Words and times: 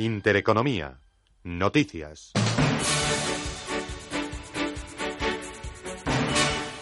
Intereconomía. 0.00 0.98
Noticias. 1.44 2.32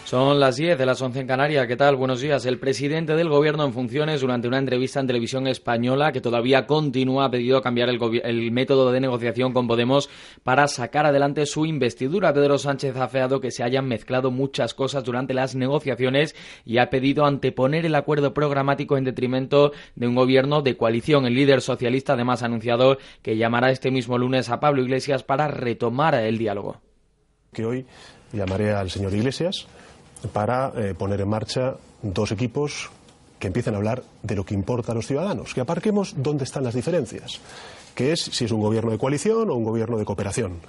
Son 0.09 0.39
las 0.39 0.55
10 0.55 0.75
de 0.79 0.87
las 0.87 0.99
11 0.99 1.19
en 1.19 1.27
Canarias. 1.27 1.67
¿Qué 1.67 1.75
tal? 1.75 1.95
Buenos 1.95 2.19
días. 2.19 2.43
El 2.47 2.57
presidente 2.57 3.15
del 3.15 3.29
Gobierno 3.29 3.63
en 3.63 3.73
funciones, 3.73 4.21
durante 4.21 4.47
una 4.47 4.57
entrevista 4.57 4.99
en 4.99 5.05
televisión 5.05 5.45
española, 5.45 6.11
que 6.11 6.19
todavía 6.19 6.65
continúa, 6.65 7.25
ha 7.25 7.29
pedido 7.29 7.61
cambiar 7.61 7.89
el, 7.89 7.99
el, 8.23 8.51
método 8.51 8.91
de 8.91 9.01
negociación 9.01 9.53
con 9.53 9.67
Podemos 9.67 10.09
para 10.41 10.67
sacar 10.67 11.05
adelante 11.05 11.45
su 11.45 11.67
investidura. 11.67 12.33
Pedro 12.33 12.57
Sánchez 12.57 12.97
ha 12.97 13.07
feado 13.07 13.39
que 13.39 13.51
se 13.51 13.61
hayan 13.61 13.87
mezclado 13.87 14.31
muchas 14.31 14.73
cosas 14.73 15.03
durante 15.03 15.35
las 15.35 15.53
negociaciones 15.53 16.35
y 16.65 16.79
ha 16.79 16.89
pedido 16.89 17.27
anteponer 17.27 17.85
el 17.85 17.93
acuerdo 17.93 18.33
programático 18.33 18.97
en 18.97 19.03
detrimento 19.03 19.73
de 19.93 20.07
un 20.07 20.15
gobierno 20.15 20.63
de 20.63 20.75
coalición. 20.75 21.27
El 21.27 21.35
líder 21.35 21.61
socialista 21.61 22.13
además 22.13 22.41
ha 22.41 22.47
anunciado 22.47 22.97
que 23.21 23.37
llamará 23.37 23.69
este 23.69 23.91
mismo 23.91 24.17
lunes 24.17 24.49
a 24.49 24.59
Pablo 24.59 24.81
Iglesias 24.81 25.21
para 25.21 25.47
retomar 25.49 26.15
el 26.15 26.39
diálogo. 26.39 26.81
Que 27.53 27.63
hoy 27.63 27.85
llamaré 28.33 28.71
al 28.71 28.89
señor 28.89 29.13
Iglesias 29.13 29.67
para 30.33 30.71
eh, 30.75 30.93
poner 30.97 31.21
en 31.21 31.29
marcha 31.29 31.75
dos 32.01 32.31
equipos 32.31 32.89
que 33.39 33.47
empiecen 33.47 33.73
a 33.73 33.77
hablar 33.77 34.03
de 34.21 34.35
lo 34.35 34.45
que 34.45 34.53
importa 34.53 34.91
a 34.91 34.95
los 34.95 35.07
ciudadanos, 35.07 35.53
que 35.53 35.61
aparquemos 35.61 36.13
dónde 36.17 36.43
están 36.43 36.63
las 36.63 36.75
diferencias, 36.75 37.39
que 37.95 38.11
es 38.11 38.19
si 38.19 38.45
es 38.45 38.51
un 38.51 38.61
gobierno 38.61 38.91
de 38.91 38.97
coalición 38.97 39.49
o 39.49 39.55
un 39.55 39.63
gobierno 39.63 39.97
de 39.97 40.05
cooperación, 40.05 40.59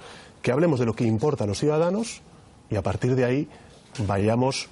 que 0.41 0.51
hablemos 0.51 0.79
de 0.79 0.85
lo 0.85 0.93
que 0.93 1.03
importa 1.03 1.43
a 1.43 1.47
los 1.47 1.59
ciudadanos 1.59 2.21
y 2.69 2.75
a 2.75 2.81
partir 2.81 3.15
de 3.15 3.25
ahí 3.25 3.47
vayamos 4.07 4.69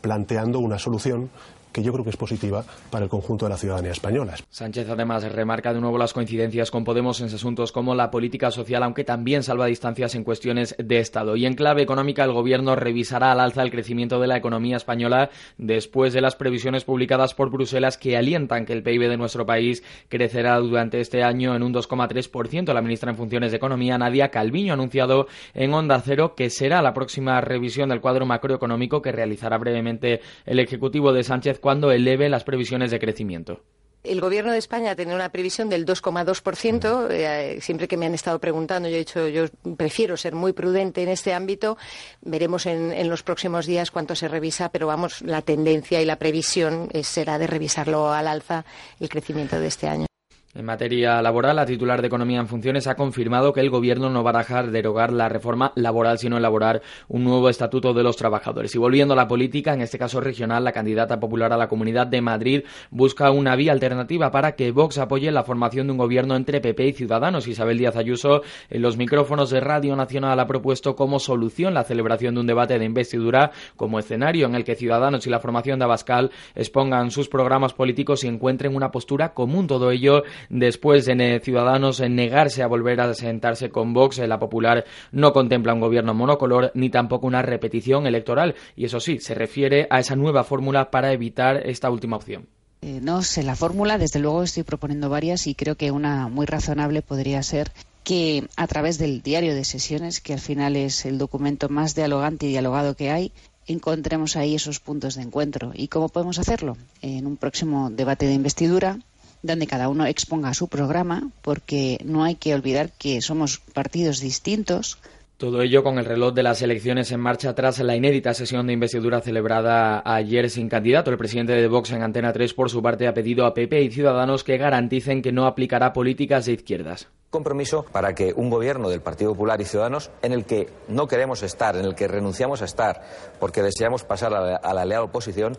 planteando 0.00 0.58
una 0.58 0.78
solución 0.78 1.30
que 1.72 1.82
yo 1.82 1.92
creo 1.92 2.04
que 2.04 2.10
es 2.10 2.16
positiva 2.16 2.64
para 2.90 3.04
el 3.04 3.10
conjunto 3.10 3.46
de 3.46 3.50
la 3.50 3.56
ciudadanía 3.56 3.92
española. 3.92 4.34
Sánchez 4.50 4.88
además 4.88 5.24
remarca 5.32 5.72
de 5.72 5.80
nuevo 5.80 5.98
las 5.98 6.12
coincidencias 6.12 6.70
con 6.70 6.84
Podemos 6.84 7.20
en 7.20 7.26
asuntos 7.26 7.72
como 7.72 7.94
la 7.94 8.10
política 8.10 8.50
social, 8.50 8.82
aunque 8.82 9.04
también 9.04 9.42
salva 9.42 9.66
distancias 9.66 10.14
en 10.14 10.24
cuestiones 10.24 10.74
de 10.78 10.98
Estado. 10.98 11.36
Y 11.36 11.46
en 11.46 11.54
clave 11.54 11.82
económica, 11.82 12.24
el 12.24 12.32
Gobierno 12.32 12.76
revisará 12.76 13.32
al 13.32 13.40
alza 13.40 13.62
el 13.62 13.70
crecimiento 13.70 14.20
de 14.20 14.26
la 14.26 14.36
economía 14.36 14.76
española 14.76 15.30
después 15.58 16.12
de 16.12 16.20
las 16.20 16.36
previsiones 16.36 16.84
publicadas 16.84 17.34
por 17.34 17.50
Bruselas 17.50 17.96
que 17.96 18.16
alientan 18.16 18.66
que 18.66 18.72
el 18.72 18.82
PIB 18.82 19.08
de 19.08 19.16
nuestro 19.16 19.46
país 19.46 19.82
crecerá 20.08 20.56
durante 20.58 21.00
este 21.00 21.22
año 21.22 21.54
en 21.54 21.62
un 21.62 21.72
2,3%. 21.72 22.72
La 22.72 22.82
ministra 22.82 23.10
en 23.10 23.16
funciones 23.16 23.50
de 23.50 23.56
Economía, 23.56 23.98
Nadia 23.98 24.30
Calviño, 24.30 24.72
ha 24.72 24.74
anunciado 24.74 25.26
en 25.54 25.72
Onda 25.72 26.00
Cero 26.00 26.34
que 26.36 26.50
será 26.50 26.82
la 26.82 26.94
próxima 26.94 27.40
revisión 27.40 27.88
del 27.88 28.00
cuadro 28.00 28.26
macroeconómico 28.26 29.02
que 29.02 29.12
realizará 29.12 29.58
brevemente 29.58 30.20
el 30.44 30.58
Ejecutivo 30.58 31.12
de 31.12 31.24
Sánchez 31.24 31.60
cuando 31.62 31.92
eleve 31.92 32.28
las 32.28 32.44
previsiones 32.44 32.90
de 32.90 32.98
crecimiento. 32.98 33.62
El 34.02 34.20
Gobierno 34.20 34.50
de 34.50 34.58
España 34.58 34.96
tiene 34.96 35.14
una 35.14 35.28
previsión 35.28 35.68
del 35.68 35.86
2,2%. 35.86 37.06
Eh, 37.08 37.58
siempre 37.60 37.86
que 37.86 37.96
me 37.96 38.04
han 38.06 38.14
estado 38.14 38.40
preguntando, 38.40 38.88
yo 38.88 38.96
he 38.96 38.98
dicho, 38.98 39.28
yo 39.28 39.44
prefiero 39.76 40.16
ser 40.16 40.34
muy 40.34 40.52
prudente 40.52 41.04
en 41.04 41.08
este 41.08 41.32
ámbito. 41.32 41.78
Veremos 42.20 42.66
en, 42.66 43.08
los 43.08 43.22
próximos 43.22 43.64
días 43.64 43.92
cuánto 43.92 44.16
se 44.16 44.26
revisa, 44.26 44.70
pero 44.70 44.88
vamos, 44.88 45.22
la 45.22 45.40
tendencia 45.42 46.02
y 46.02 46.04
la 46.04 46.16
previsión 46.16 46.88
será 47.04 47.38
de 47.38 47.46
revisarlo 47.46 48.12
al 48.12 48.26
alza 48.26 48.64
el 48.98 49.08
crecimiento 49.08 49.60
de 49.60 49.68
este 49.68 49.86
año. 49.86 50.11
En 50.54 50.66
materia 50.66 51.22
laboral, 51.22 51.56
la 51.56 51.64
titular 51.64 52.02
de 52.02 52.08
Economía 52.08 52.38
en 52.38 52.46
Funciones 52.46 52.86
ha 52.86 52.94
confirmado 52.94 53.54
que 53.54 53.60
el 53.60 53.70
Gobierno 53.70 54.10
no 54.10 54.22
va 54.22 54.32
a 54.32 54.38
dejar 54.40 54.70
derogar 54.70 55.10
la 55.10 55.30
reforma 55.30 55.72
laboral, 55.76 56.18
sino 56.18 56.36
elaborar 56.36 56.82
un 57.08 57.24
nuevo 57.24 57.48
estatuto 57.48 57.94
de 57.94 58.02
los 58.02 58.18
trabajadores. 58.18 58.74
Y 58.74 58.78
volviendo 58.78 59.14
a 59.14 59.16
la 59.16 59.26
política, 59.26 59.72
en 59.72 59.80
este 59.80 59.98
caso 59.98 60.20
regional, 60.20 60.62
la 60.62 60.72
candidata 60.72 61.18
popular 61.18 61.54
a 61.54 61.56
la 61.56 61.68
Comunidad 61.68 62.06
de 62.06 62.20
Madrid 62.20 62.64
busca 62.90 63.30
una 63.30 63.56
vía 63.56 63.72
alternativa 63.72 64.30
para 64.30 64.52
que 64.54 64.72
Vox 64.72 64.98
apoye 64.98 65.32
la 65.32 65.42
formación 65.42 65.86
de 65.86 65.92
un 65.92 65.96
gobierno 65.96 66.36
entre 66.36 66.60
PP 66.60 66.86
y 66.86 66.92
Ciudadanos. 66.92 67.48
Isabel 67.48 67.78
Díaz 67.78 67.96
Ayuso, 67.96 68.42
en 68.68 68.82
los 68.82 68.98
micrófonos 68.98 69.48
de 69.48 69.60
Radio 69.60 69.96
Nacional, 69.96 70.38
ha 70.38 70.46
propuesto 70.46 70.94
como 70.94 71.18
solución 71.18 71.72
la 71.72 71.84
celebración 71.84 72.34
de 72.34 72.40
un 72.42 72.46
debate 72.46 72.78
de 72.78 72.84
investidura 72.84 73.52
como 73.74 73.98
escenario 73.98 74.48
en 74.48 74.54
el 74.54 74.64
que 74.64 74.74
Ciudadanos 74.74 75.26
y 75.26 75.30
la 75.30 75.40
formación 75.40 75.78
de 75.78 75.86
Abascal 75.86 76.30
expongan 76.54 77.10
sus 77.10 77.30
programas 77.30 77.72
políticos 77.72 78.22
y 78.22 78.28
encuentren 78.28 78.76
una 78.76 78.90
postura 78.90 79.32
común. 79.32 79.66
Todo 79.66 79.90
ello 79.90 80.24
después 80.48 81.06
de 81.06 81.40
Ciudadanos 81.42 82.00
en 82.00 82.16
negarse 82.16 82.62
a 82.62 82.66
volver 82.66 83.00
a 83.00 83.14
sentarse 83.14 83.70
con 83.70 83.92
Vox, 83.92 84.18
la 84.18 84.38
Popular 84.38 84.84
no 85.10 85.32
contempla 85.32 85.74
un 85.74 85.80
gobierno 85.80 86.14
monocolor 86.14 86.70
ni 86.74 86.90
tampoco 86.90 87.26
una 87.26 87.42
repetición 87.42 88.06
electoral. 88.06 88.54
Y 88.76 88.84
eso 88.84 89.00
sí, 89.00 89.18
se 89.18 89.34
refiere 89.34 89.86
a 89.90 90.00
esa 90.00 90.16
nueva 90.16 90.44
fórmula 90.44 90.90
para 90.90 91.12
evitar 91.12 91.66
esta 91.66 91.90
última 91.90 92.16
opción. 92.16 92.46
Eh, 92.82 92.98
no 93.00 93.22
sé 93.22 93.44
la 93.44 93.54
fórmula, 93.54 93.96
desde 93.96 94.18
luego 94.18 94.42
estoy 94.42 94.64
proponiendo 94.64 95.08
varias 95.08 95.46
y 95.46 95.54
creo 95.54 95.76
que 95.76 95.92
una 95.92 96.28
muy 96.28 96.46
razonable 96.46 97.00
podría 97.00 97.42
ser 97.44 97.70
que 98.02 98.48
a 98.56 98.66
través 98.66 98.98
del 98.98 99.22
diario 99.22 99.54
de 99.54 99.64
sesiones, 99.64 100.20
que 100.20 100.32
al 100.32 100.40
final 100.40 100.74
es 100.74 101.06
el 101.06 101.18
documento 101.18 101.68
más 101.68 101.94
dialogante 101.94 102.46
y 102.46 102.48
dialogado 102.48 102.96
que 102.96 103.12
hay, 103.12 103.32
encontremos 103.66 104.36
ahí 104.36 104.54
esos 104.56 104.80
puntos 104.80 105.14
de 105.14 105.22
encuentro. 105.22 105.70
¿Y 105.74 105.88
cómo 105.88 106.08
podemos 106.08 106.38
hacerlo? 106.38 106.76
En 107.00 107.26
un 107.26 107.36
próximo 107.36 107.90
debate 107.90 108.26
de 108.26 108.34
investidura, 108.34 108.98
donde 109.42 109.66
cada 109.66 109.88
uno 109.88 110.06
exponga 110.06 110.54
su 110.54 110.68
programa, 110.68 111.28
porque 111.42 111.98
no 112.04 112.24
hay 112.24 112.36
que 112.36 112.54
olvidar 112.54 112.92
que 112.92 113.20
somos 113.20 113.58
partidos 113.58 114.20
distintos. 114.20 114.98
Todo 115.36 115.62
ello 115.62 115.82
con 115.82 115.98
el 115.98 116.04
reloj 116.04 116.34
de 116.34 116.44
las 116.44 116.62
elecciones 116.62 117.10
en 117.10 117.18
marcha 117.18 117.52
tras 117.54 117.80
la 117.80 117.96
inédita 117.96 118.32
sesión 118.32 118.68
de 118.68 118.74
investidura 118.74 119.20
celebrada 119.20 120.00
ayer 120.04 120.48
sin 120.48 120.68
candidato. 120.68 121.10
El 121.10 121.18
presidente 121.18 121.52
de 121.54 121.66
Vox 121.66 121.90
en 121.90 122.02
Antena 122.02 122.32
3, 122.32 122.54
por 122.54 122.70
su 122.70 122.80
parte, 122.80 123.08
ha 123.08 123.14
pedido 123.14 123.44
a 123.44 123.52
PP 123.52 123.82
y 123.82 123.90
Ciudadanos 123.90 124.44
que 124.44 124.56
garanticen 124.56 125.20
que 125.20 125.32
no 125.32 125.46
aplicará 125.46 125.92
políticas 125.92 126.46
de 126.46 126.52
izquierdas 126.52 127.08
compromiso 127.32 127.86
para 127.90 128.14
que 128.14 128.34
un 128.36 128.50
gobierno 128.50 128.90
del 128.90 129.00
Partido 129.00 129.32
Popular 129.32 129.58
y 129.60 129.64
Ciudadanos, 129.64 130.10
en 130.20 130.32
el 130.32 130.44
que 130.44 130.68
no 130.86 131.08
queremos 131.08 131.42
estar, 131.42 131.74
en 131.76 131.86
el 131.86 131.94
que 131.94 132.06
renunciamos 132.06 132.60
a 132.60 132.66
estar, 132.66 133.02
porque 133.40 133.62
deseamos 133.62 134.04
pasar 134.04 134.34
a 134.34 134.40
la, 134.40 134.56
a 134.56 134.74
la 134.74 134.84
leal 134.84 135.04
oposición, 135.04 135.56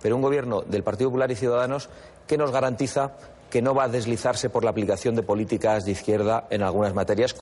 pero 0.00 0.14
un 0.14 0.22
gobierno 0.22 0.62
del 0.62 0.84
Partido 0.84 1.10
Popular 1.10 1.30
y 1.32 1.34
Ciudadanos 1.34 1.90
que 2.28 2.38
nos 2.38 2.52
garantiza 2.52 3.16
que 3.50 3.62
no 3.62 3.74
va 3.74 3.84
a 3.84 3.88
deslizarse 3.88 4.50
por 4.50 4.62
la 4.62 4.70
aplicación 4.70 5.16
de 5.16 5.22
políticas 5.22 5.84
de 5.84 5.92
izquierda 5.92 6.46
en 6.50 6.62
algunas 6.62 6.94
materias. 6.94 7.34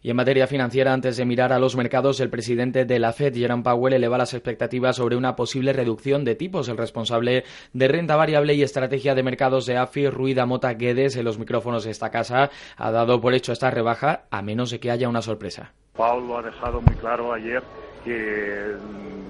Y 0.00 0.10
en 0.10 0.16
materia 0.16 0.46
financiera, 0.46 0.92
antes 0.92 1.16
de 1.16 1.24
mirar 1.24 1.52
a 1.52 1.58
los 1.58 1.76
mercados, 1.76 2.20
el 2.20 2.30
presidente 2.30 2.84
de 2.84 2.98
la 2.98 3.12
Fed, 3.12 3.34
Jerome 3.34 3.62
Powell, 3.62 3.94
eleva 3.94 4.16
las 4.16 4.32
expectativas 4.32 4.96
sobre 4.96 5.16
una 5.16 5.34
posible 5.34 5.72
reducción 5.72 6.24
de 6.24 6.36
tipos. 6.36 6.68
El 6.68 6.76
responsable 6.76 7.44
de 7.72 7.88
renta 7.88 8.16
variable 8.16 8.54
y 8.54 8.62
estrategia 8.62 9.14
de 9.14 9.22
mercados 9.22 9.66
de 9.66 9.76
AFI, 9.76 10.08
Ruida 10.08 10.46
Mota 10.46 10.72
Guedes, 10.74 11.16
en 11.16 11.24
los 11.24 11.38
micrófonos 11.38 11.84
de 11.84 11.90
esta 11.90 12.10
casa, 12.10 12.50
ha 12.76 12.90
dado 12.90 13.20
por 13.20 13.34
hecho 13.34 13.52
esta 13.52 13.70
rebaja, 13.70 14.22
a 14.30 14.40
menos 14.40 14.70
de 14.70 14.78
que 14.78 14.90
haya 14.90 15.08
una 15.08 15.22
sorpresa. 15.22 15.72
Powell 15.94 16.28
lo 16.28 16.38
ha 16.38 16.42
dejado 16.42 16.80
muy 16.80 16.94
claro 16.94 17.32
ayer 17.32 17.62
que, 18.04 18.76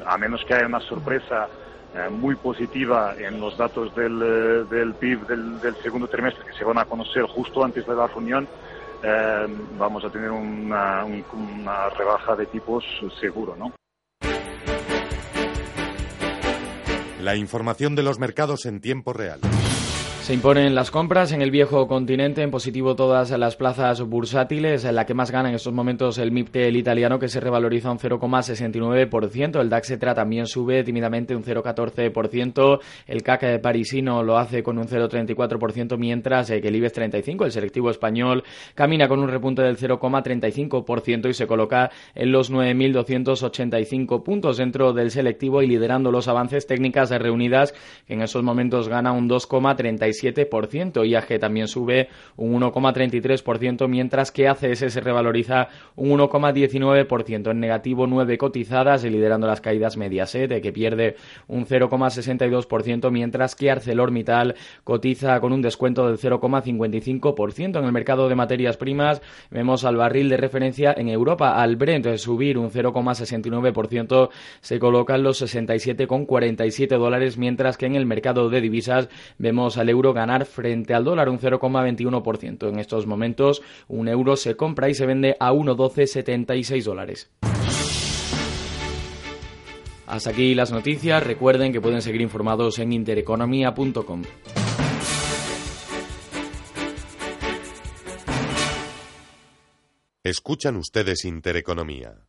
a 0.05 0.19
menos 0.19 0.45
que 0.47 0.55
haya 0.55 0.67
una 0.67 0.81
sorpresa 0.81 1.49
muy 2.11 2.37
positiva 2.37 3.15
en 3.19 3.41
los 3.41 3.57
datos 3.57 3.95
del, 3.95 4.23
eh, 4.23 4.65
del 4.71 4.95
PIB 4.95 5.27
del, 5.27 5.77
segundo 5.83 6.07
trimestre 6.07 6.45
que 6.45 6.53
se 6.53 6.65
van 6.65 6.79
a 6.79 6.85
conocer 6.85 7.25
justo 7.25 7.65
antes 7.65 7.87
de 7.87 7.95
la 7.95 8.07
reunión, 8.07 8.47
eh, 9.03 9.47
vamos 9.79 10.05
a 10.05 10.11
tener 10.11 10.31
una, 10.31 11.05
una 11.05 11.89
rebaja 11.91 12.37
de 12.37 12.47
tipos 12.47 12.85
seguro, 13.21 13.57
¿no? 13.57 13.73
La 17.21 17.37
información 17.37 17.97
de 17.97 18.03
los 18.03 18.19
mercados 18.19 18.65
en 18.65 18.81
tiempo 18.81 19.13
real. 19.13 19.41
Se 20.29 20.35
imponen 20.35 20.75
las 20.75 20.91
compras 20.91 21.33
en 21.33 21.41
el 21.41 21.51
viejo 21.51 21.89
continente, 21.89 22.43
en 22.43 22.51
positivo 22.51 22.95
todas 22.95 23.31
las 23.31 23.57
plazas 23.57 24.03
bursátiles, 24.03 24.85
la 24.85 25.07
que 25.07 25.15
más 25.15 25.31
gana 25.31 25.49
en 25.49 25.55
estos 25.55 25.73
momentos 25.73 26.19
el 26.19 26.33
MIPT, 26.33 26.57
el 26.57 26.77
italiano, 26.77 27.19
que 27.19 27.29
se 27.29 27.41
revaloriza 27.41 27.91
un 27.91 27.99
0,69%, 27.99 29.59
el 29.59 29.71
DAX 29.71 29.99
también 30.15 30.45
sube 30.45 30.85
tímidamente 30.85 31.35
un 31.35 31.43
0,14%, 31.43 32.79
el 33.07 33.23
CAC 33.23 33.63
parisino 33.63 34.23
lo 34.23 34.37
hace 34.37 34.63
con 34.63 34.77
un 34.77 34.87
0,34%, 34.87 35.97
mientras 35.97 36.49
que 36.49 36.59
el 36.59 36.77
IBEX 36.77 36.93
35, 36.93 37.47
el 37.47 37.53
selectivo 37.53 37.89
español, 37.89 38.45
camina 38.75 39.09
con 39.09 39.21
un 39.21 39.29
repunte 39.29 39.63
del 39.63 39.79
0,35% 39.79 41.31
y 41.31 41.33
se 41.33 41.47
coloca 41.47 41.91
en 42.15 42.33
los 42.33 42.53
9.285 42.53 44.23
puntos 44.23 44.59
dentro 44.59 44.93
del 44.93 45.11
selectivo 45.11 45.63
y 45.63 45.69
liderando 45.69 46.13
los 46.13 46.29
avances 46.29 46.67
técnicas 46.67 47.09
reunidas, 47.09 47.73
que 48.07 48.13
en 48.13 48.21
esos 48.21 48.43
momentos 48.43 48.91
gana 48.91 49.13
un 49.13 49.27
2,37%. 49.27 50.18
7%. 50.23 51.07
IAG 51.07 51.39
también 51.39 51.69
sube 51.69 52.09
un 52.37 52.61
1,33%, 52.61 53.89
mientras 53.89 54.33
que 54.33 54.49
ACS 54.49 54.93
se 54.93 55.01
revaloriza 55.01 55.69
un 55.97 56.11
1,19%. 56.19 57.51
En 57.51 57.61
negativo, 57.61 58.07
9 58.07 58.39
cotizadas, 58.39 59.05
liderando 59.05 59.47
las 59.47 59.61
caídas 59.61 59.97
Mediaset, 59.97 60.61
que 60.61 60.73
pierde 60.73 61.17
un 61.47 61.67
0,62%, 61.67 63.11
mientras 63.11 63.55
que 63.55 63.71
ArcelorMittal 63.71 64.55
cotiza 64.85 65.41
con 65.41 65.53
un 65.53 65.63
descuento 65.63 66.07
del 66.07 66.19
0,55%. 66.19 67.79
En 67.79 67.85
el 67.85 67.93
mercado 67.93 68.29
de 68.29 68.35
materias 68.35 68.77
primas 68.77 69.21
vemos 69.51 69.85
al 69.85 69.97
barril 69.97 70.29
de 70.29 70.37
referencia 70.37 70.95
en 70.97 71.09
Europa, 71.09 71.61
al 71.61 71.77
Brent, 71.77 72.17
subir 72.17 72.59
un 72.59 72.71
0,69%, 72.71 74.31
se 74.61 74.79
colocan 74.79 75.23
los 75.23 75.43
67,47 75.43 76.99
dólares, 76.99 77.39
mientras 77.39 77.77
que 77.77 77.87
en 77.87 77.95
el 77.95 78.07
mercado 78.07 78.49
de 78.49 78.61
divisas 78.61 79.09
vemos 79.39 79.79
al 79.79 79.89
euro 79.89 79.98
euro 79.99 80.13
ganar 80.13 80.47
frente 80.47 80.95
al 80.95 81.05
dólar 81.05 81.29
un 81.29 81.39
0,21%. 81.39 82.69
En 82.69 82.79
estos 82.79 83.07
momentos 83.07 83.63
un 83.89 84.09
euro 84.09 84.37
se 84.37 84.57
compra 84.57 84.89
y 84.89 84.95
se 84.95 85.07
vende 85.07 85.37
a 85.39 85.53
1,1276 85.53 86.85
dólares. 86.85 87.31
Hasta 90.07 90.31
aquí 90.31 90.55
las 90.55 90.73
noticias. 90.73 91.23
Recuerden 91.23 91.73
que 91.73 91.81
pueden 91.81 92.01
seguir 92.01 92.23
informados 92.23 92.79
en 92.79 92.93
intereconomía.com. 92.93 94.23
Escuchan 100.25 100.77
ustedes 100.77 101.25
Intereconomía. 101.25 102.29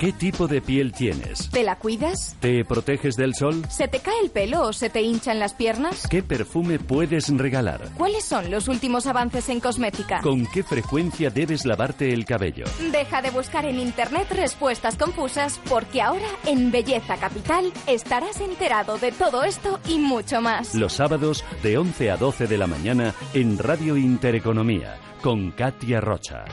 ¿Qué 0.00 0.14
tipo 0.14 0.48
de 0.48 0.62
piel 0.62 0.92
tienes? 0.92 1.50
¿Te 1.50 1.62
la 1.62 1.76
cuidas? 1.76 2.34
¿Te 2.40 2.64
proteges 2.64 3.16
del 3.16 3.34
sol? 3.34 3.62
¿Se 3.68 3.86
te 3.86 3.98
cae 3.98 4.18
el 4.22 4.30
pelo 4.30 4.62
o 4.62 4.72
se 4.72 4.88
te 4.88 5.02
hinchan 5.02 5.38
las 5.38 5.52
piernas? 5.52 6.06
¿Qué 6.08 6.22
perfume 6.22 6.78
puedes 6.78 7.28
regalar? 7.28 7.82
¿Cuáles 7.98 8.24
son 8.24 8.50
los 8.50 8.68
últimos 8.68 9.06
avances 9.06 9.50
en 9.50 9.60
cosmética? 9.60 10.22
¿Con 10.22 10.46
qué 10.46 10.62
frecuencia 10.62 11.28
debes 11.28 11.66
lavarte 11.66 12.14
el 12.14 12.24
cabello? 12.24 12.64
Deja 12.90 13.20
de 13.20 13.28
buscar 13.28 13.66
en 13.66 13.78
internet 13.78 14.26
respuestas 14.30 14.96
confusas 14.96 15.60
porque 15.68 16.00
ahora 16.00 16.28
en 16.46 16.70
Belleza 16.70 17.18
Capital 17.18 17.70
estarás 17.86 18.40
enterado 18.40 18.96
de 18.96 19.12
todo 19.12 19.44
esto 19.44 19.80
y 19.86 19.98
mucho 19.98 20.40
más. 20.40 20.74
Los 20.74 20.94
sábados 20.94 21.44
de 21.62 21.76
11 21.76 22.10
a 22.10 22.16
12 22.16 22.46
de 22.46 22.56
la 22.56 22.66
mañana 22.66 23.14
en 23.34 23.58
Radio 23.58 23.98
Intereconomía 23.98 24.96
con 25.20 25.50
Katia 25.50 26.00
Rocha. 26.00 26.46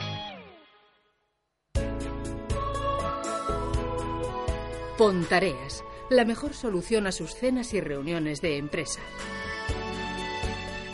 Pontareas, 4.98 5.84
la 6.10 6.24
mejor 6.24 6.54
solución 6.54 7.06
a 7.06 7.12
sus 7.12 7.32
cenas 7.32 7.72
y 7.72 7.80
reuniones 7.80 8.40
de 8.40 8.56
empresa. 8.56 8.98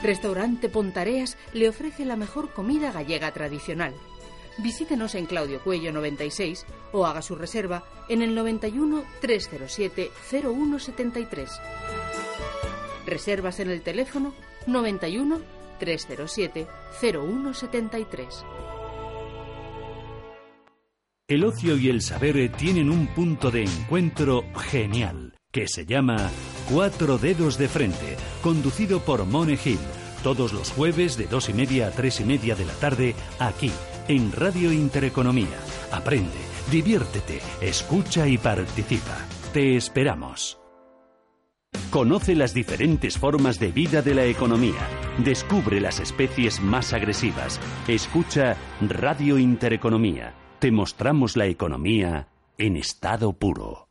Restaurante 0.02 0.68
Pontareas 0.68 1.38
le 1.54 1.70
ofrece 1.70 2.04
la 2.04 2.14
mejor 2.14 2.52
comida 2.52 2.92
gallega 2.92 3.32
tradicional. 3.32 3.94
Visítenos 4.58 5.14
en 5.14 5.24
Claudio 5.24 5.64
Cuello 5.64 5.90
96 5.90 6.66
o 6.92 7.06
haga 7.06 7.22
su 7.22 7.34
reserva 7.34 7.84
en 8.10 8.20
el 8.20 8.34
91 8.34 9.04
307 9.22 10.10
0173. 10.30 11.50
Reservas 13.06 13.58
en 13.60 13.70
el 13.70 13.80
teléfono 13.80 14.34
91 14.66 15.40
307 15.78 16.66
0173. 17.00 18.44
El 21.26 21.42
ocio 21.44 21.78
y 21.78 21.88
el 21.88 22.02
saber 22.02 22.52
tienen 22.52 22.90
un 22.90 23.06
punto 23.06 23.50
de 23.50 23.64
encuentro 23.64 24.44
genial, 24.70 25.32
que 25.50 25.68
se 25.68 25.86
llama 25.86 26.30
Cuatro 26.70 27.16
Dedos 27.16 27.56
de 27.56 27.66
Frente, 27.66 28.18
conducido 28.42 29.00
por 29.00 29.24
Mone 29.24 29.56
Gil, 29.56 29.78
todos 30.22 30.52
los 30.52 30.70
jueves 30.72 31.16
de 31.16 31.24
dos 31.24 31.48
y 31.48 31.54
media 31.54 31.86
a 31.86 31.92
tres 31.92 32.20
y 32.20 32.24
media 32.24 32.54
de 32.54 32.66
la 32.66 32.74
tarde, 32.74 33.14
aquí, 33.38 33.70
en 34.06 34.32
Radio 34.32 34.70
Intereconomía. 34.70 35.58
Aprende, 35.92 36.36
diviértete, 36.70 37.40
escucha 37.62 38.28
y 38.28 38.36
participa. 38.36 39.16
Te 39.54 39.76
esperamos. 39.76 40.58
Conoce 41.88 42.34
las 42.34 42.52
diferentes 42.52 43.16
formas 43.16 43.58
de 43.58 43.72
vida 43.72 44.02
de 44.02 44.14
la 44.14 44.26
economía. 44.26 44.86
Descubre 45.24 45.80
las 45.80 46.00
especies 46.00 46.60
más 46.60 46.92
agresivas. 46.92 47.58
Escucha 47.88 48.58
Radio 48.82 49.38
Intereconomía 49.38 50.34
te 50.64 50.72
mostramos 50.72 51.36
la 51.36 51.44
economía 51.44 52.26
en 52.56 52.78
estado 52.78 53.34
puro. 53.34 53.90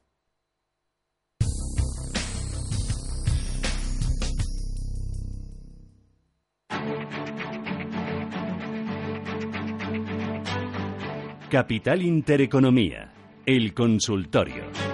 Capital 11.52 12.02
Intereconomía, 12.02 13.14
el 13.46 13.76
consultorio. 13.76 14.93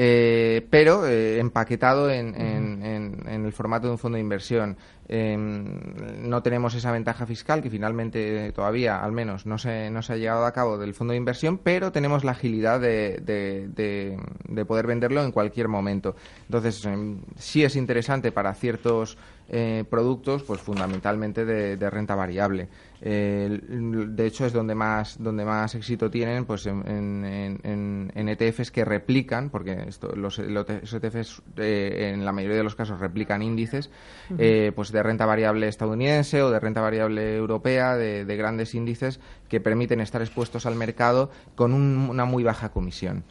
Eh, 0.00 0.64
pero 0.70 1.08
eh, 1.08 1.40
empaquetado 1.40 2.08
en, 2.08 2.34
en, 2.36 3.44
el 3.44 3.52
formato 3.52 3.88
de 3.88 3.92
un 3.92 3.98
fondo 3.98 4.16
de 4.16 4.22
inversión. 4.22 4.76
Em, 5.10 6.28
no 6.28 6.42
tenemos 6.42 6.74
esa 6.74 6.92
ventaja 6.92 7.24
fiscal 7.24 7.62
que 7.62 7.70
finalmente 7.70 8.52
todavía, 8.52 9.02
al 9.02 9.12
menos, 9.12 9.46
no 9.46 9.56
se, 9.56 9.90
no 9.90 10.02
se 10.02 10.12
ha 10.12 10.16
llevado 10.16 10.44
a 10.44 10.52
cabo 10.52 10.76
del 10.76 10.92
fondo 10.92 11.12
de 11.12 11.16
inversión, 11.16 11.56
pero 11.56 11.92
tenemos 11.92 12.24
la 12.24 12.32
agilidad 12.32 12.78
de, 12.78 13.22
de, 13.24 14.64
poder 14.66 14.86
venderlo 14.86 15.24
en 15.24 15.32
cualquier 15.32 15.68
momento. 15.68 16.14
Entonces, 16.44 16.84
em, 16.84 17.22
sí 17.36 17.64
es 17.64 17.74
interesante 17.74 18.32
para 18.32 18.52
ciertos 18.52 19.16
eh, 19.50 19.84
productos, 19.88 20.42
pues 20.42 20.60
fundamentalmente 20.60 21.46
de, 21.46 21.90
renta 21.90 22.14
variable. 22.14 22.68
de 23.00 24.26
hecho, 24.26 24.44
es 24.44 24.52
donde 24.52 24.74
más, 24.74 25.16
donde 25.18 25.42
más 25.46 25.74
éxito 25.74 26.10
tienen 26.10 26.44
pues 26.44 26.66
en, 26.66 27.24
en, 27.24 28.28
ETFs 28.28 28.70
que 28.70 28.84
replican, 28.84 29.48
porque 29.48 29.84
esto, 29.88 30.14
los, 30.14 30.38
ETFs 30.38 31.42
eh, 31.56 32.10
en 32.12 32.26
la 32.26 32.32
mayoría 32.32 32.58
de 32.58 32.62
los 32.62 32.74
casos 32.74 33.00
replican 33.00 33.40
índices, 33.40 33.90
eh, 34.36 34.72
pues 34.76 34.92
de 34.92 34.97
renta 35.02 35.26
variable 35.26 35.68
estadounidense 35.68 36.42
o 36.42 36.50
de 36.50 36.60
renta 36.60 36.80
variable 36.80 37.36
europea, 37.36 37.96
de, 37.96 38.24
grandes 38.36 38.74
índices 38.74 39.20
que 39.48 39.60
permiten 39.60 40.00
estar 40.00 40.22
expuestos 40.22 40.66
al 40.66 40.74
mercado 40.74 41.30
con 41.54 41.72
una 41.72 42.24
muy 42.24 42.44
baja 42.44 42.70
comisión. 42.70 43.24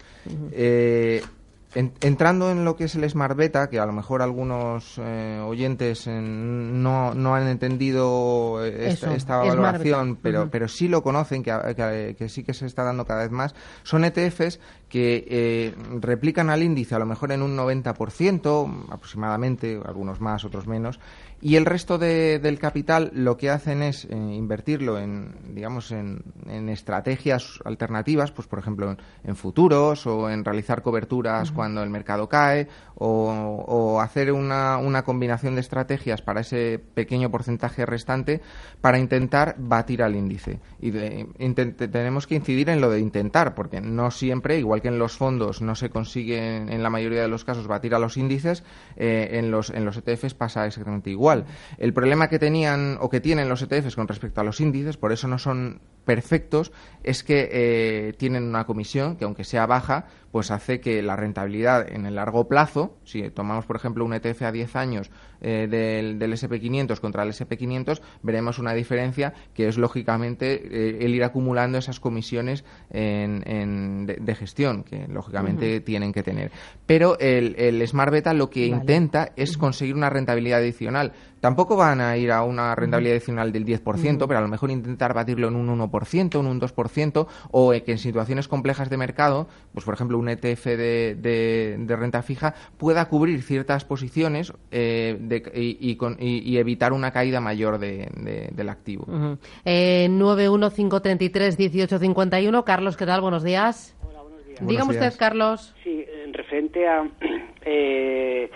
Entrando 1.76 2.50
en 2.50 2.64
lo 2.66 2.76
que 2.76 2.86
es 2.86 2.96
el 2.96 3.08
Smart 3.08 3.36
Beta, 3.36 3.70
que 3.70 3.78
a 3.78 3.86
lo 3.86 3.92
mejor 3.92 4.22
algunos 4.22 4.98
eh, 4.98 5.40
oyentes 5.46 6.08
no, 6.08 7.14
no, 7.14 7.36
han 7.36 7.48
entendido 7.48 8.64
esta, 8.66 9.38
valoración, 9.38 10.16
pero, 10.16 10.50
pero 10.50 10.70
sí 10.70 10.88
lo 10.88 11.04
conocen, 11.04 11.44
que, 11.44 12.16
que, 12.18 12.30
sí 12.30 12.44
que 12.44 12.54
se 12.54 12.66
está 12.66 12.84
dando 12.84 13.06
cada 13.06 13.24
vez 13.24 13.32
más, 13.32 13.54
son 13.84 14.06
ETFs 14.06 14.60
que 14.88 15.26
eh, 15.30 15.76
replican 16.00 16.50
al 16.50 16.64
índice 16.64 16.96
a 16.96 17.00
lo 17.00 17.06
mejor 17.06 17.34
en 17.34 17.44
un 17.44 17.56
90% 17.56 18.88
aproximadamente, 18.90 19.80
algunos 19.86 20.22
más, 20.22 20.46
otros 20.46 20.66
menos, 20.68 21.00
y 21.40 21.56
el 21.56 21.66
resto 21.66 21.98
del 21.98 22.60
capital 22.60 23.12
lo 23.14 23.38
que 23.38 23.52
hacen 23.52 23.84
es 23.84 24.06
eh, 24.06 24.16
invertirlo 24.16 24.98
en, 24.98 25.36
digamos, 25.54 25.92
en, 25.92 26.24
estrategias 26.70 27.60
alternativas, 27.64 28.32
pues 28.32 28.48
por 28.48 28.60
ejemplo 28.60 28.96
en, 29.24 29.36
futuros 29.36 30.08
o 30.08 30.30
en 30.30 30.44
realizar 30.44 30.82
coberturas 30.82 31.52
cuando 31.52 31.84
el 31.84 31.90
mercado 31.90 32.28
cae 32.28 32.68
o, 33.00 34.00
hacer 34.02 34.32
una, 34.32 34.78
una, 34.78 35.04
combinación 35.04 35.56
de 35.56 35.62
estrategias 35.62 36.22
para 36.22 36.42
ese 36.42 36.80
pequeño 36.94 37.30
porcentaje 37.30 37.86
restante 37.86 38.42
para 38.82 39.00
intentar 39.00 39.56
batir 39.58 40.02
al 40.02 40.16
índice. 40.16 40.60
Y 40.80 40.92
tenemos 40.92 42.28
que 42.28 42.36
incidir 42.36 42.70
en 42.70 42.82
lo 42.82 42.90
de 42.90 43.00
intentar, 43.00 43.56
porque 43.56 43.82
no 43.82 44.12
siempre, 44.12 44.58
igual 44.58 44.82
que 44.82 44.88
en 44.88 45.00
los 45.00 45.18
fondos, 45.18 45.62
no 45.62 45.76
se 45.76 45.90
consigue 45.90 46.58
en 46.58 46.84
la 46.84 46.90
mayoría 46.90 47.22
de 47.22 47.28
los 47.28 47.46
casos 47.46 47.68
batir 47.68 47.94
a 47.94 48.00
los 48.00 48.18
índices, 48.18 48.64
eh, 48.96 49.30
en, 49.34 49.52
los, 49.52 49.70
en 49.70 49.86
los 49.86 49.98
ETFs 49.98 50.34
pasa 50.34 50.66
exactamente 50.66 51.10
igual. 51.10 51.46
El 51.78 51.94
problema 51.94 52.30
que 52.30 52.40
tenían 52.40 52.98
o 53.00 53.10
que 53.10 53.22
tienen 53.22 53.50
los 53.50 53.62
ETFs 53.62 53.96
con 53.96 54.08
respecto 54.08 54.42
a 54.42 54.44
los 54.44 54.60
índices, 54.60 54.98
por 54.98 55.12
eso 55.12 55.28
no 55.28 55.38
son 55.38 55.82
perfectos, 56.08 56.72
es 57.04 57.24
que 57.24 57.50
eh, 57.52 58.14
tienen 58.18 58.44
una 58.44 58.66
comisión 58.66 59.18
que, 59.18 59.26
aunque 59.26 59.44
sea 59.44 59.68
baja, 59.68 60.06
pues 60.32 60.52
hace 60.52 60.80
que 60.80 61.04
la 61.04 61.16
rentabilidad 61.16 61.88
en 61.88 62.06
el 62.06 62.16
largo 62.16 62.48
plazo, 62.48 62.98
si 63.04 63.30
tomamos 63.30 63.66
por 63.66 63.76
ejemplo 63.76 64.06
un 64.06 64.14
ETF 64.14 64.44
a 64.44 64.52
10 64.52 64.76
años 64.78 65.12
eh, 65.42 65.68
del, 65.70 66.20
SP500 66.20 67.00
contra 67.00 67.24
el 67.24 67.30
SP500, 67.30 68.02
veremos 68.24 68.60
una 68.60 68.74
diferencia 68.74 69.34
que 69.54 69.68
es 69.68 69.78
lógicamente 69.78 70.54
eh, 70.54 70.98
el 71.02 71.16
ir 71.16 71.24
acumulando 71.24 71.78
esas 71.78 72.00
comisiones 72.00 72.64
de, 72.90 74.36
gestión 74.38 74.84
que 74.84 75.08
lógicamente 75.08 75.82
tienen 75.82 76.14
que 76.14 76.24
tener. 76.24 76.52
Pero 76.86 77.18
el, 77.20 77.86
Smart 77.88 78.12
Beta 78.12 78.34
lo 78.34 78.50
que 78.50 78.68
intenta 78.68 79.32
es 79.36 79.58
conseguir 79.58 79.96
una 79.96 80.10
rentabilidad 80.10 80.60
adicional. 80.60 81.14
Tampoco 81.40 81.76
van 81.76 82.02
a 82.02 82.18
ir 82.18 82.32
a 82.32 82.44
una 82.44 82.74
rentabilidad 82.74 83.18
adicional 83.18 83.52
del 83.52 83.66
10%, 83.66 84.26
pero 84.28 84.38
a 84.38 84.42
lo 84.42 84.48
mejor 84.48 84.72
intentar 84.72 85.14
batirlo 85.14 85.48
en 85.48 85.56
un 85.56 85.68
1%, 85.80 86.40
en 86.40 86.48
un 86.48 86.60
2%, 86.60 87.28
o 87.52 87.72
que 87.72 87.92
en 87.92 87.98
situaciones 87.98 88.48
complejas 88.48 88.90
de 88.90 88.98
mercado, 88.98 89.48
pues 89.74 89.86
por 89.86 89.94
ejemplo 89.94 90.18
un 90.18 90.30
ETF 90.30 90.66
de, 90.66 91.86
renta 91.88 92.22
fija, 92.24 92.56
pueda 92.78 93.06
cubrir 93.06 93.44
ciertas 93.44 93.86
posiciones 93.86 94.54
eh, 94.72 95.18
y, 95.54 96.58
evitar 96.58 96.94
una 96.94 97.12
caída 97.12 97.42
mayor 97.42 97.80
del 97.80 98.70
activo. 98.70 99.04
Uh 99.08 99.38
915331851. 99.66 102.64
Carlos, 102.64 102.96
¿qué 102.98 103.06
tal? 103.06 103.22
Buenos 103.22 103.44
días. 103.44 103.96
Hola, 104.02 104.22
buenos 104.22 104.46
días. 104.46 104.66
Dígame 104.66 104.92
usted, 104.92 105.14
Carlos. 105.18 105.76
Sí, 105.84 106.06
en 106.24 106.34
referente 106.34 106.88
a 106.88 107.06
eh, 107.66 108.50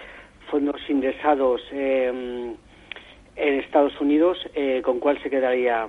fondos 0.49 0.81
indexados 0.89 1.61
eh, 1.71 2.55
en 3.35 3.59
Estados 3.59 3.99
Unidos, 3.99 4.37
eh, 4.53 4.81
¿con 4.83 4.99
cuál 4.99 5.21
se 5.23 5.29
quedaría 5.29 5.87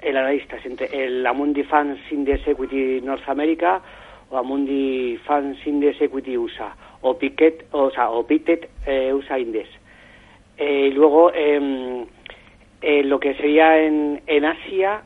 el 0.00 0.16
analista? 0.16 0.56
¿Entre 0.64 1.04
el 1.04 1.26
Amundi 1.26 1.62
Funds 1.64 2.00
Index 2.10 2.46
Equity 2.46 3.02
North 3.02 3.28
America 3.28 3.82
o 4.30 4.38
Amundi 4.38 5.18
Funds 5.26 5.58
Index 5.66 6.00
Equity 6.00 6.38
USA? 6.38 6.74
O 7.08 7.16
Piquet, 7.16 7.66
o, 7.70 7.88
sea, 7.90 8.10
o 8.10 8.26
Pitet 8.26 8.68
eh, 8.84 9.12
USA 9.14 9.38
Index. 9.38 9.68
Eh, 10.58 10.88
y 10.88 10.90
luego, 10.90 11.32
em, 11.32 12.04
lo 13.04 13.20
que 13.20 13.34
sería 13.34 13.80
en, 13.80 14.22
en 14.26 14.44
Asia, 14.44 15.02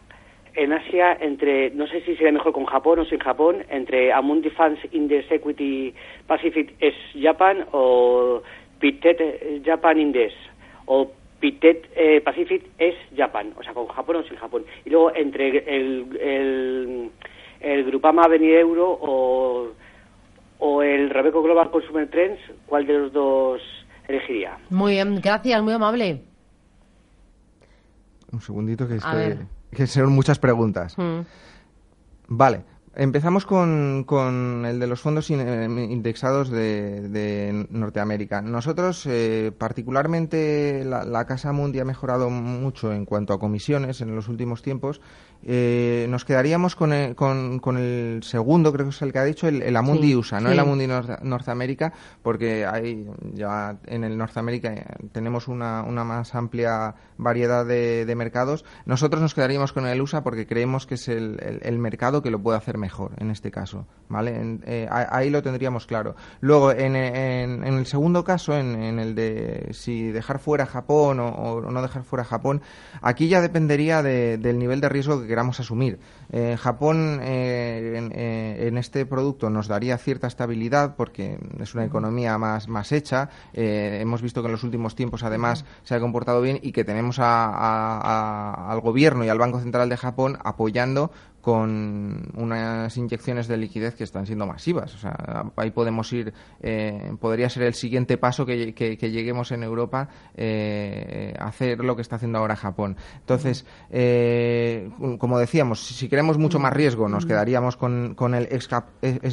en 0.55 0.73
Asia, 0.73 1.19
entre, 1.21 1.71
no 1.73 1.87
sé 1.87 2.01
si 2.01 2.17
sería 2.17 2.33
mejor 2.33 2.53
con 2.53 2.65
Japón 2.65 3.01
o 3.01 3.05
sin 3.05 3.19
Japón, 3.19 3.65
entre 3.69 4.13
Amundi 4.13 4.49
Funds 4.49 4.81
Index 4.93 5.31
Equity 5.31 5.95
Pacific 6.27 6.75
es 6.81 6.95
Japan 7.21 7.67
o 7.73 8.43
Pitet 8.79 9.63
Japan 9.63 10.01
Index 10.01 10.33
o 10.87 11.11
Pitet 11.39 11.87
eh, 11.97 12.21
Pacific 12.23 12.65
es 12.79 12.95
Japan, 13.17 13.53
o 13.59 13.63
sea, 13.63 13.75
con 13.75 13.87
Japón 13.89 14.17
o 14.17 14.23
sin 14.23 14.37
Japón. 14.37 14.65
Y 14.85 14.91
luego 14.91 15.15
entre 15.15 15.49
el, 15.49 16.19
el, 16.21 17.11
el 17.61 17.85
Grupama 17.85 18.27
Euro 18.31 18.99
o, 19.01 19.69
o 20.61 20.83
el 20.83 21.11
Rebeco 21.11 21.43
Global 21.43 21.71
Consumer 21.71 22.09
Trends, 22.09 22.41
¿cuál 22.67 22.87
de 22.87 22.93
los 22.99 23.13
dos 23.13 23.61
elegiría? 24.07 24.59
Muy 24.71 24.93
bien, 24.93 25.21
gracias, 25.21 25.63
muy 25.63 25.73
amable. 25.73 26.23
Un 28.31 28.41
segundito 28.41 28.87
que, 28.87 28.99
que 29.75 29.87
son 29.87 30.13
muchas 30.13 30.39
preguntas. 30.39 30.97
Mm. 30.97 31.21
Vale, 32.29 32.63
Empezamos 32.97 33.47
con, 33.47 34.03
con, 34.05 34.67
el 34.67 34.81
de 34.81 34.89
los 34.89 35.01
fondos 35.01 35.31
eh, 35.31 35.65
indexados 35.69 36.51
de, 36.51 37.67
Norteamérica. 37.71 38.43
Nosotros, 38.43 39.07
eh, 39.07 39.53
particularmente, 39.57 40.85
la, 40.85 41.25
Casa 41.25 41.53
Mundi 41.53 41.79
ha 41.79 41.85
mejorado 41.85 42.31
mucho 42.31 42.93
en 42.93 43.05
cuanto 43.05 43.33
a 43.33 43.39
comisiones 43.39 44.01
en 44.01 44.17
los 44.17 44.27
últimos 44.27 44.63
tiempos. 44.63 45.01
Eh, 45.45 46.07
nos 46.11 46.25
quedaríamos 46.25 46.75
con 46.75 46.93
el, 46.93 47.15
con, 47.15 47.61
el, 47.79 48.23
segundo, 48.25 48.73
creo 48.73 48.87
que 48.87 48.91
es 48.91 49.03
el 49.03 49.13
que 49.13 49.19
ha 49.21 49.25
dicho, 49.25 49.47
el, 49.47 49.77
Amundi 49.77 50.15
USA, 50.17 50.41
no 50.41 50.51
el 50.51 50.59
Amundi 50.59 50.87
Norteamérica, 50.89 51.93
porque 52.23 52.67
hay 52.67 53.07
ya 53.33 53.79
en 53.87 54.05
el 54.05 54.19
Norteamérica 54.19 54.75
tenemos 55.13 55.49
una, 55.49 55.83
una 55.85 56.05
más 56.05 56.35
amplia 56.35 56.97
variedad 57.17 57.65
de, 57.65 58.05
de, 58.05 58.15
mercados. 58.17 58.65
Nosotros 58.85 59.23
nos 59.23 59.33
quedaríamos 59.33 59.73
con 59.73 59.87
el 59.87 60.03
USA 60.03 60.23
porque 60.23 60.47
creemos 60.47 60.87
que 60.87 60.97
es 60.97 61.09
el 61.09 61.79
mercado 61.79 62.21
que 62.21 62.31
lo 62.31 62.43
puede 62.43 62.59
hacer 62.59 62.77
mejor 62.77 62.90
en 63.17 63.31
este 63.31 63.51
caso, 63.51 63.87
¿vale? 64.09 64.59
Eh, 64.65 64.89
ahí 64.91 65.31
lo 65.31 65.43
tendríamos 65.43 65.87
claro. 65.87 66.15
Luego, 66.41 66.73
en, 66.73 66.95
el 66.97 67.87
segundo 67.87 68.25
caso, 68.25 68.57
en, 68.57 68.99
el 68.99 69.15
de 69.15 69.69
si 69.73 70.11
dejar 70.11 70.39
fuera 70.39 70.67
Japón 70.67 71.21
o, 71.21 71.61
no 71.61 71.83
dejar 71.83 72.03
fuera 72.03 72.25
Japón, 72.25 72.63
aquí 73.03 73.29
ya 73.29 73.41
dependería 73.41 74.03
del 74.03 74.59
nivel 74.59 74.81
de 74.81 74.89
riesgo 74.89 75.21
que 75.21 75.29
queramos 75.29 75.61
asumir. 75.61 75.99
Eh, 76.33 76.57
Japón 76.59 77.21
eh, 77.23 78.59
en, 78.61 78.79
este 78.79 79.05
producto 79.07 79.51
nos 79.51 79.69
daría 79.69 79.99
cierta 79.99 80.27
estabilidad 80.27 80.97
porque 80.97 81.39
es 81.59 81.75
una 81.75 81.85
economía 81.85 82.39
más, 82.39 82.69
más 82.69 82.93
hecha. 82.93 83.29
hemos 83.53 84.23
visto 84.23 84.43
que 84.43 84.47
en 84.47 84.53
los 84.53 84.65
últimos 84.65 84.95
tiempos, 84.95 85.23
además, 85.23 85.65
se 85.83 85.95
ha 85.95 86.01
comportado 86.01 86.41
bien 86.41 86.59
y 86.63 86.73
que 86.73 86.85
tenemos 86.85 87.19
al 87.21 88.81
gobierno 88.81 89.25
y 89.25 89.29
al 89.29 89.39
Banco 89.39 89.61
Central 89.61 89.89
de 89.89 89.97
Japón 89.97 90.39
apoyando 90.43 91.11
con 91.41 92.31
unas 92.35 92.97
inyecciones 92.97 93.49
de 93.49 93.57
liquidez 93.57 93.95
que 93.95 94.05
están 94.05 94.27
siendo 94.27 94.47
masivas. 94.47 94.95
O 94.95 94.99
sea, 94.99 95.45
ahí 95.57 95.71
podemos 95.71 96.13
ir, 96.13 96.33
eh, 96.61 97.15
podría 97.19 97.49
ser 97.49 97.63
el 97.65 97.75
siguiente 97.75 98.19
paso 98.19 98.45
que, 98.45 98.75
lleguemos 99.01 99.51
en 99.53 99.63
Europa 99.63 100.09
eh, 100.35 101.35
a 101.39 101.47
hacer 101.47 101.79
lo 101.81 101.97
que 101.97 102.03
está 102.03 102.17
haciendo 102.17 102.39
ahora 102.39 102.57
Japón. 102.57 102.97
Entonces, 103.21 103.65
eh, 103.91 104.91
como 105.19 105.39
decíamos, 105.39 105.87
si 105.87 106.09
queremos 106.09 106.39
mucho 106.39 106.59
más 106.59 106.73
riesgo, 106.73 107.09
nos 107.09 107.27
quedaríamos 107.27 107.77
con, 107.77 108.15
con 108.15 108.35
el 108.35 108.49
ex, 108.51 108.69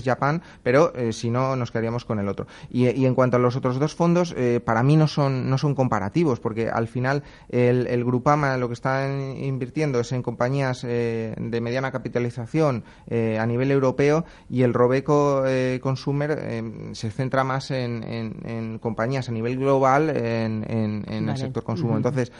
Japan, 0.04 0.42
pero 0.64 0.94
si 1.12 1.30
no, 1.30 1.56
nos 1.56 1.72
quedaríamos 1.72 2.06
con 2.06 2.20
el 2.20 2.28
otro. 2.28 2.48
Y, 2.70 3.06
en 3.06 3.16
cuanto 3.16 3.38
a 3.38 3.40
los 3.40 3.56
otros 3.56 3.80
dos 3.80 3.96
fondos, 3.96 4.36
para 4.66 4.84
mí 4.84 4.96
no 4.96 5.08
son, 5.08 5.50
no 5.50 5.58
son 5.58 5.76
comparativos, 5.76 6.40
porque 6.40 6.70
al 6.70 6.88
final 6.88 7.24
el, 7.50 7.88
el 7.88 8.04
Grupama 8.04 8.58
lo 8.58 8.68
que 8.68 8.74
está 8.74 9.08
invirtiendo 9.08 10.00
es 10.00 10.12
en 10.12 10.24
compañías 10.24 10.82
de 10.82 11.60
mediana 11.62 11.92
capitalización 11.98 12.84
eh, 13.08 13.38
a 13.40 13.46
nivel 13.46 13.72
europeo 13.72 14.26
y 14.50 14.62
el 14.62 14.74
Robeco 14.74 15.44
eh, 15.46 15.80
Consumer 15.82 16.38
eh, 16.40 16.90
se 16.94 17.10
centra 17.12 17.44
más 17.44 17.72
en, 17.72 18.80
compañías 18.80 19.30
a 19.30 19.32
nivel 19.32 19.58
global 19.58 20.10
en, 20.10 21.06
el 21.08 21.38
sector 21.38 21.64
consumo. 21.64 21.98
Entonces, 21.98 22.32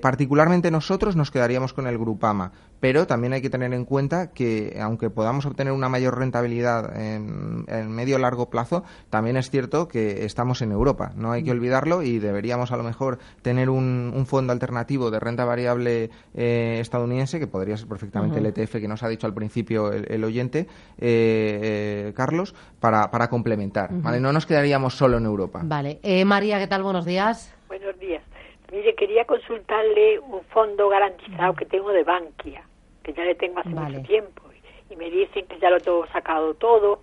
particularmente 0.00 0.70
nosotros 0.70 1.16
nos 1.16 1.30
quedaríamos 1.30 1.72
con 1.72 1.86
el 1.86 1.98
Grupama, 1.98 2.52
pero 2.84 3.06
también 3.06 3.32
hay 3.32 3.40
que 3.40 3.48
tener 3.48 3.72
en 3.72 3.86
cuenta 3.86 4.30
que 4.34 4.76
aunque 4.78 5.08
podamos 5.08 5.46
obtener 5.46 5.72
una 5.72 5.88
mayor 5.88 6.18
rentabilidad 6.18 6.94
en, 6.94 7.64
medio 7.88 8.18
largo 8.18 8.50
plazo, 8.50 8.84
también 9.08 9.38
es 9.38 9.48
cierto 9.48 9.88
que 9.88 10.26
estamos 10.26 10.60
en 10.60 10.70
Europa, 10.70 11.12
no 11.16 11.32
hay 11.32 11.42
que 11.42 11.50
olvidarlo 11.50 12.02
y 12.02 12.18
deberíamos 12.18 12.72
a 12.72 12.76
lo 12.76 12.82
mejor 12.82 13.20
tener 13.40 13.70
un, 13.70 14.26
fondo 14.26 14.52
alternativo 14.52 15.10
de 15.10 15.18
renta 15.18 15.46
variable 15.46 16.10
estadounidense 16.34 17.38
que 17.38 17.46
podría 17.46 17.78
ser 17.78 17.88
perfectamente 17.88 18.38
el 18.38 18.44
ETF 18.44 18.72
que 18.72 18.86
nos 18.86 19.02
ha 19.02 19.08
dicho 19.08 19.26
al 19.26 19.32
principio 19.32 19.90
el, 19.90 20.22
oyente, 20.22 20.66
eh, 20.98 21.60
eh, 21.62 22.12
Carlos, 22.14 22.54
para, 22.80 23.10
para 23.10 23.28
complementar. 23.28 23.88
¿vale? 23.92 24.20
No 24.20 24.30
nos 24.30 24.44
quedaríamos 24.44 24.92
solo 24.92 25.16
en 25.16 25.24
Europa. 25.24 25.62
Vale. 25.64 26.00
Eh, 26.02 26.26
María, 26.26 26.58
¿qué 26.58 26.66
tal? 26.66 26.82
Buenos 26.82 27.06
días. 27.06 27.50
Buenos 27.66 27.98
días. 27.98 28.22
Mire, 28.70 28.94
quería 28.94 29.24
consultarle 29.24 30.18
un 30.18 30.42
fondo 30.52 30.90
garantizado 30.90 31.54
que 31.54 31.64
tengo 31.64 31.92
de 31.92 32.02
Bankia, 32.02 32.64
que 33.04 33.12
ya 33.12 33.24
le 33.24 33.36
tengo 33.36 33.60
hace 33.60 33.68
mucho 33.68 34.02
tiempo. 34.02 34.42
Y 34.90 34.96
me 34.96 35.10
dicen 35.10 35.46
que 35.46 35.58
ya 35.60 35.70
lo 35.70 35.78
tengo 35.78 36.06
sacado 36.08 36.54
todo 36.54 37.00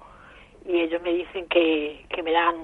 y 0.66 0.82
ellos 0.82 1.02
me 1.02 1.14
dicen 1.14 1.48
que, 1.48 2.06
que 2.10 2.22
me 2.22 2.32
dan 2.32 2.56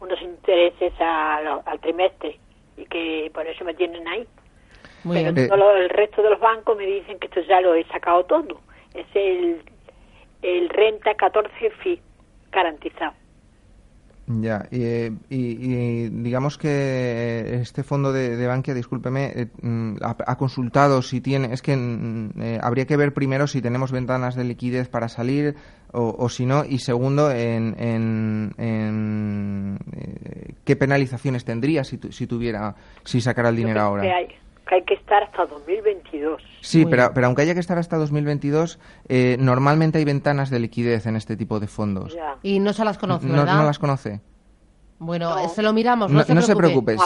unos 0.00 0.20
intereses 0.20 0.92
al 1.00 1.80
trimestre 1.80 2.38
y 2.76 2.84
que 2.86 3.30
por 3.32 3.46
eso 3.46 3.64
me 3.64 3.74
tienen 3.74 4.06
ahí. 4.08 4.26
Pero 5.04 5.76
el 5.76 5.88
resto 5.90 6.22
de 6.22 6.30
los 6.30 6.40
bancos 6.40 6.76
me 6.76 6.86
dicen 6.86 7.18
que 7.18 7.26
esto 7.26 7.40
ya 7.42 7.60
lo 7.60 7.74
he 7.74 7.84
sacado 7.84 8.24
todo. 8.24 8.60
Es 8.94 9.06
el, 9.14 9.62
el 10.42 10.68
renta 10.70 11.14
14 11.14 11.70
FI 11.82 12.00
garantizado. 12.50 13.14
Ya, 14.26 14.66
y, 14.70 16.08
digamos 16.08 16.56
que 16.56 17.58
este 17.60 17.82
fondo 17.82 18.10
de, 18.10 18.36
de 18.36 18.46
Bankia, 18.46 18.72
discúlpeme, 18.72 19.32
eh, 19.34 19.48
mm, 19.60 19.96
ha, 20.00 20.36
consultado 20.36 21.02
si 21.02 21.20
tiene, 21.20 21.52
es 21.52 21.60
que 21.60 21.76
mm, 21.76 22.30
eh, 22.40 22.58
habría 22.62 22.86
que 22.86 22.96
ver 22.96 23.12
primero 23.12 23.46
si 23.46 23.60
tenemos 23.60 23.92
ventanas 23.92 24.34
de 24.34 24.44
liquidez 24.44 24.88
para 24.88 25.08
salir 25.08 25.56
o, 25.96 26.28
si 26.28 26.44
no, 26.44 26.64
y 26.64 26.80
segundo, 26.80 27.30
en, 27.30 27.76
en, 27.78 28.52
eh, 28.58 30.54
qué 30.64 30.74
penalizaciones 30.74 31.44
tendría 31.44 31.84
si, 31.84 32.00
si 32.10 32.26
tuviera, 32.26 32.74
si 33.04 33.20
sacara 33.20 33.50
el 33.50 33.56
dinero 33.56 33.80
ahora. 33.80 34.02
que 34.02 34.12
hay 34.12 34.26
que 34.86 34.94
estar 34.94 35.22
hasta 35.22 35.46
2022. 35.46 36.42
Sí, 36.60 36.86
pero, 36.86 37.12
pero 37.14 37.26
aunque 37.26 37.42
haya 37.42 37.54
que 37.54 37.60
estar 37.60 37.78
hasta 37.78 37.96
2022, 37.96 38.78
eh, 39.08 39.36
normalmente 39.38 39.98
hay 39.98 40.04
ventanas 40.04 40.50
de 40.50 40.58
liquidez 40.58 41.06
en 41.06 41.16
este 41.16 41.36
tipo 41.36 41.60
de 41.60 41.66
fondos. 41.66 42.16
Y 42.42 42.60
no 42.60 42.72
se 42.72 42.84
las 42.84 42.98
conoce, 42.98 43.26
¿verdad? 43.26 43.56
no 43.56 43.64
las 43.64 43.78
conoce. 43.78 44.20
Bueno, 44.98 45.48
se 45.48 45.62
lo 45.62 45.72
miramos, 45.72 46.10
no, 46.10 46.42
se 46.42 46.56
preocupe. 46.56 46.96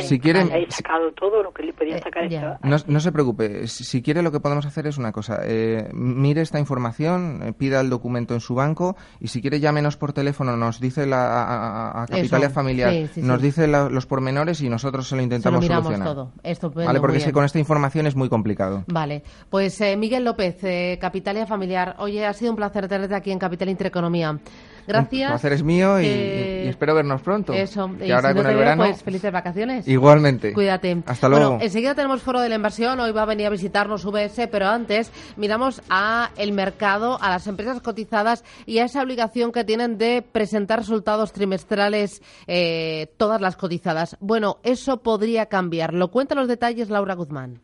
Si, 0.00 0.18
quiere, 0.18 0.66
sacado 0.70 1.12
todo 1.12 1.42
lo 1.42 1.52
que 1.52 1.62
le 1.62 1.72
podía 1.72 1.96
eh, 1.96 2.02
sacar 2.02 2.28
no, 2.62 3.00
se 3.00 3.12
preocupe. 3.12 3.66
Si, 3.68 4.02
quiere, 4.02 4.22
lo 4.22 4.32
que 4.32 4.40
podemos 4.40 4.66
hacer 4.66 4.86
es 4.86 4.98
una 4.98 5.12
cosa. 5.12 5.40
Eh, 5.44 5.88
mire 5.92 6.42
esta 6.42 6.58
información, 6.58 7.42
eh, 7.42 7.52
pida 7.52 7.80
el 7.80 7.90
documento 7.90 8.34
en 8.34 8.40
su 8.40 8.54
banco 8.54 8.96
y 9.20 9.28
si 9.28 9.40
quiere, 9.40 9.60
llámenos 9.60 9.96
por 9.96 10.12
teléfono. 10.12 10.56
Nos 10.56 10.80
dice 10.80 11.06
la, 11.06 12.02
a, 12.02 12.06
Capitalia 12.06 12.50
Familiar, 12.50 12.92
nos 13.16 13.40
dice 13.40 13.66
los 13.68 14.06
pormenores 14.06 14.60
y 14.60 14.68
nosotros 14.68 15.08
se 15.08 15.16
lo 15.16 15.22
intentamos 15.22 15.64
se 15.64 15.72
lo 15.72 15.82
solucionar. 15.82 16.08
todo. 16.08 16.32
vale, 16.74 17.00
porque 17.00 17.32
con 17.32 17.44
esta 17.44 17.58
información 17.58 18.06
es 18.06 18.16
muy 18.16 18.28
complicado. 18.28 18.84
Vale. 18.88 19.22
Pues 19.48 19.80
Miguel 19.96 20.24
López, 20.24 20.98
Capitalia 21.00 21.46
Familiar. 21.46 21.94
Oye, 21.98 22.26
ha 22.26 22.32
sido 22.32 22.50
un 22.50 22.56
placer 22.56 22.88
tenerte 22.88 23.14
aquí 23.14 23.30
en 23.30 23.38
Capital 23.38 23.68
Intereconomía. 23.68 24.38
Gracias. 24.92 25.22
El 25.22 25.28
placer 25.28 25.52
es 25.52 25.62
mío 25.62 26.00
y, 26.00 26.06
espero 26.68 26.94
vernos 26.94 27.22
pronto. 27.22 27.52
Eso. 27.52 27.90
y 28.00 28.10
ahora 28.10 28.34
con 28.34 28.46
el 28.46 28.56
verano. 28.56 28.84
Pues 28.84 29.02
felices 29.02 29.32
vacaciones. 29.32 29.86
Igualmente. 29.88 30.52
Cuídate. 30.52 31.02
Hasta 31.06 31.28
luego. 31.28 31.50
Bueno, 31.50 31.64
enseguida 31.64 31.94
tenemos 31.94 32.22
foro 32.22 32.40
de 32.40 32.48
la 32.48 32.56
inversión. 32.56 33.00
Hoy 33.00 33.12
va 33.12 33.22
a 33.22 33.26
venir 33.26 33.46
a 33.46 33.50
visitarnos 33.50 34.04
UBS, 34.04 34.48
pero 34.50 34.66
antes 34.66 35.12
miramos 35.36 35.82
a 35.88 36.30
el 36.36 36.52
mercado, 36.52 37.18
a 37.20 37.30
las 37.30 37.46
empresas 37.46 37.80
cotizadas 37.80 38.44
y 38.66 38.78
a 38.78 38.84
esa 38.84 39.02
obligación 39.02 39.52
que 39.52 39.64
tienen 39.64 39.98
de 39.98 40.22
presentar 40.22 40.80
resultados 40.80 41.32
trimestrales 41.32 42.22
eh, 42.46 43.12
todas 43.16 43.40
las 43.40 43.56
cotizadas. 43.56 44.16
Bueno, 44.20 44.58
eso 44.62 45.02
podría 45.02 45.46
cambiar. 45.46 45.94
Lo 45.94 46.10
cuenta 46.10 46.34
los 46.34 46.48
detalles 46.48 46.90
Laura 46.90 47.14
Guzmán. 47.14 47.60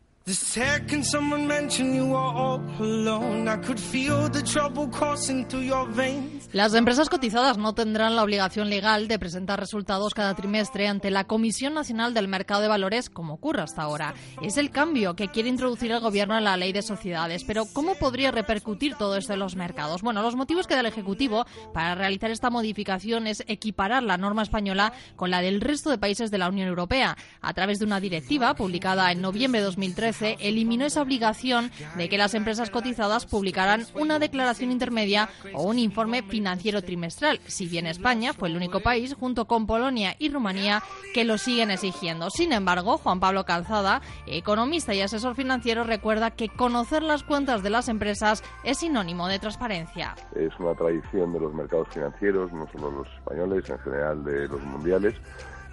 Las 6.51 6.73
empresas 6.73 7.07
cotizadas 7.07 7.57
no 7.57 7.73
tendrán 7.73 8.17
la 8.17 8.23
obligación 8.23 8.69
legal 8.69 9.07
de 9.07 9.19
presentar 9.19 9.57
resultados 9.57 10.13
cada 10.13 10.35
trimestre 10.35 10.89
ante 10.89 11.11
la 11.11 11.23
Comisión 11.23 11.73
Nacional 11.73 12.13
del 12.13 12.27
Mercado 12.27 12.61
de 12.61 12.67
Valores, 12.67 13.09
como 13.09 13.35
ocurre 13.35 13.61
hasta 13.61 13.83
ahora. 13.83 14.15
Es 14.41 14.57
el 14.57 14.69
cambio 14.69 15.15
que 15.15 15.29
quiere 15.29 15.47
introducir 15.47 15.93
el 15.93 16.01
Gobierno 16.01 16.37
en 16.37 16.43
la 16.43 16.57
ley 16.57 16.73
de 16.73 16.81
sociedades. 16.81 17.45
Pero, 17.45 17.63
¿cómo 17.71 17.95
podría 17.95 18.31
repercutir 18.31 18.95
todo 18.95 19.15
esto 19.15 19.31
en 19.31 19.39
los 19.39 19.55
mercados? 19.55 20.01
Bueno, 20.01 20.21
los 20.21 20.35
motivos 20.35 20.67
que 20.67 20.73
da 20.73 20.81
el 20.81 20.87
Ejecutivo 20.87 21.45
para 21.73 21.95
realizar 21.95 22.31
esta 22.31 22.49
modificación 22.49 23.27
es 23.27 23.45
equiparar 23.47 24.03
la 24.03 24.17
norma 24.17 24.43
española 24.43 24.91
con 25.15 25.31
la 25.31 25.39
del 25.39 25.61
resto 25.61 25.89
de 25.89 25.97
países 25.97 26.31
de 26.31 26.37
la 26.37 26.49
Unión 26.49 26.67
Europea. 26.67 27.15
A 27.39 27.53
través 27.53 27.79
de 27.79 27.85
una 27.85 28.01
directiva 28.01 28.55
publicada 28.55 29.09
en 29.13 29.21
noviembre 29.21 29.61
de 29.61 29.67
2013, 29.67 30.16
eliminó 30.21 30.85
esa 30.85 31.01
obligación 31.01 31.71
de 31.95 32.09
que 32.09 32.17
las 32.17 32.33
empresas 32.33 32.69
cotizadas 32.69 33.25
publicaran 33.25 33.85
una 33.93 34.19
declaración 34.19 34.71
intermedia 34.71 35.29
o 35.53 35.63
un 35.63 35.79
informe 35.79 36.23
financiero 36.23 36.81
trimestral, 36.81 37.39
si 37.45 37.67
bien 37.67 37.87
España 37.87 38.33
fue 38.33 38.49
el 38.49 38.55
único 38.55 38.79
país, 38.79 39.13
junto 39.13 39.45
con 39.45 39.67
Polonia 39.67 40.15
y 40.19 40.29
Rumanía, 40.29 40.83
que 41.13 41.23
lo 41.23 41.37
siguen 41.37 41.71
exigiendo. 41.71 42.29
Sin 42.29 42.53
embargo, 42.53 42.97
Juan 42.97 43.19
Pablo 43.19 43.45
Calzada, 43.45 44.01
economista 44.25 44.93
y 44.93 45.01
asesor 45.01 45.35
financiero, 45.35 45.83
recuerda 45.83 46.31
que 46.31 46.49
conocer 46.49 47.03
las 47.03 47.23
cuentas 47.23 47.63
de 47.63 47.69
las 47.69 47.87
empresas 47.87 48.43
es 48.63 48.79
sinónimo 48.79 49.27
de 49.27 49.39
transparencia. 49.39 50.15
Es 50.35 50.51
una 50.59 50.73
tradición 50.75 51.33
de 51.33 51.39
los 51.39 51.53
mercados 51.53 51.87
financieros, 51.89 52.51
no 52.51 52.67
solo 52.71 52.91
los 52.91 53.07
españoles, 53.15 53.69
en 53.69 53.79
general 53.79 54.23
de 54.23 54.47
los 54.47 54.61
mundiales, 54.63 55.15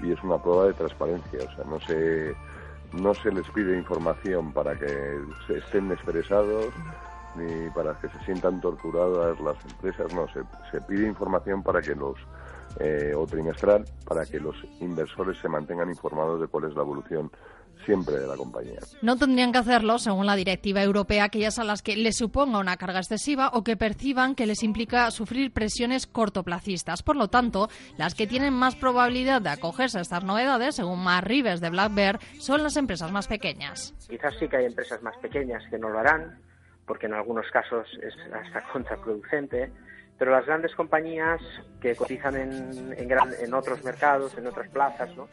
y 0.02 0.12
es 0.12 0.22
una 0.22 0.38
prueba 0.38 0.66
de 0.66 0.74
transparencia. 0.74 1.38
O 1.40 1.56
sea, 1.56 1.64
no 1.64 1.80
se 1.80 2.34
no 3.00 3.14
se 3.14 3.30
les 3.32 3.48
pide 3.50 3.76
información 3.76 4.52
para 4.52 4.78
que 4.78 5.18
se 5.46 5.58
estén 5.58 5.90
expresados 5.92 6.72
ni 7.36 7.68
para 7.70 7.94
que 7.98 8.08
se 8.08 8.24
sientan 8.24 8.60
torturadas 8.60 9.40
las 9.40 9.56
empresas, 9.64 10.14
no, 10.14 10.26
se, 10.28 10.42
se 10.70 10.80
pide 10.82 11.06
información 11.06 11.62
para 11.62 11.82
que 11.82 11.95
los 11.95 12.16
eh, 12.80 13.12
o 13.16 13.26
trimestral 13.26 13.84
para 14.04 14.26
que 14.26 14.40
los 14.40 14.56
inversores 14.80 15.38
se 15.38 15.49
mantengan 15.49 15.88
informados 15.88 16.40
de 16.40 16.49
cuál 16.49 16.64
es 16.64 16.75
la 16.75 16.82
evolución 16.82 17.30
siempre 17.84 18.18
de 18.18 18.26
la 18.26 18.36
compañía. 18.36 18.80
No 19.02 19.16
tendrían 19.16 19.52
que 19.52 19.58
hacerlo, 19.58 19.99
según 19.99 20.26
la 20.26 20.36
directiva 20.36 20.82
europea, 20.82 21.25
aquellas 21.25 21.58
a 21.58 21.64
las 21.64 21.82
que 21.82 21.97
les 21.97 22.16
suponga 22.16 22.58
una 22.58 22.76
carga 22.76 23.00
excesiva 23.00 23.50
o 23.52 23.64
que 23.64 23.76
perciban 23.76 24.34
que 24.34 24.47
les 24.47 24.62
implica 24.62 25.10
sufrir 25.10 25.52
presiones 25.52 26.06
cortoplacistas. 26.06 27.02
Por 27.02 27.16
lo 27.16 27.28
tanto, 27.28 27.68
las 27.97 28.14
que 28.14 28.26
tienen 28.26 28.54
más 28.54 28.76
probabilidad 28.76 29.42
de 29.42 29.50
acogerse 29.50 29.99
a 29.99 30.02
estas 30.02 30.25
novedades, 30.25 30.76
según 30.76 31.02
Mar 31.02 31.26
Rives 31.26 31.60
de 31.60 31.70
Black 31.70 31.94
Bear, 31.94 32.20
son 32.38 32.62
las 32.62 32.76
empresas 32.76 33.10
más 33.12 33.28
pequeñas. 33.28 33.94
Quizás 34.08 34.34
sí 34.38 34.49
que 34.49 34.56
hay 34.56 34.66
empresas 34.66 35.02
más 35.02 35.16
pequeñas 35.18 35.62
que 35.70 35.78
no 35.78 35.88
lo 35.88 35.99
harán, 35.99 36.38
porque 36.86 37.06
en 37.06 37.14
algunos 37.14 37.47
casos 37.50 37.86
es 38.02 38.14
hasta 38.32 38.62
contraproducente 38.73 39.73
pero 40.18 40.30
las 40.30 40.46
grandes 40.46 40.74
compañías 40.74 41.40
que 41.80 41.96
cotizan 41.96 42.36
en, 42.36 42.94
en, 42.96 43.54
otros 43.54 43.82
mercados, 43.84 44.36
en 44.38 44.46
otras 44.46 44.68
plazas, 44.68 45.14
¿no? 45.16 45.28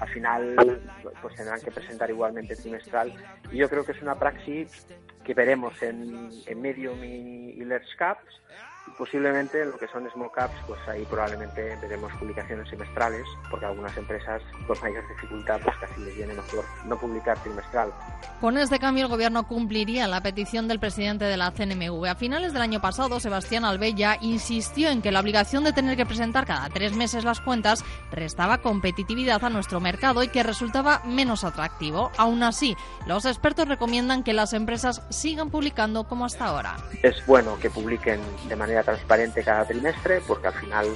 al 0.00 0.08
final 0.08 0.80
pues 1.22 1.34
tendrán 1.34 1.60
que 1.60 1.70
presentar 1.70 2.10
igualmente 2.10 2.54
trimestral. 2.54 3.12
Y 3.50 3.56
yo 3.58 3.68
creo 3.68 3.84
que 3.84 3.92
es 3.92 4.02
una 4.02 4.14
praxis 4.14 4.86
que 5.24 5.34
veremos 5.34 5.82
en, 5.82 6.30
en 6.46 6.60
medium 6.60 7.02
y, 7.02 7.60
y 7.60 7.64
caps 7.96 8.40
posiblemente 8.96 9.62
en 9.62 9.70
lo 9.70 9.78
que 9.78 9.88
son 9.88 10.08
small 10.10 10.30
caps, 10.32 10.54
pues 10.66 10.80
ahí 10.88 11.04
probablemente 11.08 11.76
veremos 11.80 12.12
publicaciones 12.14 12.68
semestrales, 12.68 13.24
porque 13.50 13.66
algunas 13.66 13.96
empresas 13.96 14.42
con 14.66 14.78
mayor 14.80 15.06
dificultad 15.08 15.60
pues 15.62 15.76
casi 15.78 16.00
les 16.00 16.16
viene 16.16 16.34
mejor 16.34 16.64
no 16.84 16.98
publicar 16.98 17.38
trimestral. 17.42 17.92
Con 18.40 18.58
este 18.58 18.78
cambio 18.78 19.04
el 19.04 19.10
gobierno 19.10 19.46
cumpliría 19.46 20.06
la 20.06 20.22
petición 20.22 20.68
del 20.68 20.80
presidente 20.80 21.24
de 21.24 21.36
la 21.36 21.50
CNMV. 21.50 22.06
A 22.06 22.14
finales 22.14 22.52
del 22.52 22.62
año 22.62 22.80
pasado, 22.80 23.20
Sebastián 23.20 23.64
Albella 23.64 24.18
insistió 24.20 24.90
en 24.90 25.02
que 25.02 25.12
la 25.12 25.20
obligación 25.20 25.64
de 25.64 25.72
tener 25.72 25.96
que 25.96 26.06
presentar 26.06 26.46
cada 26.46 26.68
tres 26.68 26.94
meses 26.94 27.24
las 27.24 27.40
cuentas 27.40 27.84
restaba 28.12 28.58
competitividad 28.58 29.42
a 29.44 29.50
nuestro 29.50 29.80
mercado 29.80 30.22
y 30.22 30.28
que 30.28 30.42
resultaba 30.42 31.02
menos 31.04 31.44
atractivo. 31.44 32.10
Aún 32.16 32.42
así, 32.42 32.76
los 33.06 33.24
expertos 33.24 33.68
recomiendan 33.68 34.22
que 34.22 34.32
las 34.32 34.52
empresas 34.52 35.02
sigan 35.10 35.50
publicando 35.50 36.04
como 36.04 36.24
hasta 36.24 36.46
ahora. 36.46 36.76
Es 37.02 37.24
bueno 37.26 37.58
que 37.58 37.70
publiquen 37.70 38.20
de 38.48 38.56
manera 38.56 38.75
transparente 38.82 39.42
cada 39.42 39.64
trimestre, 39.64 40.20
porque 40.26 40.48
al 40.48 40.54
final 40.54 40.86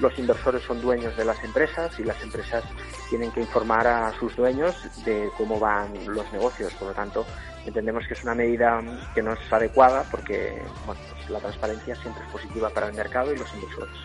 los 0.00 0.16
inversores 0.18 0.62
son 0.62 0.80
dueños 0.80 1.16
de 1.16 1.24
las 1.24 1.42
empresas 1.42 1.98
y 1.98 2.04
las 2.04 2.20
empresas 2.22 2.64
tienen 3.08 3.32
que 3.32 3.40
informar 3.40 3.86
a 3.86 4.12
sus 4.18 4.36
dueños 4.36 4.74
de 5.04 5.28
cómo 5.36 5.58
van 5.58 5.92
los 6.06 6.30
negocios. 6.32 6.72
Por 6.74 6.88
lo 6.88 6.94
tanto, 6.94 7.26
entendemos 7.66 8.06
que 8.06 8.14
es 8.14 8.22
una 8.22 8.34
medida 8.34 8.80
que 9.14 9.22
no 9.22 9.32
es 9.32 9.52
adecuada 9.52 10.04
porque 10.10 10.62
pues 10.86 10.98
la 11.28 11.40
transparencia 11.40 11.94
siempre 11.96 12.22
es 12.24 12.30
positiva 12.30 12.70
para 12.70 12.88
el 12.88 12.94
mercado 12.94 13.32
y 13.32 13.38
los 13.38 13.52
inversores. 13.54 13.96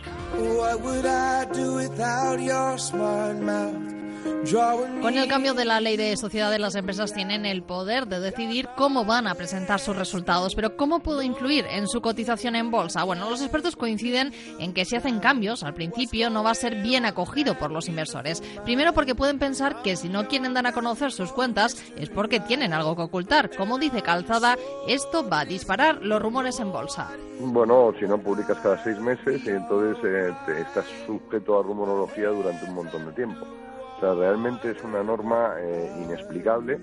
Con 5.02 5.18
el 5.18 5.28
cambio 5.28 5.54
de 5.54 5.66
la 5.66 5.80
ley 5.80 5.98
de 5.98 6.16
sociedades, 6.18 6.60
las 6.60 6.76
empresas 6.76 7.14
tienen 7.14 7.46
el 7.46 7.64
poder 7.64 8.08
de 8.08 8.20
decidir 8.20 8.70
cómo 8.76 9.06
van 9.06 9.28
a 9.28 9.36
presentar 9.36 9.80
sus 9.80 9.96
resultados, 9.96 10.56
pero 10.56 10.76
¿cómo 10.76 11.00
puede 11.00 11.26
influir 11.26 11.66
en 11.70 11.88
su 11.88 12.02
cotización 12.02 12.56
en 12.56 12.70
bolsa? 12.70 13.04
Bueno, 13.04 13.30
los 13.30 13.42
expertos 13.42 13.76
coinciden 13.76 14.34
en 14.60 14.74
que 14.74 14.86
si 14.86 14.96
hacen 14.96 15.20
cambios, 15.20 15.64
al 15.64 15.74
principio 15.74 16.30
no 16.30 16.44
va 16.44 16.52
a 16.52 16.56
ser 16.56 16.82
bien 16.82 17.06
acogido 17.06 17.58
por 17.58 17.72
los 17.72 17.88
inversores. 17.88 18.42
Primero 18.64 18.94
porque 18.94 19.16
pueden 19.16 19.40
pensar 19.40 19.82
que 19.82 19.96
si 19.96 20.10
no 20.10 20.28
quieren 20.28 20.54
dar 20.54 20.68
a 20.68 20.74
conocer 20.74 21.12
sus 21.12 21.32
cuentas 21.32 21.84
es 21.98 22.10
porque 22.10 22.40
tienen 22.40 22.74
algo 22.74 22.96
que 22.96 23.04
ocultar. 23.04 23.50
Como 23.56 23.80
dice 23.80 24.02
Calzada, 24.02 24.58
esto 24.88 25.28
va 25.28 25.42
a 25.42 25.46
disparar 25.46 26.02
los 26.02 26.22
rumores 26.22 26.60
en 26.60 26.72
bolsa. 26.72 27.10
Bueno, 27.40 27.94
si 28.00 28.06
no 28.06 28.18
publicas 28.18 28.60
cada 28.60 28.84
seis 28.84 29.00
meses, 29.00 29.46
entonces 29.48 29.98
eh, 30.04 30.34
estás 30.60 30.86
sujeto 31.06 31.60
a 31.60 31.64
rumorología 31.64 32.30
durante 32.30 32.66
un 32.66 32.76
montón 32.76 33.06
de 33.06 33.12
tiempo 33.14 33.48
realmente 34.12 34.72
es 34.72 34.84
una 34.84 35.02
norma 35.04 35.54
eh, 35.60 35.89
inexplicable 36.04 36.80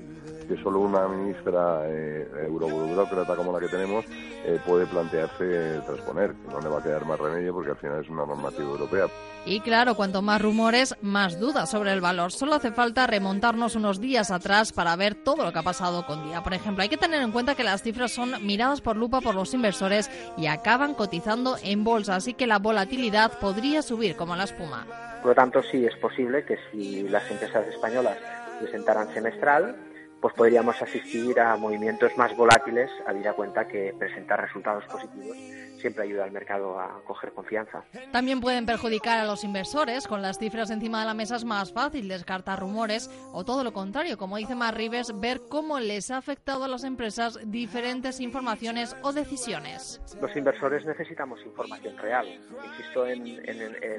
que 0.50 0.60
solo 0.64 0.80
una 0.80 1.06
ministra 1.06 1.82
eh, 1.86 2.28
euroburócrata 2.48 3.36
como 3.36 3.52
la 3.52 3.60
que 3.60 3.68
tenemos 3.68 4.04
eh, 4.44 4.58
puede 4.66 4.84
plantearse 4.84 5.80
transponer, 5.86 6.32
que 6.32 6.52
no 6.52 6.60
le 6.60 6.68
va 6.68 6.80
a 6.80 6.82
quedar 6.82 7.04
más 7.06 7.20
remedio 7.20 7.54
porque 7.54 7.70
al 7.70 7.76
final 7.76 8.02
es 8.02 8.08
una 8.08 8.26
normativa 8.26 8.68
europea. 8.68 9.06
Y 9.46 9.60
claro, 9.60 9.94
cuanto 9.94 10.22
más 10.22 10.42
rumores, 10.42 10.96
más 11.02 11.38
dudas 11.38 11.70
sobre 11.70 11.92
el 11.92 12.00
valor. 12.00 12.32
Solo 12.32 12.54
hace 12.54 12.72
falta 12.72 13.06
remontarnos 13.06 13.76
unos 13.76 14.00
días 14.00 14.32
atrás 14.32 14.72
para 14.72 14.96
ver 14.96 15.14
todo 15.14 15.44
lo 15.44 15.52
que 15.52 15.60
ha 15.60 15.62
pasado 15.62 16.04
con 16.04 16.24
día. 16.24 16.42
Por 16.42 16.52
ejemplo, 16.52 16.82
hay 16.82 16.88
que 16.88 16.96
tener 16.96 17.22
en 17.22 17.30
cuenta 17.30 17.54
que 17.54 17.62
las 17.62 17.82
cifras 17.82 18.10
son 18.10 18.44
miradas 18.44 18.80
por 18.80 18.96
lupa 18.96 19.20
por 19.20 19.36
los 19.36 19.54
inversores 19.54 20.10
y 20.36 20.48
acaban 20.48 20.94
cotizando 20.94 21.58
en 21.62 21.84
bolsa, 21.84 22.16
así 22.16 22.34
que 22.34 22.48
la 22.48 22.58
volatilidad 22.58 23.38
podría 23.38 23.82
subir 23.82 24.16
como 24.16 24.34
la 24.34 24.44
espuma. 24.44 24.84
Por 25.22 25.30
lo 25.30 25.34
tanto, 25.36 25.62
sí 25.62 25.86
es 25.86 25.94
posible 25.96 26.44
que 26.44 26.58
si 26.72 27.08
las 27.08 27.30
empresas 27.30 27.68
españolas 27.68 28.18
presentaran 28.58 29.12
semestral, 29.14 29.76
pues 30.20 30.34
podríamos 30.34 30.80
asistir 30.82 31.40
a 31.40 31.56
movimientos 31.56 32.16
más 32.16 32.36
volátiles, 32.36 32.90
habida 33.06 33.32
cuenta 33.32 33.66
que 33.66 33.94
presentar 33.98 34.40
resultados 34.40 34.84
positivos 34.84 35.36
siempre 35.80 36.04
ayuda 36.04 36.24
al 36.24 36.32
mercado 36.32 36.78
a 36.78 37.02
coger 37.04 37.32
confianza. 37.32 37.82
También 38.12 38.40
pueden 38.40 38.66
perjudicar 38.66 39.18
a 39.18 39.24
los 39.24 39.44
inversores. 39.44 40.06
Con 40.06 40.22
las 40.22 40.38
cifras 40.38 40.70
encima 40.70 41.00
de 41.00 41.06
la 41.06 41.14
mesa 41.14 41.36
es 41.36 41.44
más 41.44 41.72
fácil 41.72 42.08
descartar 42.08 42.60
rumores 42.60 43.10
o 43.32 43.44
todo 43.44 43.64
lo 43.64 43.72
contrario, 43.72 44.16
como 44.18 44.36
dice 44.36 44.54
Mar 44.54 44.76
Rives, 44.76 45.18
ver 45.18 45.40
cómo 45.48 45.80
les 45.80 46.10
ha 46.10 46.18
afectado 46.18 46.64
a 46.64 46.68
las 46.68 46.84
empresas 46.84 47.38
diferentes 47.44 48.20
informaciones 48.20 48.96
o 49.02 49.12
decisiones. 49.12 50.00
Los 50.20 50.36
inversores 50.36 50.84
necesitamos 50.84 51.40
información 51.44 51.96
real. 51.98 52.26
Insisto 52.64 53.06
en, 53.06 53.40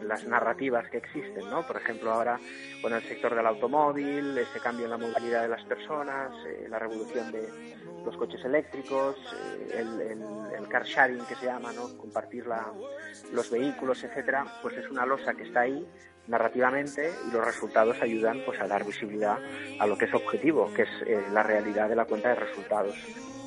las 0.08 0.26
narrativas 0.26 0.90
que 0.90 0.98
existen, 0.98 1.50
¿no? 1.50 1.66
Por 1.66 1.78
ejemplo, 1.78 2.12
ahora 2.12 2.40
con 2.82 2.94
el 2.94 3.02
sector 3.04 3.36
del 3.36 3.46
automóvil, 3.46 4.38
ese 4.38 4.60
cambio 4.60 4.86
en 4.86 4.92
la 4.92 4.98
movilidad 4.98 5.44
de 5.44 5.50
las 5.50 5.64
personas, 5.66 6.32
eh, 6.46 6.68
la 6.70 6.80
revolución 6.80 7.32
de 7.32 7.50
los 8.06 8.18
coches 8.18 8.44
eléctricos, 8.44 9.16
eh, 9.74 10.16
el, 10.58 10.68
car 10.68 10.86
sharing 10.86 11.26
que 11.26 11.36
se 11.36 11.48
llama, 11.48 11.71
¿no? 11.74 11.98
compartir 11.98 12.46
los 13.32 13.50
vehículos, 13.50 14.04
etcétera, 14.04 14.46
pues 14.62 14.78
es 14.78 14.90
una 14.90 15.06
losa 15.06 15.34
que 15.34 15.44
está 15.44 15.62
ahí 15.62 15.86
narrativamente 16.28 17.12
y 17.28 17.32
los 17.32 17.46
resultados 17.46 17.98
ayudan 18.02 18.42
pues 18.46 18.60
a 18.60 18.68
dar 18.68 18.86
visibilidad 18.86 19.38
a 19.80 19.88
lo 19.88 19.98
que 19.98 20.06
es 20.06 20.14
objetivo, 20.14 20.72
que 20.74 20.84
es 20.84 20.90
eh, 21.06 21.22
la 21.32 21.44
realidad 21.44 21.90
de 21.90 21.96
la 21.96 22.06
cuenta 22.06 22.30
de 22.30 22.36
resultados. 22.36 22.96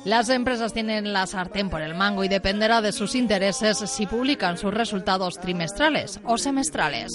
Las 0.05 0.29
empresas 0.29 0.71
tienen 0.71 1.13
la 1.13 1.25
sartén 1.25 1.69
por 1.69 1.81
el 1.81 1.95
mango 1.95 2.23
y 2.23 2.27
dependerá 2.27 2.81
de 2.81 2.91
sus 2.91 3.15
intereses 3.15 3.77
si 3.79 4.05
publican 4.05 4.57
sus 4.57 4.71
resultados 4.71 5.39
trimestrales 5.39 6.19
o 6.23 6.37
semestrales. 6.37 7.11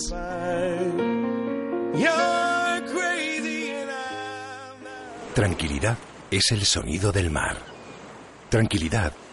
Tranquilidad 5.35 5.96
es 6.33 6.51
el 6.51 6.64
sonido 6.64 7.12
del 7.12 7.31
mar. 7.31 7.57
Tranquilidad 8.49 9.12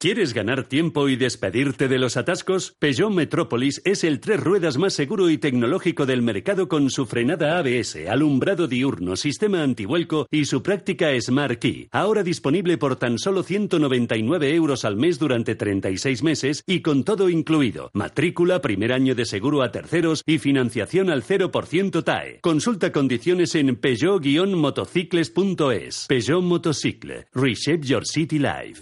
¿Quieres 0.00 0.32
ganar 0.32 0.62
tiempo 0.62 1.08
y 1.08 1.16
despedirte 1.16 1.88
de 1.88 1.98
los 1.98 2.16
atascos? 2.16 2.76
Peugeot 2.78 3.10
Metropolis 3.10 3.82
es 3.84 4.04
el 4.04 4.20
tres 4.20 4.38
ruedas 4.38 4.78
más 4.78 4.94
seguro 4.94 5.28
y 5.28 5.38
tecnológico 5.38 6.06
del 6.06 6.22
mercado 6.22 6.68
con 6.68 6.88
su 6.88 7.04
frenada 7.04 7.58
ABS, 7.58 8.06
alumbrado 8.08 8.68
diurno, 8.68 9.16
sistema 9.16 9.64
antivuelco 9.64 10.28
y 10.30 10.44
su 10.44 10.62
práctica 10.62 11.08
Smart 11.20 11.58
Key. 11.58 11.88
Ahora 11.90 12.22
disponible 12.22 12.78
por 12.78 12.94
tan 12.94 13.18
solo 13.18 13.42
199 13.42 14.54
euros 14.54 14.84
al 14.84 14.94
mes 14.94 15.18
durante 15.18 15.56
36 15.56 16.22
meses 16.22 16.62
y 16.64 16.80
con 16.80 17.02
todo 17.02 17.28
incluido. 17.28 17.90
Matrícula, 17.92 18.62
primer 18.62 18.92
año 18.92 19.16
de 19.16 19.24
seguro 19.24 19.62
a 19.62 19.72
terceros 19.72 20.22
y 20.24 20.38
financiación 20.38 21.10
al 21.10 21.24
0% 21.24 22.04
TAE. 22.04 22.38
Consulta 22.40 22.92
condiciones 22.92 23.56
en 23.56 23.74
peugeot-motocicles.es. 23.74 26.06
Peugeot 26.08 26.44
Motocicle. 26.44 27.26
Reshape 27.34 27.84
your 27.84 28.06
city 28.06 28.38
life. 28.38 28.80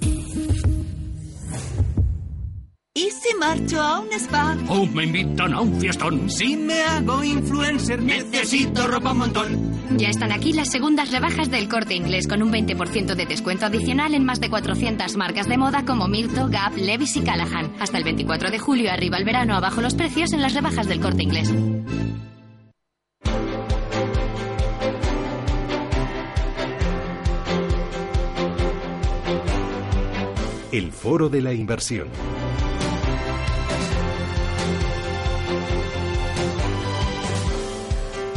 ¿Y 2.96 3.10
si 3.10 3.36
marcho 3.38 3.78
a 3.78 4.00
un 4.00 4.10
spa? 4.14 4.56
¿O 4.68 4.86
me 4.86 5.04
invitan 5.04 5.52
a 5.52 5.60
un 5.60 5.78
fiestón? 5.78 6.30
Si 6.30 6.56
me 6.56 6.80
hago 6.80 7.22
influencer, 7.22 8.02
necesito 8.02 8.86
ropa 8.86 9.12
un 9.12 9.18
montón. 9.18 9.98
Ya 9.98 10.08
están 10.08 10.32
aquí 10.32 10.54
las 10.54 10.70
segundas 10.70 11.10
rebajas 11.10 11.50
del 11.50 11.68
corte 11.68 11.94
inglés 11.94 12.26
con 12.26 12.42
un 12.42 12.50
20% 12.50 13.14
de 13.14 13.26
descuento 13.26 13.66
adicional 13.66 14.14
en 14.14 14.24
más 14.24 14.40
de 14.40 14.48
400 14.48 15.14
marcas 15.18 15.46
de 15.46 15.58
moda 15.58 15.84
como 15.84 16.08
Mirto, 16.08 16.48
Gap, 16.48 16.74
Levis 16.78 17.16
y 17.16 17.20
Callahan. 17.20 17.74
Hasta 17.80 17.98
el 17.98 18.04
24 18.04 18.50
de 18.50 18.58
julio, 18.58 18.90
arriba 18.90 19.18
el 19.18 19.26
verano, 19.26 19.54
abajo 19.56 19.82
los 19.82 19.94
precios 19.94 20.32
en 20.32 20.40
las 20.40 20.54
rebajas 20.54 20.88
del 20.88 21.00
corte 21.00 21.22
inglés. 21.22 21.52
El 30.72 30.92
foro 30.92 31.28
de 31.28 31.42
la 31.42 31.52
inversión. 31.52 32.08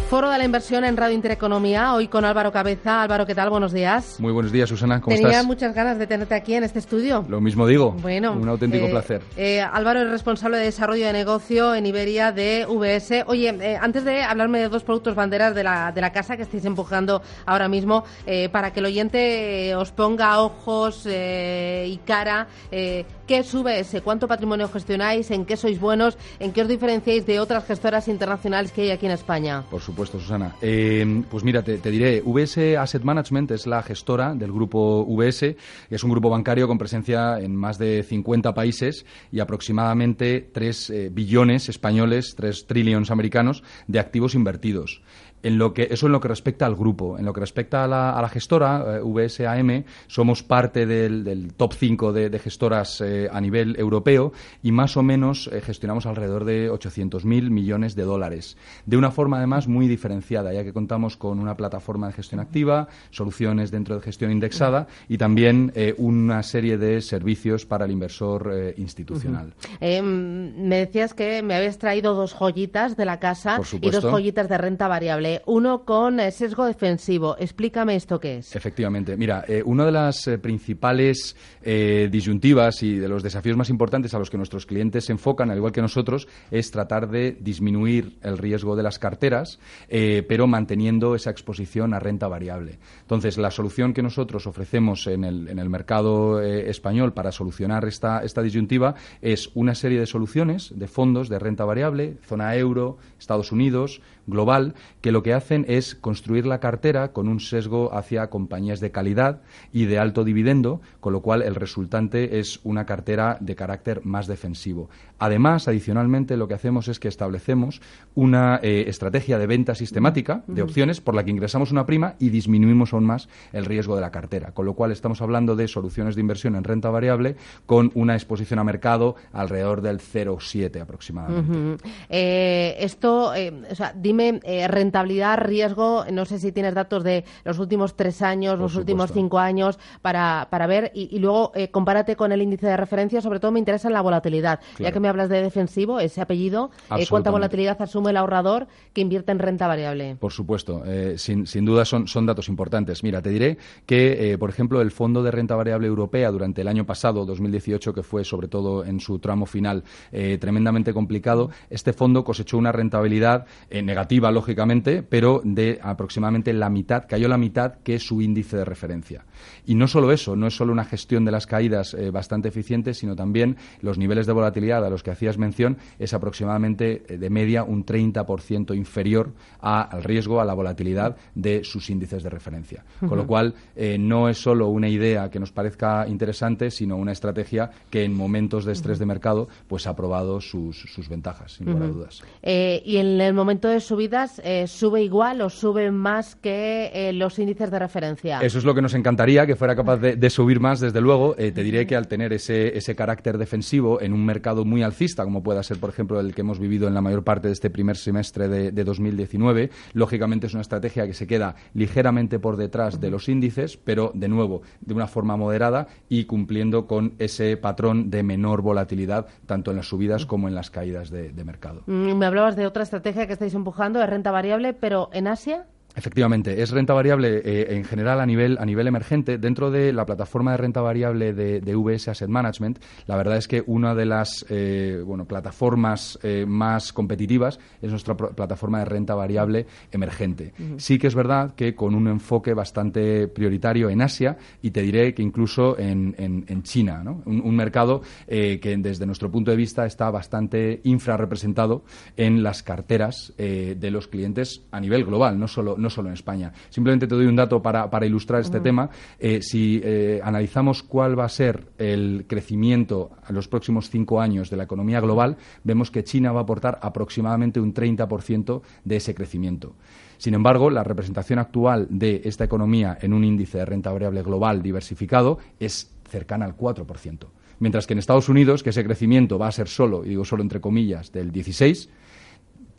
Foro 0.09 0.31
de 0.31 0.39
la 0.39 0.43
inversión 0.43 0.85
en 0.85 0.97
Radio 0.97 1.13
Intereconomía, 1.13 1.93
hoy 1.93 2.07
con 2.07 2.25
Álvaro 2.25 2.51
Cabeza. 2.51 3.03
Álvaro, 3.03 3.27
¿qué 3.27 3.35
tal? 3.35 3.51
Buenos 3.51 3.71
días. 3.71 4.19
Muy 4.19 4.33
buenos 4.33 4.51
días, 4.51 4.67
Susana. 4.67 4.99
¿Cómo 5.01 5.15
Tenía 5.15 5.29
estás? 5.29 5.45
muchas 5.45 5.75
ganas 5.75 5.99
de 5.99 6.07
tenerte 6.07 6.33
aquí 6.33 6.55
en 6.55 6.63
este 6.63 6.79
estudio. 6.79 7.23
Lo 7.29 7.39
mismo 7.39 7.67
digo. 7.67 7.91
Bueno. 7.91 8.33
Un 8.33 8.49
auténtico 8.49 8.87
eh, 8.87 8.89
placer. 8.89 9.21
Eh, 9.37 9.61
Álvaro 9.61 10.01
es 10.01 10.09
responsable 10.09 10.57
de 10.57 10.63
desarrollo 10.63 11.05
de 11.05 11.13
negocio 11.13 11.75
en 11.75 11.85
Iberia 11.85 12.31
de 12.31 12.65
VS. 12.67 13.23
Oye, 13.27 13.49
eh, 13.49 13.77
antes 13.79 14.03
de 14.03 14.23
hablarme 14.23 14.57
de 14.57 14.69
dos 14.69 14.81
productos 14.81 15.13
banderas 15.13 15.53
de 15.53 15.63
la, 15.63 15.91
de 15.91 16.01
la 16.01 16.11
casa 16.11 16.35
que 16.37 16.41
estáis 16.41 16.65
empujando 16.65 17.21
ahora 17.45 17.67
mismo, 17.67 18.03
para 18.51 18.73
que 18.73 18.79
el 18.79 18.87
oyente 18.87 19.75
os 19.75 19.91
ponga 19.91 20.39
ojos 20.41 21.05
y 21.05 21.97
cara, 22.03 22.47
¿qué 22.71 23.05
es 23.27 23.53
VS? 23.53 24.01
¿Cuánto 24.01 24.27
patrimonio 24.27 24.67
gestionáis? 24.69 25.29
¿En 25.29 25.45
qué 25.45 25.55
sois 25.55 25.79
buenos? 25.79 26.17
¿En 26.39 26.51
qué 26.51 26.63
os 26.63 26.67
diferenciáis 26.67 27.27
de 27.27 27.39
otras 27.39 27.65
gestoras 27.65 28.07
internacionales 28.07 28.71
que 28.71 28.81
hay 28.81 28.91
aquí 28.91 29.05
en 29.05 29.11
España? 29.11 29.63
Por 29.69 29.81
supuesto 29.81 29.98
supuesto, 29.99 30.19
Susana. 30.19 30.55
Eh, 30.61 31.23
pues 31.29 31.43
mira, 31.43 31.61
te, 31.61 31.77
diré, 31.91 32.21
VS 32.21 32.77
Asset 32.77 33.03
Management 33.03 33.51
es 33.51 33.67
la 33.67 33.83
gestora 33.83 34.33
del 34.33 34.51
grupo 34.51 35.05
VS, 35.05 35.57
es 35.89 36.03
un 36.05 36.11
grupo 36.11 36.29
bancario 36.29 36.69
con 36.69 36.77
presencia 36.77 37.37
en 37.39 37.53
más 37.53 37.77
de 37.77 38.03
50 38.03 38.53
países 38.53 39.05
y 39.29 39.41
aproximadamente 39.41 40.49
3 40.53 40.89
eh, 40.89 41.09
billones 41.11 41.67
españoles, 41.67 42.33
3 42.37 42.65
trillones 42.65 43.11
americanos 43.11 43.61
de 43.87 43.99
activos 43.99 44.35
invertidos 44.35 45.01
en 45.43 45.57
lo 45.57 45.73
que, 45.73 45.87
eso 45.91 46.07
en 46.07 46.11
lo 46.11 46.19
que 46.19 46.27
respecta 46.27 46.65
al 46.65 46.75
grupo. 46.75 47.17
En 47.17 47.25
lo 47.25 47.33
que 47.33 47.39
respecta 47.39 47.83
a 47.83 47.87
la, 47.87 48.11
a 48.11 48.21
la 48.21 48.29
gestora, 48.29 48.97
eh, 48.97 49.01
VSAM, 49.03 49.83
somos 50.07 50.43
parte 50.43 50.85
del, 50.85 51.53
top 51.55 51.73
5 51.73 52.13
de, 52.13 52.39
gestoras 52.39 53.01
eh, 53.01 53.29
a 53.31 53.39
nivel 53.41 53.75
europeo 53.77 54.31
y 54.63 54.71
más 54.71 54.97
o 54.97 55.03
menos 55.03 55.49
eh, 55.51 55.61
gestionamos 55.61 56.05
alrededor 56.05 56.45
de 56.45 56.71
800.000 56.71 57.49
millones 57.49 57.95
de 57.95 58.03
dólares. 58.03 58.57
De 58.85 58.97
una 58.97 59.11
forma, 59.11 59.37
además, 59.37 59.67
muy 59.67 59.87
diferenciada, 59.87 60.53
ya 60.53 60.63
que 60.63 60.73
contamos 60.73 61.17
con 61.17 61.39
una 61.39 61.55
plataforma 61.55 62.07
de 62.07 62.13
gestión 62.13 62.39
activa, 62.39 62.87
soluciones 63.11 63.71
dentro 63.71 63.95
de 63.95 64.01
gestión 64.01 64.31
indexada 64.31 64.87
y 65.07 65.17
también 65.17 65.73
una 65.97 66.43
serie 66.43 66.77
de 66.77 67.01
servicios 67.01 67.65
para 67.65 67.85
el 67.85 67.91
inversor 67.91 68.73
institucional. 68.77 69.53
me 69.79 70.75
decías 70.77 71.13
que 71.13 71.41
me 71.41 71.55
habías 71.55 71.77
traído 71.77 72.13
dos 72.13 72.33
joyitas 72.33 72.95
de 72.95 73.05
la 73.05 73.19
casa 73.19 73.59
y 73.81 73.89
dos 73.89 74.03
joyitas 74.03 74.49
de 74.49 74.57
renta 74.57 74.87
variable 74.87 75.28
uno 75.45 75.83
con 75.85 76.19
eh, 76.19 76.31
sesgo 76.31 76.65
defensivo. 76.65 77.35
Explícame 77.37 77.95
esto 77.95 78.19
qué 78.19 78.37
es. 78.37 78.55
Efectivamente. 78.55 79.17
Mira, 79.17 79.43
eh, 79.47 79.61
una 79.65 79.85
de 79.85 79.91
las 79.91 80.27
eh, 80.27 80.37
principales 80.37 81.35
disyuntivas 81.61 82.81
y 82.81 82.95
de 82.95 83.07
los 83.07 83.21
desafíos 83.21 83.55
más 83.55 83.69
importantes 83.69 84.13
a 84.13 84.19
los 84.19 84.29
que 84.29 84.37
nuestros 84.37 84.65
clientes 84.65 85.05
se 85.05 85.11
enfocan, 85.11 85.51
al 85.51 85.57
igual 85.57 85.71
que 85.71 85.81
nosotros, 85.81 86.27
es 86.49 86.71
tratar 86.71 87.09
de 87.09 87.37
disminuir 87.39 88.17
el 88.23 88.37
riesgo 88.37 88.75
de 88.75 88.81
las 88.81 88.97
carteras, 88.97 89.59
pero 89.87 90.47
manteniendo 90.47 91.13
esa 91.15 91.29
exposición 91.29 91.93
a 91.93 91.99
renta 91.99 92.27
variable. 92.27 92.79
Entonces, 93.01 93.37
la 93.37 93.51
solución 93.51 93.93
que 93.93 94.01
nosotros 94.01 94.47
ofrecemos 94.47 95.05
en 95.07 95.23
el, 95.23 95.69
mercado 95.69 96.41
español 96.41 97.13
para 97.13 97.31
solucionar 97.31 97.85
esta 97.85 98.41
disyuntiva 98.41 98.95
es 99.21 99.51
una 99.53 99.75
serie 99.75 99.99
de 99.99 100.07
soluciones 100.07 100.73
de 100.75 100.87
fondos 100.87 101.29
de 101.29 101.39
renta 101.39 101.65
variable, 101.65 102.17
zona 102.25 102.55
euro, 102.55 102.97
Estados 103.19 103.51
Unidos, 103.51 104.01
global, 104.29 104.75
que 105.01 105.11
lo 105.11 105.23
que 105.23 105.33
hacen 105.33 105.65
es 105.67 105.95
construir 105.95 106.45
la 106.45 106.59
cartera 106.59 107.11
con 107.11 107.27
un 107.27 107.39
sesgo 107.39 107.93
hacia 107.93 108.29
compañías 108.29 108.79
de 108.79 108.91
calidad 108.91 109.41
y 109.71 109.85
de 109.85 109.99
alto 109.99 110.23
dividendo, 110.23 110.81
con 110.99 111.13
lo 111.13 111.21
cual 111.21 111.41
el 111.41 111.55
resultante 111.55 112.39
es 112.39 112.59
una 112.63 112.85
cartera 112.85 113.37
de 113.39 113.55
carácter 113.55 114.01
más 114.03 114.27
defensivo. 114.27 114.89
Además, 115.17 115.67
adicionalmente, 115.67 116.37
lo 116.37 116.47
que 116.47 116.53
hacemos 116.53 116.87
es 116.87 116.99
que 116.99 117.07
establecemos 117.07 117.81
una 118.15 118.59
eh, 118.63 118.85
estrategia 118.87 119.37
de 119.37 119.47
venta 119.47 119.75
sistemática 119.75 120.43
de 120.47 120.61
opciones 120.61 121.01
por 121.01 121.15
la 121.15 121.23
que 121.23 121.31
ingresamos 121.31 121.71
una 121.71 121.85
prima 121.85 122.15
y 122.19 122.29
disminuimos 122.29 122.93
aún 122.93 123.05
más 123.05 123.27
el 123.51 123.65
riesgo 123.65 123.95
de 123.95 124.01
la 124.01 124.11
cartera. 124.11 124.51
Con 124.51 124.65
lo 124.65 124.73
cual, 124.73 124.91
estamos 124.91 125.21
hablando 125.21 125.55
de 125.55 125.67
soluciones 125.67 126.15
de 126.15 126.21
inversión 126.21 126.55
en 126.55 126.63
renta 126.63 126.89
variable 126.89 127.35
con 127.65 127.91
una 127.95 128.15
exposición 128.15 128.59
a 128.59 128.63
mercado 128.63 129.15
alrededor 129.33 129.81
del 129.81 129.99
0,7 129.99 130.81
aproximadamente. 130.81 131.83
Eh, 132.09 132.75
esto, 132.79 133.33
eh, 133.35 133.53
o 133.69 133.75
sea, 133.75 133.93
dime 133.95 134.18
rentabilidad, 134.67 135.37
riesgo, 135.39 136.05
no 136.11 136.25
sé 136.25 136.39
si 136.39 136.51
tienes 136.51 136.73
datos 136.73 137.03
de 137.03 137.25
los 137.43 137.59
últimos 137.59 137.95
tres 137.95 138.21
años, 138.21 138.59
los 138.59 138.75
últimos 138.75 139.11
cinco 139.11 139.39
años 139.39 139.79
para, 140.01 140.47
para 140.49 140.67
ver. 140.67 140.91
Y, 140.93 141.19
luego 141.19 141.51
compárate 141.71 142.15
con 142.15 142.31
el 142.31 142.41
índice 142.41 142.67
de 142.67 142.77
referencia. 142.77 143.21
Sobre 143.21 143.39
todo 143.39 143.51
me 143.51 143.59
interesa 143.59 143.89
la 143.89 144.01
volatilidad, 144.01 144.59
ya 144.77 144.91
que 144.91 144.99
me 144.99 145.07
hablas 145.07 145.29
de 145.29 145.41
defensivo, 145.41 145.99
ese 145.99 146.21
apellido, 146.21 146.71
eh, 146.97 147.05
¿cuánta 147.09 147.31
volatilidad 147.31 147.81
asume 147.81 148.11
el 148.11 148.17
ahorrador 148.17 148.67
que 148.93 149.01
invierte 149.01 149.31
en 149.31 149.39
renta 149.39 149.67
variable? 149.67 150.15
Por 150.19 150.31
supuesto, 150.31 150.83
eh, 150.85 151.15
sin, 151.17 151.47
sin, 151.47 151.65
duda 151.65 151.85
son, 151.85 152.07
son 152.07 152.25
datos 152.25 152.49
importantes. 152.49 153.03
Mira, 153.03 153.21
te 153.21 153.29
diré 153.29 153.57
que, 153.85 154.33
eh, 154.33 154.37
por 154.37 154.49
ejemplo, 154.49 154.81
el 154.81 154.91
Fondo 154.91 155.23
de 155.23 155.31
Renta 155.31 155.55
Variable 155.55 155.87
Europea 155.87 156.31
durante 156.31 156.61
el 156.61 156.67
año 156.67 156.85
pasado, 156.85 157.25
2018, 157.25 157.93
que 157.93 158.03
fue 158.03 158.23
sobre 158.23 158.47
todo 158.47 158.83
en 158.83 158.99
su 158.99 159.19
tramo 159.19 159.45
final 159.45 159.83
tremendamente 160.11 160.93
complicado, 160.93 161.49
este 161.69 161.93
fondo 161.93 162.23
cosechó 162.23 162.57
una 162.57 162.71
rentabilidad 162.71 163.45
negativa, 163.69 163.98
lógicamente, 164.31 165.03
pero 165.03 165.41
de 165.43 165.79
aproximadamente 165.81 166.53
la 166.53 166.69
mitad, 166.69 167.05
cayó 167.07 167.27
la 167.27 167.37
mitad 167.37 167.75
que 167.83 167.95
es 167.95 168.03
su 168.03 168.21
índice 168.21 168.57
de 168.57 168.65
referencia. 168.65 169.25
Y 169.65 169.75
no 169.75 169.87
solo 169.87 170.11
eso, 170.11 170.35
no 170.35 170.47
es 170.47 170.55
solo 170.55 170.71
una 170.71 170.85
gestión 170.85 171.25
de 171.25 171.31
las 171.31 171.47
caídas 171.47 171.95
bastante 172.11 172.49
eficiente, 172.49 172.93
sino 172.93 173.15
también 173.15 173.57
los 173.81 173.97
niveles 173.97 174.25
de 174.25 174.33
volatilidad 174.33 174.85
a 174.85 174.89
los 174.89 175.03
que 175.03 175.11
hacías 175.11 175.37
mención 175.37 175.77
es 175.97 176.13
aproximadamente 176.13 177.03
eh, 177.07 177.17
de 177.17 177.29
media 177.29 177.63
un 177.63 177.85
30% 177.85 178.75
inferior 178.75 179.33
al 179.61 180.03
riesgo, 180.03 180.41
a 180.41 180.45
la 180.45 180.53
volatilidad 180.53 181.17
de 181.35 181.63
sus 181.63 181.89
índices 181.89 182.23
de 182.23 182.29
referencia. 182.29 182.83
Con 182.99 183.17
lo 183.17 183.27
cual, 183.27 183.53
eh, 183.75 183.97
no 183.99 184.29
es 184.29 184.37
solo 184.37 184.67
una 184.67 184.87
idea 184.87 185.29
que 185.29 185.39
nos 185.39 185.51
parezca 185.51 186.07
interesante, 186.07 186.71
sino 186.71 186.97
una 186.97 187.11
estrategia 187.11 187.71
que 187.89 188.03
en 188.03 188.13
momentos 188.13 188.65
de 188.65 188.73
estrés 188.73 188.99
de 188.99 189.05
mercado 189.05 189.47
pues 189.67 189.87
ha 189.87 189.95
probado 189.95 190.41
sus, 190.41 191.09
ventajas, 191.09 191.53
sin 191.53 191.67
lugar 191.67 191.83
a 191.83 191.87
dudas. 191.87 192.23
Eh, 192.41 192.81
y 192.85 192.97
en 192.97 193.19
el 193.19 193.33
momento 193.33 193.67
de 193.67 193.79
subidas, 193.89 194.41
¿sube 194.67 195.03
igual 195.03 195.41
o 195.41 195.49
sube 195.49 195.91
más 195.91 196.35
que 196.35 197.11
los 197.13 197.37
índices 197.39 197.71
de 197.71 197.79
referencia? 197.79 198.39
Eso 198.39 198.57
es 198.59 198.65
lo 198.65 198.73
que 198.73 198.81
nos 198.81 198.93
encantaría, 198.93 199.45
que 199.45 199.55
fuera 199.55 199.75
capaz 199.75 199.97
de, 199.97 200.29
subir 200.29 200.59
más, 200.59 200.79
desde 200.79 201.01
luego. 201.01 201.35
te 201.35 201.51
diré 201.51 201.85
que 201.85 201.95
al 201.95 202.07
tener 202.07 202.33
ese, 202.33 202.77
ese 202.77 202.95
carácter 202.95 203.37
defensivo 203.37 204.01
en 204.01 204.13
un 204.13 204.25
mercado 204.25 204.65
muy 204.65 204.83
alcista, 204.83 205.23
como 205.23 205.43
pueda 205.43 205.63
ser, 205.63 205.79
por 205.79 205.89
ejemplo, 205.89 206.19
el 206.19 206.33
que 206.33 206.41
hemos 206.41 206.59
vivido 206.59 206.87
en 206.87 206.93
la 206.93 207.01
mayor 207.01 207.23
parte 207.23 207.47
de 207.47 207.53
este 207.53 207.69
primer 207.69 207.97
semestre 207.97 208.47
de, 208.47 208.83
2019. 208.83 209.69
Lógicamente 209.93 210.47
es 210.47 210.53
una 210.53 210.61
estrategia 210.61 211.05
que 211.05 211.13
se 211.13 211.27
queda 211.27 211.55
ligeramente 211.73 212.39
por 212.39 212.57
detrás 212.57 212.99
de 212.99 213.11
los 213.11 213.29
índices, 213.29 213.77
pero 213.77 214.11
de 214.13 214.27
nuevo, 214.27 214.61
de 214.81 214.93
una 214.93 215.07
forma 215.07 215.37
moderada 215.37 215.87
y 216.07 216.25
cumpliendo 216.25 216.87
con 216.87 217.13
ese 217.19 217.57
patrón 217.57 218.09
de 218.09 218.23
menor 218.23 218.61
volatilidad, 218.61 219.27
tanto 219.45 219.71
en 219.71 219.77
las 219.77 219.87
subidas 219.87 220.25
como 220.25 220.47
en 220.47 220.55
las 220.55 220.69
caídas 220.69 221.09
de, 221.09 221.31
de 221.31 221.43
mercado. 221.43 221.83
Mm, 221.87 222.13
me 222.13 222.25
hablabas 222.25 222.55
de 222.55 222.65
otra 222.65 222.83
estrategia 222.83 223.27
que 223.27 223.33
estáis 223.33 223.53
empujando, 223.53 223.78
de 223.99 224.05
renta 224.05 224.31
variable, 224.31 224.73
pero 224.73 225.09
en 225.13 225.27
Asia. 225.27 225.65
Efectivamente, 225.95 226.61
es 226.61 226.69
renta 226.69 226.93
variable 226.93 227.41
eh, 227.43 227.75
en 227.75 227.83
general 227.83 228.21
a 228.21 228.25
nivel, 228.25 228.57
a 228.59 228.65
nivel 228.65 228.87
emergente. 228.87 229.37
Dentro 229.37 229.71
de 229.71 229.91
la 229.91 230.05
plataforma 230.05 230.51
de 230.51 230.57
renta 230.57 230.81
variable 230.81 231.33
de, 231.33 231.61
de 231.61 231.75
VS 231.75 232.09
Asset 232.09 232.29
Management, 232.29 232.79
la 233.07 233.17
verdad 233.17 233.37
es 233.37 233.47
que 233.47 233.63
una 233.65 233.95
de 233.95 234.05
las 234.05 234.45
eh, 234.49 235.01
bueno, 235.03 235.25
plataformas 235.25 236.19
eh, 236.21 236.45
más 236.47 236.93
competitivas 236.93 237.59
es 237.81 237.89
nuestra 237.89 238.15
plataforma 238.15 238.79
de 238.79 238.85
renta 238.85 239.15
variable 239.15 239.65
emergente. 239.91 240.53
Sí 240.77 240.99
que 240.99 241.07
es 241.07 241.15
verdad 241.15 241.55
que 241.55 241.75
con 241.75 241.95
un 241.95 242.07
enfoque 242.07 242.53
bastante 242.53 243.27
prioritario 243.27 243.89
en 243.89 244.01
Asia 244.01 244.37
y 244.61 244.71
te 244.71 244.81
diré 244.81 245.13
que 245.13 245.23
incluso 245.23 245.77
en, 245.77 246.15
en, 246.17 246.63
China, 246.63 247.01
¿no? 247.03 247.23
un, 247.25 247.55
mercado 247.55 248.01
que 248.27 248.77
desde 248.79 249.05
nuestro 249.05 249.31
punto 249.31 249.51
de 249.51 249.57
vista 249.57 249.85
está 249.85 250.09
bastante 250.11 250.81
infrarrepresentado 250.83 251.83
en 252.15 252.43
las 252.43 252.63
carteras 252.63 253.33
de 253.37 253.91
los 253.91 254.07
clientes 254.07 254.63
a 254.71 254.79
nivel 254.79 255.05
global, 255.05 255.39
no 255.39 255.47
solo 255.47 255.77
no 255.79 255.88
solo 255.89 256.09
en 256.09 256.13
España. 256.13 256.51
Simplemente 256.69 257.07
te 257.07 257.15
doy 257.15 257.25
un 257.25 257.35
dato 257.35 257.61
para, 257.61 258.05
ilustrar 258.05 258.41
este 258.41 258.59
tema. 258.59 258.89
Eh, 259.19 259.41
si 259.41 259.81
eh, 259.83 260.21
analizamos 260.23 260.83
cuál 260.83 261.17
va 261.17 261.25
a 261.25 261.29
ser 261.29 261.67
el 261.77 262.25
crecimiento 262.27 263.11
en 263.27 263.35
los 263.35 263.47
próximos 263.47 263.89
cinco 263.89 264.21
años 264.21 264.49
de 264.49 264.57
la 264.57 264.63
economía 264.63 264.99
global, 264.99 265.37
vemos 265.63 265.91
que 265.91 266.03
China 266.03 266.31
va 266.31 266.41
a 266.41 266.43
aportar 266.43 266.79
aproximadamente 266.81 267.59
un 267.59 267.73
30% 267.73 268.61
de 268.83 268.95
ese 268.95 269.13
crecimiento. 269.15 269.75
Sin 270.17 270.33
embargo, 270.33 270.69
la 270.69 270.83
representación 270.83 271.39
actual 271.39 271.87
de 271.89 272.21
esta 272.25 272.43
economía 272.43 272.97
en 273.01 273.13
un 273.13 273.23
índice 273.23 273.57
de 273.57 273.65
renta 273.65 273.91
variable 273.91 274.21
global 274.21 274.61
diversificado 274.61 275.39
es 275.59 275.95
cercana 276.09 276.45
al 276.45 276.57
4%. 276.57 277.27
Mientras 277.59 277.87
que 277.87 277.93
en 277.93 277.99
Estados 277.99 278.29
Unidos, 278.29 278.63
que 278.63 278.71
ese 278.71 278.83
crecimiento 278.83 279.37
va 279.37 279.47
a 279.47 279.51
ser 279.51 279.67
solo, 279.67 280.03
y 280.03 280.09
digo 280.09 280.25
solo 280.25 280.43
entre 280.43 280.61
comillas, 280.61 281.11
del 281.11 281.31
16%, 281.31 281.87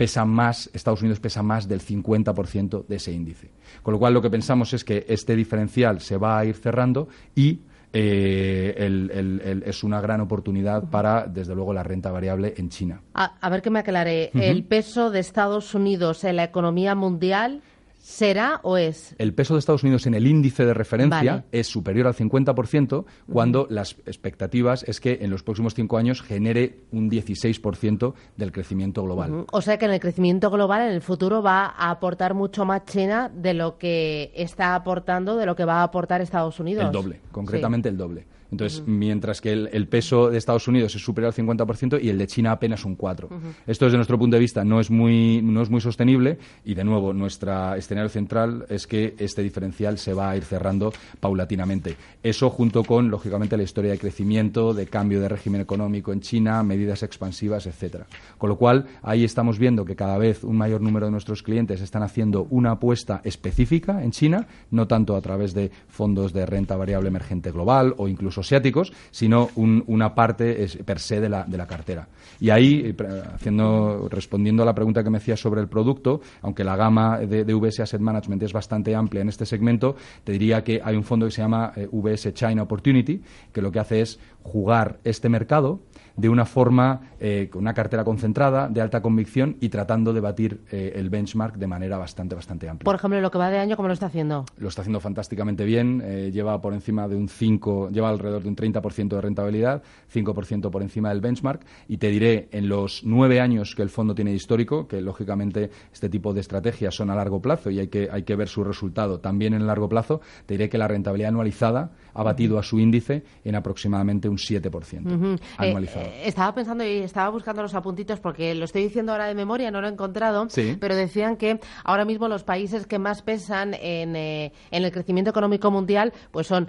pesa 0.00 0.24
más, 0.24 0.70
Estados 0.72 1.02
Unidos 1.02 1.20
pesa 1.20 1.42
más 1.42 1.68
del 1.68 1.82
50% 1.82 2.86
de 2.86 2.96
ese 2.96 3.12
índice. 3.12 3.50
Con 3.82 3.92
lo 3.92 3.98
cual, 3.98 4.14
lo 4.14 4.22
que 4.22 4.30
pensamos 4.30 4.72
es 4.72 4.82
que 4.82 5.04
este 5.06 5.36
diferencial 5.36 6.00
se 6.00 6.16
va 6.16 6.38
a 6.38 6.46
ir 6.46 6.56
cerrando 6.56 7.08
y 7.34 7.60
eh, 7.92 9.62
es 9.66 9.84
una 9.84 10.00
gran 10.00 10.22
oportunidad 10.22 10.84
para, 10.84 11.26
desde 11.26 11.54
luego, 11.54 11.74
la 11.74 11.82
renta 11.82 12.10
variable 12.10 12.54
en 12.56 12.70
China. 12.70 13.02
A, 13.12 13.50
ver 13.50 13.60
que 13.60 13.68
me 13.68 13.80
aclare. 13.80 14.30
El 14.32 14.64
peso 14.64 15.10
de 15.10 15.20
Estados 15.20 15.74
Unidos 15.74 16.24
en 16.24 16.36
la 16.36 16.44
economía 16.44 16.94
mundial 16.94 17.60
¿Será 18.00 18.60
o 18.62 18.78
es? 18.78 19.14
El 19.18 19.34
peso 19.34 19.54
de 19.54 19.60
Estados 19.60 19.82
Unidos 19.82 20.06
en 20.06 20.14
el 20.14 20.26
índice 20.26 20.64
de 20.64 20.72
referencia 20.72 21.44
es 21.52 21.66
superior 21.66 22.06
al 22.06 22.14
50% 22.14 23.04
cuando 23.30 23.66
las 23.68 23.92
expectativas 24.06 24.84
es 24.84 25.00
que 25.00 25.18
en 25.20 25.30
los 25.30 25.42
próximos 25.42 25.74
cinco 25.74 25.98
años 25.98 26.22
genere 26.22 26.78
un 26.92 27.10
16% 27.10 28.14
del 28.36 28.52
crecimiento 28.52 29.02
global. 29.02 29.44
O 29.52 29.60
sea 29.60 29.78
que 29.78 29.84
en 29.84 29.92
el 29.92 30.00
crecimiento 30.00 30.50
global 30.50 30.88
en 30.88 30.94
el 30.94 31.02
futuro 31.02 31.42
va 31.42 31.66
a 31.66 31.90
aportar 31.90 32.34
mucho 32.34 32.64
más 32.64 32.84
China 32.86 33.30
de 33.34 33.52
lo 33.52 33.76
que 33.76 34.32
está 34.34 34.74
aportando, 34.74 35.36
de 35.36 35.44
lo 35.44 35.54
que 35.54 35.66
va 35.66 35.80
a 35.80 35.82
aportar 35.82 36.22
Estados 36.22 36.58
Unidos. 36.58 36.86
El 36.86 36.92
doble, 36.92 37.20
concretamente 37.30 37.90
el 37.90 37.98
doble. 37.98 38.24
Entonces, 38.50 38.82
mientras 38.86 39.40
que 39.40 39.52
el, 39.52 39.88
peso 39.88 40.30
de 40.30 40.38
Estados 40.38 40.66
Unidos 40.68 40.94
es 40.94 41.02
superior 41.02 41.32
al 41.32 41.46
50% 41.46 42.02
y 42.02 42.08
el 42.08 42.18
de 42.18 42.26
China 42.26 42.52
apenas 42.52 42.84
un 42.84 42.96
4%. 42.96 43.28
Esto, 43.66 43.84
desde 43.84 43.96
nuestro 43.96 44.18
punto 44.18 44.36
de 44.36 44.40
vista, 44.40 44.64
no 44.64 44.80
es, 44.80 44.90
muy, 44.90 45.40
no 45.42 45.62
es 45.62 45.70
muy 45.70 45.80
sostenible 45.80 46.38
y, 46.64 46.74
de 46.74 46.84
nuevo, 46.84 47.12
nuestro 47.12 47.74
escenario 47.74 48.08
central 48.08 48.66
es 48.68 48.86
que 48.86 49.14
este 49.18 49.42
diferencial 49.42 49.98
se 49.98 50.14
va 50.14 50.30
a 50.30 50.36
ir 50.36 50.44
cerrando 50.44 50.92
paulatinamente. 51.20 51.96
Eso 52.22 52.50
junto 52.50 52.84
con, 52.84 53.10
lógicamente, 53.10 53.56
la 53.56 53.62
historia 53.62 53.92
de 53.92 53.98
crecimiento, 53.98 54.74
de 54.74 54.86
cambio 54.86 55.20
de 55.20 55.28
régimen 55.28 55.60
económico 55.60 56.12
en 56.12 56.20
China, 56.20 56.62
medidas 56.62 57.02
expansivas, 57.02 57.66
etcétera. 57.66 58.06
Con 58.38 58.48
lo 58.48 58.56
cual, 58.56 58.86
ahí 59.02 59.24
estamos 59.24 59.58
viendo 59.58 59.84
que 59.84 59.96
cada 59.96 60.18
vez 60.18 60.44
un 60.44 60.56
mayor 60.56 60.80
número 60.80 61.06
de 61.06 61.12
nuestros 61.12 61.42
clientes 61.42 61.80
están 61.80 62.02
haciendo 62.02 62.46
una 62.50 62.72
apuesta 62.72 63.20
específica 63.24 64.02
en 64.02 64.10
China, 64.10 64.46
no 64.70 64.86
tanto 64.86 65.16
a 65.16 65.20
través 65.20 65.54
de 65.54 65.70
fondos 65.88 66.32
de 66.32 66.46
renta 66.46 66.76
variable 66.76 67.08
emergente 67.08 67.50
global 67.50 67.94
o 67.96 68.08
incluso 68.08 68.39
asiáticos, 68.40 68.92
sino 69.10 69.50
una 69.56 70.14
parte 70.14 70.66
per 70.84 70.98
se 70.98 71.20
de 71.20 71.28
la, 71.28 71.44
de 71.44 71.56
la 71.56 71.66
cartera. 71.66 72.08
Y 72.40 72.50
ahí, 72.50 72.94
eh, 72.98 73.22
haciendo, 73.34 74.08
respondiendo 74.08 74.62
a 74.62 74.66
la 74.66 74.74
pregunta 74.74 75.04
que 75.04 75.10
me 75.10 75.18
hacías 75.18 75.40
sobre 75.40 75.60
el 75.60 75.68
producto, 75.68 76.20
aunque 76.42 76.64
la 76.64 76.76
gama 76.76 77.18
de, 77.18 77.44
VS 77.44 77.80
Asset 77.80 78.00
Management 78.00 78.42
es 78.42 78.52
bastante 78.52 78.94
amplia 78.94 79.22
en 79.22 79.28
este 79.28 79.44
segmento, 79.44 79.96
te 80.24 80.32
diría 80.32 80.64
que 80.64 80.80
hay 80.82 80.96
un 80.96 81.04
fondo 81.04 81.26
que 81.26 81.32
se 81.32 81.42
llama 81.42 81.72
eh, 81.76 81.88
VS 81.90 82.32
China 82.32 82.62
Opportunity, 82.62 83.22
que 83.52 83.60
lo 83.60 83.70
que 83.70 83.78
hace 83.78 84.00
es 84.00 84.18
jugar 84.42 84.98
este 85.04 85.28
mercado 85.28 85.80
de 86.20 86.28
una 86.28 86.44
forma 86.44 87.00
eh, 87.18 87.48
con 87.50 87.62
una 87.62 87.72
cartera 87.72 88.04
concentrada, 88.04 88.68
de 88.68 88.80
alta 88.80 89.00
convicción 89.00 89.56
y 89.60 89.70
tratando 89.70 90.12
de 90.12 90.20
batir 90.20 90.60
eh, 90.70 90.92
el 90.96 91.08
benchmark 91.08 91.56
de 91.56 91.66
manera 91.66 91.96
bastante, 91.96 92.34
bastante 92.34 92.68
amplia. 92.68 92.84
Por 92.84 92.94
ejemplo, 92.94 93.20
lo 93.20 93.30
que 93.30 93.38
va 93.38 93.50
de 93.50 93.58
año, 93.58 93.76
¿cómo 93.76 93.88
lo 93.88 93.94
está 93.94 94.06
haciendo? 94.06 94.44
Lo 94.58 94.68
está 94.68 94.82
haciendo 94.82 95.00
fantásticamente 95.00 95.64
bien. 95.64 96.02
Eh, 96.04 96.30
lleva 96.30 96.60
por 96.60 96.74
encima 96.74 97.08
de 97.08 97.16
un 97.16 97.28
5, 97.28 97.90
lleva 97.90 98.10
alrededor 98.10 98.42
de 98.42 98.48
un 98.50 98.56
30% 98.56 99.08
de 99.08 99.20
rentabilidad, 99.20 99.82
5% 100.12 100.70
por 100.70 100.82
encima 100.82 101.08
del 101.08 101.22
benchmark. 101.22 101.62
Y 101.88 101.96
te 101.96 102.08
diré, 102.08 102.48
en 102.52 102.68
los 102.68 103.02
nueve 103.04 103.40
años 103.40 103.74
que 103.74 103.82
el 103.82 103.88
fondo 103.88 104.14
tiene 104.14 104.32
histórico, 104.32 104.86
que 104.86 105.00
lógicamente 105.00 105.70
este 105.92 106.10
tipo 106.10 106.34
de 106.34 106.40
estrategias 106.40 106.94
son 106.94 107.10
a 107.10 107.14
largo 107.14 107.40
plazo 107.40 107.70
y 107.70 107.78
hay 107.78 107.88
que, 107.88 108.10
hay 108.12 108.24
que 108.24 108.36
ver 108.36 108.48
su 108.48 108.62
resultado 108.62 109.20
también 109.20 109.54
en 109.54 109.66
largo 109.66 109.88
plazo, 109.88 110.20
te 110.44 110.54
diré 110.54 110.68
que 110.68 110.76
la 110.76 110.86
rentabilidad 110.86 111.30
anualizada 111.30 111.92
ha 112.14 112.22
batido 112.22 112.58
a 112.58 112.62
su 112.62 112.78
índice 112.78 113.22
en 113.44 113.54
aproximadamente 113.54 114.28
un 114.28 114.36
7% 114.36 115.38
anualizado. 115.56 116.06
estaba 116.24 116.54
pensando 116.54 116.84
y 116.84 116.98
estaba 116.98 117.30
buscando 117.30 117.62
los 117.62 117.74
apuntitos 117.74 118.20
porque 118.20 118.54
lo 118.54 118.64
estoy 118.64 118.82
diciendo 118.84 119.12
ahora 119.12 119.26
de 119.26 119.34
memoria, 119.34 119.70
no 119.70 119.80
lo 119.80 119.88
he 119.88 119.90
encontrado, 119.90 120.46
pero 120.80 120.94
decían 120.94 121.36
que 121.36 121.60
ahora 121.84 122.04
mismo 122.04 122.28
los 122.28 122.44
países 122.44 122.86
que 122.86 122.98
más 122.98 123.22
pesan 123.22 123.74
en, 123.74 124.16
en 124.16 124.52
el 124.70 124.92
crecimiento 124.92 125.30
económico 125.30 125.70
mundial 125.70 126.12
pues 126.30 126.46
son 126.46 126.68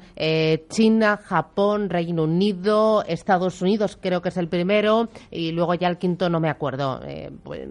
China, 0.69 1.17
Japón, 1.17 1.89
Reino 1.89 2.23
Unido, 2.23 3.03
Estados 3.07 3.61
Unidos, 3.61 3.97
creo 3.99 4.21
que 4.21 4.29
es 4.29 4.37
el 4.37 4.47
primero, 4.47 5.09
y 5.29 5.51
luego 5.51 5.73
ya 5.75 5.87
el 5.87 5.97
quinto 5.97 6.29
no 6.29 6.39
me 6.39 6.49
acuerdo. 6.49 7.01
Pues, 7.43 7.69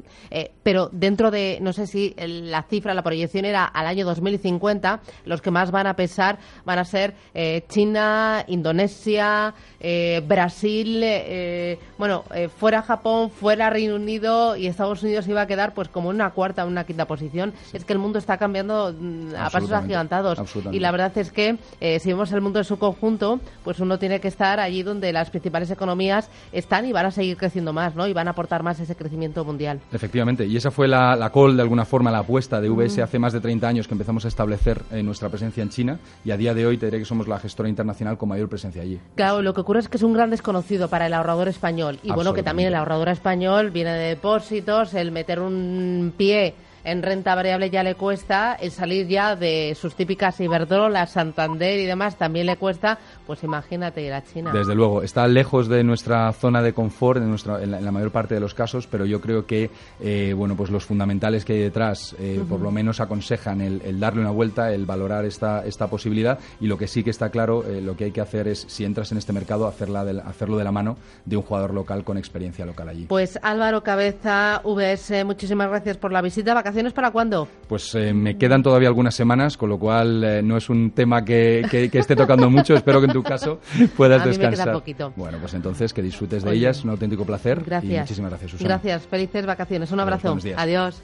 pero 0.62 0.88
dentro 0.92 1.30
de, 1.30 1.58
no 1.60 1.72
sé 1.72 1.86
si 1.86 2.14
la 2.16 2.62
cifra, 2.62 2.94
la 2.94 3.02
proyección 3.02 3.44
era 3.44 3.64
al 3.64 3.86
año 3.86 4.04
2050, 4.04 5.00
los 5.24 5.42
que 5.42 5.50
más 5.50 5.70
van 5.70 5.86
a 5.86 5.94
pesar 5.94 6.38
van 6.64 6.78
a 6.78 6.84
ser 6.84 7.14
eh, 7.60 7.64
China, 7.68 8.44
Indonesia, 8.48 9.54
eh, 9.78 10.22
Brasil, 10.26 11.00
eh, 11.02 11.78
bueno, 11.98 12.24
fuera 12.58 12.82
Japón, 12.82 13.30
fuera 13.30 13.70
Reino 13.70 13.96
Unido 13.96 14.56
y 14.56 14.66
Estados 14.66 15.02
Unidos 15.02 15.26
iba 15.28 15.42
a 15.42 15.46
quedar 15.46 15.74
pues 15.74 15.88
como 15.88 16.08
una 16.08 16.30
cuarta, 16.30 16.64
una 16.64 16.84
quinta 16.84 17.06
posición. 17.06 17.52
Es 17.72 17.84
que 17.84 17.92
el 17.92 17.98
mundo 17.98 18.18
está 18.18 18.36
cambiando 18.38 18.94
mm, 18.98 19.34
a 19.36 19.50
pasos 19.50 19.72
agigantados 19.72 20.38
y 20.72 20.80
la 20.80 20.90
verdad 20.90 21.16
es 21.16 21.32
que 21.32 21.58
si 21.80 22.08
vemos 22.08 22.32
el 22.32 22.40
mundo 22.40 22.58
en 22.58 22.64
su 22.64 22.78
conjunto, 22.78 23.40
pues 23.64 23.80
uno 23.80 23.98
tiene 23.98 24.20
que 24.20 24.28
estar 24.28 24.60
allí 24.60 24.82
donde 24.82 25.12
las 25.12 25.30
principales 25.30 25.70
economías 25.70 26.28
están 26.52 26.86
y 26.86 26.92
van 26.92 27.06
a 27.06 27.10
seguir 27.10 27.36
creciendo 27.36 27.72
más, 27.72 27.94
¿no? 27.94 28.06
Y 28.06 28.12
van 28.12 28.28
a 28.28 28.32
aportar 28.32 28.62
más 28.62 28.80
ese 28.80 28.94
crecimiento 28.94 29.44
mundial. 29.44 29.80
Efectivamente, 29.92 30.46
y 30.46 30.56
esa 30.56 30.70
fue 30.70 30.88
la, 30.88 31.16
la 31.16 31.30
call, 31.30 31.56
de 31.56 31.62
alguna 31.62 31.84
forma, 31.84 32.10
la 32.10 32.18
apuesta 32.18 32.60
de 32.60 32.68
VS 32.68 33.00
hace 33.00 33.18
más 33.18 33.32
de 33.32 33.40
30 33.40 33.68
años 33.68 33.88
que 33.88 33.94
empezamos 33.94 34.24
a 34.24 34.28
establecer 34.28 34.82
nuestra 35.02 35.28
presencia 35.28 35.62
en 35.62 35.70
China 35.70 35.98
y 36.24 36.30
a 36.30 36.36
día 36.36 36.54
de 36.54 36.66
hoy 36.66 36.78
te 36.78 36.86
diré 36.86 36.98
que 36.98 37.04
somos 37.04 37.28
la 37.28 37.36
gestora 37.50 37.68
internacional 37.68 38.16
con 38.16 38.28
mayor 38.28 38.48
presencia 38.48 38.82
allí. 38.82 38.98
Claro, 39.16 39.42
lo 39.42 39.52
que 39.52 39.60
ocurre 39.60 39.80
es 39.80 39.88
que 39.88 39.96
es 39.96 40.02
un 40.02 40.12
gran 40.12 40.30
desconocido 40.30 40.88
para 40.88 41.06
el 41.06 41.12
ahorrador 41.12 41.48
español. 41.48 41.98
Y 42.02 42.12
bueno, 42.12 42.32
que 42.32 42.42
también 42.42 42.68
el 42.68 42.74
ahorrador 42.74 43.08
español 43.08 43.70
viene 43.70 43.92
de 43.92 44.08
depósitos, 44.08 44.94
el 44.94 45.10
meter 45.10 45.40
un 45.40 46.14
pie 46.16 46.54
en 46.84 47.02
renta 47.02 47.34
variable 47.34 47.70
ya 47.70 47.82
le 47.82 47.94
cuesta, 47.94 48.54
el 48.54 48.70
salir 48.70 49.06
ya 49.06 49.36
de 49.36 49.76
sus 49.78 49.94
típicas 49.94 50.40
Iberdrola, 50.40 51.06
Santander 51.06 51.78
y 51.78 51.86
demás 51.86 52.16
también 52.16 52.46
le 52.46 52.56
cuesta, 52.56 52.98
pues 53.30 53.44
imagínate 53.44 54.02
ir 54.02 54.12
a 54.12 54.24
China. 54.24 54.50
Desde 54.52 54.74
luego, 54.74 55.04
está 55.04 55.28
lejos 55.28 55.68
de 55.68 55.84
nuestra 55.84 56.32
zona 56.32 56.62
de 56.62 56.72
confort 56.72 57.22
en, 57.22 57.30
nuestra, 57.30 57.62
en, 57.62 57.70
la, 57.70 57.92
mayor 57.92 58.10
parte 58.10 58.34
de 58.34 58.40
los 58.40 58.54
casos, 58.54 58.88
pero 58.88 59.04
yo 59.06 59.20
creo 59.20 59.46
que 59.46 59.70
eh, 60.00 60.34
bueno, 60.36 60.56
pues 60.56 60.68
los 60.68 60.84
fundamentales 60.84 61.44
que 61.44 61.52
hay 61.52 61.60
detrás 61.60 62.16
eh, 62.18 62.42
por 62.48 62.58
lo 62.58 62.72
menos 62.72 62.98
aconsejan 62.98 63.60
el, 63.60 64.00
darle 64.00 64.22
una 64.22 64.32
vuelta, 64.32 64.74
el 64.74 64.84
valorar 64.84 65.26
esta, 65.26 65.64
esta 65.64 65.86
posibilidad 65.86 66.40
y 66.60 66.66
lo 66.66 66.76
que 66.76 66.88
sí 66.88 67.04
que 67.04 67.10
está 67.10 67.30
claro, 67.30 67.64
eh, 67.64 67.80
lo 67.80 67.96
que 67.96 68.06
hay 68.06 68.10
que 68.10 68.20
hacer 68.20 68.48
es, 68.48 68.64
si 68.66 68.84
entras 68.84 69.12
en 69.12 69.18
este 69.18 69.32
mercado, 69.32 69.68
hacerla 69.68 70.00
hacerlo 70.26 70.56
de 70.56 70.64
la 70.64 70.72
mano 70.72 70.96
de 71.24 71.36
un 71.36 71.44
jugador 71.44 71.72
local 71.72 72.02
con 72.02 72.18
experiencia 72.18 72.66
local 72.66 72.88
allí. 72.88 73.04
Pues 73.04 73.38
Álvaro 73.42 73.84
Cabeza, 73.84 74.60
VS, 74.64 75.24
muchísimas 75.24 75.68
gracias 75.68 75.98
por 75.98 76.10
la 76.10 76.20
visita 76.20 76.52
¿Vacaciones 76.52 76.92
para 76.92 77.12
cuándo? 77.12 77.46
Pues 77.68 77.94
me 77.94 78.36
quedan 78.36 78.64
todavía 78.64 78.88
algunas 78.88 79.14
semanas, 79.14 79.56
con 79.56 79.68
lo 79.68 79.78
cual 79.78 80.44
no 80.44 80.56
es 80.56 80.68
un 80.68 80.90
tema 80.90 81.24
que, 81.24 81.64
que, 81.70 81.96
esté 81.96 82.16
tocando 82.16 82.50
mucho. 82.50 82.74
Espero 82.74 82.98
que 82.98 83.06
en 83.06 83.12
tu 83.12 83.19
caso 83.22 83.60
puedas 83.96 84.22
A 84.22 84.24
mí 84.24 84.30
descansar. 84.30 84.58
Me 84.58 84.64
queda 84.64 84.72
poquito. 84.72 85.12
Bueno, 85.16 85.38
pues 85.38 85.54
entonces 85.54 85.92
que 85.92 86.02
disfrutes 86.02 86.42
de 86.42 86.52
ellas, 86.52 86.84
un 86.84 86.90
auténtico 86.90 87.24
placer. 87.24 87.62
Gracias. 87.64 87.92
Y 87.92 87.98
muchísimas 87.98 88.30
gracias, 88.30 88.50
Susana. 88.52 88.68
Gracias, 88.68 89.06
felices 89.06 89.46
vacaciones. 89.46 89.90
Un 89.92 90.00
abrazo. 90.00 90.38
Adiós. 90.56 91.02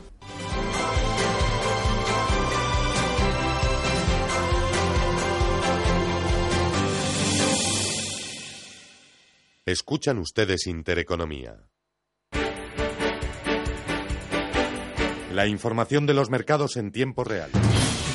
Escuchan 9.66 10.18
ustedes 10.18 10.68
Intereconomía. 10.68 11.66
La 15.32 15.48
información 15.48 16.06
de 16.06 16.14
los 16.14 16.30
mercados 16.30 16.76
en 16.76 16.92
tiempo 16.92 17.24
real. 17.24 17.50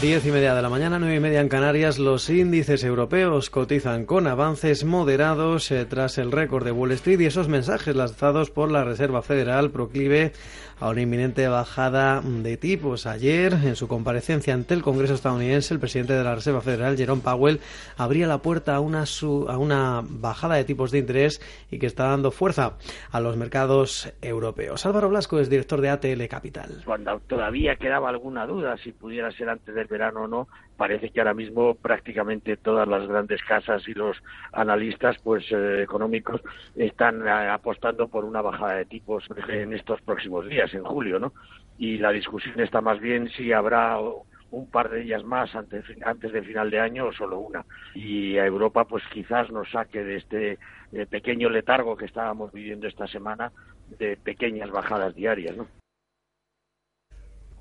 Diez 0.02 0.26
y 0.26 0.32
media 0.32 0.56
de 0.56 0.64
la 0.64 0.70
mañana, 0.70 0.98
nueve 0.98 1.18
y 1.18 1.20
media 1.20 1.42
en 1.42 1.48
Canarias, 1.48 2.00
los 2.00 2.28
índices 2.32 2.84
europeos 2.84 3.52
cotizan 3.52 4.08
con 4.08 4.26
avances 4.26 4.84
moderados 4.84 5.70
eh, 5.70 5.86
tras 5.86 6.18
el 6.18 6.32
récord 6.32 6.66
de 6.66 6.72
Wall 6.72 6.94
Street 6.94 7.20
y 7.20 7.26
esos 7.28 7.48
mensajes 7.48 7.96
lanzados 7.96 8.50
por 8.50 8.72
la 8.72 8.84
Reserva 8.84 9.22
Federal 9.22 9.70
proclive 9.70 10.34
a 10.82 10.90
una 10.90 11.02
inminente 11.02 11.48
bajada 11.48 12.22
de 12.22 12.58
tipos. 12.58 13.06
Ayer, 13.06 13.54
en 13.54 13.76
su 13.76 13.88
comparecencia 13.88 14.54
ante 14.54 14.74
el 14.74 14.82
Congreso 14.82 15.14
estadounidense, 15.14 15.74
el 15.74 15.80
presidente 15.80 16.14
de 16.14 16.24
la 16.24 16.36
Reserva 16.36 16.60
Federal, 16.62 16.98
Jerome 16.98 17.22
Powell, 17.22 17.60
abría 17.98 18.28
la 18.28 18.40
puerta 18.40 18.76
a 18.76 18.80
una, 18.80 19.04
a 19.48 19.58
una 19.58 20.02
bajada 20.04 20.56
de 20.56 20.64
tipos 20.64 20.92
de 20.92 20.98
interés 20.98 21.40
y 21.70 21.78
que 21.78 21.86
está 21.86 22.06
dando 22.06 22.32
fuerza 22.32 22.78
a 23.12 23.20
los 23.20 23.38
mercados 23.38 24.12
europeos. 24.22 24.84
Álvaro 24.86 25.10
Blasco 25.10 25.40
es 25.40 25.50
director 25.50 25.82
de 25.82 25.90
ATL 25.90 26.26
Capital. 26.28 26.82
Cuando 26.84 27.20
todavía 27.28 27.76
quedaba 27.76 28.10
alguna 28.10 28.48
duda 28.48 28.76
si 28.84 28.92
pudiera 28.92 29.32
ser 29.32 29.50
antes 29.50 29.76
del 29.76 29.86
verano 29.86 30.24
o 30.24 30.28
no, 30.28 30.48
parece 30.82 31.12
que 31.12 31.20
ahora 31.20 31.36
mismo 31.36 31.76
prácticamente 31.76 32.58
todas 32.58 32.88
las 32.88 33.08
grandes 33.08 33.40
casas 33.44 33.88
y 33.88 33.94
los 33.94 34.18
analistas 34.52 35.16
pues 35.24 35.46
eh, 35.52 35.84
económicos 35.84 36.42
están 36.76 37.22
eh, 37.28 37.30
apostando 37.30 38.08
por 38.08 38.26
una 38.26 38.42
bajada 38.42 38.78
de 38.78 38.86
tipos 38.86 39.24
en 39.48 39.74
estos 39.74 40.02
próximos 40.02 40.48
días, 40.48 40.74
en 40.74 40.84
julio, 40.84 41.20
¿no? 41.20 41.34
Y 41.78 42.00
la 42.00 42.12
discusión 42.12 42.60
está 42.60 42.82
más 42.82 43.00
bien 43.00 43.30
si 43.30 43.52
habrá 43.52 44.00
un 44.50 44.72
par 44.72 44.90
de 44.90 45.04
ellas 45.04 45.24
más 45.24 45.54
antes, 45.54 45.86
antes 46.04 46.34
del 46.34 46.46
final 46.46 46.72
de 46.72 46.80
año 46.80 47.06
o 47.06 47.14
solo 47.14 47.38
una. 47.38 47.64
Y 47.94 48.40
a 48.40 48.48
Europa 48.48 48.86
pues 48.86 49.04
quizás 49.14 49.52
nos 49.52 49.70
saque 49.70 50.04
de 50.04 50.16
este 50.16 50.58
eh, 50.94 51.06
pequeño 51.06 51.52
letargo 51.52 51.96
que 51.96 52.06
estábamos 52.06 52.52
viviendo 52.52 52.88
esta 52.88 53.06
semana 53.06 53.52
de 54.00 54.18
pequeñas 54.18 54.72
bajadas 54.72 55.14
diarias, 55.14 55.56
¿no? 55.56 55.81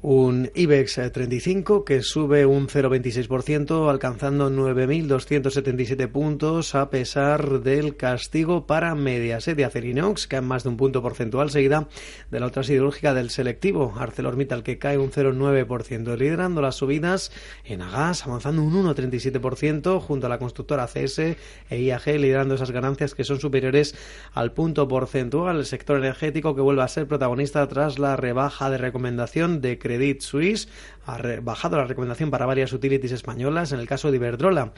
Un 0.02 0.50
IBEX 0.54 1.12
35 1.12 1.84
que 1.84 2.02
sube 2.02 2.46
un 2.46 2.68
0,26% 2.68 3.90
alcanzando 3.90 4.48
9.277 4.48 6.08
puntos 6.08 6.74
a 6.74 6.88
pesar 6.88 7.60
del 7.60 7.96
castigo 7.96 8.66
para 8.66 8.94
Mediaset 8.94 9.56
de 9.56 9.66
Acerinox 9.66 10.26
que 10.26 10.36
cae 10.36 10.40
más 10.40 10.62
de 10.62 10.70
un 10.70 10.78
punto 10.78 11.02
porcentual 11.02 11.50
seguida 11.50 11.86
de 12.30 12.40
la 12.40 12.46
otra 12.46 12.62
siderúrgica 12.62 13.12
del 13.12 13.28
selectivo 13.28 13.92
ArcelorMittal 13.94 14.62
que 14.62 14.78
cae 14.78 14.96
un 14.96 15.10
0,9% 15.10 16.16
liderando 16.16 16.62
las 16.62 16.76
subidas 16.76 17.30
en 17.64 17.82
Agas 17.82 18.26
avanzando 18.26 18.62
un 18.62 18.72
1,37% 18.72 20.00
junto 20.00 20.26
a 20.26 20.30
la 20.30 20.38
constructora 20.38 20.86
CS 20.86 21.18
e 21.18 21.36
IAG 21.70 22.06
liderando 22.18 22.54
esas 22.54 22.70
ganancias 22.70 23.14
que 23.14 23.24
son 23.24 23.38
superiores 23.38 23.94
al 24.32 24.52
punto 24.52 24.88
porcentual. 24.88 25.58
El 25.58 25.66
sector 25.66 25.98
energético 25.98 26.54
que 26.54 26.62
vuelve 26.62 26.82
a 26.82 26.88
ser 26.88 27.06
protagonista 27.06 27.66
tras 27.68 27.98
la 27.98 28.16
rebaja 28.16 28.70
de 28.70 28.78
recomendación 28.78 29.60
de 29.60 29.78
Credit 29.90 30.22
Suisse 30.22 30.68
ha 31.06 31.18
bajado 31.42 31.76
la 31.76 31.84
recomendación 31.84 32.30
para 32.30 32.46
varias 32.46 32.72
utilities 32.72 33.12
españolas. 33.12 33.72
En 33.72 33.80
el 33.80 33.86
caso 33.86 34.10
de 34.10 34.16
Iberdrola, 34.16 34.72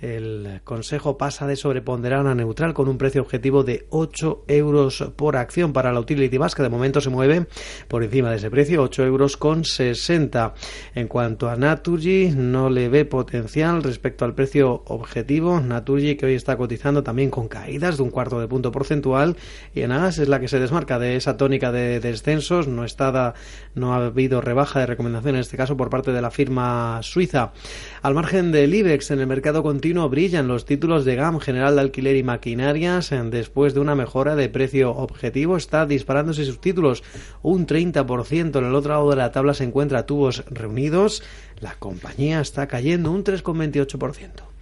el 0.00 0.60
Consejo 0.64 1.18
pasa 1.18 1.46
de 1.46 1.56
sobreponderar 1.56 2.26
a 2.26 2.34
neutral 2.34 2.74
con 2.74 2.88
un 2.88 2.98
precio 2.98 3.22
objetivo 3.22 3.64
de 3.64 3.86
8 3.90 4.44
euros 4.48 5.12
por 5.16 5.36
acción 5.36 5.72
para 5.72 5.92
la 5.92 6.00
utility 6.00 6.36
vasca. 6.38 6.62
De 6.62 6.68
momento 6.68 7.00
se 7.00 7.10
mueve 7.10 7.46
por 7.88 8.02
encima 8.02 8.30
de 8.30 8.36
ese 8.36 8.50
precio, 8.50 8.82
8 8.82 9.04
euros 9.04 9.36
con 9.36 9.64
60. 9.64 10.54
En 10.94 11.08
cuanto 11.08 11.48
a 11.48 11.56
Naturgy, 11.56 12.30
no 12.34 12.70
le 12.70 12.88
ve 12.88 13.04
potencial 13.04 13.82
respecto 13.82 14.24
al 14.24 14.34
precio 14.34 14.82
objetivo. 14.86 15.60
Naturgy 15.60 16.16
que 16.16 16.26
hoy 16.26 16.34
está 16.34 16.56
cotizando 16.56 17.02
también 17.02 17.30
con 17.30 17.48
caídas 17.48 17.96
de 17.96 18.02
un 18.02 18.10
cuarto 18.10 18.40
de 18.40 18.48
punto 18.48 18.72
porcentual 18.72 19.36
y 19.74 19.82
en 19.82 19.92
Agas 19.92 20.18
es 20.18 20.28
la 20.28 20.40
que 20.40 20.48
se 20.48 20.60
desmarca 20.60 20.98
de 20.98 21.16
esa 21.16 21.36
tónica 21.36 21.72
de 21.72 22.00
descensos. 22.00 22.68
No, 22.68 22.84
está, 22.84 23.34
no 23.74 23.94
ha 23.94 24.06
habido 24.06 24.40
rebaja 24.40 24.80
de 24.80 24.86
recomendación 24.86 25.36
en 25.36 25.40
este 25.40 25.56
caso 25.56 25.67
por 25.76 25.90
parte 25.90 26.12
de 26.12 26.22
la 26.22 26.30
firma 26.30 27.00
suiza. 27.02 27.52
Al 28.02 28.14
margen 28.14 28.52
del 28.52 28.74
IBEX, 28.74 29.10
en 29.10 29.20
el 29.20 29.26
mercado 29.26 29.62
continuo 29.62 30.08
brillan 30.08 30.48
los 30.48 30.64
títulos 30.64 31.04
de 31.04 31.16
GAM, 31.16 31.40
General 31.40 31.74
de 31.74 31.80
Alquiler 31.80 32.16
y 32.16 32.22
Maquinarias. 32.22 33.10
Después 33.30 33.74
de 33.74 33.80
una 33.80 33.94
mejora 33.94 34.36
de 34.36 34.48
precio 34.48 34.90
objetivo, 34.90 35.56
está 35.56 35.86
disparándose 35.86 36.44
sus 36.44 36.60
títulos 36.60 37.02
un 37.42 37.66
30%. 37.66 38.58
En 38.58 38.64
el 38.64 38.74
otro 38.74 38.92
lado 38.92 39.10
de 39.10 39.16
la 39.16 39.32
tabla 39.32 39.54
se 39.54 39.64
encuentra 39.64 40.06
Tubos 40.06 40.44
Reunidos. 40.50 41.22
La 41.60 41.74
compañía 41.74 42.40
está 42.40 42.66
cayendo 42.66 43.10
un 43.10 43.24
3,28%. 43.24 44.57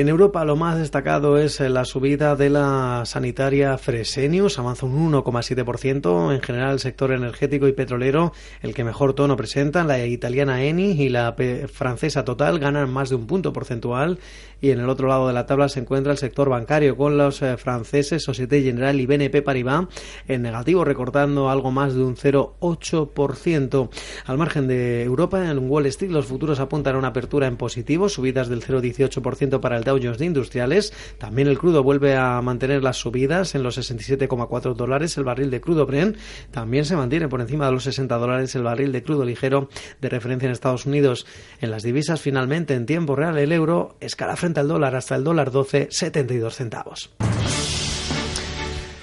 En 0.00 0.10
Europa 0.10 0.44
lo 0.44 0.56
más 0.56 0.76
destacado 0.76 1.38
es 1.38 1.58
eh, 1.58 1.70
la 1.70 1.86
subida 1.86 2.36
de 2.36 2.50
la 2.50 3.04
sanitaria 3.06 3.78
Fresenius, 3.78 4.58
avanza 4.58 4.84
un 4.84 5.10
1,7%. 5.10 6.34
En 6.34 6.42
general, 6.42 6.74
el 6.74 6.80
sector 6.80 7.12
energético 7.12 7.66
y 7.66 7.72
petrolero, 7.72 8.34
el 8.60 8.74
que 8.74 8.84
mejor 8.84 9.14
tono 9.14 9.38
presenta, 9.38 9.84
la 9.84 10.04
italiana 10.04 10.62
Eni 10.62 10.90
y 10.90 11.08
la 11.08 11.34
francesa 11.72 12.26
Total 12.26 12.58
ganan 12.58 12.92
más 12.92 13.08
de 13.08 13.16
un 13.16 13.26
punto 13.26 13.54
porcentual. 13.54 14.18
Y 14.60 14.70
en 14.70 14.80
el 14.80 14.88
otro 14.90 15.08
lado 15.08 15.28
de 15.28 15.34
la 15.34 15.46
tabla 15.46 15.70
se 15.70 15.80
encuentra 15.80 16.12
el 16.12 16.18
sector 16.18 16.50
bancario 16.50 16.96
con 16.96 17.16
los 17.16 17.40
eh, 17.40 17.56
franceses 17.56 18.22
Societe 18.22 18.62
Generale 18.62 19.00
y 19.02 19.06
BNP 19.06 19.40
Paribas 19.40 19.86
en 20.28 20.42
negativo, 20.42 20.84
recortando 20.84 21.48
algo 21.48 21.70
más 21.70 21.94
de 21.94 22.02
un 22.02 22.16
0,8%. 22.16 23.88
Al 24.26 24.36
margen 24.38 24.68
de 24.68 25.04
Europa, 25.04 25.50
en 25.50 25.70
Wall 25.70 25.86
Street 25.86 26.10
los 26.10 26.26
futuros 26.26 26.60
apuntan 26.60 26.96
a 26.96 26.98
una 26.98 27.08
apertura 27.08 27.46
en 27.46 27.56
positivo, 27.56 28.10
subidas 28.10 28.48
del 28.48 28.62
0,18% 28.62 29.60
para 29.60 29.78
el 29.78 29.85
Jones 29.92 30.18
de 30.18 30.26
Industriales. 30.26 30.92
También 31.18 31.48
el 31.48 31.58
crudo 31.58 31.82
vuelve 31.82 32.16
a 32.16 32.40
mantener 32.42 32.82
las 32.82 32.96
subidas 32.96 33.54
en 33.54 33.62
los 33.62 33.78
67,4 33.78 34.74
dólares 34.74 35.16
el 35.16 35.24
barril 35.24 35.50
de 35.50 35.60
crudo 35.60 35.86
Brent. 35.86 36.16
También 36.50 36.84
se 36.84 36.96
mantiene 36.96 37.28
por 37.28 37.40
encima 37.40 37.66
de 37.66 37.72
los 37.72 37.84
60 37.84 38.16
dólares 38.16 38.54
el 38.54 38.62
barril 38.62 38.92
de 38.92 39.02
crudo 39.02 39.24
ligero 39.24 39.68
de 40.00 40.08
referencia 40.08 40.46
en 40.46 40.52
Estados 40.52 40.86
Unidos. 40.86 41.26
En 41.60 41.70
las 41.70 41.82
divisas, 41.82 42.20
finalmente, 42.20 42.74
en 42.74 42.86
tiempo 42.86 43.16
real, 43.16 43.38
el 43.38 43.52
euro 43.52 43.96
escala 44.00 44.36
frente 44.36 44.60
al 44.60 44.68
dólar 44.68 44.94
hasta 44.94 45.16
el 45.16 45.24
dólar 45.24 45.50
12, 45.50 45.88
72 45.90 46.54
centavos. 46.54 47.10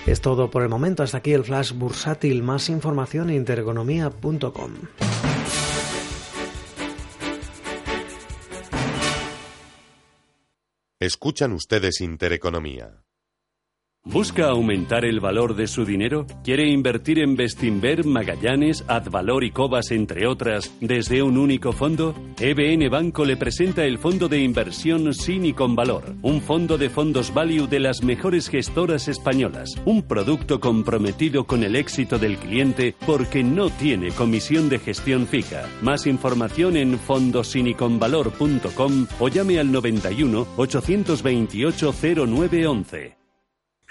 Es 0.06 0.22
todo 0.22 0.52
por 0.52 0.63
el 0.63 0.69
momento. 0.69 1.04
Hasta 1.04 1.19
aquí 1.19 1.34
el 1.34 1.43
flash 1.43 1.74
bursátil. 1.74 2.43
Más 2.43 2.69
información 2.69 3.30
en 3.30 3.38
intereconomía.com. 3.38 4.72
Escuchan 11.04 11.51
ustedes 11.51 11.99
Intereconomía. 11.99 13.04
¿Busca 14.06 14.49
aumentar 14.49 15.06
el 15.06 15.22
valor 15.22 15.56
de 15.56 15.66
su 15.66 15.86
dinero? 15.86 16.28
¿Quiere 16.43 16.68
invertir 16.68 17.20
en 17.20 17.38
Bestinver, 17.38 18.06
Magallanes, 18.06 18.84
Advalor 18.89 19.45
y 19.45 19.51
Cobas, 19.51 19.91
entre 19.91 20.28
otras, 20.28 20.76
desde 20.82 21.24
un 21.24 21.38
único 21.38 21.72
fondo? 21.72 22.14
EBN 22.38 22.89
Banco 22.89 23.24
le 23.24 23.38
presenta 23.38 23.86
el 23.86 23.97
fondo 23.97 24.28
de 24.28 24.39
inversión 24.39 25.14
sin 25.14 25.45
y 25.45 25.54
con 25.54 25.74
valor, 25.74 26.16
un 26.22 26.41
fondo 26.41 26.78
de 26.78 26.89
fondos 26.89 27.34
value 27.34 27.66
de 27.66 27.80
las 27.80 28.04
mejores 28.04 28.49
gestoras 28.49 29.08
españolas, 29.08 29.70
un 29.86 30.04
producto 30.04 30.60
comprometido 30.60 31.45
con 31.45 31.64
el 31.64 31.78
éxito 31.78 32.20
del 32.20 32.36
cliente 32.38 32.93
porque 33.08 33.41
no 33.41 33.70
tiene 33.70 34.12
comisión 34.12 34.68
de 34.68 34.80
gestión 34.80 35.28
fija. 35.28 35.66
Más 35.82 36.08
información 36.08 36.76
en 36.76 36.99
fondosiniconvalor.com 36.99 39.08
o 39.20 39.30
llame 39.30 39.60
al 39.60 39.72
91 39.72 40.45
828 40.58 41.93
0911. 42.28 43.22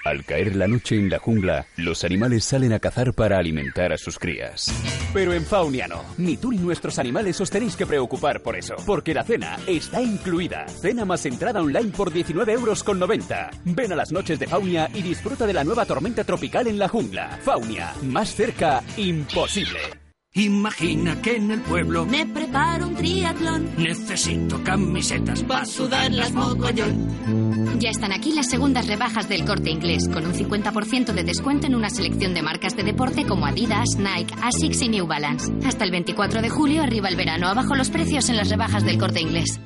Al 0.04 0.24
caer 0.24 0.56
la 0.56 0.66
noche 0.66 0.96
en 0.96 1.08
la 1.08 1.20
jungla, 1.20 1.66
los 1.76 2.02
animales 2.02 2.44
salen 2.44 2.72
a 2.72 2.80
cazar 2.80 3.14
para 3.14 3.38
alimentar 3.38 3.92
a 3.92 3.98
sus 3.98 4.18
crías. 4.18 4.72
Pero 5.14 5.32
en 5.32 5.44
Faunia 5.44 5.86
no. 5.86 6.02
Ni 6.18 6.36
tú 6.36 6.50
ni 6.50 6.58
nuestros 6.58 6.98
animales 6.98 7.40
os 7.40 7.50
tenéis 7.50 7.76
que 7.76 7.86
preocupar 7.86 8.42
por 8.42 8.56
eso. 8.56 8.74
Porque 8.84 9.14
la 9.14 9.22
cena 9.22 9.58
está 9.66 10.02
incluida. 10.02 10.66
Cena 10.66 11.04
más 11.04 11.24
entrada 11.24 11.62
online 11.62 11.92
por 11.96 12.12
19 12.12 12.52
euros 12.52 12.82
con 12.82 12.98
90. 12.98 13.50
Ven 13.64 13.92
a 13.92 13.96
las 13.96 14.10
noches 14.10 14.40
de 14.40 14.48
Faunia 14.48 14.90
y 14.92 15.02
disfruta 15.02 15.46
de 15.46 15.52
la 15.52 15.62
nueva 15.62 15.86
tormenta 15.86 16.24
tropical 16.24 16.66
en 16.66 16.80
la 16.80 16.88
jungla. 16.88 17.38
Faunia, 17.40 17.94
más 18.02 18.34
cerca, 18.34 18.82
imposible. 18.96 20.01
Imagina 20.34 21.20
que 21.20 21.36
en 21.36 21.50
el 21.50 21.60
pueblo 21.60 22.06
me 22.06 22.24
preparo 22.24 22.88
un 22.88 22.94
triatlón. 22.94 23.68
Necesito 23.76 24.64
camisetas 24.64 25.42
para 25.42 25.66
sudar 25.66 26.10
las 26.10 26.32
mogollón. 26.32 27.78
Ya 27.78 27.90
están 27.90 28.12
aquí 28.12 28.32
las 28.32 28.48
segundas 28.48 28.86
rebajas 28.86 29.28
del 29.28 29.44
corte 29.44 29.68
inglés, 29.68 30.08
con 30.08 30.24
un 30.24 30.32
50% 30.32 31.12
de 31.12 31.24
descuento 31.24 31.66
en 31.66 31.74
una 31.74 31.90
selección 31.90 32.32
de 32.32 32.40
marcas 32.40 32.74
de 32.74 32.82
deporte 32.82 33.26
como 33.26 33.44
Adidas, 33.44 33.98
Nike, 33.98 34.34
Asics 34.42 34.80
y 34.80 34.88
New 34.88 35.06
Balance. 35.06 35.52
Hasta 35.66 35.84
el 35.84 35.90
24 35.90 36.40
de 36.40 36.48
julio, 36.48 36.82
arriba 36.82 37.10
el 37.10 37.16
verano, 37.16 37.48
abajo 37.48 37.74
los 37.74 37.90
precios 37.90 38.30
en 38.30 38.38
las 38.38 38.48
rebajas 38.48 38.86
del 38.86 38.96
corte 38.96 39.20
inglés. 39.20 39.60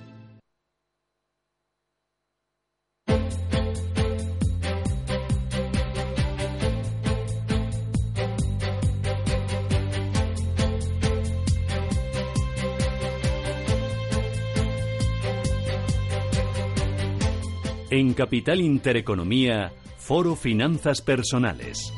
En 17.89 18.15
Capital 18.15 18.61
Intereconomía, 18.61 19.73
Foro 19.97 20.35
Finanzas 20.35 21.01
Personales. 21.01 21.93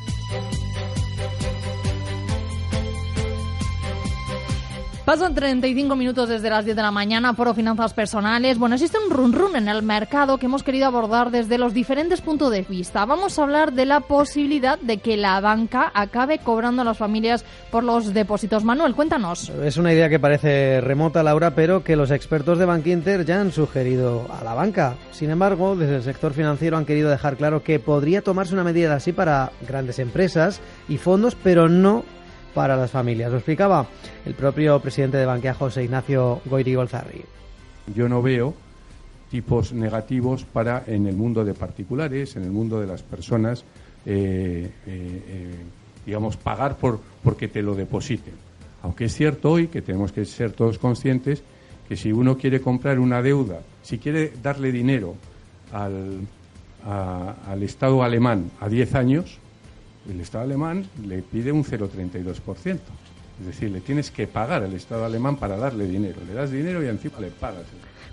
Pasan 5.09 5.35
35 5.35 5.97
minutos 5.97 6.29
desde 6.29 6.51
las 6.51 6.67
10 6.67 6.77
de 6.77 6.83
la 6.83 6.91
mañana, 6.91 7.33
Foro 7.33 7.55
Finanzas 7.55 7.95
Personales. 7.95 8.59
Bueno, 8.59 8.75
existe 8.75 8.99
un 8.99 9.11
run 9.11 9.33
run 9.33 9.57
en 9.57 9.67
el 9.67 9.83
mercado 9.83 10.37
que 10.37 10.45
hemos 10.45 10.63
querido 10.63 10.85
abordar 10.85 11.31
desde 11.31 11.57
los 11.57 11.73
diferentes 11.73 12.21
puntos 12.21 12.51
de 12.51 12.61
vista. 12.61 13.07
Vamos 13.07 13.39
a 13.39 13.45
hablar 13.45 13.73
de 13.73 13.87
la 13.87 14.01
posibilidad 14.01 14.79
de 14.79 14.99
que 14.99 15.17
la 15.17 15.41
banca 15.41 15.91
acabe 15.95 16.41
cobrando 16.41 16.83
a 16.83 16.85
las 16.85 16.99
familias 16.99 17.43
por 17.71 17.85
los 17.85 18.13
depósitos. 18.13 18.65
Manuel, 18.65 18.95
cuéntanos. 18.95 19.49
Es 19.49 19.79
una 19.79 19.95
idea 19.95 20.11
que 20.11 20.21
parece 20.21 20.83
remota, 20.83 21.23
Laura, 21.23 21.55
pero 21.55 21.83
que 21.83 21.97
los 21.97 22.11
expertos 22.11 22.59
de 22.59 22.67
Bankinter 22.67 23.25
ya 23.25 23.41
han 23.41 23.51
sugerido 23.51 24.27
a 24.39 24.45
la 24.45 24.53
banca. 24.53 24.97
Sin 25.13 25.31
embargo, 25.31 25.75
desde 25.75 25.97
el 25.97 26.03
sector 26.03 26.35
financiero 26.35 26.77
han 26.77 26.85
querido 26.85 27.09
dejar 27.09 27.39
claro 27.39 27.63
que 27.63 27.79
podría 27.79 28.21
tomarse 28.21 28.53
una 28.53 28.63
medida 28.63 28.95
así 28.95 29.15
para 29.15 29.53
grandes 29.67 30.01
empresas 30.01 30.61
y 30.87 30.99
fondos, 30.99 31.35
pero 31.35 31.71
no 31.71 32.05
para 32.59 32.77
las 32.77 32.91
familias. 32.91 33.31
Lo 33.31 33.37
explicaba 33.37 33.87
el 34.27 34.35
propio 34.35 34.81
presidente 34.81 35.17
de 35.17 35.25
Banquea, 35.25 35.55
José 35.55 35.85
Ignacio 35.85 36.41
Goiri 36.45 36.75
Golzarri. 36.75 37.23
Yo 37.95 38.09
no 38.09 38.21
veo 38.21 38.53
tipos 39.31 39.73
negativos 39.73 40.43
para 40.43 40.83
en 40.89 41.07
el 41.07 41.15
mundo 41.15 41.45
de 41.45 41.55
particulares, 41.55 42.35
en 42.35 42.43
el 42.43 42.51
mundo 42.51 42.81
de 42.81 42.89
las 42.89 43.05
personas, 43.05 43.63
eh, 44.05 44.73
eh, 44.89 45.23
eh, 45.29 45.55
digamos, 46.05 46.37
pagar 46.37 46.79
por 46.79 46.99
porque 47.23 47.47
te 47.47 47.63
lo 47.63 47.77
depositen. 47.77 48.35
Aunque 48.83 49.05
es 49.05 49.15
cierto 49.15 49.53
hoy 49.53 49.69
que 49.69 49.81
tenemos 49.81 50.11
que 50.11 50.25
ser 50.25 50.51
todos 50.51 50.81
conscientes 50.81 51.45
que 51.89 51.97
si 51.97 52.11
uno 52.11 52.37
quiere 52.37 52.61
comprar 52.61 52.99
una 52.99 53.23
deuda, 53.23 53.61
si 53.85 53.99
quiere 53.99 54.33
darle 54.43 54.73
dinero 54.73 55.15
al, 55.73 56.27
al 56.85 57.63
Estado 57.63 58.03
alemán 58.03 58.51
a 58.59 58.69
10 58.69 58.97
años, 58.97 59.39
el 60.09 60.21
Estado 60.21 60.45
alemán 60.45 60.87
le 61.07 61.23
pide 61.23 61.53
un 61.53 61.65
0,32%. 61.65 62.79
Es 63.41 63.47
decir, 63.47 63.71
le 63.71 63.81
tienes 63.81 64.11
que 64.11 64.27
pagar 64.27 64.63
al 64.63 64.75
Estado 64.75 65.05
alemán 65.05 65.37
para 65.37 65.57
darle 65.57 65.87
dinero. 65.87 66.21
Le 66.27 66.35
das 66.35 66.51
dinero 66.51 66.83
y 66.83 66.89
encima 66.89 67.21
le 67.21 67.29
pagas. 67.29 67.67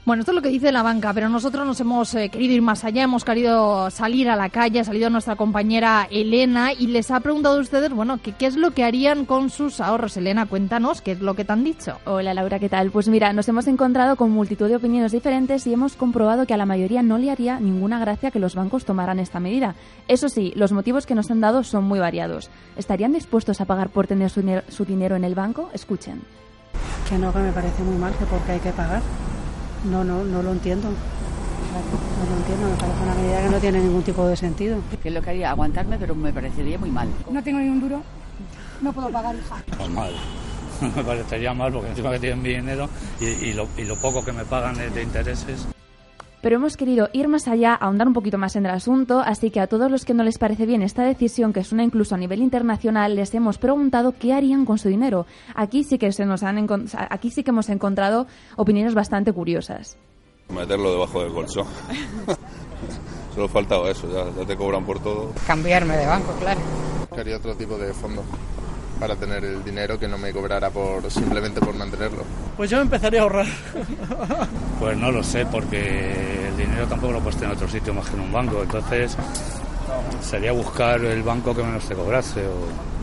Bueno, 0.05 0.21
esto 0.21 0.31
es 0.31 0.35
lo 0.35 0.41
que 0.41 0.49
dice 0.49 0.71
la 0.71 0.83
banca, 0.83 1.13
pero 1.13 1.29
nosotros 1.29 1.65
nos 1.65 1.79
hemos 1.79 2.13
eh, 2.15 2.29
querido 2.29 2.53
ir 2.53 2.61
más 2.61 2.83
allá, 2.83 3.03
hemos 3.03 3.25
querido 3.25 3.89
salir 3.89 4.29
a 4.29 4.35
la 4.35 4.49
calle, 4.49 4.79
ha 4.79 4.83
salido 4.83 5.09
nuestra 5.09 5.35
compañera 5.35 6.07
Elena 6.11 6.73
y 6.73 6.87
les 6.87 7.09
ha 7.11 7.19
preguntado 7.19 7.57
a 7.57 7.61
ustedes, 7.61 7.91
bueno, 7.91 8.19
qué 8.21 8.45
es 8.45 8.55
lo 8.55 8.71
que 8.71 8.83
harían 8.83 9.25
con 9.25 9.49
sus 9.49 9.81
ahorros. 9.81 10.17
Elena, 10.17 10.45
cuéntanos 10.45 11.01
qué 11.01 11.13
es 11.13 11.21
lo 11.21 11.33
que 11.35 11.45
te 11.45 11.53
han 11.53 11.63
dicho. 11.63 11.97
Hola 12.05 12.33
Laura, 12.33 12.59
¿qué 12.59 12.69
tal? 12.69 12.91
Pues 12.91 13.07
mira, 13.07 13.33
nos 13.33 13.47
hemos 13.49 13.67
encontrado 13.67 14.15
con 14.15 14.31
multitud 14.31 14.67
de 14.67 14.75
opiniones 14.75 15.11
diferentes 15.11 15.65
y 15.67 15.73
hemos 15.73 15.95
comprobado 15.95 16.45
que 16.45 16.53
a 16.53 16.57
la 16.57 16.65
mayoría 16.65 17.01
no 17.01 17.17
le 17.17 17.31
haría 17.31 17.59
ninguna 17.59 17.99
gracia 17.99 18.31
que 18.31 18.39
los 18.39 18.55
bancos 18.55 18.85
tomaran 18.85 19.19
esta 19.19 19.39
medida. 19.39 19.75
Eso 20.07 20.29
sí, 20.29 20.53
los 20.55 20.71
motivos 20.71 21.05
que 21.05 21.15
nos 21.15 21.31
han 21.31 21.41
dado 21.41 21.63
son 21.63 21.83
muy 21.85 21.99
variados. 21.99 22.49
¿Estarían 22.77 23.13
dispuestos 23.13 23.61
a 23.61 23.65
pagar 23.65 23.89
por 23.89 24.07
tener 24.07 24.29
su, 24.29 24.41
dinero- 24.41 24.63
su 24.69 24.85
dinero 24.85 25.15
en 25.15 25.23
el 25.23 25.35
banco? 25.35 25.69
Escuchen. 25.73 26.21
Que 27.09 27.17
no, 27.17 27.31
que 27.31 27.39
me 27.39 27.51
parece 27.51 27.83
muy 27.83 27.95
mal, 27.97 28.13
que 28.17 28.25
porque 28.25 28.51
hay 28.53 28.59
que 28.59 28.71
pagar. 28.71 29.01
No, 29.89 30.03
no, 30.03 30.23
no 30.23 30.41
lo 30.41 30.51
entiendo. 30.51 30.89
No 30.89 32.29
lo 32.29 32.37
entiendo, 32.37 32.69
me 32.69 32.75
parece 32.75 33.03
una 33.03 33.15
medida 33.15 33.43
que 33.43 33.49
no 33.49 33.59
tiene 33.59 33.79
ningún 33.79 34.03
tipo 34.03 34.25
de 34.27 34.35
sentido. 34.35 34.79
¿Qué 35.01 35.09
es 35.09 35.13
lo 35.13 35.21
que 35.21 35.29
haría? 35.31 35.51
Aguantarme, 35.51 35.97
pero 35.97 36.15
me 36.15 36.31
parecería 36.31 36.77
muy 36.77 36.89
mal. 36.89 37.07
No 37.29 37.43
tengo 37.43 37.59
ni 37.59 37.69
un 37.69 37.79
duro, 37.81 38.01
no 38.81 38.93
puedo 38.93 39.09
pagar, 39.09 39.35
hija. 39.35 39.63
Normal. 39.77 40.13
me 40.95 41.03
parecería 41.03 41.53
mal 41.53 41.71
porque 41.71 41.89
encima 41.89 42.11
que 42.11 42.19
tienen 42.19 42.41
mi 42.41 42.49
dinero 42.49 42.89
y, 43.19 43.25
y 43.25 43.53
lo, 43.53 43.67
y 43.77 43.83
lo 43.83 43.95
poco 43.95 44.23
que 44.25 44.33
me 44.33 44.45
pagan 44.45 44.79
es 44.79 44.93
de 44.93 45.03
intereses. 45.03 45.67
Pero 46.45 46.57
hemos 46.57 46.77
querido 46.77 47.09
ir 47.11 47.27
más 47.27 47.47
allá, 47.47 47.73
ahondar 47.73 48.07
un 48.07 48.13
poquito 48.13 48.37
más 48.37 48.55
en 48.55 48.67
el 48.67 48.71
asunto, 48.71 49.19
así 49.19 49.49
que 49.49 49.59
a 49.59 49.65
todos 49.65 49.89
los 49.89 50.05
que 50.05 50.13
no 50.13 50.21
les 50.21 50.37
parece 50.37 50.67
bien 50.67 50.83
esta 50.83 51.01
decisión, 51.01 51.53
que 51.53 51.63
suena 51.63 51.83
incluso 51.83 52.13
a 52.13 52.19
nivel 52.19 52.39
internacional, 52.39 53.15
les 53.15 53.33
hemos 53.33 53.57
preguntado 53.57 54.13
qué 54.19 54.31
harían 54.31 54.63
con 54.63 54.77
su 54.77 54.87
dinero. 54.87 55.25
Aquí 55.55 55.83
sí 55.83 55.97
que 55.97 56.11
se 56.11 56.23
nos 56.23 56.43
han 56.43 56.67
aquí 57.09 57.31
sí 57.31 57.43
que 57.43 57.49
hemos 57.49 57.67
encontrado 57.69 58.27
opiniones 58.57 58.93
bastante 58.93 59.33
curiosas. 59.33 59.97
Meterlo 60.49 60.91
debajo 60.91 61.23
del 61.23 61.33
colchón. 61.33 61.65
Solo 63.33 63.47
faltaba 63.47 63.89
eso, 63.89 64.07
ya, 64.13 64.39
ya 64.39 64.45
te 64.45 64.55
cobran 64.55 64.85
por 64.85 64.99
todo. 64.99 65.33
Cambiarme 65.47 65.97
de 65.97 66.05
banco, 66.05 66.31
claro. 66.39 66.59
Buscaría 67.09 67.37
otro 67.37 67.55
tipo 67.55 67.75
de 67.75 67.91
fondo 67.91 68.21
para 68.99 69.15
tener 69.15 69.43
el 69.43 69.63
dinero 69.63 69.99
que 69.99 70.07
no 70.07 70.17
me 70.17 70.31
cobrara 70.31 70.69
por 70.69 71.09
simplemente 71.11 71.59
por 71.59 71.75
mantenerlo. 71.75 72.23
Pues 72.57 72.69
yo 72.69 72.79
empezaría 72.79 73.19
a 73.19 73.23
ahorrar. 73.23 73.47
pues 74.79 74.97
no 74.97 75.11
lo 75.11 75.23
sé, 75.23 75.45
porque 75.45 76.47
el 76.47 76.57
dinero 76.57 76.87
tampoco 76.87 77.13
lo 77.13 77.19
puedes 77.19 77.35
tener 77.35 77.51
en 77.51 77.57
otro 77.57 77.67
sitio 77.67 77.93
más 77.93 78.09
que 78.09 78.15
en 78.15 78.21
un 78.21 78.31
banco. 78.31 78.61
Entonces 78.61 79.17
sería 80.21 80.51
buscar 80.51 81.03
el 81.03 81.23
banco 81.23 81.55
que 81.55 81.63
menos 81.63 81.85
te 81.87 81.95
cobrase 81.95 82.41
o. 82.47 82.94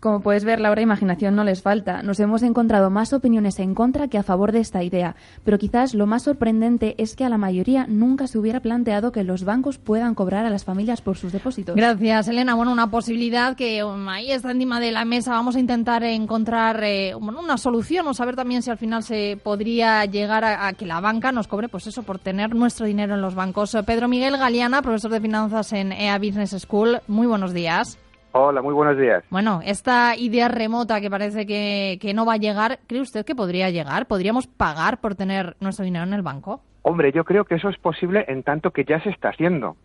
Como 0.00 0.20
puedes 0.20 0.44
ver, 0.44 0.60
Laura, 0.60 0.82
imaginación 0.82 1.34
no 1.34 1.44
les 1.44 1.62
falta. 1.62 2.02
Nos 2.02 2.20
hemos 2.20 2.42
encontrado 2.42 2.90
más 2.90 3.12
opiniones 3.12 3.58
en 3.58 3.74
contra 3.74 4.08
que 4.08 4.18
a 4.18 4.22
favor 4.22 4.52
de 4.52 4.60
esta 4.60 4.82
idea. 4.82 5.16
Pero 5.44 5.58
quizás 5.58 5.94
lo 5.94 6.06
más 6.06 6.22
sorprendente 6.22 6.94
es 6.98 7.16
que 7.16 7.24
a 7.24 7.28
la 7.28 7.38
mayoría 7.38 7.86
nunca 7.88 8.26
se 8.26 8.38
hubiera 8.38 8.60
planteado 8.60 9.12
que 9.12 9.24
los 9.24 9.44
bancos 9.44 9.78
puedan 9.78 10.14
cobrar 10.14 10.46
a 10.46 10.50
las 10.50 10.64
familias 10.64 11.00
por 11.00 11.16
sus 11.16 11.32
depósitos. 11.32 11.76
Gracias, 11.76 12.28
Elena. 12.28 12.54
Bueno, 12.54 12.72
una 12.72 12.90
posibilidad 12.90 13.56
que 13.56 13.84
um, 13.84 14.08
ahí 14.08 14.30
está 14.30 14.50
encima 14.50 14.80
de 14.80 14.92
la 14.92 15.04
mesa. 15.04 15.32
Vamos 15.32 15.56
a 15.56 15.60
intentar 15.60 16.02
encontrar 16.04 16.82
eh, 16.84 17.14
una 17.14 17.56
solución 17.58 18.06
o 18.08 18.14
saber 18.14 18.36
también 18.36 18.62
si 18.62 18.70
al 18.70 18.78
final 18.78 19.02
se 19.02 19.38
podría 19.42 20.04
llegar 20.04 20.44
a, 20.44 20.72
que 20.72 20.86
la 20.86 21.00
banca 21.00 21.32
nos 21.32 21.48
cobre, 21.48 21.68
pues 21.68 21.86
eso, 21.86 22.02
por 22.02 22.18
tener 22.18 22.54
nuestro 22.54 22.86
dinero 22.86 23.14
en 23.14 23.22
los 23.22 23.34
bancos. 23.34 23.76
Pedro 23.86 24.08
Miguel 24.08 24.36
Galeana, 24.36 24.82
profesor 24.82 25.10
de 25.10 25.20
finanzas 25.20 25.72
en 25.72 25.92
EA 25.92 26.18
Business 26.18 26.56
School. 26.58 27.00
Muy 27.06 27.26
buenos 27.26 27.52
días. 27.52 27.98
Hola, 28.38 28.60
muy 28.60 28.74
buenos 28.74 28.98
días. 28.98 29.24
Bueno, 29.30 29.60
esta 29.64 30.14
idea 30.14 30.48
remota 30.48 31.00
que 31.00 31.08
parece 31.08 31.46
que, 31.46 32.12
no 32.14 32.26
va 32.26 32.34
a 32.34 32.36
llegar, 32.36 32.80
¿cree 32.86 33.00
usted 33.00 33.24
que 33.24 33.34
podría 33.34 33.70
llegar? 33.70 34.04
¿Podríamos 34.04 34.46
pagar 34.46 35.00
por 35.00 35.14
tener 35.14 35.56
nuestro 35.58 35.86
dinero 35.86 36.04
en 36.04 36.12
el 36.12 36.20
banco? 36.20 36.60
Hombre, 36.82 37.12
yo 37.12 37.24
creo 37.24 37.46
que 37.46 37.54
eso 37.54 37.70
es 37.70 37.78
posible 37.78 38.26
en 38.28 38.42
tanto 38.42 38.72
que 38.72 38.84
ya 38.84 39.02
se 39.02 39.08
está 39.08 39.30
haciendo. 39.30 39.76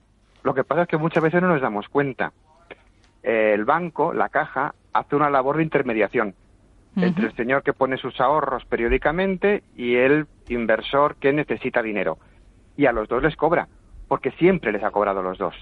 Lo 0.43 0.54
que 0.54 0.66
pasa 0.66 0.82
es 0.82 0.89
que 0.89 0.97
muchas 0.97 1.24
veces 1.24 1.41
no 1.41 1.47
nos 1.47 1.62
damos 1.62 1.88
cuenta. 1.88 2.34
el 3.24 3.64
banco, 3.64 4.12
la 4.12 4.28
caja, 4.28 4.76
hace 4.91 5.16
una 5.16 5.30
labor 5.30 5.56
de 5.56 5.64
intermediación 5.64 6.36
entre 6.97 7.28
el 7.28 7.36
señor 7.38 7.64
que 7.64 7.72
pone 7.72 7.95
sus 7.95 8.20
ahorros 8.20 8.66
periódicamente 8.66 9.64
y 9.78 9.95
el 9.95 10.28
inversor 10.49 11.16
que 11.16 11.32
necesita 11.32 11.82
dinero. 11.82 12.18
Y 12.76 12.86
a 12.86 12.91
los 12.91 13.08
dos 13.08 13.24
les 13.24 13.38
cobra, 13.38 13.70
porque 14.10 14.32
siempre 14.32 14.74
les 14.74 14.84
ha 14.84 14.91
cobrado 14.91 15.24
los 15.24 15.38
dos. 15.38 15.56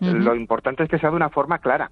Lo 0.00 0.34
importante 0.34 0.82
es 0.82 0.90
que 0.90 0.98
sea 0.98 1.10
de 1.10 1.16
una 1.16 1.30
forma 1.30 1.58
clara 1.58 1.90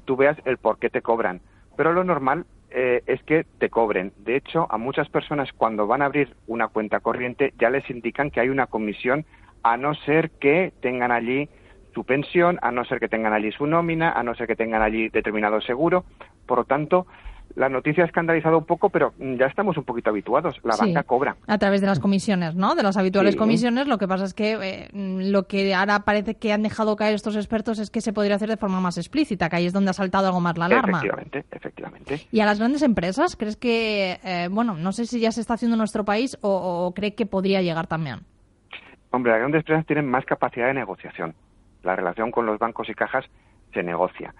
tú 0.00 0.16
veas 0.16 0.38
el 0.44 0.58
por 0.58 0.78
qué 0.78 0.90
te 0.90 1.02
cobran. 1.02 1.40
Pero 1.76 1.92
lo 1.92 2.04
normal 2.04 2.46
eh, 2.70 3.02
es 3.06 3.22
que 3.22 3.44
te 3.58 3.70
cobren. 3.70 4.12
De 4.18 4.36
hecho, 4.36 4.66
a 4.70 4.78
muchas 4.78 5.08
personas 5.08 5.52
cuando 5.52 5.86
van 5.86 6.02
a 6.02 6.06
abrir 6.06 6.34
una 6.46 6.68
cuenta 6.68 7.00
corriente 7.00 7.54
ya 7.58 7.70
les 7.70 7.88
indican 7.90 8.30
que 8.30 8.40
hay 8.40 8.48
una 8.48 8.66
comisión 8.66 9.24
a 9.62 9.76
no 9.76 9.94
ser 9.94 10.30
que 10.30 10.72
tengan 10.80 11.12
allí 11.12 11.48
su 11.94 12.04
pensión, 12.04 12.58
a 12.62 12.70
no 12.70 12.84
ser 12.84 13.00
que 13.00 13.08
tengan 13.08 13.32
allí 13.32 13.50
su 13.52 13.66
nómina, 13.66 14.12
a 14.12 14.22
no 14.22 14.34
ser 14.34 14.46
que 14.46 14.56
tengan 14.56 14.82
allí 14.82 15.08
determinado 15.08 15.60
seguro. 15.60 16.04
Por 16.46 16.58
lo 16.58 16.64
tanto, 16.64 17.06
la 17.56 17.70
noticia 17.70 18.04
ha 18.04 18.06
escandalizado 18.06 18.58
un 18.58 18.66
poco, 18.66 18.90
pero 18.90 19.14
ya 19.18 19.46
estamos 19.46 19.78
un 19.78 19.84
poquito 19.84 20.10
habituados. 20.10 20.56
La 20.62 20.76
banca 20.76 21.02
cobra. 21.04 21.36
A 21.46 21.56
través 21.56 21.80
de 21.80 21.86
las 21.86 21.98
comisiones, 21.98 22.54
¿no? 22.54 22.74
De 22.74 22.82
las 22.82 22.98
habituales 22.98 23.34
comisiones. 23.34 23.88
Lo 23.88 23.96
que 23.96 24.06
pasa 24.06 24.24
es 24.24 24.34
que 24.34 24.58
eh, 24.60 24.88
lo 24.92 25.44
que 25.44 25.74
ahora 25.74 26.00
parece 26.00 26.34
que 26.34 26.52
han 26.52 26.62
dejado 26.62 26.96
caer 26.96 27.14
estos 27.14 27.34
expertos 27.34 27.78
es 27.78 27.90
que 27.90 28.02
se 28.02 28.12
podría 28.12 28.36
hacer 28.36 28.50
de 28.50 28.58
forma 28.58 28.78
más 28.82 28.98
explícita, 28.98 29.48
que 29.48 29.56
ahí 29.56 29.66
es 29.66 29.72
donde 29.72 29.88
ha 29.90 29.94
saltado 29.94 30.26
algo 30.26 30.40
más 30.40 30.58
la 30.58 30.66
alarma. 30.66 30.98
Efectivamente, 30.98 31.44
efectivamente. 31.50 32.20
¿Y 32.30 32.40
a 32.40 32.44
las 32.44 32.58
grandes 32.58 32.82
empresas? 32.82 33.36
¿Crees 33.36 33.56
que, 33.56 34.20
eh, 34.22 34.48
bueno, 34.50 34.74
no 34.74 34.92
sé 34.92 35.06
si 35.06 35.18
ya 35.18 35.32
se 35.32 35.40
está 35.40 35.54
haciendo 35.54 35.76
en 35.76 35.78
nuestro 35.78 36.04
país 36.04 36.36
o, 36.42 36.50
o 36.86 36.92
cree 36.92 37.14
que 37.14 37.24
podría 37.24 37.62
llegar 37.62 37.86
también? 37.86 38.20
Hombre, 39.12 39.32
las 39.32 39.40
grandes 39.40 39.60
empresas 39.60 39.86
tienen 39.86 40.06
más 40.06 40.26
capacidad 40.26 40.66
de 40.66 40.74
negociación. 40.74 41.34
La 41.82 41.96
relación 41.96 42.30
con 42.30 42.44
los 42.44 42.58
bancos 42.58 42.90
y 42.90 42.94
cajas 42.94 43.24
se 43.72 43.82
negocia 43.82 44.34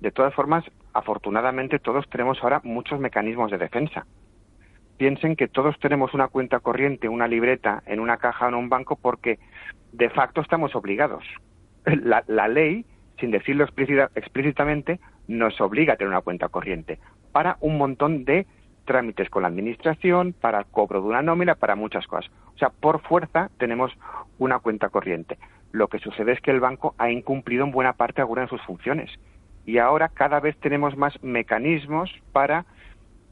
de 0.00 0.10
todas 0.10 0.34
formas, 0.34 0.64
afortunadamente 0.98 1.78
todos 1.78 2.08
tenemos 2.10 2.42
ahora 2.42 2.60
muchos 2.64 2.98
mecanismos 3.00 3.50
de 3.50 3.58
defensa. 3.58 4.06
Piensen 4.96 5.36
que 5.36 5.48
todos 5.48 5.78
tenemos 5.78 6.12
una 6.12 6.28
cuenta 6.28 6.58
corriente, 6.58 7.08
una 7.08 7.28
libreta 7.28 7.82
en 7.86 8.00
una 8.00 8.16
caja 8.16 8.46
o 8.46 8.48
en 8.48 8.54
un 8.56 8.68
banco 8.68 8.96
porque 8.96 9.38
de 9.92 10.10
facto 10.10 10.40
estamos 10.40 10.74
obligados. 10.74 11.24
La, 11.84 12.48
ley, 12.48 12.84
sin 13.18 13.30
decirlo 13.30 13.64
explícitamente, 13.64 14.98
nos 15.28 15.60
obliga 15.60 15.94
a 15.94 15.96
tener 15.96 16.10
una 16.10 16.20
cuenta 16.20 16.48
corriente 16.48 16.98
para 17.32 17.56
un 17.60 17.78
montón 17.78 18.24
de 18.24 18.46
trámites 18.84 19.30
con 19.30 19.42
la 19.42 19.48
administración, 19.48 20.32
para 20.32 20.60
el 20.60 20.66
cobro 20.66 21.00
de 21.00 21.08
una 21.08 21.22
nómina, 21.22 21.54
para 21.54 21.76
muchas 21.76 22.06
cosas. 22.06 22.30
O 22.54 22.58
sea, 22.58 22.70
por 22.70 23.00
fuerza 23.02 23.50
tenemos 23.58 23.92
una 24.38 24.58
cuenta 24.58 24.88
corriente. 24.88 25.38
Lo 25.70 25.88
que 25.88 25.98
sucede 25.98 26.32
es 26.32 26.40
que 26.40 26.50
el 26.50 26.60
banco 26.60 26.94
ha 26.98 27.10
incumplido 27.10 27.64
en 27.64 27.70
buena 27.70 27.92
parte 27.92 28.20
alguna 28.20 28.42
de 28.42 28.48
sus 28.48 28.62
funciones 28.62 29.10
y 29.68 29.76
ahora 29.76 30.08
cada 30.08 30.40
vez 30.40 30.56
tenemos 30.56 30.96
más 30.96 31.22
mecanismos 31.22 32.10
para 32.32 32.64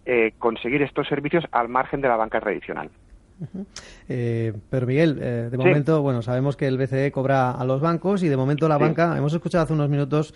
eh, 0.05 0.35
conseguir 0.39 0.83
estos 0.83 1.09
servicios 1.09 1.45
al 1.51 1.71
margen 1.71 2.03
de 2.03 2.09
la 2.09 2.17
banca 2.17 2.41
tradicional. 2.41 2.91
Eh, 4.09 4.53
pero 4.71 4.87
Miguel, 4.87 5.19
eh, 5.21 5.49
de 5.51 5.57
momento, 5.59 6.03
bueno, 6.03 6.21
sabemos 6.21 6.57
que 6.57 6.67
el 6.67 6.77
BCE 6.77 7.11
cobra 7.11 7.53
a 7.53 7.65
los 7.65 7.81
bancos 7.81 8.23
y 8.23 8.29
de 8.29 8.37
momento 8.37 8.69
la 8.69 8.77
banca, 8.77 9.17
hemos 9.17 9.33
escuchado 9.33 9.65
hace 9.65 9.73
unos 9.73 9.89
minutos 9.89 10.35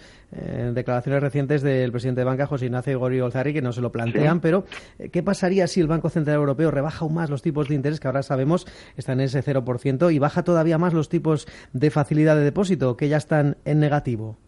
declaraciones 0.72 1.22
recientes 1.22 1.62
del 1.62 1.92
presidente 1.92 2.22
de 2.22 2.24
banca, 2.24 2.46
José 2.46 2.66
Ignacio 2.66 2.98
Gori 2.98 3.20
Olzari, 3.20 3.52
que 3.52 3.62
no 3.62 3.72
se 3.72 3.82
lo 3.82 3.92
plantean, 3.92 4.40
pero 4.40 4.64
¿qué 5.12 5.22
pasaría 5.22 5.66
si 5.66 5.80
el 5.80 5.86
Banco 5.86 6.08
Central 6.08 6.36
Europeo 6.36 6.70
rebaja 6.70 7.04
aún 7.04 7.14
más 7.14 7.28
los 7.28 7.42
tipos 7.42 7.68
de 7.68 7.74
interés, 7.74 8.00
que 8.00 8.08
ahora 8.08 8.22
sabemos 8.22 8.66
están 8.96 9.20
en 9.20 9.26
ese 9.26 9.42
0%, 9.42 10.14
y 10.14 10.18
baja 10.18 10.44
todavía 10.44 10.78
más 10.78 10.94
los 10.94 11.10
tipos 11.10 11.46
de 11.74 11.90
facilidad 11.90 12.36
de 12.36 12.44
depósito, 12.44 12.96
que 12.96 13.08
ya 13.08 13.18
están 13.18 13.58
en 13.66 13.80
negativo? 13.80 14.38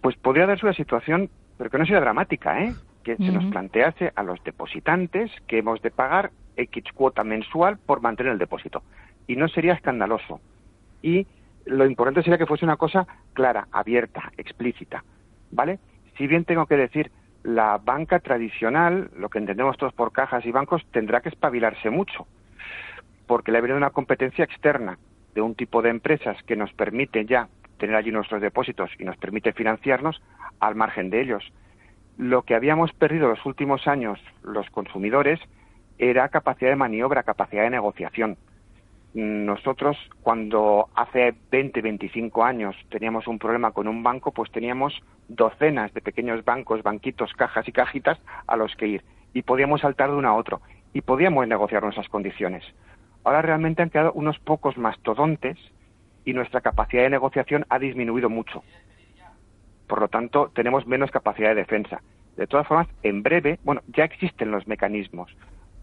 Pues 0.00 0.16
podría 0.16 0.46
darse 0.46 0.66
una 0.66 0.74
situación, 0.74 1.30
pero 1.58 1.70
que 1.70 1.78
no 1.78 1.86
sea 1.86 2.00
dramática, 2.00 2.62
¿eh? 2.62 2.74
que 3.02 3.16
se 3.16 3.32
nos 3.32 3.44
plantease 3.46 4.12
a 4.14 4.22
los 4.22 4.42
depositantes 4.44 5.30
que 5.46 5.58
hemos 5.58 5.80
de 5.80 5.90
pagar 5.90 6.30
X 6.56 6.84
cuota 6.94 7.24
mensual 7.24 7.78
por 7.78 8.02
mantener 8.02 8.32
el 8.32 8.38
depósito. 8.38 8.82
Y 9.26 9.36
no 9.36 9.48
sería 9.48 9.72
escandaloso. 9.72 10.40
Y 11.02 11.26
lo 11.64 11.86
importante 11.86 12.22
sería 12.22 12.38
que 12.38 12.46
fuese 12.46 12.64
una 12.64 12.76
cosa 12.76 13.06
clara, 13.32 13.68
abierta, 13.72 14.32
explícita. 14.36 15.02
¿Vale? 15.50 15.78
Si 16.18 16.26
bien 16.26 16.44
tengo 16.44 16.66
que 16.66 16.76
decir, 16.76 17.10
la 17.42 17.78
banca 17.78 18.20
tradicional, 18.20 19.10
lo 19.16 19.30
que 19.30 19.38
entendemos 19.38 19.78
todos 19.78 19.94
por 19.94 20.12
cajas 20.12 20.44
y 20.44 20.52
bancos, 20.52 20.84
tendrá 20.90 21.20
que 21.20 21.30
espabilarse 21.30 21.90
mucho. 21.90 22.26
Porque 23.26 23.50
le 23.50 23.58
ha 23.58 23.62
venido 23.62 23.78
una 23.78 23.90
competencia 23.90 24.44
externa 24.44 24.98
de 25.34 25.40
un 25.40 25.54
tipo 25.54 25.80
de 25.80 25.90
empresas 25.90 26.36
que 26.42 26.56
nos 26.56 26.72
permite 26.72 27.24
ya 27.24 27.48
tener 27.80 27.96
allí 27.96 28.12
nuestros 28.12 28.40
depósitos 28.40 28.90
y 29.00 29.04
nos 29.04 29.16
permite 29.16 29.52
financiarnos 29.52 30.22
al 30.60 30.76
margen 30.76 31.10
de 31.10 31.22
ellos. 31.22 31.52
Lo 32.16 32.42
que 32.42 32.54
habíamos 32.54 32.92
perdido 32.92 33.28
los 33.28 33.44
últimos 33.44 33.88
años 33.88 34.20
los 34.44 34.70
consumidores 34.70 35.40
era 35.98 36.28
capacidad 36.28 36.70
de 36.70 36.76
maniobra, 36.76 37.24
capacidad 37.24 37.64
de 37.64 37.70
negociación. 37.70 38.36
Nosotros, 39.12 39.96
cuando 40.22 40.88
hace 40.94 41.34
20, 41.50 41.82
25 41.82 42.44
años 42.44 42.76
teníamos 42.90 43.26
un 43.26 43.40
problema 43.40 43.72
con 43.72 43.88
un 43.88 44.04
banco, 44.04 44.30
pues 44.30 44.52
teníamos 44.52 44.94
docenas 45.28 45.92
de 45.94 46.00
pequeños 46.00 46.44
bancos, 46.44 46.82
banquitos, 46.82 47.32
cajas 47.32 47.66
y 47.66 47.72
cajitas 47.72 48.18
a 48.46 48.56
los 48.56 48.76
que 48.76 48.86
ir. 48.86 49.04
Y 49.34 49.42
podíamos 49.42 49.80
saltar 49.80 50.10
de 50.10 50.16
uno 50.16 50.28
a 50.28 50.34
otro. 50.34 50.60
Y 50.92 51.00
podíamos 51.00 51.48
negociar 51.48 51.82
nuestras 51.82 52.08
condiciones. 52.08 52.64
Ahora 53.24 53.42
realmente 53.42 53.82
han 53.82 53.90
quedado 53.90 54.12
unos 54.12 54.38
pocos 54.38 54.78
mastodontes 54.78 55.58
y 56.24 56.32
nuestra 56.32 56.60
capacidad 56.60 57.02
de 57.02 57.10
negociación 57.10 57.66
ha 57.68 57.78
disminuido 57.78 58.28
mucho. 58.28 58.62
Por 59.86 60.00
lo 60.00 60.08
tanto, 60.08 60.50
tenemos 60.54 60.86
menos 60.86 61.10
capacidad 61.10 61.50
de 61.50 61.56
defensa. 61.56 62.02
De 62.36 62.46
todas 62.46 62.66
formas, 62.66 62.88
en 63.02 63.22
breve, 63.22 63.58
bueno, 63.64 63.82
ya 63.88 64.04
existen 64.04 64.50
los 64.50 64.66
mecanismos 64.66 65.34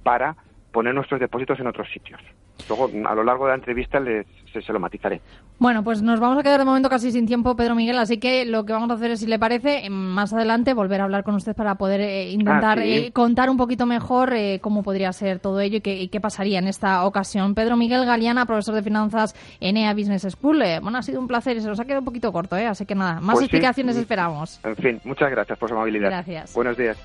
para 0.04 0.36
poner 0.72 0.96
nuestros 0.96 1.20
depósitos 1.20 1.60
en 1.60 1.68
otros 1.68 1.90
sitios. 1.92 2.22
Luego, 2.70 2.89
a 3.08 3.16
lo 3.16 3.24
largo 3.24 3.45
de 3.45 3.51
la 3.51 3.55
entrevista 3.55 3.99
les, 3.99 4.26
se, 4.51 4.74
lo 4.74 4.80
matizaré. 4.80 5.22
Bueno, 5.60 5.84
pues 5.84 6.01
nos 6.01 6.20
vamos 6.20 6.38
a 6.38 6.43
quedar 6.43 6.60
de 6.60 6.66
momento 6.66 6.89
casi 6.89 7.12
sin 7.12 7.26
tiempo, 7.26 7.55
Pedro 7.55 7.76
Miguel, 7.76 7.97
así 7.97 8.20
que 8.20 8.45
lo 8.45 8.66
que 8.66 8.74
vamos 8.74 8.89
a 8.91 8.93
hacer 8.93 9.12
es, 9.12 9.20
si 9.20 9.28
le 9.28 9.39
parece, 9.39 9.89
más 9.89 10.34
adelante 10.34 10.74
volver 10.74 11.01
a 11.01 11.05
hablar 11.05 11.24
con 11.24 11.36
usted 11.36 11.55
para 11.55 11.76
poder 11.76 12.01
eh, 12.01 12.32
intentar 12.32 12.80
ah, 12.80 12.86
eh, 12.86 13.12
contar 13.12 13.49
un 13.49 13.58
poquito 13.58 13.86
mejor 13.86 14.34
eh, 14.34 14.60
cómo 14.62 14.84
podría 14.84 15.12
ser 15.14 15.39
todo 15.39 15.60
ello 15.60 15.80
y 15.84 16.08
qué, 16.10 16.20
pasaría 16.22 16.60
en 16.60 16.68
esta 16.68 17.05
ocasión. 17.05 17.55
Pedro 17.55 17.76
Miguel 17.76 18.05
Galeana, 18.05 18.45
profesor 18.45 18.76
de 18.76 18.84
finanzas 18.84 19.36
en 19.60 19.78
EA 19.78 19.93
Business 19.93 20.28
School. 20.30 20.64
bueno, 20.82 20.97
ha 20.97 21.03
sido 21.03 21.20
un 21.20 21.28
placer 21.28 21.58
y 21.58 21.62
se 21.62 21.68
nos 21.68 21.80
ha 21.80 21.86
quedado 21.86 22.01
un 22.01 22.05
poquito 22.05 22.32
corto, 22.32 22.55
así 22.55 22.86
que 22.86 22.95
nada, 22.95 23.20
más 23.22 23.36
pues 23.36 23.45
explicaciones 23.45 23.97
esperamos. 23.97 24.60
En 24.64 24.76
fin, 24.76 25.01
muchas 25.03 25.32
gracias 25.32 25.58
por 25.58 25.70
su 25.70 25.76
amabilidad. 25.76 26.10
Gracias. 26.10 26.53
Buenos 26.53 26.78
días. 26.78 26.97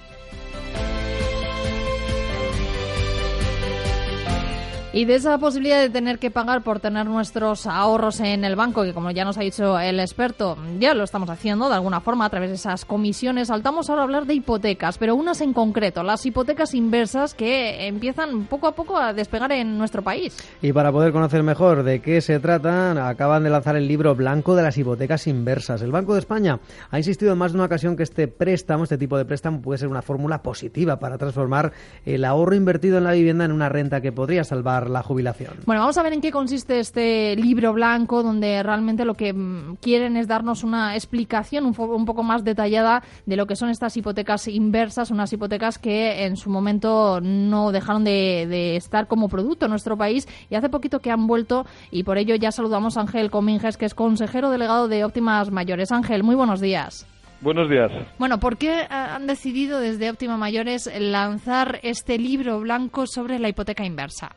Y 4.94 5.06
de 5.06 5.14
esa 5.14 5.38
posibilidad 5.38 5.80
de 5.80 5.88
tener 5.88 6.18
que 6.18 6.30
pagar 6.30 6.62
por 6.62 6.78
tener 6.78 7.06
nuestros 7.06 7.66
ahorros 7.66 8.20
en 8.20 8.44
el 8.44 8.56
banco, 8.56 8.82
que 8.82 8.92
como 8.92 9.10
ya 9.10 9.24
nos 9.24 9.38
ha 9.38 9.40
dicho 9.40 9.78
el 9.78 9.98
experto, 9.98 10.58
ya 10.78 10.92
lo 10.92 11.04
estamos 11.04 11.30
haciendo 11.30 11.70
de 11.70 11.76
alguna 11.76 12.02
forma 12.02 12.26
a 12.26 12.28
través 12.28 12.50
de 12.50 12.56
esas 12.56 12.84
comisiones, 12.84 13.48
saltamos 13.48 13.88
ahora 13.88 14.02
a 14.02 14.04
hablar 14.04 14.26
de 14.26 14.34
hipotecas, 14.34 14.98
pero 14.98 15.14
unas 15.14 15.40
en 15.40 15.54
concreto, 15.54 16.02
las 16.02 16.26
hipotecas 16.26 16.74
inversas 16.74 17.32
que 17.32 17.86
empiezan 17.86 18.44
poco 18.44 18.66
a 18.66 18.74
poco 18.74 18.98
a 18.98 19.14
despegar 19.14 19.50
en 19.52 19.78
nuestro 19.78 20.02
país. 20.02 20.36
Y 20.60 20.74
para 20.74 20.92
poder 20.92 21.10
conocer 21.10 21.42
mejor 21.42 21.84
de 21.84 22.00
qué 22.02 22.20
se 22.20 22.38
trata, 22.38 23.08
acaban 23.08 23.44
de 23.44 23.48
lanzar 23.48 23.76
el 23.76 23.88
libro 23.88 24.14
blanco 24.14 24.54
de 24.54 24.62
las 24.62 24.76
hipotecas 24.76 25.26
inversas. 25.26 25.80
El 25.80 25.90
Banco 25.90 26.12
de 26.12 26.20
España 26.20 26.60
ha 26.90 26.98
insistido 26.98 27.32
en 27.32 27.38
más 27.38 27.52
de 27.52 27.56
una 27.56 27.64
ocasión 27.64 27.96
que 27.96 28.02
este 28.02 28.28
préstamo, 28.28 28.84
este 28.84 28.98
tipo 28.98 29.16
de 29.16 29.24
préstamo, 29.24 29.62
puede 29.62 29.78
ser 29.78 29.88
una 29.88 30.02
fórmula 30.02 30.42
positiva 30.42 30.98
para 30.98 31.16
transformar 31.16 31.72
el 32.04 32.26
ahorro 32.26 32.54
invertido 32.54 32.98
en 32.98 33.04
la 33.04 33.12
vivienda 33.12 33.46
en 33.46 33.52
una 33.52 33.70
renta 33.70 34.02
que 34.02 34.12
podría 34.12 34.44
salvar 34.44 34.81
la 34.90 35.02
jubilación. 35.02 35.54
Bueno, 35.66 35.82
vamos 35.82 35.98
a 35.98 36.02
ver 36.02 36.12
en 36.12 36.20
qué 36.20 36.30
consiste 36.30 36.78
este 36.80 37.36
libro 37.36 37.72
blanco, 37.72 38.22
donde 38.22 38.62
realmente 38.62 39.04
lo 39.04 39.14
que 39.14 39.32
mm, 39.32 39.76
quieren 39.80 40.16
es 40.16 40.28
darnos 40.28 40.64
una 40.64 40.94
explicación 40.94 41.66
un, 41.66 41.74
un 41.78 42.04
poco 42.04 42.22
más 42.22 42.44
detallada 42.44 43.02
de 43.26 43.36
lo 43.36 43.46
que 43.46 43.56
son 43.56 43.68
estas 43.70 43.96
hipotecas 43.96 44.48
inversas, 44.48 45.10
unas 45.10 45.32
hipotecas 45.32 45.78
que 45.78 46.24
en 46.24 46.36
su 46.36 46.50
momento 46.50 47.20
no 47.22 47.72
dejaron 47.72 48.04
de, 48.04 48.46
de 48.48 48.76
estar 48.76 49.06
como 49.06 49.28
producto 49.28 49.66
en 49.66 49.70
nuestro 49.70 49.96
país 49.96 50.28
y 50.50 50.54
hace 50.54 50.68
poquito 50.68 51.00
que 51.00 51.10
han 51.10 51.26
vuelto 51.26 51.66
y 51.90 52.04
por 52.04 52.18
ello 52.18 52.34
ya 52.34 52.52
saludamos 52.52 52.96
a 52.96 53.02
Ángel 53.02 53.30
Cominges, 53.30 53.76
que 53.76 53.86
es 53.86 53.94
consejero 53.94 54.50
delegado 54.50 54.88
de 54.88 55.04
Óptimas 55.04 55.50
Mayores. 55.50 55.92
Ángel, 55.92 56.22
muy 56.22 56.34
buenos 56.34 56.60
días. 56.60 57.06
Buenos 57.42 57.68
días. 57.68 57.90
Bueno, 58.18 58.38
¿por 58.38 58.56
qué 58.56 58.86
han 58.88 59.26
decidido 59.26 59.80
desde 59.80 60.10
Óptima 60.10 60.36
Mayores 60.36 60.88
lanzar 60.96 61.80
este 61.82 62.16
libro 62.16 62.60
blanco 62.60 63.08
sobre 63.08 63.40
la 63.40 63.48
hipoteca 63.48 63.84
inversa? 63.84 64.36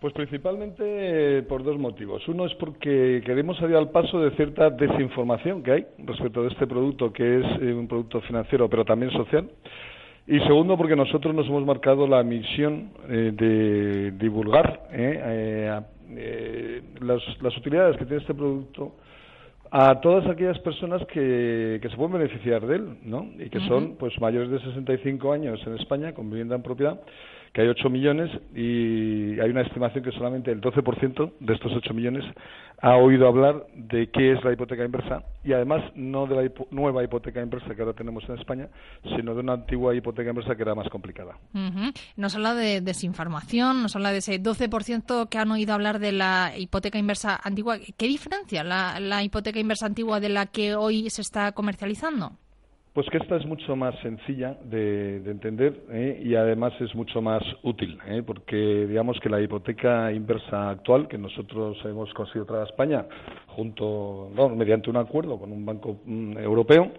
Pues 0.00 0.12
principalmente 0.12 1.42
por 1.44 1.64
dos 1.64 1.78
motivos. 1.78 2.26
Uno 2.28 2.44
es 2.44 2.54
porque 2.56 3.22
queremos 3.24 3.56
salir 3.56 3.76
al 3.76 3.90
paso 3.90 4.20
de 4.20 4.30
cierta 4.32 4.68
desinformación 4.68 5.62
que 5.62 5.72
hay 5.72 5.86
respecto 6.04 6.42
de 6.42 6.48
este 6.48 6.66
producto, 6.66 7.10
que 7.10 7.38
es 7.38 7.46
eh, 7.62 7.72
un 7.72 7.88
producto 7.88 8.20
financiero, 8.20 8.68
pero 8.68 8.84
también 8.84 9.10
social. 9.12 9.48
Y 10.26 10.38
segundo, 10.40 10.76
porque 10.76 10.96
nosotros 10.96 11.34
nos 11.34 11.46
hemos 11.46 11.64
marcado 11.64 12.06
la 12.06 12.22
misión 12.22 12.90
eh, 13.08 13.32
de 13.32 14.10
divulgar 14.12 14.88
eh, 14.92 15.80
las 17.00 17.56
utilidades 17.56 17.96
que 17.96 18.04
tiene 18.04 18.20
este 18.20 18.34
producto 18.34 18.96
a 19.70 19.98
todas 20.00 20.26
aquellas 20.26 20.58
personas 20.58 21.04
que, 21.06 21.78
que, 21.80 21.88
se 21.88 21.96
pueden 21.96 22.12
beneficiar 22.12 22.66
de 22.66 22.76
él, 22.76 22.98
¿no? 23.02 23.30
Y 23.38 23.48
que 23.48 23.60
son, 23.60 23.96
pues, 23.96 24.12
mayores 24.20 24.50
de 24.50 24.58
65 24.60 25.32
años 25.32 25.60
en 25.66 25.74
España 25.76 26.12
con 26.12 26.28
vivienda 26.28 26.54
en 26.54 26.62
propiedad 26.62 27.00
que 27.56 27.62
hay 27.62 27.68
8 27.68 27.88
millones 27.88 28.30
y 28.54 29.40
hay 29.40 29.48
una 29.48 29.62
estimación 29.62 30.04
que 30.04 30.12
solamente 30.12 30.52
el 30.52 30.60
12% 30.60 31.32
de 31.40 31.54
estos 31.54 31.72
8 31.72 31.94
millones 31.94 32.22
ha 32.82 32.96
oído 32.96 33.26
hablar 33.26 33.66
de 33.74 34.10
qué 34.10 34.32
es 34.32 34.44
la 34.44 34.52
hipoteca 34.52 34.84
inversa 34.84 35.22
y 35.42 35.54
además 35.54 35.82
no 35.94 36.26
de 36.26 36.36
la 36.36 36.52
nueva 36.70 37.02
hipoteca 37.02 37.40
inversa 37.40 37.74
que 37.74 37.80
ahora 37.80 37.94
tenemos 37.94 38.24
en 38.28 38.38
España, 38.38 38.68
sino 39.16 39.32
de 39.32 39.40
una 39.40 39.54
antigua 39.54 39.94
hipoteca 39.94 40.28
inversa 40.28 40.54
que 40.54 40.60
era 40.60 40.74
más 40.74 40.90
complicada. 40.90 41.38
Nos 42.16 42.34
habla 42.34 42.52
de 42.52 42.82
desinformación, 42.82 43.80
nos 43.82 43.96
habla 43.96 44.12
de 44.12 44.18
ese 44.18 44.38
12% 44.38 45.30
que 45.30 45.38
han 45.38 45.50
oído 45.50 45.72
hablar 45.72 45.98
de 45.98 46.12
la 46.12 46.52
hipoteca 46.58 46.98
inversa 46.98 47.40
antigua. 47.42 47.78
¿Qué 47.96 48.06
diferencia 48.06 48.64
la 48.64 49.24
hipoteca 49.24 49.58
inversa 49.58 49.86
antigua 49.86 50.20
de 50.20 50.28
la 50.28 50.44
que 50.44 50.74
hoy 50.74 51.08
se 51.08 51.22
está 51.22 51.52
comercializando? 51.52 52.32
Pues 52.96 53.10
que 53.10 53.18
esta 53.18 53.36
es 53.36 53.44
mucho 53.44 53.76
más 53.76 53.94
sencilla 53.98 54.56
de, 54.64 55.16
entender 55.26 55.82
¿eh? 55.90 56.18
y 56.24 56.34
además 56.34 56.72
es 56.80 56.94
mucho 56.94 57.20
más 57.20 57.42
útil, 57.62 57.98
¿eh? 58.06 58.22
porque 58.26 58.86
digamos 58.88 59.20
que 59.20 59.28
la 59.28 59.38
hipoteca 59.38 60.10
inversa 60.12 60.70
actual 60.70 61.06
que 61.06 61.18
nosotros 61.18 61.76
hemos 61.84 62.10
conseguido 62.14 62.46
traer 62.46 62.62
a 62.62 62.64
España, 62.64 63.04
junto, 63.48 64.30
mediante 64.56 64.88
un 64.88 64.96
acuerdo 64.96 65.38
con 65.38 65.52
un 65.52 65.66
banco 65.66 65.98
mm, 66.06 66.38
europeo, 66.38 66.90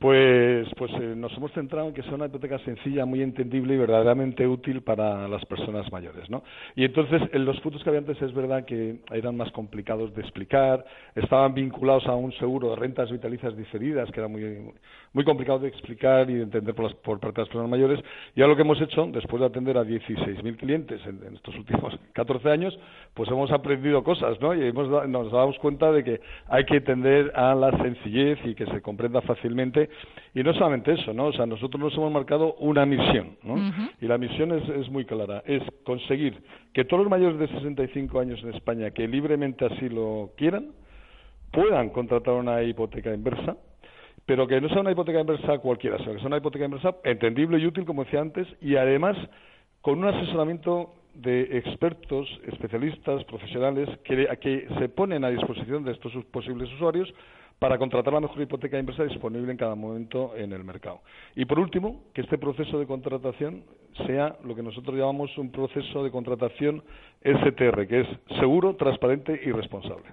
pues, 0.00 0.66
pues 0.76 0.90
eh, 1.00 1.14
nos 1.16 1.32
hemos 1.36 1.52
centrado 1.52 1.86
en 1.86 1.94
que 1.94 2.02
sea 2.02 2.14
una 2.14 2.26
hipoteca 2.26 2.58
sencilla, 2.64 3.04
muy 3.04 3.22
entendible 3.22 3.74
y 3.74 3.78
verdaderamente 3.78 4.48
útil 4.48 4.82
para 4.82 5.28
las 5.28 5.44
personas 5.44 5.90
mayores, 5.92 6.28
¿no? 6.30 6.42
Y 6.74 6.84
entonces 6.84 7.22
en 7.32 7.44
los 7.44 7.60
puntos 7.60 7.80
que 7.84 7.90
había 7.90 8.00
antes 8.00 8.20
es 8.20 8.34
verdad 8.34 8.64
que 8.64 8.96
eran 9.12 9.36
más 9.36 9.52
complicados 9.52 10.12
de 10.16 10.22
explicar, 10.22 10.84
estaban 11.14 11.54
vinculados 11.54 12.06
a 12.08 12.16
un 12.16 12.32
seguro 12.32 12.70
de 12.70 12.76
rentas 12.76 13.08
vitalicias 13.12 13.56
diferidas 13.56 14.10
que 14.10 14.18
era 14.18 14.28
muy 14.28 14.42
muy 15.12 15.24
complicado 15.24 15.43
de 15.44 15.68
explicar 15.68 16.28
y 16.30 16.34
de 16.34 16.42
entender 16.42 16.74
por, 16.74 16.86
las, 16.86 16.94
por 16.94 17.20
parte 17.20 17.36
de 17.36 17.42
las 17.42 17.48
personas 17.48 17.70
mayores. 17.70 18.00
Y 18.34 18.40
ahora 18.40 18.52
lo 18.52 18.56
que 18.56 18.62
hemos 18.62 18.80
hecho, 18.80 19.06
después 19.06 19.40
de 19.40 19.46
atender 19.46 19.76
a 19.78 19.84
16.000 19.84 20.56
clientes 20.56 21.00
en, 21.06 21.34
estos 21.34 21.54
últimos 21.56 21.94
14 22.12 22.50
años, 22.50 22.78
pues 23.14 23.30
hemos 23.30 23.50
aprendido 23.50 24.02
cosas, 24.02 24.40
¿no? 24.40 24.54
Y 24.54 24.66
hemos, 24.66 24.88
nos 25.08 25.30
damos 25.30 25.58
cuenta 25.58 25.92
de 25.92 26.02
que 26.02 26.20
hay 26.48 26.64
que 26.64 26.80
tender 26.80 27.32
a 27.34 27.54
la 27.54 27.70
sencillez 27.78 28.38
y 28.44 28.54
que 28.54 28.66
se 28.66 28.80
comprenda 28.80 29.20
fácilmente. 29.20 29.90
Y 30.34 30.42
no 30.42 30.52
solamente 30.54 30.92
eso, 30.92 31.12
¿no? 31.12 31.26
O 31.26 31.32
sea, 31.32 31.46
nosotros 31.46 31.80
nos 31.80 31.94
hemos 31.94 32.10
marcado 32.10 32.54
una 32.54 32.86
misión, 32.86 33.36
¿no? 33.42 33.56
Y 34.00 34.06
la 34.06 34.18
misión 34.18 34.52
es, 34.52 34.68
es 34.68 34.90
muy 34.90 35.04
clara, 35.04 35.42
es 35.46 35.62
conseguir 35.84 36.42
que 36.72 36.84
todos 36.84 37.04
los 37.04 37.10
mayores 37.10 37.38
de 37.38 37.48
65 37.48 38.18
años 38.18 38.42
en 38.42 38.54
España 38.54 38.90
que 38.90 39.06
libremente 39.06 39.64
así 39.64 39.88
lo 39.88 40.32
quieran, 40.36 40.72
puedan 41.54 41.90
contratar 41.90 42.34
una 42.34 42.62
hipoteca 42.62 43.14
inversa, 43.14 43.56
pero 44.26 44.46
que 44.46 44.60
no 44.60 44.68
sea 44.68 44.80
una 44.80 44.92
hipoteca 44.92 45.20
inversa 45.20 45.58
cualquiera, 45.58 45.98
sino 45.98 46.12
que 46.12 46.18
sea 46.18 46.28
una 46.28 46.38
hipoteca 46.38 46.64
inversa 46.64 46.96
entendible 47.04 47.58
y 47.58 47.66
útil, 47.66 47.84
como 47.84 48.04
decía 48.04 48.20
antes, 48.20 48.46
y 48.60 48.76
además 48.76 49.16
con 49.80 49.98
un 49.98 50.06
asesoramiento 50.06 50.94
de 51.14 51.58
expertos, 51.58 52.28
especialistas, 52.46 53.22
profesionales 53.24 53.88
que, 54.02 54.26
que 54.40 54.66
se 54.78 54.88
ponen 54.88 55.24
a 55.24 55.30
disposición 55.30 55.84
de 55.84 55.92
estos 55.92 56.12
posibles 56.26 56.72
usuarios 56.72 57.12
para 57.58 57.78
contratar 57.78 58.12
la 58.12 58.20
mejor 58.20 58.42
hipoteca 58.42 58.78
inversa 58.78 59.04
disponible 59.04 59.50
en 59.50 59.56
cada 59.56 59.74
momento 59.74 60.36
en 60.36 60.52
el 60.52 60.64
mercado. 60.64 61.00
Y 61.34 61.44
por 61.44 61.58
último, 61.58 62.02
que 62.12 62.22
este 62.22 62.38
proceso 62.38 62.78
de 62.78 62.86
contratación 62.86 63.64
sea 64.06 64.36
lo 64.44 64.54
que 64.54 64.62
nosotros 64.62 64.96
llamamos 64.96 65.36
un 65.38 65.50
proceso 65.50 66.02
de 66.02 66.10
contratación 66.10 66.82
STR, 67.22 67.86
que 67.86 68.00
es 68.00 68.08
seguro, 68.40 68.76
transparente 68.76 69.40
y 69.44 69.52
responsable. 69.52 70.04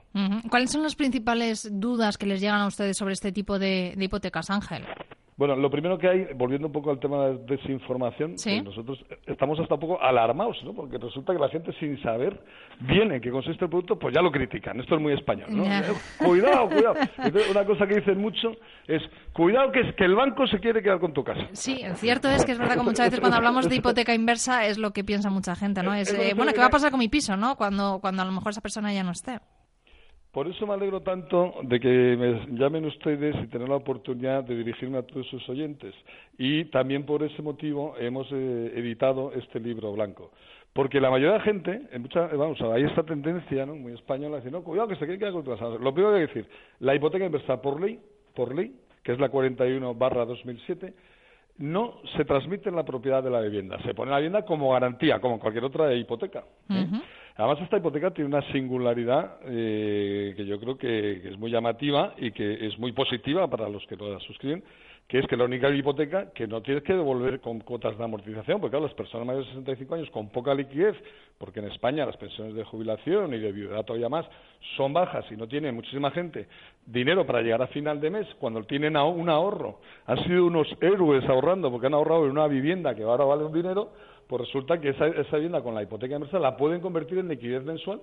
¿Cuáles 0.50 0.72
son 0.72 0.84
las 0.84 0.96
principales 0.96 1.70
dudas 1.72 2.18
que 2.18 2.26
les 2.26 2.40
llegan 2.40 2.62
a 2.62 2.68
ustedes 2.68 2.98
sobre 2.98 3.14
este 3.14 3.32
tipo 3.32 3.60
de 3.60 3.96
hipotecas, 4.00 4.50
Ángel? 4.50 4.84
Bueno, 5.38 5.56
lo 5.56 5.72
primero 5.72 5.98
que 5.98 6.08
hay, 6.08 6.28
volviendo 6.36 6.68
un 6.68 6.74
poco 6.74 6.92
al 6.92 7.00
tema 7.00 7.28
de 7.28 7.38
desinformación, 7.56 8.36
pues 8.36 8.64
nosotros 8.64 9.04
estamos 9.26 9.60
hasta 9.60 9.74
un 9.74 9.80
poco 9.80 10.02
alarmados, 10.02 10.62
¿no? 10.64 10.74
Porque 10.74 10.98
resulta 10.98 11.34
que 11.34 11.40
la 11.40 11.50
gente 11.50 11.74
sin 11.80 12.02
saber 12.04 12.40
viene 12.82 13.20
que 13.22 13.32
consiste 13.32 13.66
el 13.66 13.70
producto, 13.70 13.98
pues 13.98 14.14
ya 14.14 14.22
lo 14.22 14.32
critican. 14.32 14.80
Esto 14.80 14.96
es 14.96 15.02
muy 15.02 15.14
español, 15.14 15.48
¿no? 15.50 15.66
Eh, 15.66 15.82
cuidado, 16.18 16.70
cuidado. 16.70 16.96
una 17.50 17.66
cosa 17.66 17.88
que 17.88 17.96
dicen 17.96 18.20
mucho 18.20 18.52
es, 18.88 19.02
cuidado 19.34 19.72
que, 19.72 19.82
es 19.82 19.96
que 19.96 20.06
el 20.06 20.16
banco 20.16 20.46
se 20.48 20.60
quiere 20.60 20.84
quedar 20.84 21.00
con 21.00 21.14
tu 21.14 21.24
casa. 21.24 21.48
Sí, 21.54 21.82
cierto 21.96 22.30
es 22.30 22.46
que 22.46 22.52
es 22.52 22.60
verdad 22.60 22.76
que 22.76 22.84
muchas 22.84 23.08
veces 23.08 23.20
cuando 23.20 23.38
hablamos 23.38 23.70
de 23.70 23.76
hipoteca 23.76 24.14
inversa 24.14 24.68
es 24.68 24.78
lo 24.78 24.92
que 24.92 25.04
piensa 25.04 25.30
mucha 25.30 25.56
gente, 25.56 25.82
¿no? 25.82 25.94
Es, 25.94 26.14
eh, 26.14 26.34
bueno, 26.36 26.52
¿qué 26.54 26.60
va 26.60 26.68
a 26.68 26.70
pasar 26.72 26.92
con 26.92 27.00
mi 27.00 27.08
piso, 27.08 27.38
no? 27.38 27.56
Cuando, 27.56 28.00
cuando 28.00 28.22
a 28.22 28.26
lo 28.26 28.32
mejor 28.32 28.52
esa 28.52 28.62
persona 28.62 28.94
ya 28.94 29.04
no 29.04 29.12
esté. 29.12 29.40
Por 30.32 30.48
eso 30.48 30.66
me 30.66 30.74
alegro 30.74 31.02
tanto 31.02 31.56
de 31.64 31.80
que 31.80 31.90
me 32.18 32.58
llamen 32.58 32.86
ustedes 32.86 33.36
y 33.44 33.48
tener 33.48 33.68
la 33.68 33.76
oportunidad 33.76 34.46
de 34.46 34.56
dirigirme 34.56 34.98
a 34.98 35.04
todos 35.04 35.28
sus 35.28 35.48
oyentes. 35.50 35.94
Y 36.38 36.66
también 36.66 37.06
por 37.06 37.22
ese 37.22 37.42
motivo 37.42 37.96
hemos 38.00 38.32
eh, 38.32 38.72
editado 38.76 39.34
este 39.34 39.60
libro 39.60 39.92
blanco. 39.92 40.32
Porque 40.72 41.02
la 41.02 41.10
mayoría 41.10 41.34
de 41.34 41.38
la 41.40 41.44
gente, 41.44 41.82
en 41.92 42.02
mucha, 42.04 42.28
vamos, 42.28 42.62
hay 42.62 42.84
esta 42.84 43.04
tendencia 43.04 43.66
¿no? 43.66 43.76
muy 43.76 43.92
española, 43.92 44.38
de 44.38 44.44
decir, 44.44 44.54
no, 44.54 44.64
cuidado 44.64 44.88
que 44.88 44.96
se 44.96 45.06
quedar 45.06 45.34
con 45.34 45.44
Lo 45.44 45.94
primero 45.94 46.14
que 46.14 46.22
hay 46.22 46.28
que 46.28 46.34
decir, 46.34 46.52
la 46.80 46.96
hipoteca 46.96 47.26
inversa 47.26 47.62
por 47.62 47.82
ley, 47.82 48.00
por 48.34 48.56
ley, 48.56 48.74
que 49.04 49.12
es 49.12 49.20
la 49.20 49.28
41 49.28 49.96
barra 49.96 50.24
2007, 50.24 50.94
no 51.58 52.00
se 52.16 52.24
transmite 52.24 52.70
en 52.70 52.78
la 52.78 52.86
propiedad 52.86 53.22
de 53.22 53.30
la 53.30 53.42
vivienda. 53.42 53.78
Se 53.84 53.94
pone 53.94 54.12
la 54.12 54.18
vivienda 54.18 54.46
como 54.46 54.72
garantía, 54.72 55.20
como 55.20 55.40
cualquier 55.40 55.66
otra 55.66 55.94
hipoteca. 55.94 56.46
¿eh? 56.70 56.88
Además, 57.36 57.60
esta 57.62 57.78
hipoteca 57.78 58.12
tiene 58.12 58.28
una 58.28 58.42
singularidad 58.52 59.38
eh, 59.46 60.34
que 60.36 60.46
yo 60.46 60.60
creo 60.60 60.78
que, 60.78 61.30
es 61.30 61.38
muy 61.38 61.50
llamativa 61.50 62.14
y 62.18 62.32
que 62.32 62.68
es 62.68 62.78
muy 62.78 62.92
positiva 62.92 63.48
para 63.48 63.70
los 63.70 63.86
que 63.88 63.96
la 63.96 64.20
suscriben, 64.20 64.64
que 65.08 65.20
es 65.20 65.28
que 65.28 65.36
la 65.36 65.46
única 65.46 65.70
hipoteca 65.70 66.32
que 66.32 66.48
no 66.48 66.62
tienes 66.62 66.84
que 66.84 66.94
devolver 66.94 67.42
con 67.42 67.60
cuotas 67.60 67.98
de 67.98 68.04
amortización, 68.04 68.60
porque 68.60 68.72
claro, 68.72 68.86
las 68.86 68.96
personas 68.96 69.28
mayores 69.28 69.48
de 69.48 69.54
65 69.56 69.96
años 69.96 70.10
con 70.10 70.30
poca 70.30 70.54
liquidez, 70.54 70.96
porque 71.38 71.60
en 71.60 71.68
España 71.68 72.06
las 72.06 72.18
pensiones 72.18 72.54
de 72.54 72.64
jubilación 72.64 73.34
y 73.34 73.40
de 73.40 73.52
viudedad 73.52 73.84
todavía 73.84 74.10
más 74.10 74.26
son 74.78 74.94
bajas 74.94 75.26
y 75.32 75.36
no 75.36 75.48
tiene 75.48 75.72
muchísima 75.72 76.12
gente 76.12 76.48
dinero 76.86 77.26
para 77.26 77.42
llegar 77.42 77.62
a 77.62 77.68
final 77.68 78.00
de 78.00 78.10
mes, 78.10 78.28
cuando 78.40 78.64
tienen 78.64 78.98
un 78.98 79.30
ahorro, 79.30 79.80
han 80.06 80.24
sido 80.26 80.46
unos 80.46 80.68
héroes 80.82 81.28
ahorrando 81.28 81.72
porque 81.72 81.88
han 81.88 81.94
ahorrado 81.94 82.26
en 82.26 82.32
una 82.32 82.48
vivienda 82.48 82.96
que 82.96 83.04
ahora 83.04 83.26
vale 83.26 83.44
un 83.44 83.54
dinero, 83.54 83.92
pues 84.32 84.44
resulta 84.44 84.80
que 84.80 84.88
esa, 84.88 85.08
esa 85.08 85.36
vivienda 85.36 85.62
con 85.62 85.76
la 85.76 85.84
hipoteca 85.84 86.16
inversa 86.16 86.40
la 86.40 86.56
pueden 86.56 86.80
convertir 86.80 87.18
en 87.18 87.28
liquidez 87.28 87.66
mensual 87.66 88.00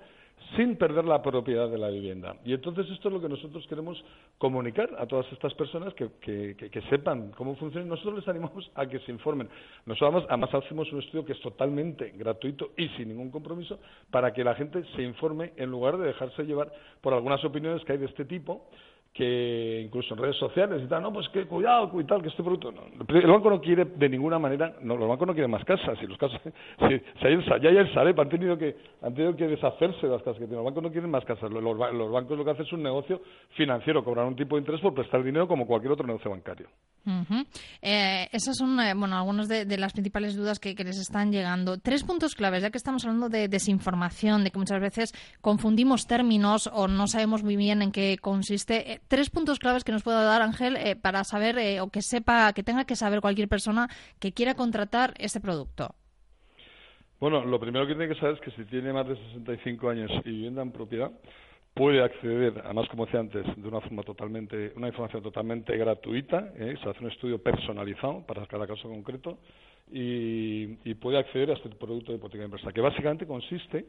sin 0.55 0.75
perder 0.75 1.05
la 1.05 1.23
propiedad 1.23 1.67
de 1.67 1.79
la 1.79 1.89
vivienda. 1.89 2.35
Y 2.45 2.53
entonces 2.53 2.87
esto 2.91 3.07
es 3.07 3.13
lo 3.15 3.19
que 3.19 3.29
nosotros 3.29 3.65
queremos 3.67 3.97
comunicar 4.37 4.91
a 4.99 5.07
todas 5.07 5.25
estas 5.31 5.55
personas 5.55 5.91
que, 5.95 6.07
que, 6.21 6.81
sepan 6.87 7.31
cómo 7.31 7.55
funciona. 7.55 7.87
Nosotros 7.87 8.17
les 8.17 8.27
animamos 8.27 8.69
a 8.75 8.85
que 8.85 8.99
se 8.99 9.11
informen. 9.11 9.49
Nosotros 9.87 10.25
además 10.29 10.53
hacemos 10.53 10.93
un 10.93 10.99
estudio 10.99 11.25
que 11.25 11.33
es 11.33 11.41
totalmente 11.41 12.13
gratuito 12.15 12.73
y 12.77 12.87
sin 12.89 13.09
ningún 13.09 13.31
compromiso 13.31 13.79
para 14.11 14.31
que 14.31 14.43
la 14.43 14.53
gente 14.53 14.83
se 14.95 15.01
informe 15.01 15.53
en 15.57 15.71
lugar 15.71 15.97
de 15.97 16.05
dejarse 16.05 16.43
llevar 16.43 16.71
por 17.01 17.15
algunas 17.15 17.43
opiniones 17.43 17.83
que 17.85 17.93
hay 17.93 17.97
de 17.97 18.05
este 18.05 18.25
tipo 18.25 18.69
que 19.13 19.81
incluso 19.85 20.13
en 20.13 20.21
redes 20.21 20.37
sociales 20.37 20.81
y 20.83 20.87
tal, 20.87 21.01
no, 21.01 21.11
pues 21.11 21.27
que 21.29 21.45
cuidado, 21.45 21.89
cuidado, 21.89 22.21
que 22.21 22.29
este 22.29 22.43
producto. 22.43 22.71
No. 22.71 22.83
El 23.07 23.27
banco 23.27 23.49
no 23.49 23.59
quiere 23.59 23.85
de 23.85 24.07
ninguna 24.09 24.39
manera, 24.39 24.75
no, 24.81 24.95
los 24.95 25.09
bancos 25.09 25.27
no 25.27 25.33
quieren 25.33 25.51
más 25.51 25.65
casas. 25.65 25.97
Si 25.99 26.07
los 26.07 26.17
casas, 26.17 26.39
si, 26.79 27.25
hay 27.25 27.33
el, 27.33 27.45
ya 27.45 27.69
hay 27.69 27.77
el 27.77 27.93
Sareb, 27.93 28.19
han 28.19 28.29
tenido 28.29 28.57
que 28.57 28.75
han 29.01 29.13
tenido 29.13 29.35
que 29.35 29.47
deshacerse 29.47 30.05
de 30.05 30.13
las 30.13 30.21
casas 30.21 30.39
que 30.39 30.45
tienen. 30.45 30.57
Los 30.57 30.65
bancos 30.65 30.83
no 30.83 30.91
quieren 30.91 31.09
más 31.09 31.25
casas. 31.25 31.51
Los, 31.51 31.77
bancos 31.77 32.37
lo 32.37 32.45
que 32.45 32.51
hacen 32.51 32.65
es 32.65 32.73
un 32.73 32.83
negocio 32.83 33.21
financiero, 33.55 34.03
cobrar 34.03 34.25
un 34.25 34.35
tipo 34.35 34.55
de 34.55 34.61
interés 34.61 34.81
por 34.81 34.93
prestar 34.93 35.23
dinero 35.23 35.47
como 35.47 35.65
cualquier 35.65 35.91
otro 35.91 36.05
negocio 36.05 36.31
bancario. 36.31 36.69
eh, 37.81 38.27
esas 38.31 38.57
son, 38.57 38.79
eh, 38.79 38.93
bueno, 38.95 39.17
algunas 39.17 39.47
de, 39.47 39.77
las 39.77 39.93
principales 39.93 40.35
dudas 40.35 40.59
que, 40.59 40.75
que, 40.75 40.83
les 40.83 40.99
están 40.99 41.31
llegando. 41.31 41.77
Tres 41.77 42.03
puntos 42.03 42.35
claves, 42.35 42.61
ya 42.61 42.69
que 42.69 42.77
estamos 42.77 43.03
hablando 43.05 43.29
de 43.29 43.47
desinformación, 43.47 44.43
de 44.43 44.51
que 44.51 44.59
muchas 44.59 44.79
veces 44.79 45.13
confundimos 45.41 46.05
términos 46.05 46.69
o 46.71 46.87
no 46.87 47.07
sabemos 47.07 47.43
muy 47.43 47.55
bien 47.55 47.81
en 47.81 47.91
qué 47.91 48.17
consiste. 48.21 48.98
Tres 49.07 49.29
puntos 49.29 49.59
claves 49.59 49.83
que 49.83 49.91
nos 49.91 50.03
pueda 50.03 50.23
dar 50.23 50.41
Ángel 50.41 50.75
eh, 50.77 50.95
para 50.95 51.23
saber 51.23 51.57
eh, 51.57 51.81
o 51.81 51.89
que 51.89 52.01
sepa, 52.01 52.51
que 52.53 52.63
tenga 52.63 52.85
que 52.85 52.95
saber 52.95 53.21
cualquier 53.21 53.47
persona 53.47 53.89
que 54.19 54.33
quiera 54.33 54.55
contratar 54.55 55.13
este 55.17 55.39
producto. 55.39 55.95
Bueno, 57.19 57.43
lo 57.43 57.59
primero 57.59 57.85
que 57.85 57.95
tiene 57.95 58.13
que 58.13 58.19
saber 58.19 58.35
es 58.35 58.41
que 58.41 58.51
si 58.51 58.63
tiene 58.69 58.93
más 58.93 59.07
de 59.07 59.15
65 59.15 59.89
años 59.89 60.11
y 60.23 60.29
vivienda 60.29 60.61
en 60.61 60.71
propiedad, 60.71 61.11
puede 61.73 62.01
acceder, 62.01 62.61
además 62.63 62.87
como 62.89 63.05
decía 63.05 63.19
antes, 63.19 63.45
de 63.55 63.67
una 63.67 63.81
forma 63.81 64.03
totalmente, 64.03 64.71
una 64.75 64.87
información 64.87 65.21
totalmente 65.23 65.77
gratuita, 65.77 66.51
¿eh? 66.57 66.75
se 66.81 66.89
hace 66.89 67.03
un 67.03 67.11
estudio 67.11 67.41
personalizado 67.41 68.25
para 68.25 68.45
cada 68.47 68.67
caso 68.67 68.89
concreto 68.89 69.37
y, 69.91 70.77
y 70.89 70.93
puede 70.95 71.19
acceder 71.19 71.51
a 71.51 71.53
este 71.53 71.69
producto 71.69 72.11
de 72.11 72.17
hipoteca 72.17 72.43
inversa, 72.43 72.71
que 72.71 72.81
básicamente 72.81 73.25
consiste 73.25 73.85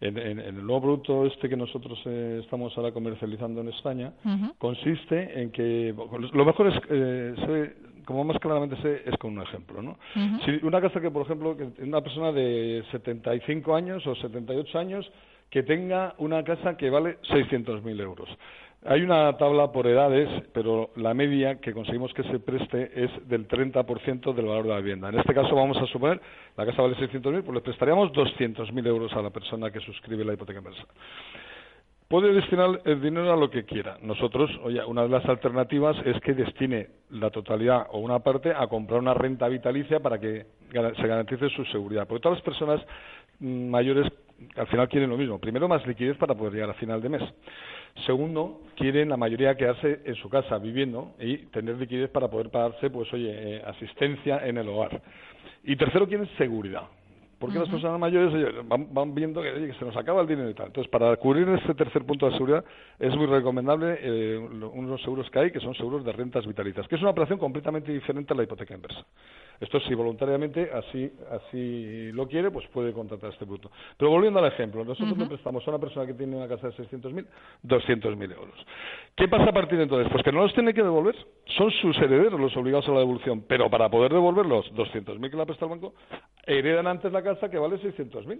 en, 0.00 0.18
en, 0.18 0.38
en, 0.40 0.56
el 0.56 0.66
nuevo 0.66 0.82
producto 0.82 1.26
este 1.26 1.48
que 1.48 1.56
nosotros 1.56 1.98
eh, 2.06 2.40
estamos 2.42 2.76
ahora 2.76 2.92
comercializando 2.92 3.60
en 3.60 3.68
España 3.68 4.12
uh 4.24 4.28
-huh. 4.28 4.54
consiste 4.58 5.40
en 5.40 5.50
que 5.50 5.94
lo 6.32 6.44
mejor 6.44 6.66
es 6.68 6.74
eh, 6.90 7.34
se, 7.46 8.04
como 8.04 8.24
más 8.24 8.38
claramente 8.38 8.76
sé 8.82 9.02
es 9.06 9.16
con 9.18 9.36
un 9.36 9.42
ejemplo 9.42 9.82
no 9.82 9.92
uh 9.92 10.18
-huh. 10.18 10.44
si 10.44 10.66
una 10.66 10.80
casa 10.80 11.00
que 11.00 11.10
por 11.10 11.22
ejemplo 11.22 11.56
que 11.56 11.82
una 11.82 12.00
persona 12.00 12.32
de 12.32 12.84
75 12.90 13.74
años 13.74 14.06
o 14.06 14.14
78 14.14 14.78
años 14.78 15.10
que 15.50 15.62
tenga 15.62 16.14
una 16.18 16.42
casa 16.42 16.76
que 16.76 16.90
vale 16.90 17.18
600.000 17.22 18.00
euros 18.00 18.28
hay 18.86 19.02
una 19.02 19.36
tabla 19.38 19.72
por 19.72 19.86
edades, 19.86 20.28
pero 20.52 20.90
la 20.96 21.14
media 21.14 21.60
que 21.60 21.72
conseguimos 21.72 22.12
que 22.12 22.22
se 22.24 22.38
preste 22.38 22.90
es 22.94 23.10
del 23.28 23.48
30% 23.48 24.34
del 24.34 24.46
valor 24.46 24.64
de 24.64 24.70
la 24.70 24.76
vivienda. 24.78 25.08
En 25.08 25.18
este 25.18 25.32
caso 25.32 25.54
vamos 25.54 25.78
a 25.78 25.86
suponer, 25.86 26.20
la 26.56 26.66
casa 26.66 26.82
vale 26.82 26.94
600.000, 26.96 27.42
pues 27.42 27.54
le 27.54 27.60
prestaríamos 27.62 28.12
200.000 28.12 28.86
euros 28.86 29.12
a 29.14 29.22
la 29.22 29.30
persona 29.30 29.70
que 29.70 29.80
suscribe 29.80 30.24
la 30.24 30.34
hipoteca 30.34 30.58
inversa. 30.58 30.84
Puede 32.08 32.34
destinar 32.34 32.82
el 32.84 33.00
dinero 33.00 33.32
a 33.32 33.36
lo 33.36 33.50
que 33.50 33.64
quiera. 33.64 33.96
Nosotros, 34.02 34.50
oye, 34.62 34.84
una 34.84 35.02
de 35.02 35.08
las 35.08 35.24
alternativas 35.24 35.96
es 36.04 36.20
que 36.20 36.34
destine 36.34 36.88
la 37.10 37.30
totalidad 37.30 37.86
o 37.90 37.98
una 37.98 38.18
parte 38.18 38.52
a 38.54 38.66
comprar 38.66 39.00
una 39.00 39.14
renta 39.14 39.48
vitalicia 39.48 40.00
para 40.00 40.20
que 40.20 40.44
se 40.70 41.08
garantice 41.08 41.48
su 41.48 41.64
seguridad. 41.64 42.06
Porque 42.06 42.22
todas 42.22 42.38
las 42.38 42.44
personas 42.44 42.80
mayores 43.40 44.12
al 44.56 44.66
final 44.66 44.88
quieren 44.88 45.10
lo 45.10 45.16
mismo. 45.16 45.38
Primero, 45.38 45.66
más 45.66 45.86
liquidez 45.86 46.16
para 46.18 46.34
poder 46.34 46.52
llegar 46.52 46.70
a 46.70 46.74
final 46.74 47.00
de 47.00 47.08
mes. 47.08 47.22
Segundo, 48.06 48.60
quieren 48.76 49.08
la 49.08 49.16
mayoría 49.16 49.56
quedarse 49.56 50.00
en 50.04 50.14
su 50.16 50.28
casa 50.28 50.58
viviendo 50.58 51.14
y 51.20 51.38
tener 51.46 51.76
liquidez 51.76 52.10
para 52.10 52.28
poder 52.28 52.50
pagarse, 52.50 52.90
pues 52.90 53.12
oye, 53.12 53.30
eh, 53.32 53.62
asistencia 53.64 54.46
en 54.46 54.58
el 54.58 54.68
hogar. 54.68 55.00
Y 55.62 55.76
tercero, 55.76 56.06
quieren 56.06 56.28
seguridad. 56.36 56.82
Porque 57.38 57.58
uh 57.58 57.60
-huh. 57.60 57.64
las 57.64 57.70
personas 57.70 58.00
mayores 58.00 58.54
van, 58.66 58.92
van, 58.92 59.14
viendo 59.14 59.42
que, 59.42 59.50
oye, 59.50 59.66
que, 59.68 59.74
se 59.74 59.84
nos 59.84 59.96
acaba 59.96 60.22
el 60.22 60.26
dinero 60.26 60.50
y 60.50 60.54
tal. 60.54 60.66
Entonces, 60.66 60.90
para 60.90 61.16
cubrir 61.16 61.48
este 61.48 61.74
tercer 61.74 62.04
punto 62.04 62.26
de 62.26 62.32
seguridad, 62.32 62.64
es 62.98 63.14
muy 63.16 63.26
recomendable 63.26 63.98
eh, 64.00 64.38
unos 64.38 65.00
seguros 65.02 65.30
que 65.30 65.38
hay, 65.38 65.50
que 65.50 65.60
son 65.60 65.74
seguros 65.74 66.04
de 66.04 66.12
rentas 66.12 66.46
vitalicias, 66.46 66.86
que 66.88 66.96
es 66.96 67.00
una 67.00 67.10
operación 67.10 67.38
completamente 67.38 67.92
diferente 67.92 68.32
a 68.32 68.36
la 68.36 68.42
hipoteca 68.42 68.74
inversa. 68.74 69.04
Esto 69.60 69.78
si 69.80 69.94
voluntariamente 69.94 70.70
así 70.72 71.10
así 71.30 72.10
lo 72.12 72.26
quiere, 72.26 72.50
pues 72.50 72.66
puede 72.68 72.92
contratar 72.92 73.30
este 73.30 73.44
producto. 73.44 73.70
Pero 73.96 74.10
volviendo 74.10 74.40
al 74.40 74.46
ejemplo, 74.46 74.84
nosotros 74.84 75.12
uh 75.12 75.16
-huh. 75.16 75.20
le 75.20 75.26
prestamos 75.26 75.66
a 75.66 75.70
una 75.70 75.78
persona 75.78 76.06
que 76.06 76.14
tiene 76.14 76.36
una 76.36 76.48
casa 76.48 76.68
de 76.68 76.74
600.000, 76.74 77.26
200.000 77.62 78.32
euros. 78.32 78.66
¿Qué 79.14 79.28
pasa 79.28 79.50
a 79.50 79.52
partir 79.52 79.78
de 79.78 79.84
entonces? 79.84 80.10
Pues 80.10 80.24
que 80.24 80.32
no 80.32 80.42
los 80.42 80.52
tiene 80.54 80.74
que 80.74 80.82
devolver, 80.82 81.14
son 81.56 81.70
sus 81.70 81.96
herederos 81.98 82.40
los 82.40 82.56
obligados 82.56 82.88
a 82.88 82.92
la 82.92 83.00
devolución, 83.00 83.44
pero 83.46 83.70
para 83.70 83.88
poder 83.88 84.12
devolver 84.12 84.46
los 84.46 84.72
200.000 84.74 85.30
que 85.30 85.36
le 85.36 85.42
ha 85.42 85.46
prestado 85.46 85.72
el 85.72 85.80
banco, 85.80 85.94
heredan 86.46 86.86
antes 86.86 87.12
la 87.12 87.22
casa 87.24 87.48
que 87.48 87.58
vale 87.58 87.76
600.000. 87.76 88.38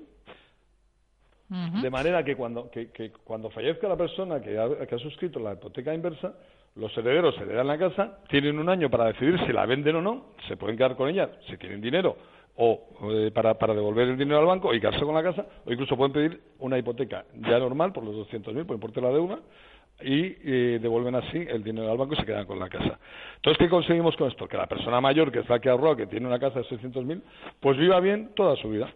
Uh 1.50 1.54
-huh. 1.54 1.82
De 1.82 1.90
manera 1.90 2.22
que 2.22 2.36
cuando, 2.36 2.70
que, 2.70 2.90
que 2.90 3.10
cuando 3.24 3.50
fallezca 3.50 3.88
la 3.88 3.96
persona 3.96 4.40
que 4.40 4.58
ha, 4.58 4.86
que 4.86 4.94
ha 4.94 4.98
suscrito 4.98 5.40
la 5.40 5.54
hipoteca 5.54 5.92
inversa, 5.92 6.34
los 6.76 6.96
herederos 6.96 7.36
heredan 7.38 7.66
la 7.66 7.78
casa, 7.78 8.18
tienen 8.28 8.58
un 8.58 8.68
año 8.68 8.90
para 8.90 9.06
decidir 9.06 9.38
si 9.46 9.52
la 9.52 9.66
venden 9.66 9.96
o 9.96 10.02
no, 10.02 10.26
se 10.48 10.56
pueden 10.56 10.76
quedar 10.76 10.96
con 10.96 11.08
ella 11.08 11.30
si 11.48 11.56
tienen 11.56 11.80
dinero 11.80 12.16
o 12.56 12.86
eh, 13.10 13.30
para, 13.32 13.54
para 13.54 13.74
devolver 13.74 14.08
el 14.08 14.16
dinero 14.16 14.38
al 14.38 14.46
banco 14.46 14.72
y 14.72 14.80
quedarse 14.80 15.04
con 15.04 15.14
la 15.14 15.22
casa, 15.22 15.44
o 15.64 15.72
incluso 15.72 15.96
pueden 15.96 16.12
pedir 16.12 16.40
una 16.60 16.78
hipoteca 16.78 17.24
ya 17.34 17.58
normal 17.58 17.92
por 17.92 18.04
los 18.04 18.14
200.000 18.28 18.64
por 18.64 18.74
importe 18.74 19.00
de 19.00 19.06
la 19.06 19.12
deuda 19.12 19.38
y 20.00 20.36
eh, 20.44 20.78
devuelven 20.80 21.14
así 21.14 21.38
el 21.48 21.62
dinero 21.62 21.90
al 21.90 21.98
banco 21.98 22.14
y 22.14 22.16
se 22.16 22.26
quedan 22.26 22.46
con 22.46 22.58
la 22.58 22.68
casa. 22.68 22.98
Entonces, 23.36 23.58
¿qué 23.58 23.68
conseguimos 23.68 24.16
con 24.16 24.28
esto? 24.28 24.48
Que 24.48 24.56
la 24.56 24.66
persona 24.66 25.00
mayor 25.00 25.30
que 25.30 25.40
es 25.40 25.48
la 25.48 25.60
que 25.60 25.68
ahorró, 25.68 25.96
que 25.96 26.06
tiene 26.06 26.26
una 26.26 26.38
casa 26.38 26.60
de 26.60 26.66
600.000, 26.66 27.22
pues 27.60 27.78
viva 27.78 28.00
bien 28.00 28.30
toda 28.34 28.56
su 28.56 28.70
vida. 28.70 28.92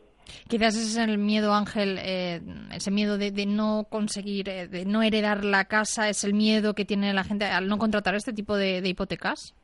Quizás 0.48 0.76
ese 0.76 1.00
es 1.00 1.08
el 1.08 1.18
miedo, 1.18 1.54
Ángel, 1.54 1.98
eh, 2.00 2.40
ese 2.74 2.90
miedo 2.90 3.16
de, 3.16 3.30
de 3.30 3.46
no 3.46 3.86
conseguir, 3.88 4.48
eh, 4.48 4.68
de 4.68 4.84
no 4.84 5.02
heredar 5.02 5.44
la 5.44 5.64
casa, 5.64 6.08
es 6.08 6.22
el 6.24 6.34
miedo 6.34 6.74
que 6.74 6.84
tiene 6.84 7.12
la 7.14 7.24
gente 7.24 7.46
al 7.46 7.68
no 7.68 7.78
contratar 7.78 8.14
este 8.14 8.32
tipo 8.32 8.56
de, 8.56 8.82
de 8.82 8.88
hipotecas. 8.88 9.54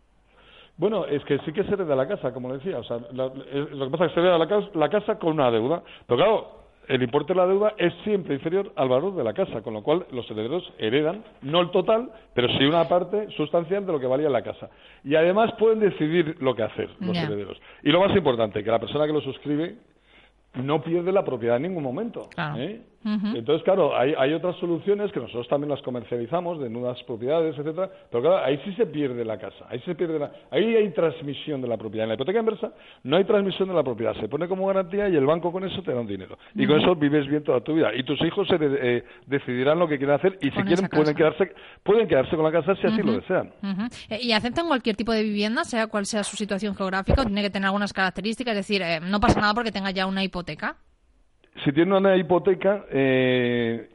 Bueno, 0.76 1.06
es 1.06 1.22
que 1.24 1.38
sí 1.40 1.52
que 1.52 1.62
se 1.64 1.74
hereda 1.74 1.94
la 1.94 2.08
casa, 2.08 2.32
como 2.32 2.52
decía. 2.52 2.78
O 2.78 2.84
sea, 2.84 2.98
la, 3.12 3.26
lo 3.26 3.86
que 3.86 3.90
pasa 3.90 4.06
es 4.06 4.10
que 4.10 4.14
se 4.14 4.20
hereda 4.20 4.38
la 4.38 4.48
casa, 4.48 4.68
la 4.74 4.88
casa 4.88 5.18
con 5.18 5.34
una 5.34 5.50
deuda. 5.50 5.82
Pero 6.06 6.16
claro, 6.16 6.63
el 6.88 7.02
importe 7.02 7.32
de 7.32 7.38
la 7.38 7.46
deuda 7.46 7.74
es 7.78 7.92
siempre 8.04 8.34
inferior 8.34 8.72
al 8.76 8.88
valor 8.88 9.14
de 9.14 9.24
la 9.24 9.32
casa, 9.32 9.62
con 9.62 9.74
lo 9.74 9.82
cual 9.82 10.06
los 10.10 10.30
herederos 10.30 10.72
heredan, 10.78 11.24
no 11.42 11.60
el 11.60 11.70
total, 11.70 12.10
pero 12.34 12.48
sí 12.56 12.64
una 12.64 12.88
parte 12.88 13.30
sustancial 13.36 13.86
de 13.86 13.92
lo 13.92 14.00
que 14.00 14.06
valía 14.06 14.28
la 14.28 14.42
casa. 14.42 14.70
Y 15.02 15.14
además 15.14 15.52
pueden 15.58 15.80
decidir 15.80 16.36
lo 16.40 16.54
que 16.54 16.62
hacer 16.62 16.90
los 17.00 17.12
yeah. 17.12 17.24
herederos. 17.24 17.60
Y 17.82 17.90
lo 17.90 18.00
más 18.00 18.14
importante, 18.16 18.62
que 18.62 18.70
la 18.70 18.78
persona 18.78 19.06
que 19.06 19.12
lo 19.12 19.20
suscribe 19.20 19.76
no 20.54 20.82
pierde 20.82 21.12
la 21.12 21.24
propiedad 21.24 21.56
en 21.56 21.62
ningún 21.62 21.82
momento. 21.82 22.28
Claro. 22.34 22.60
¿eh? 22.60 22.80
Uh 23.04 23.08
-huh. 23.08 23.36
Entonces, 23.36 23.62
claro, 23.64 23.96
hay, 23.96 24.14
hay, 24.16 24.32
otras 24.32 24.56
soluciones 24.56 25.12
que 25.12 25.20
nosotros 25.20 25.46
también 25.48 25.70
las 25.70 25.82
comercializamos, 25.82 26.58
de 26.58 26.70
nuevas 26.70 27.02
propiedades, 27.02 27.56
etcétera, 27.58 27.90
pero 28.10 28.22
claro, 28.22 28.44
ahí 28.44 28.58
sí 28.64 28.72
se 28.74 28.86
pierde 28.86 29.24
la 29.24 29.36
casa, 29.38 29.66
ahí 29.68 29.78
se 29.80 29.94
pierde 29.94 30.18
la, 30.18 30.32
ahí 30.50 30.74
hay 30.74 30.90
transmisión 30.90 31.60
de 31.60 31.68
la 31.68 31.76
propiedad. 31.76 32.04
En 32.04 32.08
la 32.08 32.14
hipoteca 32.14 32.38
inversa 32.38 32.72
no 33.02 33.16
hay 33.16 33.24
transmisión 33.24 33.68
de 33.68 33.74
la 33.74 33.82
propiedad, 33.82 34.14
se 34.20 34.28
pone 34.28 34.48
como 34.48 34.66
garantía 34.66 35.08
y 35.08 35.16
el 35.16 35.26
banco 35.26 35.52
con 35.52 35.64
eso 35.64 35.82
te 35.82 35.92
da 35.92 36.00
un 36.00 36.06
dinero. 36.06 36.38
Y 36.54 36.60
uh 36.60 36.64
-huh. 36.64 36.68
con 36.68 36.80
eso 36.80 36.94
vives 36.96 37.26
bien 37.28 37.44
toda 37.44 37.60
tu 37.60 37.74
vida. 37.74 37.94
Y 37.94 38.04
tus 38.04 38.20
hijos 38.22 38.48
se 38.48 38.56
de, 38.56 38.78
eh, 38.80 39.04
decidirán 39.26 39.78
lo 39.78 39.86
que 39.86 39.98
quieren 39.98 40.16
hacer 40.16 40.38
y 40.40 40.46
si 40.46 40.52
con 40.52 40.64
quieren 40.64 40.88
pueden 40.88 41.14
quedarse, 41.14 41.52
pueden 41.82 42.08
quedarse 42.08 42.36
con 42.36 42.44
la 42.44 42.52
casa 42.52 42.74
si 42.76 42.86
así 42.86 43.02
uh 43.02 43.04
-huh. 43.04 43.06
lo 43.06 43.12
desean. 43.12 43.52
¿Y 44.20 44.32
aceptan 44.32 44.66
cualquier 44.66 44.96
tipo 44.96 45.12
de 45.12 45.22
vivienda, 45.22 45.64
sea 45.64 45.88
cual 45.88 46.06
sea 46.06 46.24
su 46.24 46.36
situación 46.36 46.74
geográfica, 46.74 47.20
o 47.20 47.24
tiene 47.24 47.42
que 47.42 47.50
tener 47.50 47.66
algunas 47.66 47.92
características? 47.92 48.52
Es 48.52 48.66
decir, 48.66 48.82
eh, 48.82 49.00
no 49.00 49.20
pasa 49.20 49.40
nada 49.40 49.52
porque 49.52 49.72
tenga 49.72 49.90
ya 49.90 50.06
una 50.06 50.24
hipoteca 50.24 50.76
si 51.62 51.72
tiene 51.72 51.96
una 51.96 52.16
hipoteca 52.16 52.84
eh, 52.90 53.88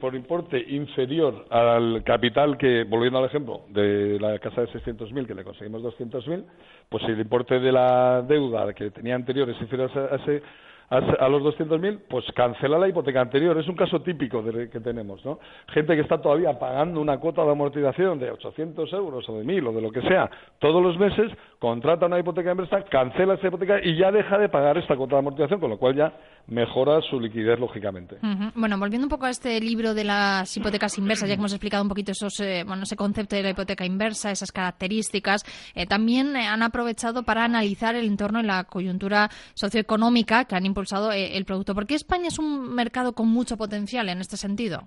por 0.00 0.14
importe 0.14 0.58
inferior 0.58 1.46
al 1.50 2.02
capital 2.02 2.58
que, 2.58 2.82
volviendo 2.84 3.20
al 3.20 3.26
ejemplo, 3.26 3.62
de 3.68 4.18
la 4.20 4.38
casa 4.40 4.62
de 4.62 4.68
600.000 4.68 5.26
que 5.26 5.34
le 5.34 5.44
conseguimos 5.44 5.82
200.000, 5.82 6.44
pues 6.88 7.04
si 7.04 7.12
el 7.12 7.20
importe 7.20 7.60
de 7.60 7.70
la 7.70 8.22
deuda 8.22 8.72
que 8.74 8.90
tenía 8.90 9.14
anterior 9.14 9.48
es 9.48 9.60
inferior 9.60 9.90
a 9.96 10.16
ese 10.16 10.42
a, 10.88 11.28
los 11.28 11.42
200.000, 11.42 12.00
pues 12.08 12.24
cancela 12.34 12.78
la 12.78 12.88
hipoteca 12.88 13.20
anterior. 13.20 13.58
Es 13.58 13.68
un 13.68 13.74
caso 13.74 14.00
típico 14.02 14.42
de, 14.42 14.70
que 14.70 14.80
tenemos, 14.80 15.24
¿no? 15.24 15.38
Gente 15.68 15.94
que 15.94 16.02
está 16.02 16.20
todavía 16.20 16.58
pagando 16.58 17.00
una 17.00 17.18
cuota 17.18 17.44
de 17.44 17.50
amortización 17.50 18.18
de 18.18 18.30
800 18.30 18.92
euros 18.92 19.28
o 19.28 19.38
de 19.38 19.44
1.000 19.44 19.68
o 19.68 19.72
de 19.72 19.80
lo 19.80 19.90
que 19.90 20.02
sea 20.02 20.30
todos 20.58 20.82
los 20.82 20.98
meses, 20.98 21.32
contrata 21.58 22.06
una 22.06 22.18
hipoteca 22.18 22.52
empresa, 22.52 22.82
cancela 22.84 23.34
esa 23.34 23.48
hipoteca 23.48 23.80
y 23.82 23.96
ya 23.96 24.12
deja 24.12 24.38
de 24.38 24.48
pagar 24.48 24.78
esta 24.78 24.96
cuota 24.96 25.16
de 25.16 25.20
amortización, 25.20 25.60
con 25.60 25.70
lo 25.70 25.78
cual 25.78 25.96
ya 25.96 26.12
mejora 26.48 27.00
su 27.02 27.18
liquidez, 27.18 27.58
lógicamente. 27.58 28.16
Uh 28.22 28.26
-huh. 28.26 28.52
Bueno, 28.54 28.78
volviendo 28.78 29.06
un 29.06 29.10
poco 29.10 29.26
a 29.26 29.30
este 29.30 29.60
libro 29.60 29.94
de 29.94 30.04
las 30.04 30.56
hipotecas 30.56 30.96
inversas, 30.98 31.28
ya 31.28 31.34
que 31.34 31.40
hemos 31.40 31.52
explicado 31.52 31.82
un 31.82 31.88
poquito 31.88 32.12
esos, 32.12 32.38
eh, 32.40 32.64
bueno, 32.66 32.84
ese 32.84 32.96
concepto 32.96 33.36
de 33.36 33.42
la 33.42 33.50
hipoteca 33.50 33.84
inversa, 33.84 34.30
esas 34.30 34.52
características, 34.52 35.42
eh, 35.74 35.86
también 35.86 36.36
eh, 36.36 36.46
han 36.46 36.62
aprovechado 36.62 37.24
para 37.24 37.44
analizar 37.44 37.94
el 37.96 38.06
entorno 38.06 38.40
y 38.40 38.44
la 38.44 38.64
coyuntura 38.64 39.28
socioeconómica 39.54 40.44
que 40.44 40.54
han 40.54 40.66
impulsado 40.66 41.12
eh, 41.12 41.36
el 41.36 41.44
producto. 41.44 41.74
¿Por 41.74 41.86
qué 41.86 41.94
España 41.94 42.28
es 42.28 42.38
un 42.38 42.74
mercado 42.74 43.12
con 43.12 43.28
mucho 43.28 43.56
potencial 43.56 44.08
en 44.08 44.20
este 44.20 44.36
sentido? 44.36 44.82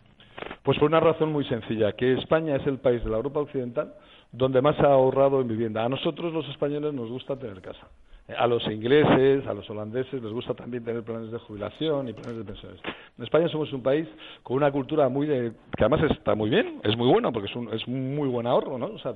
Pues 0.64 0.78
por 0.80 0.88
una 0.90 1.02
razón 1.02 1.34
muy 1.34 1.46
sencilla, 1.46 1.92
que 1.94 2.14
España 2.14 2.56
es 2.56 2.66
el 2.68 2.80
país 2.80 3.04
de 3.04 3.10
la 3.10 3.18
Europa 3.18 3.42
Occidental 3.42 3.94
donde 4.32 4.62
más 4.62 4.80
ha 4.80 4.88
ahorrado 4.88 5.42
en 5.42 5.48
vivienda. 5.48 5.84
A 5.84 5.90
nosotros 5.90 6.34
los 6.34 6.48
españoles 6.50 6.94
nos 6.94 7.10
gusta 7.10 7.36
tener 7.38 7.62
casa. 7.62 7.88
A 8.38 8.48
los 8.48 8.66
ingleses, 8.68 9.46
a 9.48 9.54
los 9.54 9.68
holandeses 9.70 10.22
les 10.22 10.32
gusta 10.32 10.54
también 10.54 10.84
tener 10.84 11.04
planes 11.04 11.32
de 11.32 11.40
jubilación 11.40 12.10
y 12.10 12.14
planes 12.14 12.38
de 12.38 12.44
pensiones. 12.44 12.80
En 13.18 13.24
España 13.24 13.48
somos 13.50 13.72
un 13.74 13.82
país 13.82 14.08
con 14.44 14.58
una 14.58 14.72
cultura 14.72 15.10
muy 15.10 15.26
de 15.26 15.52
que 15.76 15.84
además 15.84 16.12
está 16.12 16.36
muy 16.36 16.50
bien, 16.50 16.80
es 16.84 16.96
muy 16.96 17.08
bueno 17.08 17.32
porque 17.32 17.50
es 17.50 17.56
un 17.56 17.74
es 17.74 17.88
muy 17.88 18.28
buen 18.28 18.46
ahorro, 18.46 18.78
¿no? 18.78 18.88
O 18.88 19.00
sea, 19.00 19.16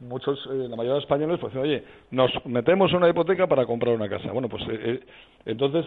muchos, 0.00 0.38
eh, 0.46 0.66
la 0.68 0.76
mayoría 0.76 0.94
de 0.94 1.00
españoles, 1.00 1.38
pues 1.40 1.54
oye, 1.56 1.84
nos 2.10 2.30
metemos 2.46 2.92
una 2.92 3.08
hipoteca 3.08 3.46
para 3.46 3.66
comprar 3.66 3.94
una 3.94 4.08
casa. 4.08 4.30
Bueno, 4.32 4.48
pues 4.48 4.62
eh, 4.64 4.78
eh, 4.82 5.00
entonces, 5.44 5.84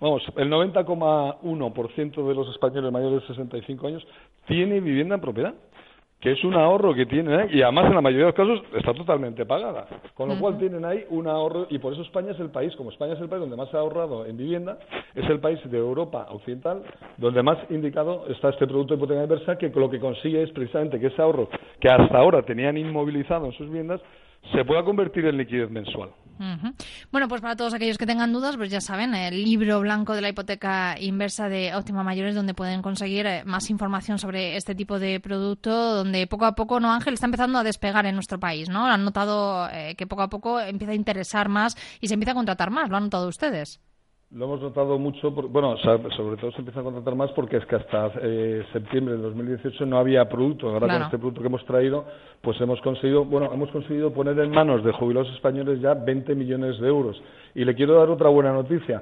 vamos, 0.00 0.22
el 0.36 0.50
90,1% 0.50 2.28
de 2.28 2.34
los 2.34 2.48
españoles 2.48 2.92
mayores 2.92 3.20
de 3.22 3.26
65 3.28 3.86
años 3.86 4.06
tiene 4.46 4.80
vivienda 4.80 5.14
en 5.14 5.20
propiedad 5.20 5.54
que 6.20 6.32
es 6.32 6.42
un 6.44 6.54
ahorro 6.54 6.94
que 6.94 7.06
tienen 7.06 7.40
¿eh? 7.40 7.48
y 7.52 7.62
además 7.62 7.86
en 7.86 7.94
la 7.94 8.00
mayoría 8.00 8.26
de 8.26 8.32
los 8.32 8.34
casos 8.34 8.62
está 8.76 8.94
totalmente 8.94 9.44
pagada. 9.44 9.86
Con 10.14 10.28
lo 10.28 10.38
cual 10.38 10.58
tienen 10.58 10.84
ahí 10.84 11.04
un 11.10 11.26
ahorro 11.28 11.66
y 11.68 11.78
por 11.78 11.92
eso 11.92 12.02
España 12.02 12.32
es 12.32 12.40
el 12.40 12.50
país, 12.50 12.74
como 12.76 12.90
España 12.90 13.12
es 13.12 13.20
el 13.20 13.28
país 13.28 13.40
donde 13.40 13.56
más 13.56 13.68
se 13.70 13.76
ha 13.76 13.80
ahorrado 13.80 14.24
en 14.24 14.36
vivienda, 14.36 14.78
es 15.14 15.28
el 15.28 15.40
país 15.40 15.58
de 15.70 15.78
Europa 15.78 16.26
Occidental 16.30 16.82
donde 17.18 17.42
más 17.42 17.58
indicado 17.70 18.24
está 18.28 18.48
este 18.48 18.66
producto 18.66 18.94
de 18.94 18.98
hipoteca 18.98 19.22
inversa 19.22 19.58
que 19.58 19.68
lo 19.68 19.90
que 19.90 20.00
consigue 20.00 20.42
es 20.42 20.50
precisamente 20.50 20.98
que 20.98 21.08
ese 21.08 21.20
ahorro 21.20 21.48
que 21.80 21.88
hasta 21.88 22.16
ahora 22.16 22.42
tenían 22.42 22.76
inmovilizado 22.76 23.46
en 23.46 23.52
sus 23.52 23.66
viviendas 23.66 24.00
se 24.52 24.64
pueda 24.64 24.84
convertir 24.84 25.26
en 25.26 25.36
liquidez 25.36 25.70
mensual. 25.70 26.10
Bueno, 27.10 27.28
pues 27.28 27.40
para 27.40 27.56
todos 27.56 27.74
aquellos 27.74 27.98
que 27.98 28.06
tengan 28.06 28.32
dudas, 28.32 28.56
pues 28.56 28.70
ya 28.70 28.80
saben, 28.80 29.14
el 29.14 29.44
libro 29.44 29.80
blanco 29.80 30.14
de 30.14 30.20
la 30.20 30.28
hipoteca 30.28 30.96
inversa 31.00 31.48
de 31.48 31.74
Óptima 31.74 32.02
Mayores, 32.02 32.34
donde 32.34 32.54
pueden 32.54 32.82
conseguir 32.82 33.26
eh, 33.26 33.44
más 33.44 33.70
información 33.70 34.18
sobre 34.18 34.56
este 34.56 34.74
tipo 34.74 34.98
de 34.98 35.20
producto, 35.20 35.94
donde 35.96 36.26
poco 36.26 36.44
a 36.44 36.54
poco, 36.54 36.80
¿no, 36.80 36.92
Ángel? 36.92 37.14
Está 37.14 37.26
empezando 37.26 37.58
a 37.58 37.64
despegar 37.64 38.06
en 38.06 38.14
nuestro 38.14 38.38
país, 38.38 38.68
¿no? 38.68 38.86
Han 38.86 39.04
notado 39.04 39.68
eh, 39.70 39.94
que 39.96 40.06
poco 40.06 40.22
a 40.22 40.28
poco 40.28 40.60
empieza 40.60 40.92
a 40.92 40.96
interesar 40.96 41.48
más 41.48 41.76
y 42.00 42.08
se 42.08 42.14
empieza 42.14 42.32
a 42.32 42.34
contratar 42.34 42.70
más, 42.70 42.90
¿lo 42.90 42.96
han 42.96 43.04
notado 43.04 43.28
ustedes? 43.28 43.80
Lo 44.32 44.46
hemos 44.46 44.60
notado 44.60 44.98
mucho, 44.98 45.30
bueno, 45.30 45.76
sobre 45.76 46.36
todo 46.36 46.50
se 46.50 46.58
empieza 46.58 46.80
a 46.80 46.82
contratar 46.82 47.14
más 47.14 47.30
porque 47.30 47.58
es 47.58 47.66
que 47.66 47.76
hasta 47.76 48.10
eh, 48.20 48.64
septiembre 48.72 49.14
de 49.14 49.22
2018 49.22 49.86
no 49.86 49.98
había 49.98 50.28
producto. 50.28 50.68
Ahora 50.68 50.88
con 50.88 51.02
este 51.02 51.18
producto 51.18 51.42
que 51.42 51.46
hemos 51.46 51.64
traído, 51.64 52.04
pues 52.42 52.60
hemos 52.60 52.80
conseguido, 52.80 53.24
bueno, 53.24 53.52
hemos 53.52 53.70
conseguido 53.70 54.12
poner 54.12 54.36
en 54.40 54.50
manos 54.50 54.82
de 54.84 54.90
jubilados 54.90 55.32
españoles 55.32 55.80
ya 55.80 55.94
20 55.94 56.34
millones 56.34 56.80
de 56.80 56.88
euros. 56.88 57.22
Y 57.54 57.64
le 57.64 57.76
quiero 57.76 57.94
dar 57.94 58.10
otra 58.10 58.28
buena 58.28 58.52
noticia 58.52 59.00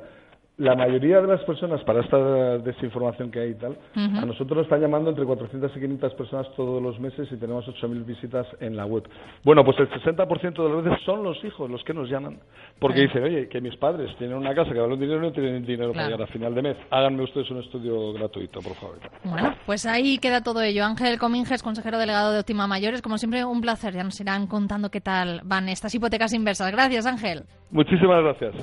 la 0.57 0.77
mayoría 0.77 1.21
de 1.21 1.27
las 1.27 1.43
personas, 1.43 1.83
para 1.83 2.01
esta 2.01 2.59
desinformación 2.59 3.31
que 3.33 3.41
hay 3.41 3.51
y 3.51 3.55
tal, 3.55 3.77
a 3.97 4.25
nosotros 4.25 4.59
nos 4.59 4.67
están 4.67 4.81
llamando 4.81 5.11
entre 5.11 5.25
400 5.25 5.71
y 5.77 5.81
500 5.81 6.15
personas 6.15 6.47
todos 6.55 6.81
los 6.81 7.01
meses 7.01 7.29
y 7.33 7.37
tenemos 7.37 7.67
8.000 7.67 8.05
visitas 8.05 8.47
en 8.61 8.77
la 8.77 8.87
web. 8.87 9.03
Bueno, 9.43 9.65
pues 9.65 9.79
el 9.81 9.91
60% 9.91 10.63
de 10.63 10.75
las 10.75 10.85
veces 10.85 11.05
son 11.05 11.25
los 11.25 11.43
hijos 11.45 11.69
los 11.69 11.83
que 11.83 11.93
nos 11.93 12.09
llaman, 12.09 12.39
porque 12.79 13.01
dicen, 13.01 13.25
oye, 13.25 13.49
que 13.49 13.61
mis 13.61 13.77
padres 13.77 14.15
tienen 14.17 14.37
una 14.37 14.55
casa 14.55 14.73
que 14.73 14.79
vale 14.79 14.95
un 14.95 15.01
dinero 15.01 15.19
y 15.19 15.23
no 15.23 15.33
tienen 15.33 15.67
dinero 15.67 15.93
para 15.93 16.07
llegar 16.07 16.23
a 16.23 16.27
final 16.29 16.55
de 16.55 16.63
mes. 16.63 16.77
Háganme 16.91 17.25
ustedes 17.25 17.51
un 17.51 17.59
estudio 17.59 18.13
gratuito, 18.13 18.61
por 18.61 18.75
favor. 18.75 18.99
Bueno, 19.25 19.55
pues 19.67 19.87
ahí 19.87 20.19
queda 20.19 20.43
todo 20.43 20.63
ello. 20.63 20.85
Ángel 20.85 21.19
Cominges, 21.19 21.65
consejero 21.65 21.99
delegado 21.99 22.33
de 22.33 22.41
Optima 22.41 22.69
Mayores, 22.69 23.03
como 23.03 23.19
siempre, 23.19 23.45
un 23.45 23.61
placer. 23.61 23.95
Ya 23.95 24.05
nos 24.05 24.21
irán 24.21 24.47
contando 24.47 24.91
qué 24.91 25.01
tal 25.01 25.41
van 25.45 25.69
estas 25.69 25.93
hipotecas 25.95 26.33
inversas. 26.33 26.71
Gracias, 26.71 27.07
Ángel. 27.07 27.43
Muchísimas 27.71 28.23
gracias. 28.23 28.55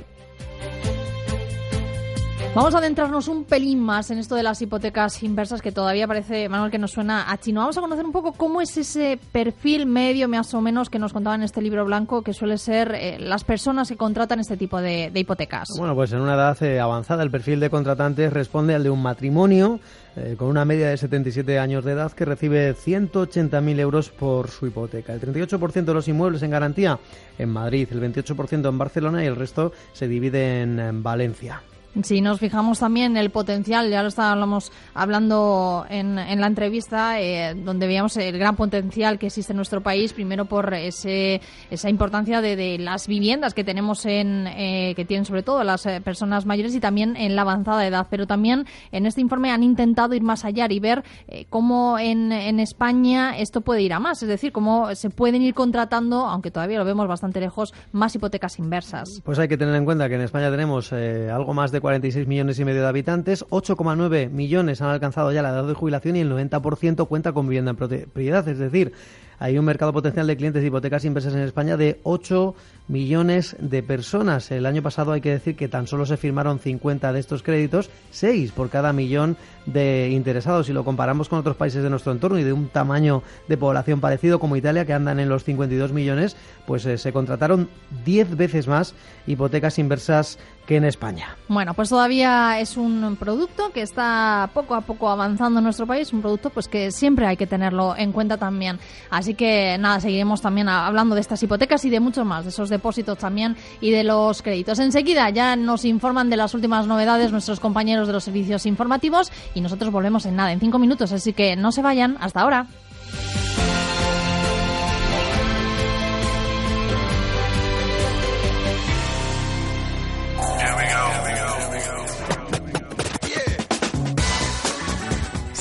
Vamos 2.53 2.75
a 2.75 2.79
adentrarnos 2.79 3.29
un 3.29 3.45
pelín 3.45 3.79
más 3.79 4.11
en 4.11 4.17
esto 4.17 4.35
de 4.35 4.43
las 4.43 4.61
hipotecas 4.61 5.23
inversas 5.23 5.61
que 5.61 5.71
todavía 5.71 6.05
parece, 6.05 6.49
Manuel, 6.49 6.69
que 6.69 6.77
nos 6.77 6.91
suena 6.91 7.31
a 7.31 7.37
chino. 7.37 7.61
Vamos 7.61 7.77
a 7.77 7.81
conocer 7.81 8.03
un 8.03 8.11
poco 8.11 8.33
cómo 8.33 8.59
es 8.59 8.75
ese 8.75 9.17
perfil 9.31 9.85
medio, 9.85 10.27
más 10.27 10.53
o 10.53 10.59
menos, 10.59 10.89
que 10.89 10.99
nos 10.99 11.13
contaba 11.13 11.37
en 11.37 11.43
este 11.43 11.61
libro 11.61 11.85
blanco, 11.85 12.23
que 12.23 12.33
suele 12.33 12.57
ser 12.57 12.93
eh, 12.93 13.17
las 13.21 13.45
personas 13.45 13.87
que 13.87 13.95
contratan 13.95 14.41
este 14.41 14.57
tipo 14.57 14.81
de, 14.81 15.13
hipotecas. 15.15 15.69
Bueno, 15.77 15.95
pues 15.95 16.11
en 16.11 16.19
una 16.19 16.33
edad 16.33 16.61
eh, 16.61 16.81
avanzada 16.81 17.23
el 17.23 17.31
perfil 17.31 17.61
de 17.61 17.69
contratantes 17.69 18.33
responde 18.33 18.75
al 18.75 18.83
de 18.83 18.89
un 18.89 19.01
matrimonio 19.01 19.79
eh, 20.17 20.35
con 20.37 20.49
una 20.49 20.65
media 20.65 20.89
de 20.89 20.97
77 20.97 21.57
años 21.57 21.85
de 21.85 21.93
edad 21.93 22.11
que 22.11 22.25
recibe 22.25 22.75
180.000 22.75 23.79
euros 23.79 24.09
por 24.09 24.49
su 24.49 24.67
hipoteca. 24.67 25.13
El 25.13 25.21
38% 25.21 25.85
de 25.85 25.93
los 25.93 26.09
inmuebles 26.09 26.43
en 26.43 26.51
garantía 26.51 26.99
en 27.37 27.47
Madrid, 27.47 27.87
el 27.91 28.01
28% 28.01 28.67
en 28.67 28.77
Barcelona 28.77 29.23
y 29.23 29.27
el 29.27 29.37
resto 29.37 29.71
se 29.93 30.09
divide 30.09 30.63
en 30.63 31.01
Valencia. 31.01 31.61
Si 32.03 32.21
nos 32.21 32.39
fijamos 32.39 32.79
también 32.79 33.11
en 33.11 33.17
el 33.17 33.31
potencial, 33.31 33.89
ya 33.89 34.01
lo 34.01 34.07
estábamos 34.07 34.71
hablando 34.93 35.85
en, 35.89 36.15
la 36.15 36.47
entrevista, 36.47 37.19
eh, 37.19 37.53
donde 37.53 37.85
veíamos 37.85 38.15
el 38.15 38.39
gran 38.39 38.55
potencial 38.55 39.19
que 39.19 39.27
existe 39.27 39.51
en 39.51 39.57
nuestro 39.57 39.81
país, 39.81 40.13
primero 40.13 40.45
por 40.45 40.73
ese, 40.73 41.41
esa 41.69 41.89
importancia 41.89 42.39
de, 42.39 42.77
las 42.79 43.07
viviendas 43.07 43.53
que 43.53 43.65
tenemos 43.65 44.05
en, 44.05 44.47
eh, 44.47 44.93
que 44.95 45.03
tienen 45.03 45.25
sobre 45.25 45.43
todo 45.43 45.65
las 45.65 45.85
eh, 45.85 45.99
personas 45.99 46.45
mayores 46.45 46.73
y 46.75 46.79
también 46.79 47.17
en 47.17 47.35
la 47.35 47.41
avanzada 47.41 47.85
edad. 47.85 48.07
Pero 48.09 48.25
también 48.25 48.65
en 48.93 49.05
este 49.05 49.19
informe 49.19 49.51
han 49.51 49.61
intentado 49.61 50.15
ir 50.15 50.23
más 50.23 50.45
allá 50.45 50.67
y 50.69 50.79
ver 50.79 51.03
cómo 51.49 51.99
en, 51.99 52.31
en 52.31 52.61
España 52.61 53.37
esto 53.37 53.61
puede 53.61 53.81
ir 53.81 53.91
a 53.91 53.99
más, 53.99 54.23
es 54.23 54.29
decir, 54.29 54.53
cómo 54.53 54.95
se 54.95 55.09
pueden 55.09 55.41
ir 55.41 55.53
contratando, 55.53 56.25
aunque 56.25 56.51
todavía 56.51 56.77
lo 56.77 56.85
vemos 56.85 57.07
bastante 57.07 57.41
lejos, 57.41 57.73
más 57.91 58.15
hipotecas 58.15 58.59
inversas. 58.59 59.21
Pues 59.25 59.39
hay 59.39 59.49
que 59.49 59.57
tener 59.57 59.75
en 59.75 59.83
cuenta 59.83 60.07
que 60.07 60.15
en 60.15 60.21
España 60.21 60.49
tenemos 60.49 60.93
algo 60.93 61.53
más 61.53 61.71
de 61.71 61.80
46 61.81 62.27
millones 62.27 62.59
y 62.59 62.65
medio 62.65 62.81
de 62.81 62.87
habitantes, 62.87 63.45
8,9 63.49 64.29
millones 64.29 64.81
han 64.81 64.89
alcanzado 64.89 65.31
ya 65.31 65.41
la 65.41 65.49
edad 65.49 65.67
de 65.67 65.73
jubilación 65.73 66.15
y 66.15 66.21
el 66.21 66.31
90% 66.31 67.07
cuenta 67.07 67.33
con 67.33 67.47
vivienda 67.47 67.71
en 67.71 67.77
propiedad, 67.77 68.47
es 68.47 68.59
decir, 68.59 68.93
hay 69.41 69.57
un 69.57 69.65
mercado 69.65 69.91
potencial 69.91 70.27
de 70.27 70.37
clientes 70.37 70.61
de 70.61 70.67
hipotecas 70.67 71.03
inversas 71.03 71.33
en 71.33 71.39
España 71.39 71.75
de 71.75 71.99
8 72.03 72.53
millones 72.87 73.55
de 73.57 73.81
personas. 73.81 74.51
El 74.51 74.67
año 74.67 74.83
pasado 74.83 75.13
hay 75.13 75.21
que 75.21 75.31
decir 75.31 75.55
que 75.55 75.67
tan 75.67 75.87
solo 75.87 76.05
se 76.05 76.15
firmaron 76.15 76.59
50 76.59 77.11
de 77.11 77.19
estos 77.19 77.41
créditos, 77.41 77.89
6 78.11 78.51
por 78.51 78.69
cada 78.69 78.93
millón 78.93 79.37
de 79.65 80.09
interesados. 80.11 80.67
Si 80.67 80.73
lo 80.73 80.83
comparamos 80.83 81.27
con 81.27 81.39
otros 81.39 81.55
países 81.55 81.81
de 81.81 81.89
nuestro 81.89 82.11
entorno 82.11 82.37
y 82.37 82.43
de 82.43 82.53
un 82.53 82.67
tamaño 82.67 83.23
de 83.47 83.57
población 83.57 83.99
parecido 83.99 84.37
como 84.37 84.57
Italia, 84.57 84.85
que 84.85 84.93
andan 84.93 85.19
en 85.19 85.29
los 85.29 85.43
52 85.43 85.91
millones, 85.91 86.37
pues 86.67 86.85
eh, 86.85 86.99
se 86.99 87.11
contrataron 87.11 87.67
10 88.05 88.37
veces 88.37 88.67
más 88.67 88.93
hipotecas 89.25 89.79
inversas 89.79 90.37
que 90.65 90.77
en 90.77 90.85
España. 90.85 91.35
Bueno, 91.47 91.73
pues 91.73 91.89
todavía 91.89 92.59
es 92.59 92.77
un 92.77 93.17
producto 93.19 93.71
que 93.71 93.81
está 93.81 94.49
poco 94.53 94.75
a 94.75 94.81
poco 94.81 95.09
avanzando 95.09 95.59
en 95.59 95.63
nuestro 95.63 95.87
país, 95.87 96.13
un 96.13 96.21
producto 96.21 96.49
pues 96.49 96.67
que 96.67 96.91
siempre 96.91 97.25
hay 97.25 97.37
que 97.37 97.47
tenerlo 97.47 97.95
en 97.97 98.11
cuenta 98.11 98.37
también. 98.37 98.79
Así 99.09 99.33
que 99.33 99.77
nada, 99.79 99.99
seguiremos 99.99 100.41
también 100.41 100.69
hablando 100.69 101.15
de 101.15 101.21
estas 101.21 101.41
hipotecas 101.43 101.83
y 101.85 101.89
de 101.89 101.99
mucho 101.99 102.25
más, 102.25 102.43
de 102.45 102.49
esos 102.49 102.69
depósitos 102.69 103.17
también 103.17 103.55
y 103.79 103.91
de 103.91 104.03
los 104.03 104.41
créditos. 104.41 104.79
Enseguida 104.79 105.29
ya 105.29 105.55
nos 105.55 105.85
informan 105.85 106.29
de 106.29 106.37
las 106.37 106.53
últimas 106.53 106.87
novedades 106.87 107.31
nuestros 107.31 107.59
compañeros 107.59 108.07
de 108.07 108.13
los 108.13 108.23
servicios 108.23 108.65
informativos 108.65 109.31
y 109.53 109.61
nosotros 109.61 109.91
volvemos 109.91 110.25
en 110.25 110.35
nada, 110.35 110.51
en 110.51 110.59
cinco 110.59 110.79
minutos, 110.79 111.11
así 111.11 111.33
que 111.33 111.55
no 111.55 111.71
se 111.71 111.81
vayan. 111.81 112.17
Hasta 112.19 112.41
ahora. 112.41 112.67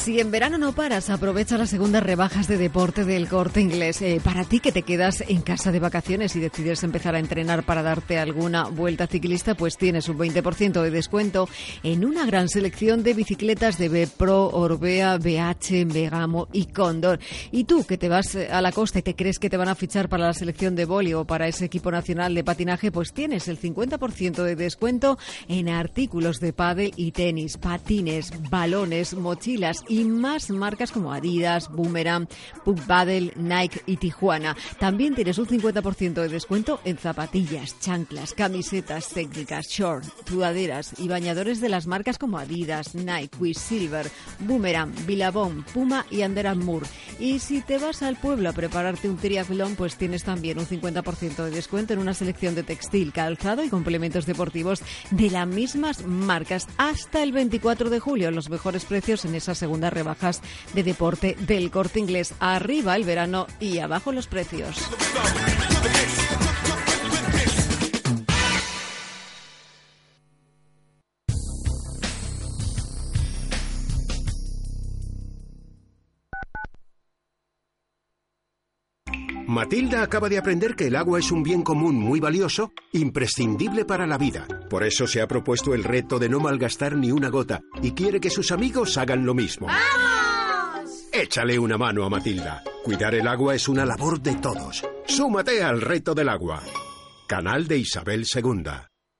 Si 0.01 0.19
en 0.19 0.31
verano 0.31 0.57
no 0.57 0.73
paras, 0.73 1.11
aprovecha 1.11 1.59
las 1.59 1.69
segundas 1.69 2.03
rebajas 2.03 2.49
de 2.49 2.57
deporte 2.57 3.05
del 3.05 3.29
corte 3.29 3.61
inglés. 3.61 4.01
Eh, 4.01 4.19
para 4.25 4.45
ti 4.45 4.59
que 4.59 4.73
te 4.73 4.83
quedas 4.83 5.23
en 5.29 5.43
casa 5.43 5.73
de 5.73 5.79
vacaciones 5.79 6.35
y 6.35 6.41
decides 6.41 6.83
empezar 6.83 7.15
a 7.15 7.19
entrenar 7.19 7.65
para 7.65 7.83
darte 7.83 8.19
alguna 8.19 8.65
vuelta 8.65 9.07
ciclista, 9.07 9.55
pues 9.55 9.77
tienes 9.77 10.09
un 10.09 10.17
20% 10.17 10.81
de 10.81 10.91
descuento 10.91 11.51
en 11.83 12.07
una 12.07 12.25
gran 12.25 12.49
selección 12.49 13.03
de 13.03 13.13
bicicletas 13.13 13.77
de 13.77 13.91
B 13.91 14.09
Pro, 14.17 14.49
Orbea, 14.49 15.19
BH, 15.19 15.93
Vegamo 15.93 16.49
y 16.51 16.65
Condor. 16.65 17.21
Y 17.53 17.65
tú 17.65 17.85
que 17.85 17.99
te 17.99 18.09
vas 18.09 18.37
a 18.37 18.63
la 18.63 18.73
costa 18.73 19.01
y 19.01 19.03
te 19.03 19.15
crees 19.15 19.39
que 19.39 19.51
te 19.51 19.59
van 19.59 19.69
a 19.69 19.75
fichar 19.75 20.09
para 20.09 20.29
la 20.29 20.33
selección 20.33 20.77
de 20.77 20.87
boli 20.87 21.13
o 21.13 21.27
para 21.27 21.47
ese 21.47 21.67
equipo 21.67 21.91
nacional 21.91 22.35
de 22.35 22.43
patinaje, 22.43 22.91
pues 22.91 23.13
tienes 23.13 23.49
el 23.49 23.61
50% 23.61 24.45
de 24.45 24.57
descuento 24.57 25.19
en 25.47 25.69
artículos 25.69 26.41
de 26.41 26.55
pádel 26.55 26.93
y 26.97 27.13
tenis, 27.13 27.59
patines, 27.59 28.33
balones, 28.49 29.13
mochilas 29.13 29.85
y 29.91 30.05
más 30.05 30.51
marcas 30.51 30.93
como 30.93 31.13
Adidas, 31.13 31.69
Boomerang, 31.69 32.29
Pug 32.65 32.81
Paddle, 32.87 33.33
Nike 33.37 33.83
y 33.87 33.97
Tijuana. 33.97 34.57
También 34.79 35.17
tienes 35.17 35.37
un 35.39 35.49
50% 35.49 36.13
de 36.15 36.29
descuento 36.29 36.81
en 36.85 36.97
zapatillas, 36.97 37.79
chanclas, 37.81 38.33
camisetas 38.33 39.09
técnicas, 39.09 39.67
short, 39.67 40.05
sudaderas 40.27 40.95
y 40.99 41.09
bañadores 41.09 41.61
de 41.61 41.69
las 41.69 41.89
marcas 41.89 42.19
como 42.19 42.39
Adidas, 42.39 42.95
Nike, 42.95 43.55
Silver, 43.55 44.09
Boomerang, 44.39 44.95
Billabong, 45.07 45.65
Puma 45.75 46.07
y 46.09 46.23
Under 46.23 46.47
Armour. 46.47 46.85
Y 47.19 47.41
si 47.41 47.61
te 47.61 47.79
vas 47.79 48.03
al 48.03 48.17
pueblo 48.17 48.49
a 48.49 48.53
prepararte 48.53 49.09
un 49.09 49.17
triatlón, 49.17 49.75
pues 49.75 49.97
tienes 49.97 50.23
también 50.23 50.61
un 50.61 50.67
50% 50.67 51.45
de 51.45 51.51
descuento 51.51 51.95
en 51.95 51.99
una 51.99 52.15
selección 52.15 52.55
de 52.55 52.63
textil, 52.63 53.13
calzado 53.13 53.65
y 53.65 53.69
complementos 53.69 54.25
deportivos 54.25 54.83
de 55.11 55.31
las 55.31 55.49
mismas 55.49 56.07
marcas 56.07 56.69
hasta 56.77 57.25
el 57.25 57.33
24 57.33 57.91
de 57.91 57.99
julio. 57.99 58.31
Los 58.31 58.51
mejores 58.51 58.85
precios 58.85 59.25
en 59.25 59.35
esa 59.35 59.57
segunda 59.57 59.80
rebajas 59.89 60.43
de 60.75 60.83
deporte 60.83 61.37
del 61.41 61.71
corte 61.71 61.99
inglés. 61.99 62.35
Arriba 62.41 62.97
el 62.97 63.05
verano 63.05 63.47
y 63.61 63.79
abajo 63.79 64.13
los 64.13 64.27
precios. 64.27 64.77
Matilda 79.51 80.05
acaba 80.05 80.29
de 80.29 80.39
aprender 80.39 80.77
que 80.77 80.87
el 80.87 80.95
agua 80.95 81.19
es 81.19 81.33
un 81.33 81.43
bien 81.43 81.63
común 81.63 81.97
muy 81.97 82.21
valioso, 82.21 82.73
imprescindible 82.93 83.85
para 83.85 84.07
la 84.07 84.17
vida. 84.17 84.47
Por 84.71 84.85
eso 84.85 85.09
se 85.09 85.21
ha 85.21 85.27
propuesto 85.27 85.75
el 85.75 85.83
reto 85.83 86.21
de 86.21 86.29
no 86.29 86.39
malgastar 86.39 86.97
ni 86.97 87.11
una 87.11 87.31
gota 87.31 87.61
y 87.83 87.91
quiere 87.91 88.21
que 88.21 88.31
sus 88.31 88.53
amigos 88.53 88.97
hagan 88.97 89.27
lo 89.27 89.35
mismo. 89.35 89.67
¡Vamos! 89.67 91.09
Échale 91.13 91.59
una 91.59 91.77
mano 91.77 92.05
a 92.05 92.09
Matilda. 92.09 92.63
Cuidar 92.85 93.17
el 93.17 93.27
agua 93.27 93.57
es 93.57 93.69
una 93.69 93.85
labor 93.85 94.23
de 94.23 94.37
todos. 94.37 94.85
Súmate 95.05 95.65
al 95.65 95.81
reto 95.81 96.15
del 96.15 96.29
agua. 96.29 96.63
Canal 97.27 97.67
de 97.67 97.79
Isabel 97.79 98.27
II. 98.33 98.71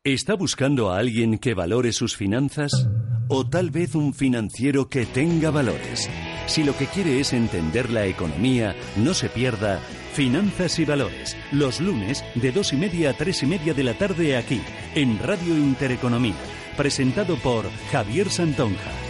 ¿Está 0.05 0.35
buscando 0.35 0.93
a 0.93 0.99
alguien 0.99 1.39
que 1.39 1.55
valore 1.55 1.93
sus 1.93 2.17
finanzas? 2.17 2.71
¿O 3.29 3.51
tal 3.51 3.73
vez 3.73 3.97
un 3.97 4.15
financiero 4.15 4.89
que 4.89 5.07
tenga 5.07 5.51
valores? 5.51 6.09
Si 6.47 6.65
lo 6.65 6.77
que 6.77 6.87
quiere 6.87 7.21
es 7.21 7.33
entender 7.33 7.91
la 7.91 8.07
economía, 8.07 8.75
no 8.97 9.15
se 9.15 9.29
pierda 9.29 9.81
Finanzas 10.13 10.79
y 10.79 10.85
Valores, 10.85 11.37
los 11.53 11.81
lunes 11.81 12.25
de 12.35 12.53
dos 12.53 12.73
y 12.73 12.77
media 12.77 13.11
a 13.11 13.13
tres 13.13 13.43
y 13.43 13.47
media 13.47 13.75
de 13.75 13.85
la 13.85 13.95
tarde 13.95 14.37
aquí, 14.37 14.61
en 14.95 15.19
Radio 15.19 15.57
Intereconomía, 15.57 16.35
presentado 16.77 17.37
por 17.37 17.67
Javier 17.93 18.29
Santonja. 18.31 19.10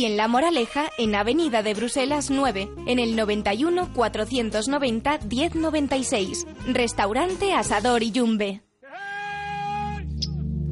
en 0.05 0.17
La 0.17 0.27
Moraleja, 0.27 0.89
en 0.97 1.15
Avenida 1.15 1.63
de 1.63 1.73
Bruselas 1.73 2.29
9, 2.29 2.69
en 2.87 2.99
el 2.99 3.15
91 3.15 3.93
490 3.93 5.19
1096. 5.29 6.47
Restaurante 6.67 7.53
Asador 7.53 8.03
y 8.03 8.11
Yumbe. 8.11 8.61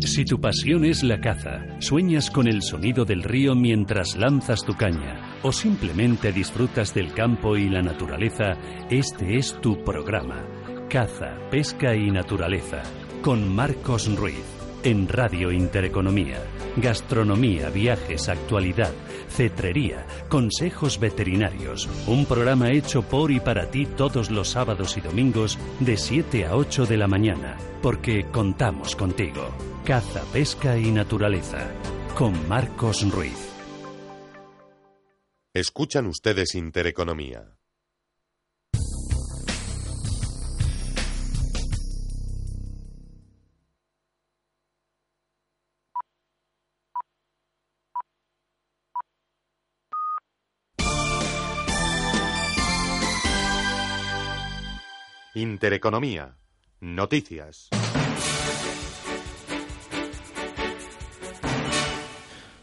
Si 0.02 0.24
tu 0.26 0.40
pasión 0.40 0.86
es 0.86 1.04
la 1.04 1.20
caza, 1.20 1.66
sueñas 1.80 2.32
con 2.32 2.48
el 2.48 2.62
sonido 2.62 3.06
del 3.06 3.22
río 3.22 3.54
mientras 3.54 4.16
lanzas 4.16 4.64
tu 4.64 4.74
caña, 4.74 5.38
o 5.44 5.52
simplemente 5.52 6.32
disfrutas 6.32 6.94
del 6.94 7.14
campo 7.14 7.58
y 7.58 7.70
la 7.70 7.82
naturaleza, 7.82 8.54
este 8.90 9.38
es 9.38 9.60
tu 9.62 9.84
programa. 9.84 10.46
Caza, 10.90 11.38
pesca 11.52 11.96
y 11.96 12.10
naturaleza, 12.12 12.82
con 13.22 13.54
Marcos 13.54 14.14
Ruiz, 14.16 14.44
en 14.84 15.08
Radio 15.08 15.52
Intereconomía. 15.52 16.42
Gastronomía, 16.78 17.70
viajes, 17.70 18.30
actualidad, 18.30 18.94
cetrería, 19.30 20.06
consejos 20.30 21.00
veterinarios. 21.00 21.90
Un 22.08 22.26
programa 22.26 22.72
hecho 22.72 23.02
por 23.02 23.32
y 23.32 23.40
para 23.40 23.70
ti 23.70 23.86
todos 23.86 24.32
los 24.32 24.50
sábados 24.50 24.98
y 24.98 25.02
domingos 25.02 25.58
de 25.80 25.98
7 25.98 26.46
a 26.46 26.56
8 26.56 26.86
de 26.86 26.98
la 26.98 27.08
mañana, 27.08 27.58
porque 27.82 28.26
contamos 28.32 28.96
contigo. 28.96 29.50
Caza, 29.86 30.22
pesca 30.32 30.78
y 30.78 30.92
naturaleza, 30.92 31.72
con 32.18 32.48
Marcos 32.48 33.10
Ruiz. 33.12 33.50
Escuchan 35.54 36.06
ustedes 36.06 36.56
Intereconomía. 36.56 37.59
Intereconomía. 55.40 56.36
Noticias. 56.82 57.70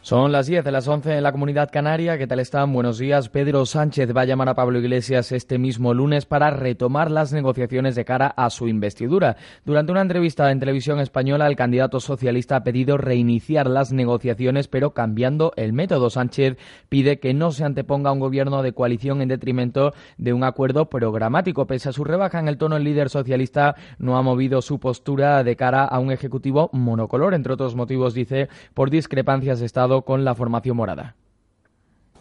Son 0.07 0.31
las 0.31 0.47
10 0.47 0.65
de 0.65 0.71
las 0.71 0.87
11 0.87 1.17
en 1.17 1.23
la 1.25 1.33
comunidad 1.33 1.69
canaria. 1.69 2.17
¿Qué 2.17 2.29
tal 2.29 2.39
están? 2.39 2.73
Buenos 2.73 2.99
días. 2.99 3.29
Pedro 3.29 3.67
Sánchez 3.67 4.17
va 4.17 4.21
a 4.21 4.25
llamar 4.25 4.49
a 4.49 4.55
Pablo 4.55 4.79
Iglesias 4.79 5.33
este 5.33 5.59
mismo 5.59 5.95
lunes 5.95 6.27
para 6.27 6.51
retomar 6.51 7.11
las 7.11 7.33
negociaciones 7.33 7.97
de 7.97 8.05
cara 8.05 8.29
a 8.29 8.49
su 8.51 8.69
investidura. 8.69 9.37
Durante 9.65 9.91
una 9.91 10.03
entrevista 10.03 10.53
en 10.53 10.61
televisión 10.61 11.01
española, 11.01 11.49
el 11.49 11.57
candidato 11.57 11.99
socialista 11.99 12.55
ha 12.55 12.63
pedido 12.63 12.99
reiniciar 12.99 13.67
las 13.67 13.93
negociaciones, 13.93 14.69
pero 14.69 14.93
cambiando 14.93 15.53
el 15.57 15.73
método. 15.73 16.09
Sánchez 16.09 16.57
pide 16.89 17.19
que 17.19 17.35
no 17.35 17.51
se 17.51 17.65
anteponga 17.65 18.13
un 18.13 18.21
gobierno 18.21 18.63
de 18.63 18.75
coalición 18.75 19.23
en 19.23 19.29
detrimento 19.29 19.93
de 20.19 20.33
un 20.33 20.45
acuerdo 20.45 20.89
programático. 20.89 21.67
Pese 21.67 21.89
a 21.89 21.93
su 21.93 22.05
rebaja 22.05 22.39
en 22.39 22.47
el 22.47 22.59
tono, 22.59 22.77
el 22.77 22.85
líder 22.85 23.11
socialista 23.11 23.75
no 23.99 24.17
ha 24.17 24.23
movido 24.23 24.63
su 24.63 24.79
postura 24.79 25.43
de 25.43 25.57
cara 25.57 25.85
a 25.85 25.99
un 25.99 26.13
ejecutivo 26.13 26.71
monocolor, 26.73 27.35
entre 27.35 27.55
otros 27.55 27.75
motivos, 27.75 28.15
dice, 28.15 28.49
por 28.73 28.91
discrepancias 28.91 29.59
de 29.59 29.67
Estado 29.67 29.96
con 30.03 30.25
la 30.25 30.35
formación 30.35 30.77
morada. 30.77 31.15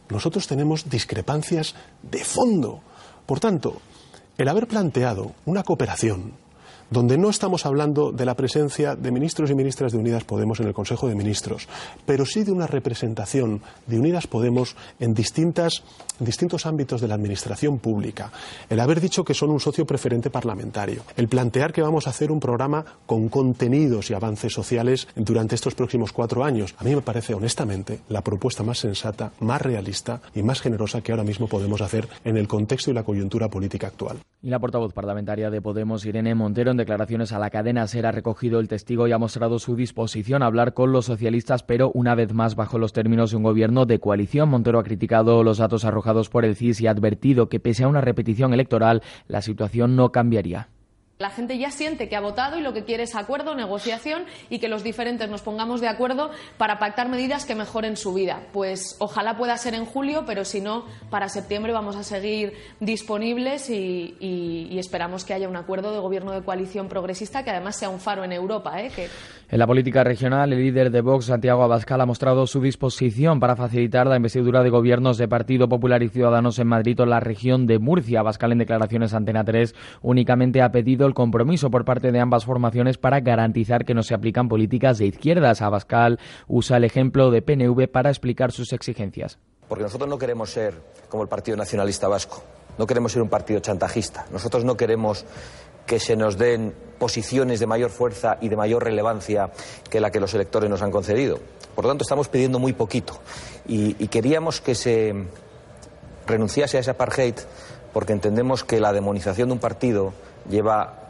Nosotros 0.09 0.47
tenemos 0.47 0.89
discrepancias 0.89 1.75
de 2.03 2.23
fondo. 2.23 2.81
Por 3.25 3.39
tanto, 3.39 3.81
el 4.37 4.47
haber 4.47 4.67
planteado 4.67 5.33
una 5.45 5.63
cooperación 5.63 6.33
donde 6.95 7.17
no 7.17 7.29
estamos 7.29 7.65
hablando 7.65 8.13
de 8.13 8.23
la 8.23 8.35
presencia 8.35 8.95
de 8.95 9.11
ministros 9.11 9.51
y 9.51 9.53
ministras 9.53 9.91
de 9.91 9.97
Unidas 9.97 10.23
Podemos 10.23 10.61
en 10.61 10.67
el 10.67 10.73
Consejo 10.73 11.09
de 11.09 11.15
Ministros, 11.15 11.67
pero 12.05 12.25
sí 12.25 12.45
de 12.45 12.53
una 12.53 12.67
representación 12.67 13.61
de 13.85 13.99
Unidas 13.99 14.27
Podemos 14.27 14.77
en, 14.97 15.13
distintas, 15.13 15.83
distintos 16.19 16.65
ámbitos 16.65 17.01
de 17.01 17.09
la 17.09 17.15
administración 17.15 17.79
pública, 17.79 18.31
el 18.69 18.79
haber 18.79 19.01
dicho 19.01 19.25
que 19.25 19.33
son 19.33 19.49
un 19.49 19.59
socio 19.59 19.85
preferente 19.85 20.29
parlamentario, 20.29 21.01
el 21.17 21.27
plantear 21.27 21.73
que 21.73 21.81
vamos 21.81 22.07
a 22.07 22.11
hacer 22.11 22.31
un 22.31 22.39
programa 22.39 22.85
con 23.05 23.27
contenidos 23.27 24.09
y 24.09 24.13
avances 24.13 24.53
sociales 24.53 25.09
durante 25.17 25.55
estos 25.55 25.75
próximos 25.75 26.13
cuatro 26.13 26.45
años. 26.45 26.75
A 26.77 26.85
mí 26.85 26.95
me 26.95 27.01
parece, 27.01 27.33
honestamente, 27.33 27.99
la 28.07 28.21
propuesta 28.21 28.63
más 28.63 28.79
sensata, 28.79 29.33
más 29.41 29.61
realista 29.61 30.21
y 30.33 30.43
más 30.43 30.61
generosa 30.61 31.01
que 31.01 31.11
ahora 31.11 31.25
mismo 31.25 31.47
podemos 31.47 31.81
hacer 31.81 32.07
en 32.23 32.37
el 32.37 32.47
contexto 32.47 32.91
y 32.91 32.93
la 32.93 33.03
coyuntura 33.03 33.49
política 33.49 33.87
actual. 33.87 34.19
Y 34.41 34.49
la 34.49 34.59
portavoz 34.59 34.93
parlamentaria 34.93 35.49
de 35.49 35.59
Podemos, 35.59 36.05
Irene 36.05 36.35
Montero, 36.35 36.71
declaraciones 36.85 37.33
a 37.33 37.39
la 37.39 37.49
cadena 37.49 37.87
SER 37.87 38.05
ha 38.05 38.11
recogido 38.11 38.59
el 38.59 38.67
testigo 38.67 39.07
y 39.07 39.11
ha 39.11 39.17
mostrado 39.17 39.57
su 39.57 39.75
disposición 39.75 40.43
a 40.43 40.45
hablar 40.45 40.75
con 40.75 40.91
los 40.91 41.05
socialistas, 41.05 41.63
pero 41.63 41.89
una 41.95 42.13
vez 42.13 42.31
más 42.31 42.55
bajo 42.55 42.77
los 42.77 42.93
términos 42.93 43.31
de 43.31 43.37
un 43.37 43.43
gobierno 43.43 43.87
de 43.87 43.99
coalición. 43.99 44.49
Montero 44.49 44.77
ha 44.77 44.83
criticado 44.83 45.43
los 45.43 45.57
datos 45.57 45.83
arrojados 45.83 46.29
por 46.29 46.45
el 46.45 46.55
CIS 46.55 46.81
y 46.81 46.87
ha 46.87 46.91
advertido 46.91 47.49
que 47.49 47.59
pese 47.59 47.85
a 47.85 47.87
una 47.87 48.01
repetición 48.01 48.53
electoral, 48.53 49.01
la 49.27 49.41
situación 49.41 49.95
no 49.95 50.11
cambiaría. 50.11 50.74
La 51.17 51.29
gente 51.29 51.57
ya 51.57 51.71
siente 51.71 52.09
que 52.09 52.17
ha 52.17 52.19
votado 52.19 52.57
y 52.57 52.61
lo 52.61 52.73
que 52.73 52.83
quiere 52.83 53.03
es 53.03 53.15
acuerdo, 53.15 53.55
negociación 53.55 54.25
y 54.49 54.59
que 54.59 54.67
los 54.67 54.83
diferentes 54.83 55.29
nos 55.29 55.41
pongamos 55.41 55.79
de 55.79 55.87
acuerdo 55.87 56.29
para 56.57 56.77
pactar 56.77 57.07
medidas 57.07 57.45
que 57.45 57.55
mejoren 57.55 57.95
su 57.95 58.13
vida. 58.13 58.41
Pues 58.51 58.97
ojalá 58.99 59.37
pueda 59.37 59.57
ser 59.57 59.75
en 59.75 59.85
julio, 59.85 60.25
pero 60.25 60.43
si 60.43 60.59
no, 60.59 60.83
para 61.09 61.29
septiembre 61.29 61.71
vamos 61.71 61.95
a 61.95 62.03
seguir 62.03 62.53
disponibles 62.81 63.69
y, 63.69 64.77
esperamos 64.77 65.23
que 65.23 65.33
haya 65.33 65.47
un 65.47 65.55
acuerdo 65.55 65.93
de 65.93 65.99
gobierno 65.99 66.33
de 66.33 66.43
coalición 66.43 66.89
progresista 66.89 67.45
que 67.45 67.49
además 67.49 67.77
sea 67.77 67.87
un 67.89 68.01
faro 68.01 68.25
en 68.25 68.33
Europa. 68.33 68.81
¿eh? 68.81 68.91
En 69.47 69.59
la 69.59 69.67
política 69.67 70.03
regional, 70.03 70.53
el 70.53 70.59
líder 70.59 70.89
de 70.89 71.01
Vox, 71.01 71.25
Santiago 71.25 71.61
Abascal, 71.61 72.01
ha 72.01 72.05
mostrado 72.07 72.47
su 72.47 72.61
disposición 72.61 73.39
para 73.39 73.55
facilitar 73.55 74.07
la 74.07 74.15
investidura 74.15 74.63
de 74.63 74.71
gobiernos 74.71 75.19
de 75.19 75.27
Partido 75.27 75.69
Popular 75.69 76.01
y 76.01 76.09
Ciudadanos 76.09 76.57
en 76.57 76.67
Madrid 76.67 76.99
o 76.99 77.03
en 77.03 77.11
la 77.11 77.19
región 77.19 77.67
de 77.67 77.77
Murcia. 77.77 78.21
Abascal, 78.21 78.53
en 78.53 78.57
declaraciones 78.57 79.13
ante 79.13 79.31
Antena 79.31 79.43
3, 79.43 79.75
únicamente 80.01 80.63
ha 80.63 80.71
pedido 80.71 81.05
el 81.05 81.13
compromiso 81.13 81.69
por 81.69 81.85
parte 81.85 82.11
de 82.11 82.19
ambas 82.19 82.43
formaciones 82.43 82.97
para 82.97 83.19
garantizar 83.19 83.85
que 83.85 83.93
no 83.93 84.01
se 84.01 84.15
aplican 84.15 84.49
políticas 84.49 84.97
de 84.97 85.05
izquierdas. 85.05 85.61
Abascal 85.61 86.19
usa 86.47 86.77
el 86.77 86.83
ejemplo 86.83 87.29
de 87.29 87.43
PNV 87.43 87.87
para 87.87 88.09
explicar 88.09 88.51
sus 88.51 88.73
exigencias. 88.73 89.37
Porque 89.67 89.83
nosotros 89.83 90.09
no 90.09 90.17
queremos 90.17 90.49
ser 90.49 90.73
como 91.07 91.21
el 91.21 91.29
Partido 91.29 91.55
Nacionalista 91.55 92.07
Vasco. 92.07 92.43
No 92.77 92.87
queremos 92.87 93.11
ser 93.11 93.21
un 93.21 93.29
partido 93.29 93.59
chantajista. 93.59 94.25
Nosotros 94.31 94.65
no 94.65 94.75
queremos 94.75 95.25
que 95.85 95.99
se 95.99 96.15
nos 96.15 96.37
den 96.37 96.73
posiciones 96.97 97.59
de 97.59 97.67
mayor 97.67 97.89
fuerza 97.89 98.37
y 98.41 98.49
de 98.49 98.55
mayor 98.55 98.83
relevancia 98.83 99.51
que 99.89 99.99
la 99.99 100.11
que 100.11 100.19
los 100.19 100.33
electores 100.33 100.69
nos 100.69 100.81
han 100.81 100.91
concedido. 100.91 101.39
Por 101.75 101.85
lo 101.85 101.91
tanto, 101.91 102.03
estamos 102.03 102.29
pidiendo 102.29 102.57
muy 102.57 102.73
poquito. 102.73 103.19
Y, 103.67 103.95
y 104.03 104.07
queríamos 104.07 104.61
que 104.61 104.75
se 104.75 105.13
renunciase 106.25 106.77
a 106.77 106.79
ese 106.79 106.91
apartheid 106.91 107.35
porque 107.93 108.13
entendemos 108.13 108.63
que 108.63 108.79
la 108.79 108.93
demonización 108.93 109.49
de 109.49 109.53
un 109.53 109.59
partido 109.59 110.13
lleva 110.49 111.04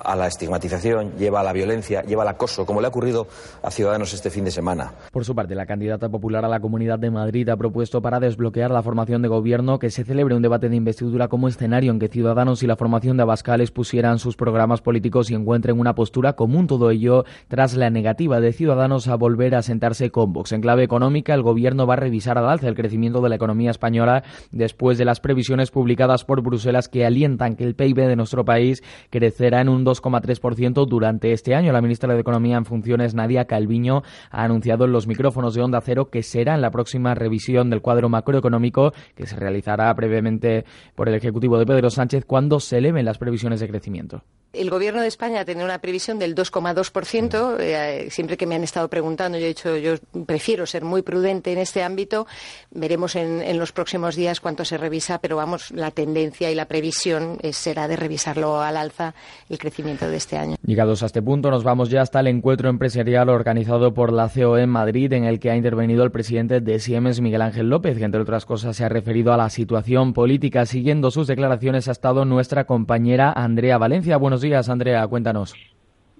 a 0.00 0.16
la 0.16 0.26
estigmatización, 0.26 1.12
lleva 1.16 1.40
a 1.40 1.42
la 1.42 1.52
violencia, 1.52 2.02
lleva 2.02 2.22
al 2.22 2.28
acoso, 2.28 2.66
como 2.66 2.80
le 2.80 2.86
ha 2.86 2.90
ocurrido 2.90 3.26
a 3.62 3.70
Ciudadanos 3.70 4.12
este 4.12 4.30
fin 4.30 4.44
de 4.44 4.50
semana. 4.50 4.92
Por 5.10 5.24
su 5.24 5.34
parte, 5.34 5.54
la 5.54 5.66
candidata 5.66 6.08
popular 6.08 6.44
a 6.44 6.48
la 6.48 6.60
Comunidad 6.60 6.98
de 6.98 7.10
Madrid 7.10 7.48
ha 7.48 7.56
propuesto 7.56 8.02
para 8.02 8.20
desbloquear 8.20 8.70
la 8.70 8.82
formación 8.82 9.22
de 9.22 9.28
gobierno 9.28 9.78
que 9.78 9.90
se 9.90 10.04
celebre 10.04 10.34
un 10.34 10.42
debate 10.42 10.68
de 10.68 10.76
investidura 10.76 11.28
como 11.28 11.48
escenario 11.48 11.92
en 11.92 11.98
que 11.98 12.08
Ciudadanos 12.08 12.62
y 12.62 12.66
la 12.66 12.76
formación 12.76 13.16
de 13.16 13.22
Abascal 13.22 13.60
expusieran 13.60 14.18
sus 14.18 14.36
programas 14.36 14.80
políticos 14.80 15.30
y 15.30 15.34
encuentren 15.34 15.78
una 15.78 15.94
postura 15.94 16.34
común. 16.34 16.66
Todo 16.66 16.90
ello 16.90 17.24
tras 17.48 17.74
la 17.74 17.90
negativa 17.90 18.40
de 18.40 18.52
Ciudadanos 18.52 19.08
a 19.08 19.16
volver 19.16 19.54
a 19.54 19.62
sentarse 19.62 20.10
con 20.10 20.32
Vox. 20.32 20.52
En 20.52 20.60
clave 20.60 20.82
económica, 20.82 21.34
el 21.34 21.42
gobierno 21.42 21.86
va 21.86 21.94
a 21.94 21.98
revisar 21.98 22.38
al 22.38 22.48
alza 22.48 22.68
el 22.68 22.74
crecimiento 22.74 23.20
de 23.20 23.28
la 23.28 23.36
economía 23.36 23.70
española 23.70 24.24
después 24.50 24.98
de 24.98 25.04
las 25.04 25.20
previsiones 25.20 25.70
publicadas 25.70 26.24
por 26.24 26.42
Bruselas 26.42 26.88
que 26.88 27.06
alientan 27.06 27.56
que 27.56 27.64
el 27.64 27.74
PIB 27.74 28.06
de 28.08 28.16
nuestro 28.16 28.44
país 28.44 28.82
crecerá 29.10 29.60
en 29.60 29.68
un 29.68 29.83
2,3% 29.84 30.86
durante 30.86 31.32
este 31.32 31.54
año. 31.54 31.72
La 31.72 31.82
ministra 31.82 32.12
de 32.12 32.20
Economía 32.20 32.56
en 32.56 32.64
funciones, 32.64 33.14
Nadia 33.14 33.46
Calviño, 33.46 34.02
ha 34.30 34.44
anunciado 34.44 34.84
en 34.84 34.92
los 34.92 35.06
micrófonos 35.06 35.54
de 35.54 35.62
Onda 35.62 35.80
Cero 35.80 36.10
que 36.10 36.22
será 36.22 36.54
en 36.54 36.60
la 36.60 36.70
próxima 36.70 37.14
revisión 37.14 37.70
del 37.70 37.82
cuadro 37.82 38.08
macroeconómico 38.08 38.92
que 39.14 39.26
se 39.26 39.36
realizará 39.36 39.92
brevemente 39.92 40.64
por 40.94 41.08
el 41.08 41.14
Ejecutivo 41.14 41.58
de 41.58 41.66
Pedro 41.66 41.90
Sánchez 41.90 42.24
cuando 42.24 42.60
se 42.60 42.78
eleven 42.78 43.04
las 43.04 43.18
previsiones 43.18 43.60
de 43.60 43.68
crecimiento. 43.68 44.22
El 44.54 44.70
Gobierno 44.70 45.02
de 45.02 45.08
España 45.08 45.44
tiene 45.44 45.64
una 45.64 45.80
previsión 45.80 46.18
del 46.18 46.34
2,2%. 46.36 47.56
Eh, 47.58 48.08
siempre 48.10 48.36
que 48.36 48.46
me 48.46 48.54
han 48.54 48.62
estado 48.62 48.88
preguntando, 48.88 49.36
yo 49.36 49.46
he 49.46 49.48
dicho, 49.48 49.76
yo 49.76 49.94
prefiero 50.26 50.64
ser 50.64 50.84
muy 50.84 51.02
prudente 51.02 51.52
en 51.52 51.58
este 51.58 51.82
ámbito. 51.82 52.26
Veremos 52.70 53.16
en, 53.16 53.58
los 53.58 53.72
próximos 53.72 54.14
días 54.14 54.40
cuánto 54.40 54.64
se 54.64 54.78
revisa, 54.78 55.18
pero 55.18 55.36
vamos, 55.36 55.72
la 55.72 55.90
tendencia 55.90 56.50
y 56.52 56.54
la 56.54 56.66
previsión 56.66 57.38
será 57.52 57.88
de 57.88 57.96
revisarlo 57.96 58.60
al 58.60 58.76
alza 58.76 59.14
el 59.48 59.58
crecimiento 59.58 59.73
de 59.82 60.16
este 60.16 60.36
año. 60.36 60.56
Llegados 60.64 61.02
a 61.02 61.06
este 61.06 61.20
punto, 61.20 61.50
nos 61.50 61.64
vamos 61.64 61.90
ya 61.90 62.02
hasta 62.02 62.20
el 62.20 62.28
encuentro 62.28 62.68
empresarial 62.68 63.28
organizado 63.28 63.92
por 63.92 64.12
la 64.12 64.28
COE 64.28 64.62
en 64.62 64.70
Madrid, 64.70 65.12
en 65.12 65.24
el 65.24 65.40
que 65.40 65.50
ha 65.50 65.56
intervenido 65.56 66.04
el 66.04 66.12
presidente 66.12 66.60
de 66.60 66.78
Siemens, 66.78 67.20
Miguel 67.20 67.42
Ángel 67.42 67.68
López, 67.68 67.98
que 67.98 68.04
entre 68.04 68.20
otras 68.20 68.46
cosas 68.46 68.76
se 68.76 68.84
ha 68.84 68.88
referido 68.88 69.32
a 69.32 69.36
la 69.36 69.50
situación 69.50 70.12
política. 70.12 70.64
Siguiendo 70.66 71.10
sus 71.10 71.26
declaraciones 71.26 71.88
ha 71.88 71.92
estado 71.92 72.24
nuestra 72.24 72.64
compañera 72.64 73.32
Andrea 73.32 73.78
Valencia. 73.78 74.16
Buenos 74.16 74.40
días, 74.40 74.68
Andrea, 74.68 75.06
cuéntanos. 75.08 75.54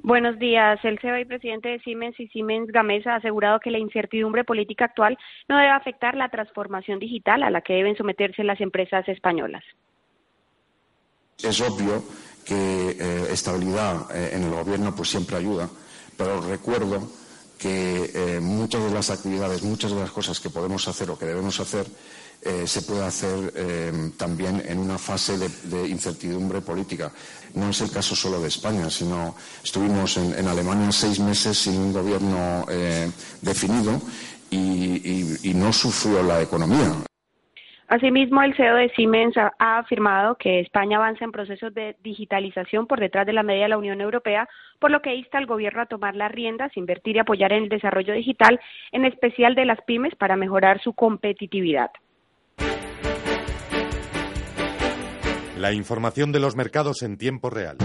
Buenos 0.02 0.38
días. 0.38 0.78
El 0.84 0.98
CEO 0.98 1.18
y 1.18 1.24
presidente 1.24 1.68
de 1.70 1.78
Siemens 1.78 2.18
y 2.18 2.26
Siemens 2.28 2.70
Gamesa 2.70 3.14
ha 3.14 3.16
asegurado 3.16 3.60
que 3.60 3.70
la 3.70 3.78
incertidumbre 3.78 4.44
política 4.44 4.86
actual 4.86 5.16
no 5.48 5.56
debe 5.56 5.70
afectar 5.70 6.14
la 6.14 6.28
transformación 6.28 6.98
digital 6.98 7.42
a 7.42 7.50
la 7.50 7.62
que 7.62 7.74
deben 7.74 7.96
someterse 7.96 8.44
las 8.44 8.60
empresas 8.60 9.08
españolas. 9.08 9.64
Es 11.42 11.60
obvio 11.60 12.02
que 12.44 12.96
eh, 12.98 13.28
estabilidad 13.30 14.06
eh, 14.14 14.30
en 14.34 14.44
el 14.44 14.50
gobierno 14.50 14.94
pues 14.94 15.10
siempre 15.10 15.36
ayuda, 15.36 15.68
pero 16.16 16.40
recuerdo 16.40 17.08
que 17.58 18.10
eh, 18.14 18.40
muchas 18.40 18.82
de 18.84 18.90
las 18.90 19.10
actividades, 19.10 19.62
muchas 19.62 19.92
de 19.92 20.00
las 20.00 20.10
cosas 20.10 20.38
que 20.38 20.50
podemos 20.50 20.86
hacer 20.86 21.10
o 21.10 21.18
que 21.18 21.26
debemos 21.26 21.58
hacer 21.60 21.86
se 22.66 22.82
puede 22.82 23.02
hacer 23.02 24.12
también 24.18 24.62
en 24.68 24.78
una 24.78 24.98
fase 24.98 25.38
de, 25.38 25.88
incertidumbre 25.88 26.60
política. 26.60 27.10
No 27.54 27.70
es 27.70 27.80
el 27.80 27.90
caso 27.90 28.14
solo 28.14 28.38
de 28.38 28.48
España, 28.48 28.90
sino 28.90 29.34
estuvimos 29.62 30.18
en, 30.18 30.46
Alemania 30.46 30.92
seis 30.92 31.20
meses 31.20 31.56
sin 31.56 31.78
un 31.78 31.94
gobierno 31.94 32.66
definido 33.40 33.98
y, 34.50 35.52
no 35.54 35.72
sufrió 35.72 36.22
la 36.22 36.42
economía. 36.42 36.94
Asimismo, 37.94 38.42
el 38.42 38.56
CEO 38.56 38.74
de 38.74 38.88
Siemens 38.96 39.36
ha, 39.36 39.52
afirmado 39.78 40.34
que 40.34 40.58
España 40.58 40.96
avanza 40.96 41.24
en 41.24 41.30
procesos 41.30 41.72
de 41.74 41.94
digitalización 42.02 42.88
por 42.88 42.98
detrás 42.98 43.24
de 43.24 43.32
la 43.32 43.44
media 43.44 43.62
de 43.62 43.68
la 43.68 43.78
Unión 43.78 44.00
Europea, 44.00 44.48
por 44.80 44.90
lo 44.90 45.00
que 45.00 45.14
insta 45.14 45.38
al 45.38 45.46
gobierno 45.46 45.82
a 45.82 45.86
tomar 45.86 46.16
las 46.16 46.32
riendas, 46.32 46.76
invertir 46.76 47.14
y 47.14 47.18
apoyar 47.20 47.52
en 47.52 47.62
el 47.62 47.68
desarrollo 47.68 48.12
digital, 48.12 48.58
en 48.90 49.04
especial 49.04 49.54
de 49.54 49.66
las 49.66 49.80
pymes, 49.82 50.12
para 50.16 50.34
mejorar 50.34 50.82
su 50.82 50.92
competitividad. 50.92 51.92
La 55.56 55.72
información 55.72 56.32
de 56.32 56.40
los 56.40 56.56
mercados 56.56 57.04
en 57.04 57.16
tiempo 57.16 57.48
real. 57.48 57.76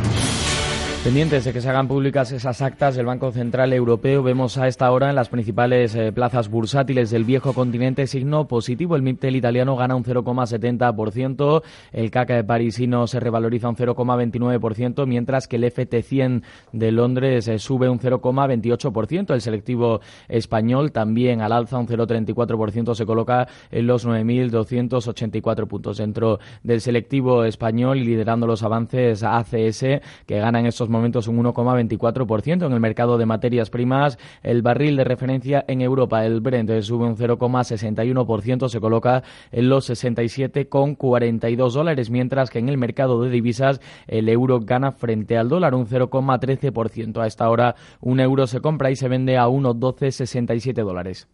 Pendientes 1.01 1.45
de 1.45 1.53
que 1.53 1.61
se 1.61 1.69
hagan 1.69 1.87
públicas 1.87 2.33
esas 2.33 2.61
actas 2.61 2.93
del 2.93 3.05
Banco 3.05 3.31
Central 3.31 3.71
Europeo, 3.71 4.21
vemos 4.21 4.57
a 4.57 4.67
esta 4.67 4.91
hora 4.91 5.09
en 5.09 5.15
las 5.15 5.29
principales 5.29 5.95
eh, 5.95 6.11
plazas 6.11 6.49
bursátiles 6.49 7.09
del 7.09 7.23
viejo 7.23 7.53
continente 7.53 8.05
signo 8.05 8.49
positivo. 8.49 8.97
El 8.97 9.01
MIPTEL 9.03 9.37
italiano 9.37 9.77
gana 9.77 9.95
un 9.95 10.03
0,70%, 10.03 11.63
el 11.93 12.11
CAC 12.11 12.45
parisino 12.45 13.07
se 13.07 13.21
revaloriza 13.21 13.69
un 13.69 13.77
0,29%, 13.77 15.07
mientras 15.07 15.47
que 15.47 15.55
el 15.55 15.63
FT100 15.63 16.43
de 16.73 16.91
Londres 16.91 17.47
eh, 17.47 17.59
sube 17.59 17.87
un 17.87 17.99
0,28%. 17.99 19.33
El 19.33 19.39
selectivo 19.39 20.01
español 20.27 20.91
también 20.91 21.39
al 21.39 21.53
alza 21.53 21.77
un 21.77 21.87
0,34%, 21.87 22.93
se 22.93 23.05
coloca 23.05 23.47
en 23.71 23.87
los 23.87 24.05
9.284 24.05 25.65
puntos. 25.65 25.97
Dentro 25.97 26.41
del 26.61 26.81
selectivo 26.81 27.45
español 27.45 27.99
y 27.99 28.03
liderando 28.03 28.45
los 28.45 28.63
avances 28.63 29.23
ACS, 29.23 29.85
que 30.25 30.39
ganan 30.39 30.65
estos 30.65 30.88
momentos 30.89 31.27
un 31.27 31.43
1,24%. 31.43 32.65
En 32.65 32.73
el 32.73 32.79
mercado 32.79 33.17
de 33.17 33.25
materias 33.25 33.69
primas, 33.69 34.17
el 34.43 34.61
barril 34.61 34.95
de 34.95 35.03
referencia 35.03 35.63
en 35.67 35.81
Europa, 35.81 36.25
el 36.25 36.41
Brent, 36.41 36.69
sube 36.81 37.05
un 37.05 37.15
0,61%, 37.15 38.67
se 38.67 38.79
coloca 38.79 39.23
en 39.51 39.69
los 39.69 39.89
67,42 39.89 41.71
dólares, 41.71 42.09
mientras 42.09 42.49
que 42.49 42.59
en 42.59 42.69
el 42.69 42.77
mercado 42.77 43.21
de 43.21 43.29
divisas 43.29 43.81
el 44.07 44.29
euro 44.29 44.59
gana 44.59 44.91
frente 44.91 45.37
al 45.37 45.49
dólar 45.49 45.75
un 45.75 45.85
0,13%. 45.85 47.21
A 47.21 47.27
esta 47.27 47.49
hora 47.49 47.75
un 48.01 48.19
euro 48.19 48.47
se 48.47 48.61
compra 48.61 48.91
y 48.91 48.95
se 48.95 49.07
vende 49.07 49.37
a 49.37 49.47
1,1267 49.47 50.83
dólares. 50.83 51.27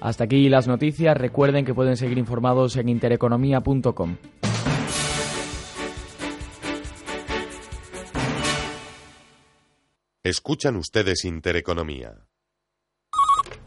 Hasta 0.00 0.24
aquí 0.24 0.48
las 0.48 0.66
noticias. 0.66 1.16
Recuerden 1.16 1.64
que 1.64 1.74
pueden 1.74 1.96
seguir 1.96 2.18
informados 2.18 2.76
en 2.76 2.88
intereconomía.com. 2.88 4.16
Escuchan 10.22 10.76
ustedes 10.76 11.24
Intereconomía. 11.24 12.12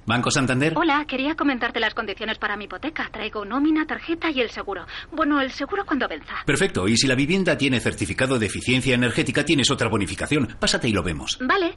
Banco 0.06 0.30
Santander. 0.30 0.74
Hola, 0.78 1.04
quería 1.08 1.36
comentarte 1.36 1.80
las 1.80 1.96
condiciones 1.96 2.38
para 2.38 2.56
mi 2.58 2.66
hipoteca. 2.66 3.10
Traigo 3.12 3.44
nómina, 3.44 3.88
tarjeta 3.88 4.30
y 4.30 4.40
el 4.40 4.52
seguro. 4.52 4.86
Bueno, 5.12 5.42
el 5.42 5.52
seguro 5.52 5.84
cuando 5.84 6.08
venza. 6.08 6.36
Perfecto. 6.46 6.88
Y 6.88 6.96
si 6.96 7.08
la 7.08 7.16
vivienda 7.16 7.58
tiene 7.58 7.80
certificado 7.80 8.38
de 8.38 8.46
eficiencia 8.46 8.94
energética, 8.94 9.44
tienes 9.44 9.72
otra 9.72 9.90
bonificación. 9.90 10.56
Pásate 10.60 10.88
y 10.88 10.92
lo 10.92 11.02
vemos. 11.02 11.40
Vale. 11.42 11.76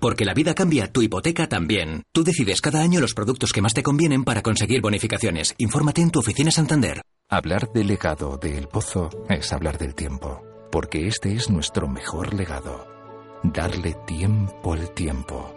Porque 0.00 0.24
la 0.24 0.32
vida 0.32 0.54
cambia, 0.54 0.90
tu 0.90 1.02
hipoteca 1.02 1.46
también. 1.46 2.02
Tú 2.10 2.24
decides 2.24 2.62
cada 2.62 2.80
año 2.80 3.00
los 3.00 3.12
productos 3.12 3.52
que 3.52 3.60
más 3.60 3.74
te 3.74 3.82
convienen 3.82 4.24
para 4.24 4.40
conseguir 4.40 4.80
bonificaciones. 4.80 5.54
Infórmate 5.58 6.00
en 6.00 6.10
tu 6.10 6.20
oficina 6.20 6.50
Santander. 6.50 7.02
Hablar 7.28 7.70
del 7.74 7.88
legado 7.88 8.38
de 8.38 8.56
El 8.56 8.68
Pozo 8.68 9.10
es 9.28 9.52
hablar 9.52 9.76
del 9.76 9.94
tiempo. 9.94 10.42
Porque 10.72 11.06
este 11.06 11.34
es 11.34 11.50
nuestro 11.50 11.86
mejor 11.86 12.32
legado 12.32 12.95
darle 13.42 13.94
tiempo 14.06 14.72
al 14.72 14.90
tiempo. 14.90 15.52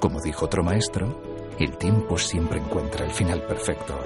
Como 0.00 0.20
dijo 0.20 0.46
otro 0.46 0.62
maestro, 0.62 1.20
el 1.58 1.76
tiempo 1.76 2.16
siempre 2.18 2.60
encuentra 2.60 3.04
el 3.04 3.12
final 3.12 3.42
perfecto. 3.42 3.98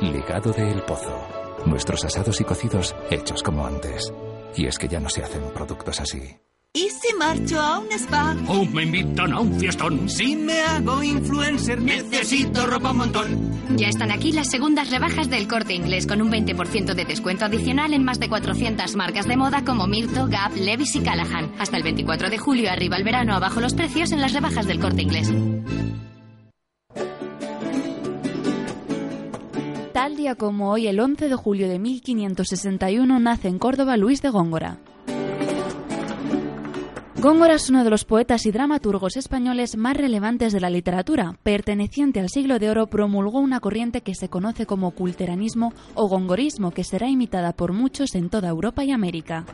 Legado 0.00 0.52
de 0.52 0.70
El 0.70 0.82
Pozo. 0.82 1.20
Nuestros 1.66 2.04
asados 2.04 2.40
y 2.40 2.44
cocidos 2.44 2.94
hechos 3.10 3.42
como 3.42 3.66
antes. 3.66 4.12
Y 4.54 4.66
es 4.66 4.78
que 4.78 4.88
ya 4.88 5.00
no 5.00 5.08
se 5.08 5.22
hacen 5.22 5.42
productos 5.52 6.00
así. 6.00 6.38
¿Y 6.74 6.90
si 6.90 7.14
marcho 7.18 7.58
a 7.58 7.78
un 7.78 7.90
spa? 7.92 8.36
¿O 8.46 8.64
me 8.66 8.82
invitan 8.82 9.32
a 9.32 9.40
un 9.40 9.58
fiestón? 9.58 10.08
Si 10.08 10.36
me 10.36 10.60
hago 10.60 11.02
influencer, 11.02 11.80
necesito 11.80 12.66
ropa 12.66 12.90
un 12.90 12.98
montón. 12.98 13.76
Ya 13.76 13.88
están 13.88 14.10
aquí 14.10 14.32
las 14.32 14.50
segundas 14.50 14.90
rebajas 14.90 15.30
del 15.30 15.48
corte 15.48 15.74
inglés 15.74 16.06
con 16.06 16.20
un 16.20 16.30
20% 16.30 16.94
de 16.94 17.04
descuento 17.04 17.46
adicional 17.46 17.94
en 17.94 18.04
más 18.04 18.20
de 18.20 18.28
400 18.28 18.94
marcas 18.96 19.26
de 19.26 19.36
moda 19.36 19.64
como 19.64 19.86
Mirto, 19.86 20.26
Gap, 20.28 20.54
Levis 20.56 20.94
y 20.94 21.00
Callahan. 21.00 21.52
Hasta 21.58 21.78
el 21.78 21.82
24 21.82 22.28
de 22.28 22.38
julio, 22.38 22.70
arriba 22.70 22.96
el 22.96 23.04
verano, 23.04 23.34
abajo 23.34 23.60
los 23.60 23.74
precios 23.74 24.12
en 24.12 24.20
las 24.20 24.34
rebajas 24.34 24.66
del 24.66 24.78
corte 24.78 25.02
inglés. 25.02 25.32
Tal 29.94 30.16
día 30.16 30.36
como 30.36 30.70
hoy, 30.70 30.86
el 30.86 31.00
11 31.00 31.28
de 31.28 31.34
julio 31.34 31.68
de 31.68 31.78
1561, 31.78 33.18
nace 33.18 33.48
en 33.48 33.58
Córdoba 33.58 33.96
Luis 33.96 34.22
de 34.22 34.28
Góngora. 34.28 34.78
Góngora 37.20 37.54
es 37.54 37.68
uno 37.68 37.82
de 37.82 37.90
los 37.90 38.04
poetas 38.04 38.46
y 38.46 38.52
dramaturgos 38.52 39.16
españoles 39.16 39.76
más 39.76 39.96
relevantes 39.96 40.52
de 40.52 40.60
la 40.60 40.70
literatura. 40.70 41.36
Perteneciente 41.42 42.20
al 42.20 42.28
siglo 42.28 42.60
de 42.60 42.70
oro, 42.70 42.86
promulgó 42.86 43.40
una 43.40 43.58
corriente 43.58 44.02
que 44.02 44.14
se 44.14 44.28
conoce 44.28 44.66
como 44.66 44.92
culteranismo 44.92 45.72
o 45.94 46.06
gongorismo, 46.06 46.70
que 46.70 46.84
será 46.84 47.08
imitada 47.08 47.52
por 47.54 47.72
muchos 47.72 48.14
en 48.14 48.30
toda 48.30 48.48
Europa 48.48 48.84
y 48.84 48.92
América. 48.92 49.44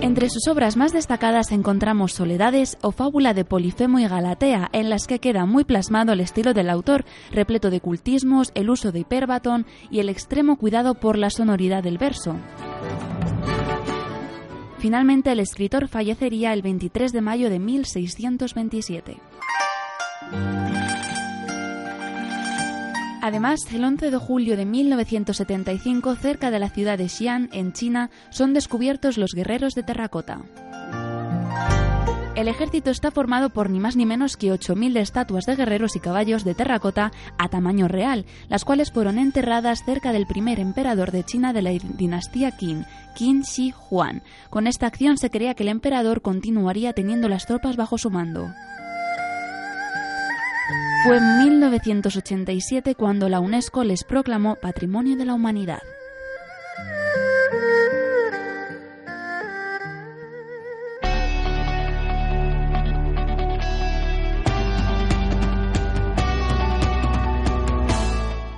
Entre 0.00 0.28
sus 0.30 0.48
obras 0.48 0.76
más 0.76 0.92
destacadas 0.92 1.52
encontramos 1.52 2.12
Soledades 2.12 2.76
o 2.82 2.90
Fábula 2.90 3.32
de 3.32 3.44
Polifemo 3.44 4.00
y 4.00 4.08
Galatea, 4.08 4.68
en 4.72 4.90
las 4.90 5.06
que 5.06 5.20
queda 5.20 5.46
muy 5.46 5.62
plasmado 5.62 6.12
el 6.12 6.20
estilo 6.20 6.54
del 6.54 6.70
autor, 6.70 7.04
repleto 7.30 7.70
de 7.70 7.80
cultismos, 7.80 8.50
el 8.56 8.68
uso 8.68 8.90
de 8.90 8.98
hiperbatón 8.98 9.64
y 9.92 10.00
el 10.00 10.08
extremo 10.08 10.56
cuidado 10.56 10.94
por 10.94 11.16
la 11.16 11.30
sonoridad 11.30 11.84
del 11.84 11.98
verso. 11.98 12.34
Finalmente, 14.82 15.30
el 15.30 15.38
escritor 15.38 15.86
fallecería 15.86 16.52
el 16.52 16.60
23 16.60 17.12
de 17.12 17.20
mayo 17.20 17.50
de 17.50 17.60
1627. 17.60 19.16
Además, 23.22 23.60
el 23.72 23.84
11 23.84 24.10
de 24.10 24.16
julio 24.16 24.56
de 24.56 24.66
1975, 24.66 26.16
cerca 26.16 26.50
de 26.50 26.58
la 26.58 26.68
ciudad 26.68 26.98
de 26.98 27.08
Xi'an, 27.08 27.48
en 27.52 27.72
China, 27.72 28.10
son 28.30 28.54
descubiertos 28.54 29.18
los 29.18 29.34
guerreros 29.36 29.74
de 29.74 29.84
terracota. 29.84 30.42
El 32.34 32.48
ejército 32.48 32.90
está 32.90 33.10
formado 33.10 33.50
por 33.50 33.68
ni 33.68 33.78
más 33.78 33.94
ni 33.94 34.06
menos 34.06 34.38
que 34.38 34.52
8.000 34.52 34.96
estatuas 34.98 35.44
de 35.44 35.54
guerreros 35.54 35.96
y 35.96 36.00
caballos 36.00 36.44
de 36.44 36.54
terracota 36.54 37.12
a 37.36 37.48
tamaño 37.50 37.88
real, 37.88 38.24
las 38.48 38.64
cuales 38.64 38.90
fueron 38.90 39.18
enterradas 39.18 39.84
cerca 39.84 40.12
del 40.12 40.26
primer 40.26 40.58
emperador 40.58 41.10
de 41.12 41.24
China 41.24 41.52
de 41.52 41.60
la 41.60 41.70
dinastía 41.70 42.50
Qin, 42.50 42.86
Qin 43.14 43.42
Shi 43.42 43.74
Huang. 43.90 44.22
Con 44.48 44.66
esta 44.66 44.86
acción 44.86 45.18
se 45.18 45.28
creía 45.28 45.52
que 45.54 45.62
el 45.62 45.68
emperador 45.68 46.22
continuaría 46.22 46.94
teniendo 46.94 47.28
las 47.28 47.44
tropas 47.44 47.76
bajo 47.76 47.98
su 47.98 48.10
mando. 48.10 48.48
Fue 51.04 51.18
en 51.18 51.38
1987 51.38 52.94
cuando 52.94 53.28
la 53.28 53.40
UNESCO 53.40 53.84
les 53.84 54.04
proclamó 54.04 54.56
Patrimonio 54.56 55.16
de 55.16 55.26
la 55.26 55.34
Humanidad. 55.34 55.82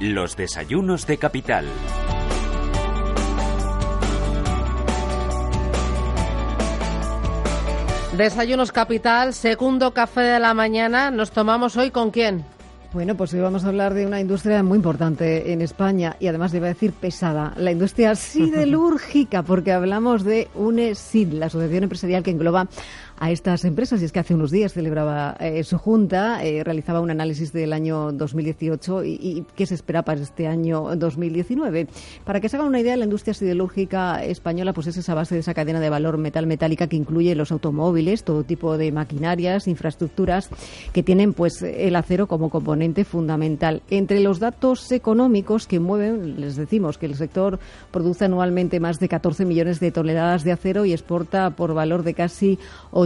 Los 0.05 0.37
desayunos 0.37 1.07
de 1.07 1.17
capital. 1.17 1.65
Desayunos 8.15 8.71
Capital, 8.71 9.33
segundo 9.33 9.95
café 9.95 10.21
de 10.21 10.41
la 10.41 10.53
mañana. 10.53 11.11
¿Nos 11.11 11.31
tomamos 11.31 11.79
hoy 11.79 11.91
con 11.91 12.11
quién? 12.11 12.45
Bueno, 12.95 13.17
pues 13.17 13.35
hoy 13.35 13.41
vamos 13.41 13.65
a 13.65 13.69
hablar 13.69 13.93
de 13.93 14.07
una 14.07 14.21
industria 14.21 14.63
muy 14.63 14.77
importante 14.77 15.53
en 15.53 15.61
España 15.63 16.15
y 16.21 16.29
además 16.29 16.53
le 16.53 16.59
iba 16.59 16.67
a 16.67 16.75
decir 16.75 16.93
pesada, 16.93 17.53
la 17.57 17.73
industria 17.73 18.15
siderúrgica, 18.15 19.43
porque 19.43 19.73
hablamos 19.73 20.23
de 20.23 20.49
UNESID, 20.55 21.33
la 21.33 21.47
asociación 21.47 21.83
empresarial 21.83 22.23
que 22.23 22.31
engloba 22.31 22.69
a 23.25 23.31
estas 23.31 23.65
empresas. 23.65 24.03
Y 24.03 24.05
es 24.05 24.13
que 24.13 24.21
hace 24.21 24.35
unos 24.35 24.51
días 24.51 24.75
celebraba 24.75 25.35
eh, 25.41 25.65
su 25.65 25.79
junta, 25.79 26.45
eh, 26.45 26.63
realizaba 26.63 27.01
un 27.01 27.11
análisis 27.11 27.55
del 27.55 27.73
año 27.73 28.13
2018 28.13 29.03
y, 29.03 29.13
y, 29.13 29.47
qué 29.57 29.65
se 29.65 29.75
espera 29.75 30.03
para 30.03 30.21
este 30.21 30.47
año 30.47 30.95
2019. 30.95 31.89
Para 32.25 32.41
que 32.41 32.51
se 32.51 32.57
hagan 32.57 32.69
una 32.69 32.81
idea, 32.81 32.99
la 32.99 33.05
industria 33.05 33.33
siderúrgica 33.33 34.23
española 34.23 34.75
pues 34.75 34.89
es 34.89 34.99
esa 34.99 35.15
base 35.15 35.37
de 35.37 35.41
esa 35.41 35.55
cadena 35.55 35.81
de 35.81 35.89
valor 35.89 36.19
metal 36.19 36.47
metálica 36.47 36.87
que 36.87 36.97
incluye 36.97 37.35
los 37.35 37.51
automóviles, 37.51 38.25
todo 38.25 38.45
tipo 38.45 38.77
de 38.77 38.93
maquinarias, 38.93 39.69
infraestructuras 39.69 40.51
que 40.93 41.03
tienen 41.03 41.33
pues 41.33 41.63
el 41.63 41.97
acero 41.97 42.27
como 42.27 42.51
componente 42.51 43.07
fundamental. 43.07 43.81
Entre 43.89 44.21
los 44.21 44.39
datos 44.39 44.93
económicos 44.93 45.67
que 45.67 45.81
mueven, 45.81 46.43
les 46.43 46.57
decimos 46.57 46.99
que 46.99 47.07
el 47.07 47.15
sector 47.15 47.59
produce 47.91 48.27
anualmente 48.27 48.81
más 48.81 49.01
de 49.01 49.09
14 49.09 49.47
millones 49.47 49.81
de 49.81 49.93
toneladas 49.93 50.45
de 50.45 50.53
acero 50.53 50.85
y 50.85 50.93
exporta 50.93 51.49
por 51.57 51.73
valor 51.73 52.03
de 52.03 52.13
casi 52.13 52.59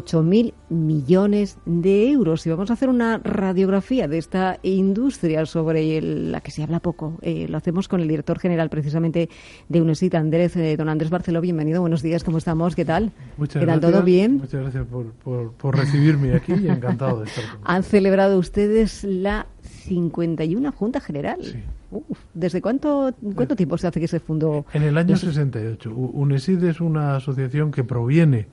8.000 0.08 0.54
millones 0.70 1.58
de 1.66 2.10
euros. 2.10 2.46
Y 2.46 2.50
vamos 2.50 2.70
a 2.70 2.72
hacer 2.72 2.88
una 2.88 3.18
radiografía 3.18 4.08
de 4.08 4.18
esta 4.18 4.58
industria 4.62 5.44
sobre 5.44 6.00
la 6.00 6.40
que 6.40 6.50
se 6.50 6.62
habla 6.62 6.80
poco. 6.80 7.18
Eh, 7.20 7.46
lo 7.48 7.58
hacemos 7.58 7.88
con 7.88 8.00
el 8.00 8.08
director 8.08 8.38
general 8.38 8.70
precisamente 8.70 9.28
de 9.68 9.82
UNESIT, 9.82 10.14
Andrés, 10.14 10.56
eh, 10.56 10.76
don 10.76 10.88
Andrés 10.88 11.10
Barceló. 11.10 11.40
Bienvenido, 11.40 11.80
buenos 11.80 12.02
días, 12.02 12.24
¿cómo 12.24 12.38
estamos? 12.38 12.74
¿Qué 12.74 12.84
tal? 12.84 13.12
Muchas 13.36 13.60
¿Qué 13.60 13.66
tal? 13.66 13.80
¿Todo 13.80 14.02
bien? 14.02 14.38
Muchas 14.38 14.62
gracias 14.62 14.86
por, 14.86 15.12
por, 15.52 15.76
recibirme 15.76 16.32
aquí 16.34 16.54
y 16.54 16.68
encantado 16.68 17.20
de 17.20 17.26
estar 17.26 17.44
con 17.44 17.60
Han 17.64 17.82
celebrado 17.82 18.38
ustedes 18.38 19.04
la 19.04 19.46
51 19.62 20.72
Junta 20.72 21.00
General. 21.00 21.38
Sí. 21.42 21.62
Uf, 21.90 22.18
¿Desde 22.34 22.60
cuánto, 22.60 23.14
cuánto 23.34 23.56
tiempo 23.56 23.78
se 23.78 23.86
hace 23.86 24.00
que 24.00 24.08
se 24.08 24.20
fundó? 24.20 24.66
En 24.72 24.82
el 24.82 24.96
año 24.98 25.16
68. 25.16 25.90
UNESID 25.90 26.64
es 26.64 26.80
una 26.80 27.16
asociación 27.16 27.70
que 27.70 27.84
proviene 27.84 28.46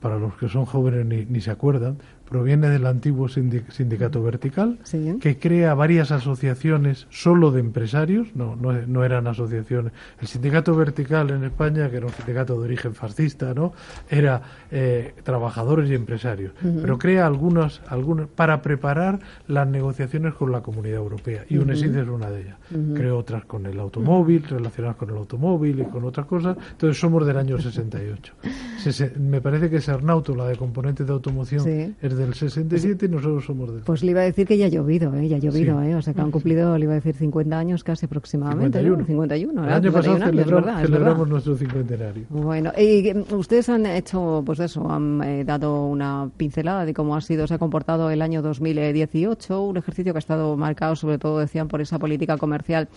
para 0.00 0.18
los 0.18 0.36
que 0.36 0.48
son 0.48 0.64
jóvenes 0.64 1.06
ni, 1.06 1.24
ni 1.24 1.40
se 1.40 1.50
acuerdan, 1.50 1.98
proviene 2.28 2.68
del 2.68 2.86
antiguo 2.86 3.28
sindicato 3.28 4.22
vertical, 4.22 4.78
sí. 4.84 5.16
que 5.20 5.38
crea 5.38 5.74
varias 5.74 6.10
asociaciones 6.10 7.06
solo 7.10 7.50
de 7.50 7.60
empresarios, 7.60 8.34
no, 8.34 8.56
no, 8.56 8.72
no, 8.72 9.04
eran 9.04 9.26
asociaciones. 9.26 9.92
El 10.20 10.28
sindicato 10.28 10.74
vertical 10.74 11.30
en 11.30 11.44
España, 11.44 11.90
que 11.90 11.96
era 11.96 12.06
un 12.06 12.12
sindicato 12.12 12.58
de 12.58 12.64
origen 12.66 12.94
fascista, 12.94 13.54
¿no? 13.54 13.72
era 14.10 14.42
eh, 14.70 15.14
trabajadores 15.22 15.90
y 15.90 15.94
empresarios, 15.94 16.52
uh 16.62 16.66
-huh. 16.66 16.80
pero 16.82 16.98
crea 16.98 17.26
algunas, 17.26 17.80
algunas 17.88 18.28
para 18.28 18.60
preparar 18.62 19.20
las 19.46 19.66
negociaciones 19.66 20.34
con 20.34 20.52
la 20.52 20.60
Comunidad 20.60 20.98
Europea, 20.98 21.44
y 21.48 21.56
uh 21.56 21.60
-huh. 21.60 21.64
UNESID 21.64 21.96
es 21.96 22.08
una 22.08 22.30
de 22.30 22.42
ellas. 22.42 22.56
Uh 22.70 22.76
-huh. 22.76 22.94
Creó 22.94 23.18
otras 23.18 23.44
con 23.46 23.66
el 23.66 23.78
automóvil, 23.80 24.42
relacionadas 24.44 24.96
con 24.96 25.10
el 25.10 25.16
automóvil 25.16 25.80
y 25.80 25.84
con 25.84 26.04
otras 26.04 26.26
cosas, 26.26 26.56
entonces 26.72 26.98
somos 27.00 27.26
del 27.26 27.38
año 27.38 27.58
68. 27.60 28.34
Se, 28.78 29.10
me 29.18 29.40
parece 29.40 29.70
que 29.70 29.80
Sernauto, 29.80 30.34
la 30.34 30.46
de 30.46 30.56
componentes 30.56 31.06
de 31.06 31.12
automoción, 31.12 31.64
sí. 31.64 31.94
es 32.00 32.17
del 32.18 32.34
67 32.34 33.06
y 33.06 33.08
nosotros 33.08 33.44
somos 33.44 33.72
del. 33.72 33.82
Pues 33.82 34.02
le 34.02 34.10
iba 34.10 34.20
a 34.20 34.24
decir 34.24 34.46
que 34.46 34.58
ya 34.58 34.66
ha 34.66 34.68
llovido, 34.68 35.14
¿eh? 35.14 35.28
ya 35.28 35.36
ha 35.36 35.40
llovido, 35.40 35.80
sí. 35.80 35.88
¿eh? 35.88 35.94
o 35.94 36.02
sea 36.02 36.14
que 36.14 36.20
han 36.20 36.30
cumplido, 36.30 36.76
le 36.76 36.84
iba 36.84 36.92
a 36.92 36.96
decir 36.96 37.14
50 37.14 37.58
años 37.58 37.84
casi 37.84 38.06
aproximadamente. 38.06 38.78
51. 38.78 38.98
¿no? 38.98 39.06
51 39.06 39.64
El 39.64 39.72
año 39.72 39.92
pasado 39.92 40.16
años, 40.16 40.28
celebramos, 40.28 40.64
verdad, 40.64 40.82
celebramos 40.82 41.28
nuestro 41.28 41.56
cincuentenario. 41.56 42.26
Bueno, 42.28 42.72
y 42.76 43.16
ustedes 43.34 43.68
han 43.68 43.86
hecho, 43.86 44.42
pues 44.44 44.60
eso, 44.60 44.90
han 44.90 45.22
eh, 45.22 45.44
dado 45.44 45.86
una 45.86 46.30
pincelada 46.36 46.84
de 46.84 46.94
cómo 46.94 47.16
ha 47.16 47.20
sido, 47.20 47.46
se 47.46 47.54
ha 47.54 47.58
comportado 47.58 48.10
el 48.10 48.22
año 48.22 48.42
2018, 48.42 49.62
un 49.62 49.76
ejercicio 49.76 50.12
que 50.12 50.18
ha 50.18 50.20
estado 50.20 50.56
marcado, 50.56 50.96
sobre 50.96 51.18
todo, 51.18 51.38
decían, 51.38 51.68
por 51.68 51.80
esa 51.80 51.98
política 51.98 52.36
comercial 52.36 52.88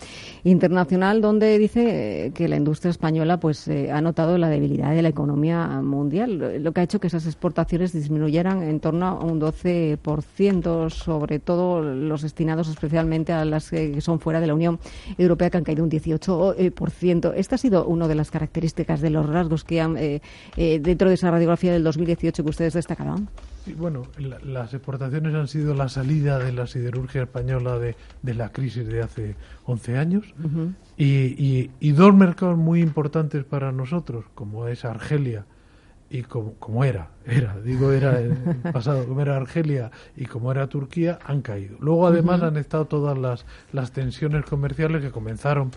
internacional, 0.44 1.20
donde 1.20 1.58
dice 1.58 2.26
eh, 2.26 2.30
que 2.32 2.48
la 2.48 2.56
industria 2.56 2.90
española, 2.90 3.38
pues, 3.38 3.68
eh, 3.68 3.90
ha 3.92 4.00
notado 4.00 4.38
la 4.38 4.48
debilidad 4.48 4.90
de 4.90 5.02
la 5.02 5.08
economía 5.08 5.80
mundial, 5.82 6.62
lo 6.62 6.72
que 6.72 6.80
ha 6.80 6.84
hecho 6.84 7.00
que 7.00 7.06
esas 7.06 7.26
exportaciones 7.26 7.92
disminuyeran 7.92 8.62
en 8.62 8.80
torno 8.80 9.06
a 9.06 9.11
un 9.14 9.40
12%, 9.40 10.90
sobre 10.90 11.38
todo 11.38 11.82
los 11.82 12.22
destinados 12.22 12.68
especialmente 12.68 13.32
a 13.32 13.44
las 13.44 13.70
que 13.70 14.00
son 14.00 14.20
fuera 14.20 14.40
de 14.40 14.46
la 14.46 14.54
Unión 14.54 14.78
Europea, 15.18 15.50
que 15.50 15.58
han 15.58 15.64
caído 15.64 15.84
un 15.84 15.90
18%. 15.90 17.32
Esta 17.36 17.54
ha 17.54 17.58
sido 17.58 17.86
una 17.86 18.08
de 18.08 18.14
las 18.14 18.30
características 18.30 19.00
de 19.00 19.10
los 19.10 19.26
rasgos 19.28 19.64
que 19.64 19.80
han, 19.80 19.96
eh, 19.96 20.20
eh, 20.56 20.78
dentro 20.80 21.08
de 21.08 21.14
esa 21.14 21.30
radiografía 21.30 21.72
del 21.72 21.84
2018 21.84 22.42
que 22.42 22.50
ustedes 22.50 22.74
destacaban. 22.74 23.28
Sí, 23.64 23.74
bueno, 23.74 24.02
la, 24.18 24.38
las 24.40 24.74
exportaciones 24.74 25.34
han 25.34 25.46
sido 25.46 25.74
la 25.74 25.88
salida 25.88 26.38
de 26.38 26.52
la 26.52 26.66
siderurgia 26.66 27.22
española 27.22 27.78
de, 27.78 27.94
de 28.22 28.34
la 28.34 28.50
crisis 28.50 28.86
de 28.86 29.02
hace 29.02 29.36
11 29.66 29.98
años 29.98 30.34
Uh 30.42 30.46
-huh. 30.48 30.74
y, 30.96 31.04
y, 31.06 31.70
y 31.80 31.92
dos 31.92 32.14
mercados 32.14 32.56
muy 32.58 32.80
importantes 32.80 33.44
para 33.44 33.70
nosotros, 33.72 34.24
como 34.34 34.66
es 34.66 34.84
Argelia 34.84 35.44
y 36.12 36.22
como, 36.24 36.54
como, 36.56 36.84
era, 36.84 37.08
era, 37.24 37.58
digo 37.60 37.90
era 37.90 38.20
el 38.20 38.36
pasado, 38.72 39.06
como 39.06 39.22
era 39.22 39.34
Argelia 39.34 39.90
y 40.14 40.26
como 40.26 40.52
era 40.52 40.66
Turquía, 40.66 41.18
han 41.24 41.40
caído. 41.40 41.78
Luego 41.80 42.06
además 42.06 42.40
uh 42.40 42.44
-huh. 42.44 42.48
han 42.48 42.56
estado 42.58 42.84
todas 42.84 43.16
las, 43.16 43.46
las 43.72 43.92
tensiones 43.92 44.44
comerciales 44.44 45.00
que 45.00 45.10
comenzaron, 45.10 45.70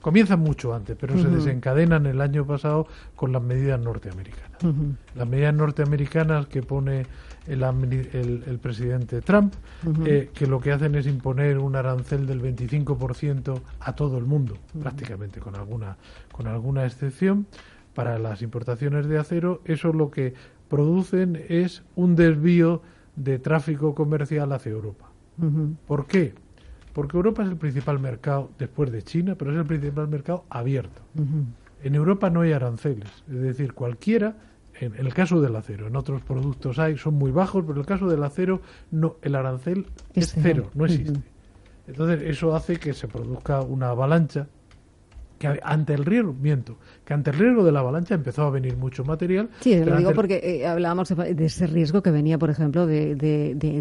comienzan 0.00 0.40
mucho 0.40 0.74
antes, 0.74 0.96
pero 1.00 1.14
uh 1.14 1.18
-huh. 1.18 1.22
se 1.22 1.28
desencadenan 1.28 2.06
el 2.06 2.20
año 2.20 2.44
pasado 2.44 2.88
con 3.14 3.30
las 3.30 3.42
medidas 3.42 3.78
norteamericanas. 3.78 4.64
Uh 4.64 4.66
-huh. 4.66 4.96
Las 5.14 5.28
medidas 5.28 5.54
norteamericanas 5.54 6.46
que 6.48 6.64
pone 6.64 7.06
el, 7.46 7.62
el, 7.62 8.42
el 8.44 8.58
presidente 8.58 9.20
Trump, 9.20 9.54
eh, 10.04 10.30
que 10.34 10.48
lo 10.48 10.58
que 10.58 10.72
hacen 10.72 10.96
es 10.96 11.06
imponer 11.06 11.58
un 11.58 11.76
arancel 11.76 12.26
del 12.26 12.42
25% 12.42 13.60
a 13.78 13.94
todo 13.94 14.18
el 14.18 14.24
mundo, 14.24 14.58
prácticamente, 14.82 15.38
con 15.38 15.54
alguna, 15.54 15.96
con 16.32 16.48
alguna 16.48 16.84
excepción 16.84 17.46
para 17.96 18.18
las 18.18 18.42
importaciones 18.42 19.08
de 19.08 19.16
acero, 19.16 19.62
eso 19.64 19.90
lo 19.90 20.10
que 20.10 20.34
producen 20.68 21.42
es 21.48 21.82
un 21.94 22.14
desvío 22.14 22.82
de 23.16 23.38
tráfico 23.38 23.94
comercial 23.94 24.52
hacia 24.52 24.72
Europa. 24.72 25.06
Uh 25.38 25.44
-huh. 25.46 25.76
¿Por 25.86 26.06
qué? 26.06 26.34
Porque 26.92 27.16
Europa 27.16 27.42
es 27.42 27.48
el 27.48 27.56
principal 27.56 27.98
mercado 27.98 28.50
después 28.58 28.92
de 28.92 29.02
China, 29.02 29.34
pero 29.34 29.50
es 29.50 29.56
el 29.56 29.64
principal 29.64 30.08
mercado 30.08 30.44
abierto. 30.50 31.00
Uh 31.14 31.22
-huh. 31.22 31.44
En 31.84 31.94
Europa 31.94 32.28
no 32.28 32.42
hay 32.42 32.52
aranceles, 32.52 33.08
es 33.30 33.40
decir, 33.40 33.72
cualquiera, 33.72 34.36
en, 34.78 34.94
el 34.96 35.14
caso 35.14 35.40
del 35.40 35.56
acero, 35.56 35.86
en 35.86 35.96
otros 35.96 36.20
productos 36.20 36.78
hay, 36.78 36.98
son 36.98 37.14
muy 37.14 37.30
bajos, 37.30 37.62
pero 37.62 37.76
en 37.76 37.80
el 37.80 37.86
caso 37.86 38.08
del 38.08 38.22
acero 38.22 38.60
no, 38.90 39.16
el 39.22 39.34
arancel 39.34 39.86
es, 40.12 40.36
es 40.36 40.42
cero, 40.42 40.70
no 40.74 40.84
existe. 40.84 41.12
Uh 41.12 41.16
-huh. 41.16 41.88
Entonces 41.88 42.20
eso 42.28 42.54
hace 42.54 42.76
que 42.76 42.92
se 42.92 43.08
produzca 43.08 43.62
una 43.62 43.88
avalancha 43.88 44.48
que 45.38 45.60
ante 45.62 45.94
el 45.94 46.04
riesgo, 46.04 46.34
miento, 46.34 46.76
que 47.06 47.14
ante 47.14 47.30
el 47.30 47.38
riesgo 47.38 47.62
de 47.62 47.70
la 47.70 47.80
avalancha 47.80 48.16
empezó 48.16 48.42
a 48.42 48.50
venir 48.50 48.76
mucho 48.76 49.04
material. 49.04 49.48
Sí, 49.60 49.76
lo 49.76 49.96
digo 49.96 50.12
porque 50.12 50.40
eh, 50.42 50.66
hablábamos 50.66 51.08
de, 51.08 51.44
ese 51.44 51.68
riesgo 51.68 52.02
que 52.02 52.10
venía, 52.10 52.36
por 52.36 52.50
ejemplo, 52.50 52.84
de, 52.84 53.14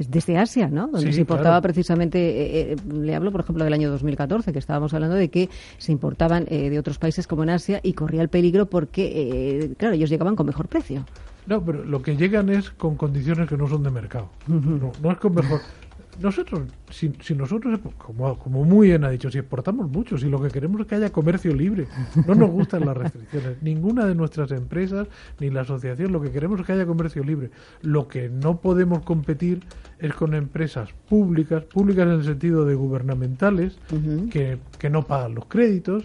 desde 0.08 0.38
Asia, 0.38 0.68
¿no? 0.68 0.88
Donde 0.88 1.12
se 1.12 1.22
importaba 1.22 1.60
precisamente, 1.60 2.20
eh, 2.20 2.74
eh, 2.74 2.76
le 2.94 3.16
hablo, 3.16 3.32
por 3.32 3.42
ejemplo, 3.42 3.64
del 3.64 3.74
año 3.74 3.90
2014, 3.90 4.54
que 4.54 4.60
estábamos 4.60 4.94
hablando 4.94 5.16
de 5.16 5.30
que 5.30 5.50
se 5.80 5.92
importaban 5.92 6.46
de 6.46 6.78
otros 6.78 7.00
países 7.00 7.26
como 7.26 7.42
en 7.42 7.50
Asia 7.50 7.80
y 7.82 7.94
corría 7.94 8.22
el 8.22 8.30
peligro 8.30 8.68
porque, 8.68 9.74
claro, 9.80 9.96
ellos 9.96 10.12
llegaban 10.12 10.36
con 10.36 10.46
mejor 10.46 10.68
precio. 10.68 11.04
No, 11.48 11.64
pero 11.64 11.84
lo 11.84 12.04
que 12.04 12.16
llegan 12.16 12.50
es 12.50 12.70
con 12.70 12.96
condiciones 12.96 13.50
que 13.50 13.58
no 13.58 13.68
son 13.68 13.82
de 13.82 13.90
mercado. 13.90 14.30
no, 14.48 14.92
no, 15.02 15.12
es 15.12 15.18
con 15.18 15.34
mejor 15.34 15.62
nosotros, 16.22 16.62
si, 16.90 17.12
nosotros, 17.36 17.80
como, 17.98 18.38
como 18.40 18.64
muy 18.64 18.88
bien 18.88 19.04
ha 19.04 19.10
dicho, 19.10 19.30
si 19.30 19.38
exportamos 19.38 19.90
mucho, 19.90 20.18
si 20.18 20.30
lo 20.30 20.42
que 20.42 20.50
queremos 20.50 20.82
es 20.82 20.88
que 20.88 20.96
haya 20.96 21.12
comercio 21.12 21.54
libre, 21.54 21.88
no 22.28 22.36
nos 22.36 22.50
gustan 22.50 22.86
las 22.86 22.96
restricciones. 22.96 23.58
Ninguna 23.62 24.06
de 24.06 24.16
nuestras 24.16 24.52
empresas 24.52 25.08
ni 25.40 25.50
la 25.50 25.62
asociación, 25.62 26.12
lo 26.12 26.22
que 26.22 26.32
queremos 26.32 26.60
es 26.60 26.66
que 26.66 26.74
haya 26.74 26.86
comercio 26.86 27.24
libre. 27.24 27.52
Lo 27.82 28.08
que 28.08 28.30
no 28.30 28.62
podemos 28.62 29.04
competir 29.04 29.64
es 30.00 30.14
con 30.14 30.34
empresas 30.34 30.90
públicas, 31.10 31.64
públicas 31.64 32.06
en 32.06 32.14
el 32.14 32.24
sentido 32.24 32.66
de 32.66 32.76
gubernamentales, 32.76 33.78
que, 34.30 34.58
que, 34.80 34.90
no 34.90 35.04
pagan 35.04 35.36
los 35.36 35.46
créditos, 35.46 36.04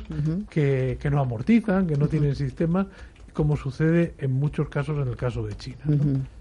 que, 0.49 0.99
que, 1.01 1.11
no 1.11 1.21
amortizan, 1.21 1.87
que 1.87 1.97
no 1.97 2.09
tienen 2.09 2.35
sistemas, 2.35 2.87
como 3.33 3.57
sucede 3.57 4.15
en 4.19 4.33
muchos 4.33 4.69
casos 4.69 4.99
en 4.99 5.09
el 5.09 5.17
caso 5.17 5.47
de 5.47 5.55
China. 5.55 5.85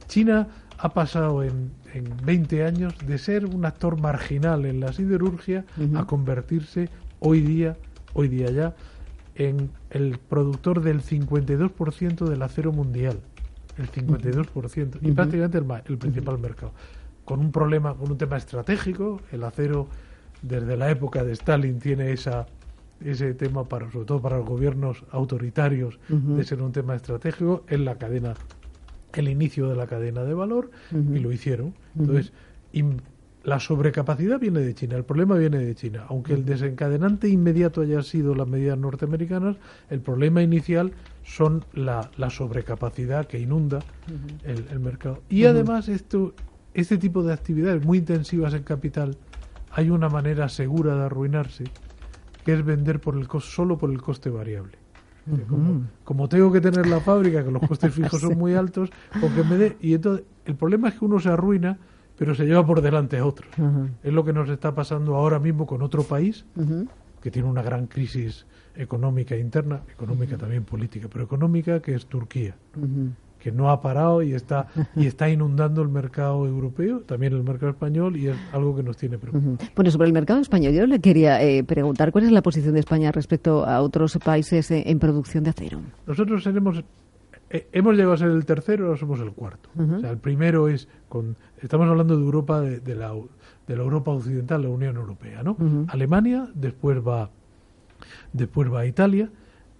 China 0.08 0.48
ha 0.78 0.94
pasado 0.94 1.44
en, 1.44 1.72
en 1.94 2.06
20 2.26 2.66
años 2.66 2.95
de 3.06 3.18
ser 3.18 3.45
un 3.45 3.66
actor 3.66 3.99
marginal 3.99 4.66
en 4.66 4.80
la 4.80 4.94
siderurgia 4.94 5.66
a 5.95 6.06
convertirse 6.06 6.90
hoy 7.20 7.41
día, 7.41 7.78
hoy 8.14 8.28
día 8.28 8.49
ya, 8.52 8.76
en 9.36 9.70
el 9.90 10.18
productor 10.18 10.82
del 10.82 11.02
52% 11.02 12.28
del 12.28 12.41
acero 12.41 12.72
mundial. 12.72 13.20
El 13.78 13.90
52%. 13.90 14.98
Y 15.02 15.11
prácticamente 15.11 15.57
el, 15.57 15.66
el 15.86 15.98
principal 15.98 16.38
mercado. 16.40 16.74
Con 17.24 17.40
un 17.40 17.52
problema, 17.52 17.95
con 17.95 18.11
un 18.11 18.18
tema 18.18 18.38
estratégico, 18.38 19.22
el 19.32 19.44
acero 19.44 19.88
desde 20.41 20.76
la 20.76 20.90
época 20.90 21.24
de 21.24 21.34
Stalin 21.34 21.80
tiene 21.80 22.11
esa 22.11 22.45
ese 23.03 23.34
tema 23.34 23.64
para 23.64 23.90
sobre 23.91 24.06
todo 24.06 24.22
para 24.22 24.38
los 24.38 24.45
gobiernos 24.45 25.06
autoritarios 25.11 25.99
de 26.10 26.44
ser 26.44 26.61
un 26.61 26.72
tema 26.72 26.95
estratégico 26.95 27.64
en 27.68 27.86
la 27.86 27.98
cadena 27.98 28.34
el 29.14 29.27
inicio 29.27 29.69
de 29.69 29.76
la 29.76 29.88
cadena 29.88 30.23
de 30.23 30.34
valor 30.34 30.72
y 30.91 31.19
lo 31.19 31.31
hicieron. 31.31 31.73
Entonces, 31.98 32.31
la 33.44 33.60
sobrecapacidad 33.60 34.40
viene 34.40 34.60
de 34.60 34.73
China, 34.73 34.98
el 34.98 35.06
problema 35.06 35.36
viene 35.36 35.60
de 35.60 35.73
China. 35.76 36.06
Aunque 36.10 36.34
el 36.34 36.45
desencadenante 36.45 37.30
inmediato 37.30 37.81
haya 37.81 38.02
sido 38.03 38.36
las 38.36 38.48
medidas 38.48 38.77
norteamericanas, 38.77 39.57
el 39.90 40.02
problema 40.02 40.41
inicial 40.41 40.91
son 41.23 41.64
la, 41.73 42.11
la 42.18 42.30
sobrecapacidad 42.30 43.27
que 43.27 43.40
inunda 43.40 43.80
el, 44.44 44.80
mercado. 44.80 45.23
Y 45.30 45.45
además, 45.45 45.88
esto, 45.88 46.34
este 46.73 46.98
tipo 46.98 47.23
de 47.23 47.34
actividades 47.34 47.84
muy 47.86 47.99
intensivas 47.99 48.53
en 48.53 48.64
capital, 48.64 49.18
hay 49.72 49.90
una 49.90 50.10
manera 50.10 50.49
segura 50.49 50.95
de 50.95 51.03
arruinarse, 51.03 51.65
que 52.44 52.53
es 52.53 52.65
vender 52.65 52.99
por 52.99 53.15
el 53.15 53.27
solo 53.41 53.77
por 53.77 53.91
el 53.91 54.02
coste 54.02 54.30
variable 54.30 54.79
como, 56.04 56.30
tengo 56.30 56.52
que 56.52 56.62
tener 56.62 56.88
la 56.88 57.00
fábrica, 57.00 57.44
que 57.44 57.52
los 57.52 57.62
costes 57.68 57.94
fijos 57.96 58.22
son 58.22 58.38
muy 58.38 58.56
altos, 58.56 58.90
porque 59.20 59.44
me 59.44 59.58
dé. 59.58 59.78
Y 59.82 59.94
entonces, 59.94 60.26
el 60.46 60.56
problema 60.56 60.90
es 60.90 60.96
que 60.96 61.06
uno 61.06 61.20
se 61.20 61.30
arruina, 61.30 61.78
pero 62.18 62.36
se 62.36 62.46
lleva 62.46 62.66
por 62.66 62.82
delante 62.82 63.18
a 63.18 63.26
otros. 63.26 63.50
Es 64.04 64.14
lo 64.14 64.24
que 64.24 64.34
nos 64.34 64.50
está 64.50 64.74
pasando 64.76 65.16
ahora 65.16 65.40
mismo 65.40 65.66
con 65.66 65.82
otro 65.82 66.04
país 66.04 66.46
que 67.22 67.32
tiene 67.32 67.48
una 67.48 67.62
gran 67.62 67.88
crisis 67.88 68.46
económica 68.76 69.36
interna, 69.36 69.82
económica 69.92 70.38
también 70.38 70.64
política, 70.64 71.08
pero 71.12 71.26
económica, 71.26 71.82
que 71.82 71.96
es 71.96 72.06
Turquía 72.06 72.56
que 73.40 73.52
no 73.52 73.72
ha 73.72 73.82
parado 73.82 74.22
y 74.22 74.34
está 74.34 74.68
y 74.95 75.07
está 75.07 75.30
inundando 75.30 75.82
el 75.82 75.90
mercado 75.90 76.45
europeo, 76.45 76.99
también 77.02 77.34
el 77.34 77.44
mercado 77.44 77.72
español 77.72 78.18
y 78.18 78.28
es 78.28 78.38
algo 78.52 78.76
que 78.76 78.84
nos 78.84 78.98
tiene 78.98 79.18
preocupados. 79.18 79.60
Bueno, 79.76 79.91
sobre 79.91 80.07
el 80.07 80.14
mercado 80.14 80.40
español 80.41 80.74
yo 80.74 80.86
le 80.86 80.99
quería 80.99 81.41
eh, 81.41 81.64
preguntar 81.64 82.11
cuál 82.11 82.26
es 82.26 82.32
la 82.32 82.41
posición 82.41 82.74
de 82.74 82.82
España 82.82 83.11
respecto 83.11 83.66
a 83.66 83.82
otros 83.82 84.18
países 84.24 84.70
en, 84.72 84.99
producción 84.99 85.44
de 85.44 85.52
acero. 85.52 85.80
Nosotros 86.06 86.44
tenemos 86.44 86.84
eh, 87.49 87.68
hemos 87.72 87.95
llegado 87.95 88.14
a 88.14 88.18
ser 88.18 88.30
el 88.30 88.45
tercero, 88.45 88.88
ahora 88.88 88.99
somos 88.99 89.20
el 89.22 89.32
cuarto. 89.32 89.70
O 89.78 89.99
sea, 89.99 90.11
el 90.11 90.18
primero 90.18 90.68
es 90.68 90.88
con 91.07 91.36
estamos 91.61 91.88
hablando 91.88 92.18
de 92.18 92.24
Europa 92.24 92.61
de, 92.61 92.95
la 92.95 93.14
de 93.68 93.76
la 93.76 93.84
Europa 93.84 94.11
occidental, 94.11 94.64
la 94.64 94.70
Unión 94.70 94.98
Europea, 94.98 95.41
¿no? 95.44 95.57
Alemania, 95.88 96.49
después 96.53 96.98
va 96.99 97.30
después 98.34 98.72
va 98.72 98.86
Italia, 98.86 99.30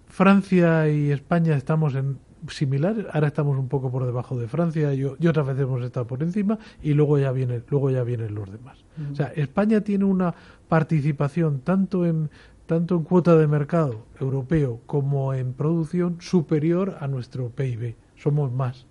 Francia 0.08 0.88
y 0.88 1.10
España 1.10 1.56
estamos 1.56 1.94
en 1.94 2.18
similar. 2.48 3.08
Ahora 3.12 3.28
estamos 3.28 3.58
un 3.58 3.68
poco 3.68 3.90
por 3.90 4.04
debajo 4.06 4.38
de 4.38 4.48
Francia 4.48 4.92
y, 4.94 5.04
otras 5.04 5.46
veces 5.46 5.62
hemos 5.62 5.82
estado 5.82 6.06
por 6.06 6.22
encima 6.22 6.58
y 6.82 6.94
luego 6.94 7.18
ya 7.18 7.32
viene, 7.32 7.62
luego 7.68 7.90
ya 7.90 8.02
vienen 8.02 8.34
los 8.34 8.50
demás. 8.50 8.84
O 9.10 9.14
sea, 9.14 9.28
España 9.28 9.80
tiene 9.82 10.04
una 10.04 10.34
participación 10.68 11.60
tanto 11.60 12.06
en 12.06 12.30
tanto 12.66 12.94
en 12.94 13.02
cuota 13.02 13.36
de 13.36 13.48
mercado 13.48 14.06
europeo 14.20 14.80
como 14.86 15.34
en 15.34 15.54
producción 15.54 16.18
superior 16.20 16.98
a 17.00 17.08
nuestro 17.08 17.48
PIB. 17.50 17.96
Somos 18.14 18.52
más. 18.52 18.86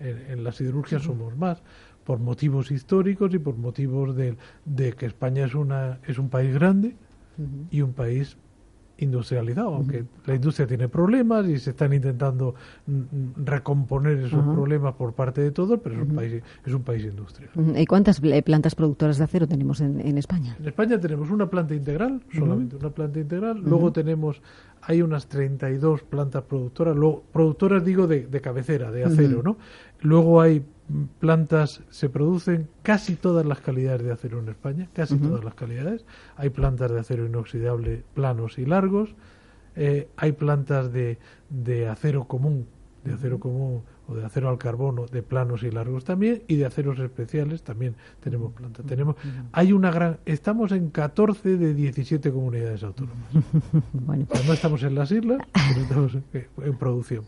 En, 0.00 0.42
la 0.42 0.50
siderurgia 0.50 0.98
somos 0.98 1.36
más 1.36 1.62
por 2.04 2.18
motivos 2.18 2.72
históricos 2.72 3.32
y 3.32 3.38
por 3.38 3.56
motivos 3.56 4.16
de, 4.16 4.36
de 4.64 4.94
que 4.94 5.06
España 5.06 5.44
es 5.44 5.54
una 5.54 6.00
es 6.08 6.18
un 6.18 6.28
país 6.28 6.52
grande 6.54 6.96
y 7.70 7.82
un 7.82 7.92
país 7.92 8.36
industrializado, 9.00 9.74
aunque 9.74 10.04
la 10.26 10.34
industria 10.34 10.66
tiene 10.66 10.88
problemas 10.88 11.46
y 11.48 11.58
se 11.58 11.70
están 11.70 11.92
intentando 11.92 12.54
mm, 12.86 12.92
mm, 12.92 13.44
recomponer 13.44 14.18
esos 14.18 14.42
problemas 14.54 14.94
por 14.94 15.14
parte 15.14 15.40
de 15.40 15.50
todos, 15.50 15.80
pero 15.82 15.96
es, 15.96 16.02
un 16.02 16.14
país, 16.14 16.42
es 16.64 16.72
un 16.72 16.82
país 16.82 17.04
industrial. 17.04 17.50
¿Y 17.76 17.86
cuántas 17.86 18.22
eh, 18.22 18.42
plantas 18.42 18.74
productoras 18.74 19.18
de 19.18 19.24
acero 19.24 19.48
tenemos 19.48 19.80
en, 19.80 20.18
España? 20.18 20.56
En 20.58 20.66
España 20.66 21.00
tenemos 21.00 21.30
una 21.30 21.48
planta 21.48 21.74
integral, 21.74 22.22
solamente 22.32 22.76
una 22.76 22.90
planta 22.90 23.18
integral, 23.18 23.60
luego 23.62 23.92
tenemos, 23.92 24.40
hay 24.82 25.02
unas 25.02 25.26
32 25.26 26.02
plantas 26.02 26.42
productoras, 26.44 26.96
luego, 26.96 27.24
productoras 27.32 27.84
digo 27.84 28.06
de, 28.06 28.26
de 28.26 28.40
cabecera, 28.40 28.90
de 28.90 29.04
acero, 29.04 29.42
¿no? 29.42 29.56
Luego 30.02 30.40
hay 30.40 30.64
plantas, 31.18 31.82
se 31.90 32.08
producen 32.08 32.68
casi 32.82 33.16
todas 33.16 33.46
las 33.46 33.60
calidades 33.60 34.02
de 34.02 34.12
acero 34.12 34.40
en 34.40 34.48
España, 34.48 34.88
casi 34.92 35.16
todas 35.18 35.44
las 35.44 35.54
calidades. 35.54 36.04
Hay 36.36 36.50
plantas 36.50 36.90
de 36.90 37.00
acero 37.00 37.26
inoxidable 37.26 38.04
planos 38.14 38.58
y 38.58 38.66
largos, 38.66 39.14
eh, 39.76 40.08
hay 40.16 40.32
plantas 40.32 40.92
de, 40.92 41.18
de 41.48 41.88
acero 41.88 42.24
común, 42.24 42.66
de 43.04 43.14
acero 43.14 43.38
común 43.38 43.82
de 44.14 44.24
acero 44.24 44.48
al 44.48 44.58
carbono 44.58 45.06
de 45.06 45.22
planos 45.22 45.62
y 45.62 45.70
largos 45.70 46.04
también 46.04 46.42
y 46.48 46.56
de 46.56 46.66
aceros 46.66 46.98
especiales 46.98 47.62
también 47.62 47.94
tenemos 48.20 48.52
planta. 48.52 48.82
Tenemos 48.82 49.16
hay 49.52 49.72
una 49.72 49.90
gran 49.90 50.18
estamos 50.24 50.72
en 50.72 50.90
14 50.90 51.56
de 51.56 51.74
17 51.74 52.30
comunidades 52.30 52.82
autónomas. 52.82 53.18
bueno. 53.92 54.26
No 54.46 54.52
estamos 54.52 54.82
en 54.82 54.94
las 54.94 55.10
islas, 55.12 55.38
pero 55.52 55.80
estamos 55.82 56.14
en, 56.14 56.76
producción. 56.76 57.24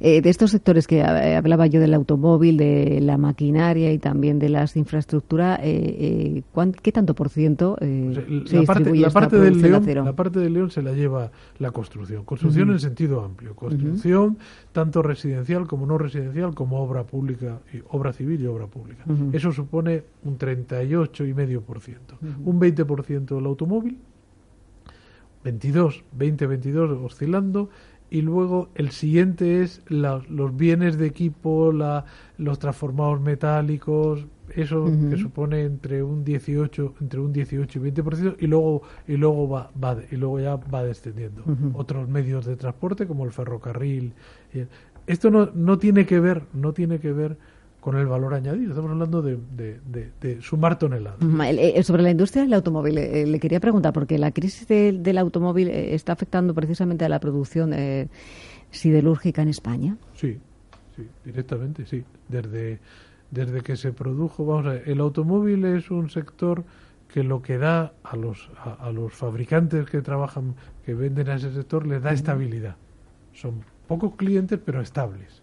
Eh, 0.00 0.20
de 0.20 0.30
estos 0.30 0.50
sectores 0.50 0.86
que 0.86 1.02
hablaba 1.02 1.66
yo 1.66 1.80
del 1.80 1.94
automóvil, 1.94 2.56
de 2.56 3.00
la 3.00 3.16
maquinaria 3.16 3.92
y 3.92 3.98
también 3.98 4.38
de 4.38 4.48
las 4.48 4.76
infraestructuras, 4.76 5.60
eh, 5.62 6.42
eh 6.54 6.72
¿qué 6.82 6.92
tanto 6.92 7.14
por 7.14 7.28
ciento 7.28 7.76
eh, 7.80 8.12
pues, 8.14 8.52
la 8.52 8.62
parte, 8.62 8.94
la 8.94 9.10
parte 9.10 9.38
del 9.38 9.60
León, 9.60 10.04
La 10.04 10.12
parte 10.14 10.40
del 10.40 10.52
León 10.52 10.70
se 10.70 10.82
la 10.82 10.92
lleva 10.92 11.30
la 11.58 11.70
construcción. 11.70 12.24
Construcción 12.24 12.70
en 12.70 12.80
sentido 12.80 13.22
amplio. 13.22 13.54
Construcción 13.54 14.38
tanto 14.72 15.02
residencial 15.02 15.66
como 15.66 15.86
no 15.86 15.98
residencial 15.98 16.17
como 16.54 16.80
obra 16.80 17.04
pública, 17.04 17.60
y 17.72 17.82
obra 17.90 18.12
civil 18.12 18.40
y 18.40 18.46
obra 18.46 18.66
pública. 18.66 19.04
Eso 19.32 19.52
supone 19.52 20.04
un 20.24 20.38
38,5%. 20.38 21.96
Un 22.44 22.60
20% 22.60 23.38
el 23.38 23.46
automóvil, 23.46 23.98
22, 25.44 26.04
20, 26.12 26.46
22 26.46 26.98
oscilando, 27.04 27.70
y 28.10 28.22
luego 28.22 28.70
el 28.74 28.90
siguiente 28.90 29.62
es 29.62 29.82
los 29.88 30.56
bienes 30.56 30.96
de 30.96 31.06
equipo, 31.06 31.72
la, 31.72 32.04
los 32.38 32.58
transformados 32.58 33.20
metálicos, 33.20 34.26
eso 34.54 34.90
que 35.10 35.16
supone 35.16 35.62
entre 35.62 36.02
un 36.02 36.24
18 36.24 36.94
entre 37.00 37.20
un 37.20 37.32
18 37.32 37.78
y 37.78 37.90
20% 37.90 38.36
y 38.38 38.46
luego 38.46 38.82
y 39.06 39.16
luego 39.16 39.48
va, 39.48 39.70
va 39.82 39.96
y 40.10 40.16
luego 40.16 40.40
ya 40.40 40.56
va 40.56 40.82
descendiendo. 40.84 41.44
Otros 41.74 42.08
medios 42.08 42.46
de 42.46 42.56
transporte 42.56 43.06
como 43.06 43.24
el 43.24 43.32
ferrocarril 43.32 44.14
esto 45.08 45.30
no, 45.30 45.50
no 45.54 45.78
tiene 45.78 46.06
que 46.06 46.20
ver, 46.20 46.42
no 46.52 46.72
tiene 46.72 47.00
que 47.00 47.12
ver 47.12 47.36
con 47.80 47.96
el 47.96 48.06
valor 48.06 48.34
añadido. 48.34 48.70
Estamos 48.70 48.90
hablando 48.90 49.22
de, 49.22 49.38
de, 49.56 50.42
sumar 50.42 50.78
toneladas. 50.78 51.18
Eh, 51.22 51.82
sobre 51.82 52.02
la 52.02 52.10
industria 52.10 52.42
del 52.42 52.52
automóvil, 52.54 52.98
eh, 52.98 53.26
le 53.26 53.40
quería 53.40 53.60
preguntar, 53.60 53.92
porque 53.92 54.18
la 54.18 54.32
crisis 54.32 54.66
del 54.68 55.18
automóvil 55.18 55.68
eh, 55.68 55.94
está 55.94 56.12
afectando 56.12 56.54
precisamente 56.54 57.04
a 57.04 57.08
la 57.08 57.20
producción 57.20 57.74
siderúrgica 58.70 59.42
en 59.42 59.48
España. 59.48 59.96
Sí, 60.14 60.38
sí, 60.96 61.08
directamente, 61.24 61.86
sí. 61.86 62.04
Desde, 62.28 62.80
desde 63.30 63.62
que 63.62 63.76
se 63.76 63.92
produjo, 63.92 64.44
vamos 64.44 64.66
a 64.66 64.70
ver, 64.70 64.82
el 64.86 65.00
automóvil 65.00 65.64
es 65.64 65.90
un 65.90 66.10
sector 66.10 66.64
que 67.12 67.22
lo 67.22 67.40
que 67.40 67.56
da 67.56 67.94
a 68.02 68.16
los, 68.16 68.50
a, 68.58 68.90
los 68.90 69.14
fabricantes 69.14 69.88
que 69.88 70.02
trabajan, 70.02 70.56
que 70.84 70.92
venden 70.92 71.30
a 71.30 71.36
ese 71.36 71.52
sector, 71.54 71.86
les 71.86 72.02
da 72.02 72.12
estabilidad. 72.12 72.76
Son 73.32 73.62
pocos 73.88 74.14
clientes, 74.14 74.60
pero 74.64 74.80
estables. 74.80 75.42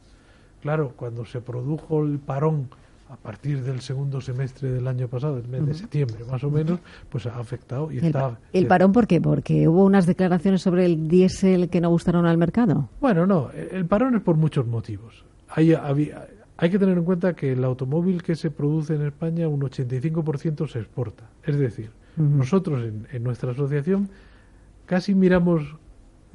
Claro, 0.62 0.94
cuando 0.96 1.26
se 1.26 1.42
produjo 1.42 2.04
el 2.04 2.20
parón 2.20 2.70
a 3.10 3.18
partir 3.18 3.62
del 3.64 3.82
segundo 3.82 4.20
semestre 4.20 4.72
del 4.72 4.88
año 4.88 5.08
pasado, 5.08 5.38
el 5.38 5.48
mes 5.48 5.66
de 5.66 5.74
septiembre 5.74 6.24
más 6.30 6.44
o 6.44 6.50
menos, 6.50 6.80
pues 7.10 7.26
ha 7.28 7.38
afectado. 7.38 7.92
Y 7.92 8.00
¿El, 8.00 8.06
está, 8.06 8.40
¿El 8.52 8.66
parón 8.66 8.92
por 8.92 9.06
qué? 9.06 9.22
¿Porque 9.22 9.68
hubo 9.68 9.84
unas 9.84 10.06
declaraciones 10.06 10.62
sobre 10.62 10.86
el 10.86 11.08
diésel 11.08 11.70
que 11.70 11.82
no 11.82 11.90
gustaron 11.90 12.26
al 12.26 12.38
mercado? 12.38 12.90
Bueno, 13.02 13.28
no, 13.28 13.52
el 13.52 13.86
parón 13.86 14.16
es 14.16 14.22
por 14.22 14.38
muchos 14.38 14.66
motivos. 14.66 15.24
Hay, 15.50 15.74
había, 15.74 16.28
hay 16.58 16.70
que 16.70 16.80
tener 16.80 16.98
en 16.98 17.04
cuenta 17.04 17.36
que 17.36 17.52
el 17.52 17.64
automóvil 17.64 18.24
que 18.24 18.36
se 18.36 18.50
produce 18.50 18.96
en 18.96 19.04
España, 19.04 19.48
un 19.48 19.62
85% 19.62 20.68
se 20.68 20.80
exporta. 20.80 21.26
Es 21.44 21.60
decir, 21.60 21.92
nosotros 22.18 22.84
en, 22.84 23.08
en, 23.12 23.24
nuestra 23.24 23.52
asociación 23.52 24.10
casi 24.86 25.14
miramos 25.14 25.76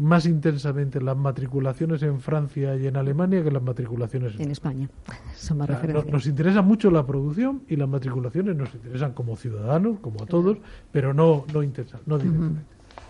más 0.00 0.24
intensamente 0.24 0.98
las 0.98 1.16
matriculaciones 1.16 2.02
en 2.02 2.20
Francia 2.20 2.74
y 2.74 2.86
en 2.86 2.96
Alemania 2.96 3.44
que 3.44 3.50
las 3.50 3.62
matriculaciones 3.62 4.34
en, 4.40 4.50
España. 4.50 4.88
Son 5.36 5.58
más 5.58 5.68
nos, 6.10 6.26
interesa 6.26 6.62
mucho 6.62 6.90
la 6.90 7.06
producción 7.06 7.62
y 7.68 7.76
las 7.76 7.86
matriculaciones 7.86 8.56
nos 8.56 8.74
interesan 8.74 9.12
como 9.12 9.36
ciudadanos, 9.36 9.98
como 10.00 10.22
a 10.22 10.26
todos, 10.26 10.56
pero 10.90 11.12
no, 11.12 11.44
no, 11.52 11.62
intensa, 11.62 12.00
no 12.06 12.16
directamente. 12.16 12.62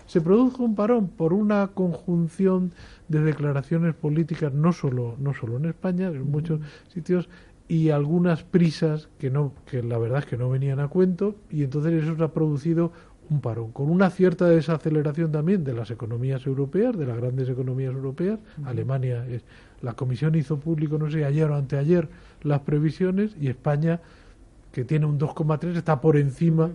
Se 0.05 0.19
produjo 0.19 0.63
un 0.63 0.75
parón 0.75 1.07
por 1.07 1.31
una 1.31 1.67
conjunción 1.67 2.73
de 3.07 3.21
declaraciones 3.21 3.95
políticas, 3.95 4.53
no 4.53 4.73
solo, 4.73 5.15
no 5.17 5.33
solo 5.33 5.55
en 5.55 5.67
España, 5.67 6.07
en 6.07 6.29
muchos 6.29 6.59
sitios, 6.93 7.29
y 7.69 7.89
algunas 7.89 8.43
prisas 8.43 9.07
que 9.17 9.29
no 9.29 9.53
que 9.65 9.81
la 9.81 9.97
verdad 9.97 10.19
es 10.19 10.25
que 10.25 10.35
no 10.35 10.49
venían 10.49 10.81
a 10.81 10.89
cuento 10.89 11.37
y 11.49 11.63
entonces 11.63 12.03
eso 12.03 12.21
ha 12.21 12.33
producido 12.33 12.91
un 13.31 13.39
parón, 13.39 13.71
con 13.71 13.89
una 13.89 14.09
cierta 14.09 14.45
desaceleración 14.45 15.31
también 15.31 15.63
de 15.63 15.73
las 15.73 15.89
economías 15.89 16.45
europeas, 16.45 16.97
de 16.97 17.05
las 17.05 17.15
grandes 17.15 17.47
economías 17.47 17.93
europeas. 17.93 18.39
Alemania, 18.65 19.25
es, 19.25 19.43
la 19.81 19.93
Comisión 19.93 20.35
hizo 20.35 20.59
público, 20.59 20.97
no 20.97 21.09
sé, 21.09 21.23
ayer 21.23 21.49
o 21.49 21.55
anteayer 21.55 22.09
las 22.43 22.59
previsiones 22.59 23.35
y 23.39 23.47
España, 23.47 24.01
que 24.73 24.83
tiene 24.83 25.05
un 25.05 25.17
2,3, 25.17 25.77
está 25.77 26.01
por 26.01 26.17
encima. 26.17 26.71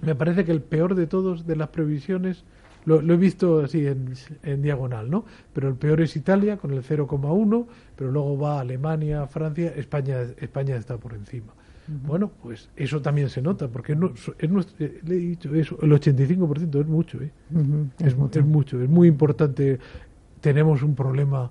Me 0.00 0.14
parece 0.14 0.46
que 0.46 0.52
el 0.52 0.62
peor 0.62 0.94
de 0.94 1.06
todos 1.06 1.46
de 1.46 1.56
las 1.56 1.68
previsiones, 1.68 2.44
lo, 2.86 3.00
he 3.00 3.16
visto 3.18 3.60
así 3.60 3.86
en, 3.86 4.14
en, 4.44 4.62
diagonal, 4.62 5.10
¿no? 5.10 5.26
Pero 5.52 5.68
el 5.68 5.74
peor 5.74 6.00
es 6.00 6.16
Italia 6.16 6.56
con 6.56 6.72
el 6.72 6.82
0,1, 6.82 7.66
pero 7.94 8.10
luego 8.10 8.38
va 8.38 8.60
Alemania, 8.60 9.26
Francia, 9.26 9.74
España, 9.76 10.22
España 10.38 10.76
está 10.76 10.96
por 10.96 11.12
encima. 11.12 11.52
Bueno, 11.88 12.30
pues 12.42 12.68
eso 12.76 13.00
también 13.00 13.28
se 13.28 13.40
nota, 13.42 13.68
porque 13.68 13.92
es, 13.92 14.32
eh, 14.78 15.00
le 15.04 15.14
he 15.14 15.18
dicho 15.18 15.54
eso, 15.54 15.78
el 15.82 15.92
85% 15.92 16.80
es 16.80 16.86
mucho, 16.86 17.22
¿eh? 17.22 17.30
es, 17.98 18.16
mucho. 18.16 18.80
es 18.80 18.88
muy 18.88 19.08
importante. 19.08 19.78
Tenemos 20.40 20.82
un 20.82 20.94
problema 20.94 21.50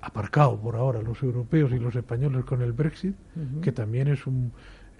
aparcado 0.00 0.58
por 0.58 0.76
ahora 0.76 1.02
los 1.02 1.22
europeos 1.22 1.72
y 1.72 1.78
los 1.78 1.94
españoles 1.96 2.44
con 2.44 2.62
el 2.62 2.72
Brexit, 2.72 3.14
que 3.60 3.72
también 3.72 4.08
es 4.08 4.26
un 4.26 4.52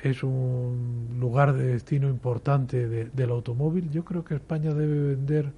es 0.02 0.22
un 0.22 1.16
lugar 1.18 1.54
de 1.54 1.68
destino 1.68 2.08
importante 2.08 2.86
del 2.86 3.30
automóvil. 3.30 3.90
Yo 3.90 4.04
creo 4.04 4.24
que 4.24 4.34
España 4.34 4.74
debe 4.74 5.14
vender 5.14 5.52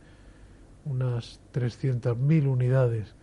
unas 0.85 1.41
300.000 1.53 2.47
unidades 2.47 3.15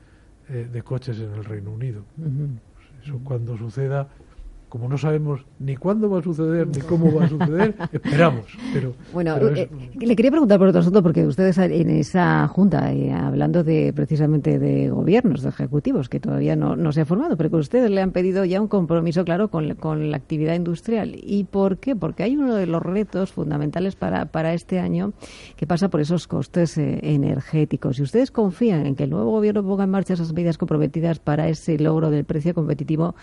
eh, 0.49 0.69
de 0.71 0.83
coches 0.83 1.19
en 1.19 1.31
el 1.31 1.45
Reino 1.45 1.71
Unido. 1.71 2.03
Eso 3.03 3.19
cuando 3.23 3.57
suceda 3.57 4.09
como 4.69 4.89
no 4.89 4.97
sabemos 4.97 5.45
ni 5.59 5.75
cuándo 5.75 6.09
va 6.09 6.19
a 6.19 6.21
suceder 6.21 6.67
ni 6.67 6.81
cómo 6.81 7.13
va 7.13 7.25
a 7.25 7.29
suceder, 7.29 7.75
esperamos. 7.91 8.45
Pero, 8.73 8.93
bueno, 9.13 9.37
eh, 9.37 9.69
le 9.99 10.15
quería 10.15 10.31
preguntar 10.31 10.59
por 10.59 10.67
otro 10.67 10.81
asunto, 10.81 11.01
porque 11.01 11.25
ustedes 11.25 11.57
en 11.57 11.89
esa 11.89 12.47
junta, 12.47 12.91
eh, 12.91 13.11
hablando 13.11 13.63
de 13.63 13.93
precisamente 13.93 14.59
de 14.59 14.89
gobiernos, 14.89 15.41
de 15.41 15.49
ejecutivos, 15.49 16.09
que 16.09 16.19
todavía 16.19 16.55
no, 16.55 16.75
no, 16.75 16.91
se 16.91 17.01
ha 17.01 17.05
formado, 17.05 17.37
pero 17.37 17.49
que 17.49 17.55
ustedes 17.57 17.89
le 17.91 18.01
han 18.01 18.11
pedido 18.11 18.45
ya 18.45 18.61
un 18.61 18.67
compromiso 18.67 19.23
claro 19.23 19.49
con, 19.49 19.75
con, 19.75 20.11
la 20.11 20.17
actividad 20.17 20.55
industrial. 20.55 21.15
¿Y 21.15 21.45
por 21.45 21.77
qué? 21.77 21.95
Porque 21.95 22.23
hay 22.23 22.35
uno 22.35 22.55
de 22.55 22.67
los 22.67 22.81
retos 22.81 23.31
fundamentales 23.31 23.95
para, 23.95 24.25
para 24.25 24.53
este 24.53 24.79
año 24.79 25.13
que 25.55 25.67
pasa 25.67 25.89
por 25.89 26.01
esos 26.01 26.27
costes 26.27 26.77
eh, 26.77 26.99
energéticos. 27.03 27.99
Y 27.99 28.03
ustedes 28.03 28.31
confían 28.31 28.85
en 28.85 28.95
que 28.95 29.03
el 29.03 29.09
nuevo 29.09 29.31
gobierno 29.31 29.63
ponga 29.63 29.85
en 29.85 29.89
marcha 29.89 30.13
esas 30.13 30.33
medidas 30.33 30.57
comprometidas 30.57 31.19
para 31.19 31.47
ese 31.47 31.77
logro 31.79 32.09
del 32.09 32.25
precio 32.25 32.53
competitivo 32.53 33.15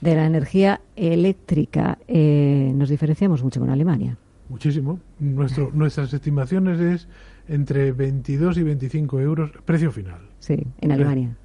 de 0.00 0.14
la 0.14 0.26
energía 0.26 0.80
eléctrica. 0.94 1.98
Eh, 2.08 2.72
nos 2.74 2.88
diferenciamos 2.88 3.42
mucho 3.42 3.60
con 3.60 3.70
Alemania. 3.70 4.16
Muchísimo. 4.48 5.00
Nuestro, 5.18 5.70
nuestras 5.72 6.12
estimaciones 6.12 6.80
es 6.80 7.08
entre 7.48 7.92
22 7.92 8.58
y 8.58 8.62
25 8.62 9.20
euros 9.20 9.50
precio 9.64 9.90
final. 9.90 10.20
Sí, 10.38 10.66
en 10.80 10.92
Alemania. 10.92 11.36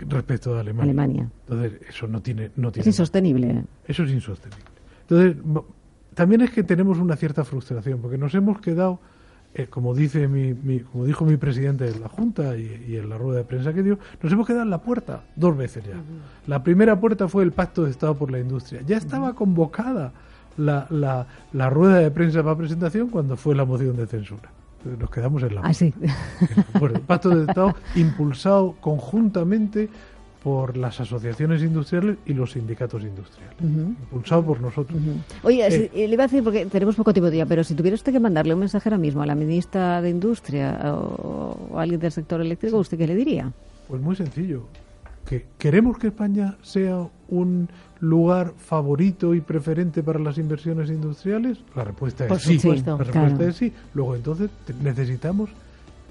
Respecto 0.00 0.56
a 0.56 0.60
Alemania. 0.60 0.84
Alemania. 0.84 1.30
Entonces, 1.48 1.80
eso 1.88 2.06
no 2.06 2.20
tiene... 2.20 2.50
No 2.56 2.72
tiene 2.72 2.82
es 2.82 2.86
insostenible. 2.86 3.64
Eso 3.86 4.04
es 4.04 4.12
insostenible. 4.12 4.64
Entonces, 5.02 5.36
también 6.14 6.40
es 6.40 6.50
que 6.50 6.62
tenemos 6.62 6.98
una 6.98 7.16
cierta 7.16 7.44
frustración, 7.44 8.00
porque 8.00 8.18
nos 8.18 8.34
hemos 8.34 8.60
quedado 8.60 9.00
eh, 9.52 9.66
como 9.66 9.94
dice 9.94 10.28
mi, 10.28 10.80
como 10.80 11.04
dijo 11.04 11.24
mi 11.24 11.36
presidente 11.36 11.84
de 11.84 11.98
la 11.98 12.08
Junta 12.08 12.56
y, 12.56 12.96
en 12.96 13.08
la 13.08 13.18
rueda 13.18 13.38
de 13.38 13.44
prensa 13.44 13.72
que 13.72 13.82
dio, 13.82 13.98
nos 14.22 14.32
hemos 14.32 14.46
quedado 14.46 14.62
en 14.62 14.70
la 14.70 14.78
puerta 14.78 15.24
dos 15.34 15.56
veces 15.56 15.84
ya. 15.84 15.96
La 16.46 16.62
primera 16.62 17.00
puerta 17.00 17.26
fue 17.26 17.42
el 17.42 17.50
Pacto 17.50 17.84
de 17.84 17.90
Estado 17.90 18.14
por 18.14 18.30
la 18.30 18.38
Industria. 18.38 18.82
Ya 18.86 18.96
estaba 18.96 19.34
convocada 19.34 20.12
la, 20.56 20.86
la, 20.90 21.26
la, 21.52 21.68
rueda 21.70 21.98
de 21.98 22.10
prensa 22.12 22.44
para 22.44 22.56
presentación 22.56 23.08
cuando 23.08 23.36
fue 23.36 23.56
la 23.56 23.64
moción 23.64 23.96
de 23.96 24.06
censura. 24.06 24.50
Nos 24.98 25.10
quedamos 25.10 25.42
en 25.42 25.56
la. 25.56 25.62
Ah, 25.62 25.74
sí. 25.74 25.92
el 26.80 27.00
Pacto 27.00 27.30
de 27.30 27.46
Estado 27.46 27.74
impulsado 27.96 28.76
conjuntamente 28.80 29.88
por 30.42 30.76
las 30.76 30.98
asociaciones 31.00 31.62
industriales 31.62 32.16
y 32.24 32.32
los 32.32 32.52
sindicatos 32.52 33.02
industriales, 33.02 33.56
impulsado 33.60 34.44
por 34.44 34.60
nosotros. 34.60 34.98
Oye, 35.42 35.66
eh, 35.66 35.90
le 35.94 36.14
iba 36.14 36.24
a 36.24 36.26
decir, 36.26 36.42
porque 36.42 36.66
tenemos 36.66 36.96
poco 36.96 37.12
tiempo 37.12 37.26
de 37.26 37.32
día, 37.32 37.46
pero 37.46 37.62
si 37.62 37.74
tuviera 37.74 37.94
usted 37.94 38.12
que 38.12 38.20
mandarle 38.20 38.54
un 38.54 38.60
mensaje 38.60 38.88
ahora 38.88 38.98
mismo 38.98 39.22
a 39.22 39.26
la 39.26 39.34
ministra 39.34 40.00
de 40.00 40.10
Industria 40.10 40.80
o, 40.94 41.76
a 41.76 41.82
alguien 41.82 42.00
del 42.00 42.12
sector 42.12 42.40
eléctrico, 42.40 42.78
¿usted 42.78 42.96
qué 42.96 43.06
le 43.06 43.14
diría? 43.14 43.52
Pues 43.86 44.00
muy 44.00 44.16
sencillo. 44.16 44.64
que 45.26 45.46
¿Queremos 45.58 45.98
que 45.98 46.08
España 46.08 46.56
sea 46.62 47.06
un 47.28 47.68
lugar 48.00 48.54
favorito 48.56 49.34
y 49.34 49.42
preferente 49.42 50.02
para 50.02 50.18
las 50.18 50.38
inversiones 50.38 50.88
industriales? 50.88 51.58
La 51.76 51.84
respuesta 51.84 52.26
es 52.26 52.42
sí. 52.42 52.58
la 52.64 52.96
respuesta 52.96 53.44
es 53.44 53.56
sí. 53.56 53.72
Luego, 53.92 54.16
entonces, 54.16 54.50
necesitamos 54.82 55.50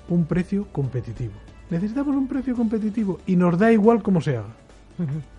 un 0.07 0.25
precio 0.25 0.67
competitivo 0.71 1.33
necesitamos 1.69 2.15
un 2.15 2.27
precio 2.27 2.55
competitivo 2.55 3.19
y 3.27 3.35
nos 3.35 3.57
da 3.57 3.71
igual 3.71 4.01
cómo 4.01 4.21
se 4.21 4.37
haga. 4.37 4.47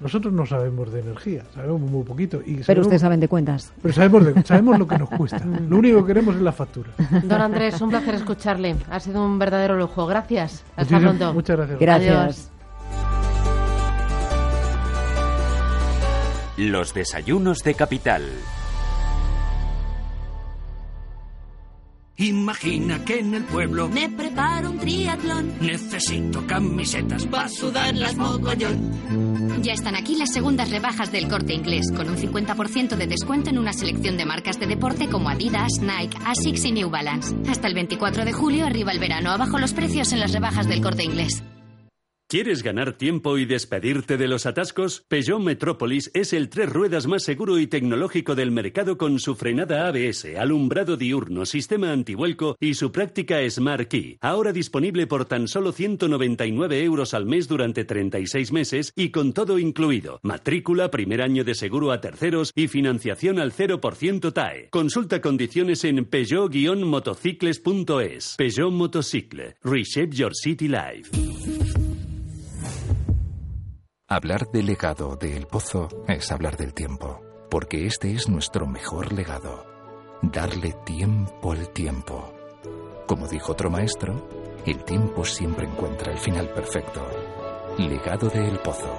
Nosotros 0.00 0.32
no 0.32 0.46
sabemos 0.46 0.90
de 0.90 1.00
energía, 1.00 1.44
sabemos 1.54 1.82
muy 1.82 2.02
poquito. 2.02 2.40
Y 2.44 2.56
pero 2.66 2.80
ustedes 2.80 3.02
saben 3.02 3.20
de 3.20 3.28
cuentas. 3.28 3.72
Pero 3.82 3.92
sabemos, 3.92 4.24
sabemos 4.46 4.78
lo 4.78 4.86
que 4.86 4.98
nos 4.98 5.08
cuesta. 5.18 5.44
Lo 5.44 5.76
único 5.76 6.00
que 6.00 6.06
queremos 6.06 6.36
es 6.36 6.40
la 6.40 6.52
factura. 6.52 6.90
Don 7.24 7.40
Andrés, 7.40 7.78
un 7.82 7.90
placer 7.90 8.14
escucharle. 8.14 8.76
Ha 8.90 9.00
sido 9.00 9.22
un 9.24 9.38
verdadero 9.38 9.76
lujo. 9.76 10.06
Gracias. 10.06 10.64
Hasta 10.76 10.98
pronto. 10.98 11.34
Muchas 11.34 11.56
gracias. 11.58 11.78
Gracias. 11.78 12.50
Los 16.56 16.94
desayunos 16.94 17.58
de 17.58 17.74
Capital. 17.74 18.22
Imagina 22.20 23.02
que 23.02 23.20
en 23.20 23.34
el 23.34 23.44
pueblo 23.44 23.88
me 23.88 24.10
preparo 24.10 24.72
un 24.72 24.78
triatlón. 24.78 25.54
Necesito 25.58 26.46
camisetas 26.46 27.24
para 27.26 27.48
sudarlas 27.48 28.14
mogollón. 28.14 29.62
Ya 29.62 29.72
están 29.72 29.96
aquí 29.96 30.16
las 30.16 30.30
segundas 30.30 30.70
rebajas 30.70 31.10
del 31.10 31.28
corte 31.28 31.54
inglés, 31.54 31.90
con 31.90 32.10
un 32.10 32.16
50% 32.18 32.96
de 32.96 33.06
descuento 33.06 33.48
en 33.48 33.58
una 33.58 33.72
selección 33.72 34.18
de 34.18 34.26
marcas 34.26 34.60
de 34.60 34.66
deporte 34.66 35.08
como 35.08 35.30
Adidas, 35.30 35.80
Nike, 35.80 36.18
Asics 36.26 36.66
y 36.66 36.72
New 36.72 36.90
Balance. 36.90 37.34
Hasta 37.48 37.68
el 37.68 37.74
24 37.74 38.26
de 38.26 38.32
julio, 38.34 38.66
arriba 38.66 38.92
el 38.92 38.98
verano, 38.98 39.30
abajo 39.30 39.58
los 39.58 39.72
precios 39.72 40.12
en 40.12 40.20
las 40.20 40.32
rebajas 40.32 40.68
del 40.68 40.82
corte 40.82 41.04
inglés. 41.04 41.42
¿Quieres 42.30 42.62
ganar 42.62 42.92
tiempo 42.92 43.36
y 43.38 43.44
despedirte 43.44 44.16
de 44.16 44.28
los 44.28 44.46
atascos? 44.46 45.04
Peugeot 45.08 45.40
Metropolis 45.40 46.12
es 46.14 46.32
el 46.32 46.48
tres 46.48 46.72
ruedas 46.72 47.08
más 47.08 47.24
seguro 47.24 47.58
y 47.58 47.66
tecnológico 47.66 48.36
del 48.36 48.52
mercado 48.52 48.96
con 48.96 49.18
su 49.18 49.34
frenada 49.34 49.88
ABS, 49.88 50.26
alumbrado 50.38 50.96
diurno, 50.96 51.44
sistema 51.44 51.90
antivuelco 51.90 52.56
y 52.60 52.74
su 52.74 52.92
práctica 52.92 53.38
Smart 53.50 53.88
Key. 53.88 54.18
Ahora 54.20 54.52
disponible 54.52 55.08
por 55.08 55.24
tan 55.24 55.48
solo 55.48 55.72
199 55.72 56.84
euros 56.84 57.14
al 57.14 57.26
mes 57.26 57.48
durante 57.48 57.84
36 57.84 58.52
meses 58.52 58.92
y 58.94 59.10
con 59.10 59.32
todo 59.32 59.58
incluido. 59.58 60.20
Matrícula, 60.22 60.92
primer 60.92 61.22
año 61.22 61.42
de 61.42 61.56
seguro 61.56 61.90
a 61.90 62.00
terceros 62.00 62.52
y 62.54 62.68
financiación 62.68 63.40
al 63.40 63.52
0% 63.52 64.32
TAE. 64.32 64.68
Consulta 64.70 65.20
condiciones 65.20 65.82
en 65.82 66.04
peugeot-motocicles.es. 66.04 68.36
Peugeot 68.38 68.72
Motocicle. 68.72 69.56
Reshape 69.64 70.14
Your 70.14 70.30
City 70.32 70.68
Life. 70.68 71.10
Hablar 74.12 74.50
del 74.50 74.66
legado 74.66 75.14
de 75.14 75.36
El 75.36 75.46
Pozo 75.46 75.88
es 76.08 76.32
hablar 76.32 76.56
del 76.56 76.74
tiempo, 76.74 77.20
porque 77.48 77.86
este 77.86 78.12
es 78.12 78.28
nuestro 78.28 78.66
mejor 78.66 79.12
legado. 79.12 79.64
darle 80.20 80.74
tiempo 80.84 81.52
al 81.52 81.68
tiempo. 81.68 82.34
Como 83.06 83.28
dijo 83.28 83.52
otro 83.52 83.70
maestro, 83.70 84.28
el 84.66 84.82
tiempo 84.82 85.24
siempre 85.24 85.68
encuentra 85.68 86.12
el 86.12 86.18
final 86.18 86.48
perfecto. 86.48 87.06
Legado 87.78 88.28
de 88.28 88.48
El 88.48 88.58
Pozo. 88.58 88.92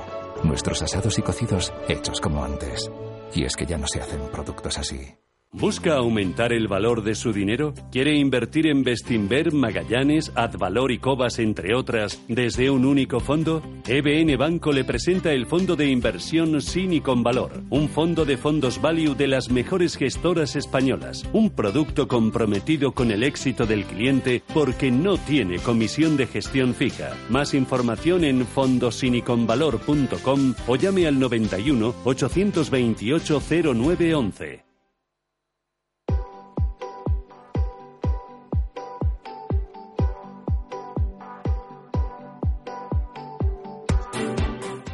Nuestros 0.46 0.82
asados 0.82 1.20
y 1.20 1.22
cocidos 1.22 1.74
hechos 1.90 2.22
como 2.22 2.46
antes. 2.46 2.90
Y 3.34 3.44
es 3.44 3.58
que 3.58 3.66
ya 3.66 3.78
no 3.78 3.88
se 3.88 4.00
hacen 4.00 4.22
productos 4.32 4.78
así. 4.78 5.14
¿Busca 5.54 5.98
aumentar 5.98 6.54
el 6.54 6.70
valor 6.70 7.04
de 7.04 7.14
su 7.14 7.34
dinero? 7.34 7.74
¿Quiere 7.92 8.16
invertir 8.16 8.68
en 8.68 8.86
Bestinver, 8.86 9.52
Magallanes, 9.52 10.32
Advalor 10.34 10.94
y 10.94 10.98
Cobas, 10.98 11.40
entre 11.40 11.76
otras, 11.76 12.24
desde 12.30 12.70
un 12.70 12.86
único 12.86 13.20
fondo? 13.20 13.62
EBN 13.86 14.38
Banco 14.38 14.72
le 14.72 14.86
presenta 14.86 15.34
el 15.34 15.46
fondo 15.46 15.76
de 15.76 15.88
inversión 15.88 16.62
sin 16.62 16.94
y 16.94 17.02
con 17.02 17.22
valor, 17.22 17.64
un 17.70 17.90
fondo 17.90 18.24
de 18.24 18.38
fondos 18.38 18.82
value 18.82 19.14
de 19.14 19.28
las 19.28 19.52
mejores 19.52 19.98
gestoras 19.98 20.56
españolas, 20.56 21.26
un 21.34 21.50
producto 21.50 22.08
comprometido 22.08 22.94
con 22.94 23.12
el 23.12 23.22
éxito 23.22 23.66
del 23.66 23.84
cliente 23.84 24.42
porque 24.54 24.90
no 24.90 25.18
tiene 25.18 25.60
comisión 25.60 26.16
de 26.16 26.28
gestión 26.28 26.74
fija. 26.74 27.12
Más 27.30 27.54
información 27.54 28.24
en 28.24 28.46
fondosiniconvalor.com 28.46 30.54
o 30.66 30.76
llame 30.78 31.08
al 31.08 31.20
91 31.20 31.94
828 32.06 33.42
0911. 33.76 34.71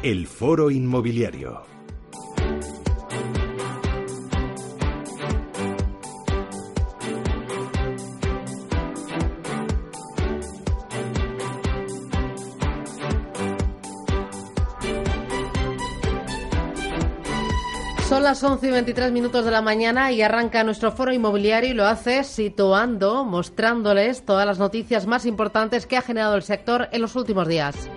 El 0.08 0.26
Foro 0.26 0.70
Inmobiliario. 0.70 1.64
Son 18.08 18.22
las 18.22 18.42
11 18.42 18.66
y 18.66 18.70
23 18.70 19.12
minutos 19.12 19.44
de 19.44 19.50
la 19.50 19.60
mañana 19.60 20.10
y 20.10 20.22
arranca 20.22 20.64
nuestro 20.64 20.90
foro 20.90 21.12
inmobiliario 21.12 21.68
y 21.68 21.74
lo 21.74 21.84
hace 21.84 22.24
situando, 22.24 23.26
mostrándoles 23.26 24.24
todas 24.24 24.46
las 24.46 24.58
noticias 24.58 25.06
más 25.06 25.26
importantes 25.26 25.86
que 25.86 25.98
ha 25.98 26.00
generado 26.00 26.34
el 26.34 26.42
sector 26.42 26.88
en 26.92 27.02
los 27.02 27.14
últimos 27.14 27.46
días. 27.46 27.90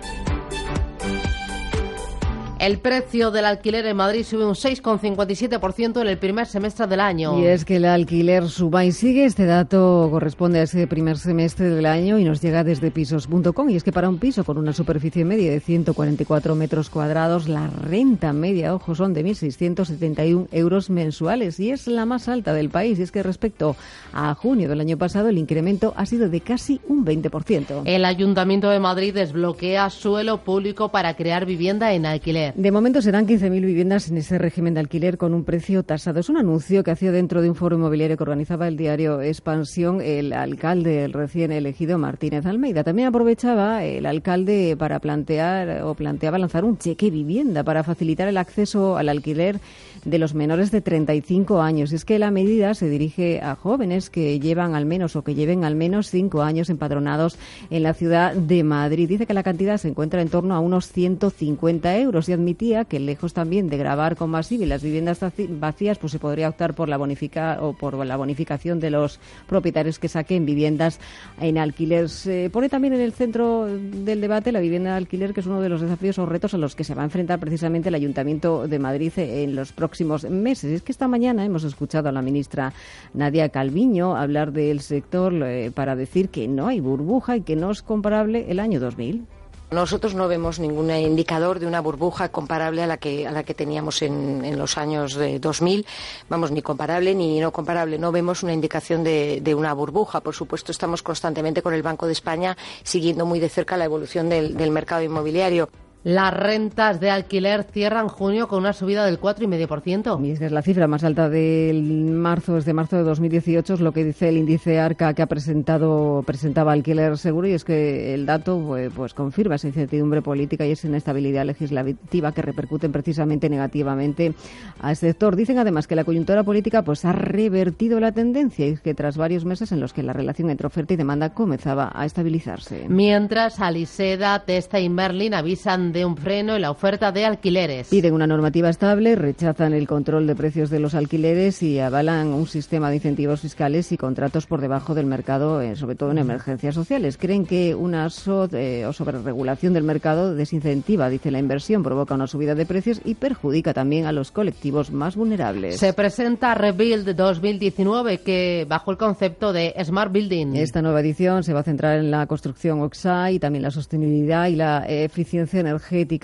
El 2.62 2.78
precio 2.78 3.32
del 3.32 3.44
alquiler 3.44 3.84
en 3.86 3.96
Madrid 3.96 4.22
sube 4.22 4.46
un 4.46 4.54
6,57% 4.54 6.00
en 6.00 6.06
el 6.06 6.16
primer 6.16 6.46
semestre 6.46 6.86
del 6.86 7.00
año. 7.00 7.36
Y 7.40 7.46
es 7.46 7.64
que 7.64 7.74
el 7.74 7.84
alquiler 7.84 8.48
suba 8.48 8.84
y 8.84 8.92
sigue. 8.92 9.24
Este 9.24 9.46
dato 9.46 10.06
corresponde 10.12 10.60
a 10.60 10.62
ese 10.62 10.86
primer 10.86 11.18
semestre 11.18 11.70
del 11.70 11.86
año 11.86 12.20
y 12.20 12.24
nos 12.24 12.40
llega 12.40 12.62
desde 12.62 12.92
pisos.com. 12.92 13.68
Y 13.68 13.74
es 13.74 13.82
que 13.82 13.90
para 13.90 14.08
un 14.08 14.18
piso 14.18 14.44
con 14.44 14.58
una 14.58 14.72
superficie 14.72 15.24
media 15.24 15.50
de 15.50 15.58
144 15.58 16.54
metros 16.54 16.88
cuadrados, 16.88 17.48
la 17.48 17.66
renta 17.66 18.32
media, 18.32 18.76
ojo, 18.76 18.94
son 18.94 19.12
de 19.12 19.24
1.671 19.24 20.46
euros 20.52 20.88
mensuales 20.88 21.58
y 21.58 21.72
es 21.72 21.88
la 21.88 22.06
más 22.06 22.28
alta 22.28 22.54
del 22.54 22.70
país. 22.70 22.96
Y 23.00 23.02
es 23.02 23.10
que 23.10 23.24
respecto 23.24 23.74
a 24.12 24.32
junio 24.36 24.68
del 24.68 24.78
año 24.78 24.98
pasado, 24.98 25.30
el 25.30 25.38
incremento 25.38 25.94
ha 25.96 26.06
sido 26.06 26.28
de 26.28 26.40
casi 26.40 26.80
un 26.86 27.04
20%. 27.04 27.82
El 27.86 28.04
Ayuntamiento 28.04 28.70
de 28.70 28.78
Madrid 28.78 29.12
desbloquea 29.12 29.90
suelo 29.90 30.44
público 30.44 30.90
para 30.90 31.16
crear 31.16 31.44
vivienda 31.44 31.92
en 31.92 32.06
alquiler. 32.06 32.51
De 32.54 32.70
momento 32.70 33.00
serán 33.00 33.26
15.000 33.26 33.64
viviendas 33.64 34.10
en 34.10 34.18
ese 34.18 34.36
régimen 34.36 34.74
de 34.74 34.80
alquiler 34.80 35.16
con 35.16 35.32
un 35.32 35.42
precio 35.42 35.84
tasado. 35.84 36.20
Es 36.20 36.28
un 36.28 36.36
anuncio 36.36 36.84
que 36.84 36.90
hacía 36.90 37.10
dentro 37.10 37.40
de 37.40 37.48
un 37.48 37.54
foro 37.54 37.76
inmobiliario 37.76 38.18
que 38.18 38.22
organizaba 38.24 38.68
el 38.68 38.76
diario 38.76 39.22
Expansión 39.22 40.02
el 40.02 40.34
alcalde, 40.34 41.04
el 41.04 41.14
recién 41.14 41.50
elegido 41.50 41.96
Martínez 41.96 42.44
Almeida. 42.44 42.84
También 42.84 43.08
aprovechaba 43.08 43.82
el 43.84 44.04
alcalde 44.04 44.76
para 44.78 44.98
plantear 44.98 45.82
o 45.82 45.94
planteaba 45.94 46.36
lanzar 46.36 46.66
un 46.66 46.76
cheque 46.76 47.08
vivienda 47.10 47.64
para 47.64 47.84
facilitar 47.84 48.28
el 48.28 48.36
acceso 48.36 48.98
al 48.98 49.08
alquiler 49.08 49.58
de 50.04 50.18
los 50.18 50.34
menores 50.34 50.70
de 50.70 50.80
35 50.80 51.60
años. 51.60 51.92
Es 51.92 52.04
que 52.04 52.18
la 52.18 52.30
medida 52.30 52.74
se 52.74 52.88
dirige 52.88 53.40
a 53.40 53.54
jóvenes 53.54 54.10
que 54.10 54.40
llevan 54.40 54.74
al 54.74 54.84
menos 54.84 55.16
o 55.16 55.22
que 55.22 55.34
lleven 55.34 55.64
al 55.64 55.76
menos 55.76 56.10
cinco 56.10 56.42
años 56.42 56.70
empadronados 56.70 57.38
en 57.70 57.82
la 57.82 57.94
ciudad 57.94 58.34
de 58.34 58.64
Madrid. 58.64 59.08
Dice 59.08 59.26
que 59.26 59.34
la 59.34 59.42
cantidad 59.42 59.76
se 59.78 59.88
encuentra 59.88 60.20
en 60.22 60.28
torno 60.28 60.54
a 60.54 60.60
unos 60.60 60.90
150 60.90 61.98
euros 61.98 62.28
y 62.28 62.32
admitía 62.32 62.84
que 62.84 62.98
lejos 62.98 63.32
también 63.32 63.68
de 63.68 63.76
grabar 63.76 64.16
con 64.16 64.30
más 64.30 64.50
IBI 64.50 64.66
las 64.66 64.82
viviendas 64.82 65.20
vacías, 65.50 65.98
pues 65.98 66.12
se 66.12 66.18
podría 66.18 66.48
optar 66.48 66.74
por 66.74 66.88
la 66.88 66.96
bonifica 66.96 67.58
o 67.60 67.72
por 67.72 67.94
la 68.04 68.16
bonificación 68.16 68.80
de 68.80 68.90
los 68.90 69.20
propietarios 69.46 69.98
que 69.98 70.08
saquen 70.08 70.46
viviendas 70.46 70.98
en 71.40 71.58
alquiler. 71.58 72.08
Se 72.08 72.50
pone 72.50 72.68
también 72.68 72.94
en 72.94 73.00
el 73.00 73.12
centro 73.12 73.66
del 73.66 74.20
debate 74.20 74.50
la 74.52 74.60
vivienda 74.60 74.90
de 74.90 74.96
alquiler, 74.96 75.32
que 75.32 75.40
es 75.40 75.46
uno 75.46 75.60
de 75.60 75.68
los 75.68 75.80
desafíos 75.80 76.18
o 76.18 76.26
retos 76.26 76.54
a 76.54 76.58
los 76.58 76.74
que 76.74 76.84
se 76.84 76.94
va 76.94 77.02
a 77.02 77.04
enfrentar 77.04 77.38
precisamente 77.38 77.88
el 77.88 77.94
Ayuntamiento 77.94 78.66
de 78.66 78.78
Madrid 78.78 79.12
en 79.16 79.54
los 79.54 79.72
próximos 79.72 79.91
meses. 80.00 80.72
Es 80.72 80.82
que 80.82 80.92
esta 80.92 81.08
mañana 81.08 81.44
hemos 81.44 81.64
escuchado 81.64 82.08
a 82.08 82.12
la 82.12 82.22
ministra 82.22 82.72
Nadia 83.14 83.48
Calviño 83.48 84.16
hablar 84.16 84.52
del 84.52 84.80
sector 84.80 85.32
eh, 85.42 85.70
para 85.74 85.96
decir 85.96 86.28
que 86.28 86.48
no 86.48 86.68
hay 86.68 86.80
burbuja 86.80 87.36
y 87.36 87.42
que 87.42 87.56
no 87.56 87.70
es 87.70 87.82
comparable 87.82 88.46
el 88.50 88.60
año 88.60 88.80
2000. 88.80 89.26
Nosotros 89.72 90.14
no 90.14 90.28
vemos 90.28 90.60
ningún 90.60 90.90
indicador 90.90 91.58
de 91.58 91.66
una 91.66 91.80
burbuja 91.80 92.28
comparable 92.28 92.82
a 92.82 92.86
la 92.86 92.98
que, 92.98 93.26
a 93.26 93.32
la 93.32 93.42
que 93.42 93.54
teníamos 93.54 94.02
en, 94.02 94.58
los 94.58 94.76
años 94.76 95.14
de 95.14 95.38
2000. 95.38 95.86
Vamos, 96.28 96.50
ni 96.50 96.60
comparable 96.60 97.14
ni 97.14 97.40
no 97.40 97.52
comparable. 97.52 97.98
No 97.98 98.12
vemos 98.12 98.42
una 98.42 98.52
indicación 98.52 99.02
de, 99.02 99.54
una 99.56 99.72
burbuja. 99.72 100.20
Por 100.20 100.34
supuesto, 100.34 100.72
estamos 100.72 101.02
constantemente 101.02 101.62
con 101.62 101.72
el 101.72 101.82
Banco 101.82 102.06
de 102.06 102.12
España 102.12 102.54
siguiendo 102.82 103.24
muy 103.24 103.40
de 103.40 103.48
cerca 103.48 103.78
la 103.78 103.86
evolución 103.86 104.28
del 104.28 104.70
mercado 104.70 105.02
inmobiliario. 105.02 105.70
Las 106.04 106.34
rentas 106.34 106.98
de 106.98 107.10
alquiler 107.10 107.62
cierran 107.62 108.08
junio 108.08 108.48
con 108.48 108.58
una 108.58 108.72
subida 108.72 109.04
del 109.04 109.20
4,5%. 109.20 110.26
Y 110.26 110.32
es 110.32 110.40
que 110.40 110.46
es 110.46 110.52
la 110.52 110.62
cifra 110.62 110.88
más 110.88 111.04
alta 111.04 111.28
del 111.28 111.82
marzo, 112.10 112.56
desde 112.56 112.72
marzo 112.72 112.96
de 112.96 113.04
2018, 113.04 113.74
es 113.74 113.80
lo 113.80 113.92
que 113.92 114.04
dice 114.04 114.28
el 114.28 114.36
índice 114.36 114.80
ARCA 114.80 115.14
que 115.14 115.22
ha 115.22 115.26
presentado, 115.26 116.24
presentaba 116.26 116.72
alquiler 116.72 117.16
seguro, 117.18 117.46
y 117.46 117.52
es 117.52 117.64
que 117.64 118.14
el 118.14 118.26
dato 118.26 118.60
pues, 118.66 118.92
pues 118.92 119.14
confirma 119.14 119.54
esa 119.54 119.68
incertidumbre 119.68 120.22
política 120.22 120.66
y 120.66 120.72
esa 120.72 120.88
inestabilidad 120.88 121.44
legislativa 121.44 122.32
que 122.32 122.42
repercuten 122.42 122.90
precisamente 122.90 123.48
negativamente 123.48 124.34
al 124.80 124.96
sector. 124.96 125.36
Dicen 125.36 125.58
además 125.58 125.86
que 125.86 125.94
la 125.94 126.04
coyuntura 126.04 126.42
política 126.42 126.82
pues 126.82 127.04
ha 127.04 127.12
revertido 127.12 128.00
la 128.00 128.10
tendencia 128.10 128.66
y 128.66 128.76
que 128.76 128.94
tras 128.94 129.16
varios 129.16 129.44
meses 129.44 129.70
en 129.70 129.78
los 129.78 129.92
que 129.92 130.02
la 130.02 130.12
relación 130.12 130.50
entre 130.50 130.66
oferta 130.66 130.94
y 130.94 130.96
demanda 130.96 131.32
comenzaba 131.32 131.92
a 131.94 132.04
estabilizarse. 132.04 132.86
Mientras 132.88 133.60
Aliseda, 133.60 134.44
Testa 134.44 134.80
y 134.80 134.88
Merlin 134.88 135.34
avisan 135.34 135.91
de 135.92 136.04
un 136.04 136.16
freno 136.16 136.56
en 136.56 136.62
la 136.62 136.70
oferta 136.70 137.12
de 137.12 137.24
alquileres. 137.24 137.88
Piden 137.88 138.14
una 138.14 138.26
normativa 138.26 138.68
estable, 138.68 139.14
rechazan 139.14 139.74
el 139.74 139.86
control 139.86 140.26
de 140.26 140.34
precios 140.34 140.70
de 140.70 140.80
los 140.80 140.94
alquileres 140.94 141.62
y 141.62 141.78
avalan 141.78 142.28
un 142.28 142.46
sistema 142.46 142.88
de 142.88 142.96
incentivos 142.96 143.40
fiscales 143.40 143.92
y 143.92 143.96
contratos 143.96 144.46
por 144.46 144.60
debajo 144.60 144.94
del 144.94 145.06
mercado, 145.06 145.60
eh, 145.60 145.76
sobre 145.76 145.94
todo 145.94 146.10
en 146.10 146.18
emergencias 146.18 146.74
sociales. 146.74 147.16
Creen 147.18 147.46
que 147.46 147.74
una 147.74 148.08
so 148.10 148.48
eh, 148.52 148.86
o 148.86 148.92
sobreregulación 148.92 149.72
del 149.74 149.84
mercado 149.84 150.34
desincentiva, 150.34 151.08
dice 151.08 151.30
la 151.30 151.38
inversión, 151.38 151.82
provoca 151.82 152.14
una 152.14 152.26
subida 152.26 152.54
de 152.54 152.66
precios 152.66 153.00
y 153.04 153.14
perjudica 153.14 153.74
también 153.74 154.06
a 154.06 154.12
los 154.12 154.30
colectivos 154.30 154.90
más 154.90 155.16
vulnerables. 155.16 155.78
Se 155.78 155.92
presenta 155.92 156.54
Rebuild 156.54 157.14
2019 157.14 158.18
que 158.18 158.66
bajo 158.68 158.90
el 158.90 158.96
concepto 158.96 159.52
de 159.52 159.74
Smart 159.84 160.12
Building. 160.12 160.56
Esta 160.56 160.82
nueva 160.82 161.00
edición 161.00 161.44
se 161.44 161.52
va 161.52 161.60
a 161.60 161.64
centrar 161.64 161.98
en 161.98 162.10
la 162.10 162.26
construcción 162.26 162.80
OXA 162.80 163.30
y 163.32 163.38
también 163.38 163.62
la 163.62 163.70
sostenibilidad 163.70 164.48
y 164.48 164.56
la 164.56 164.84
eficiencia 164.86 165.60
energética 165.60 165.81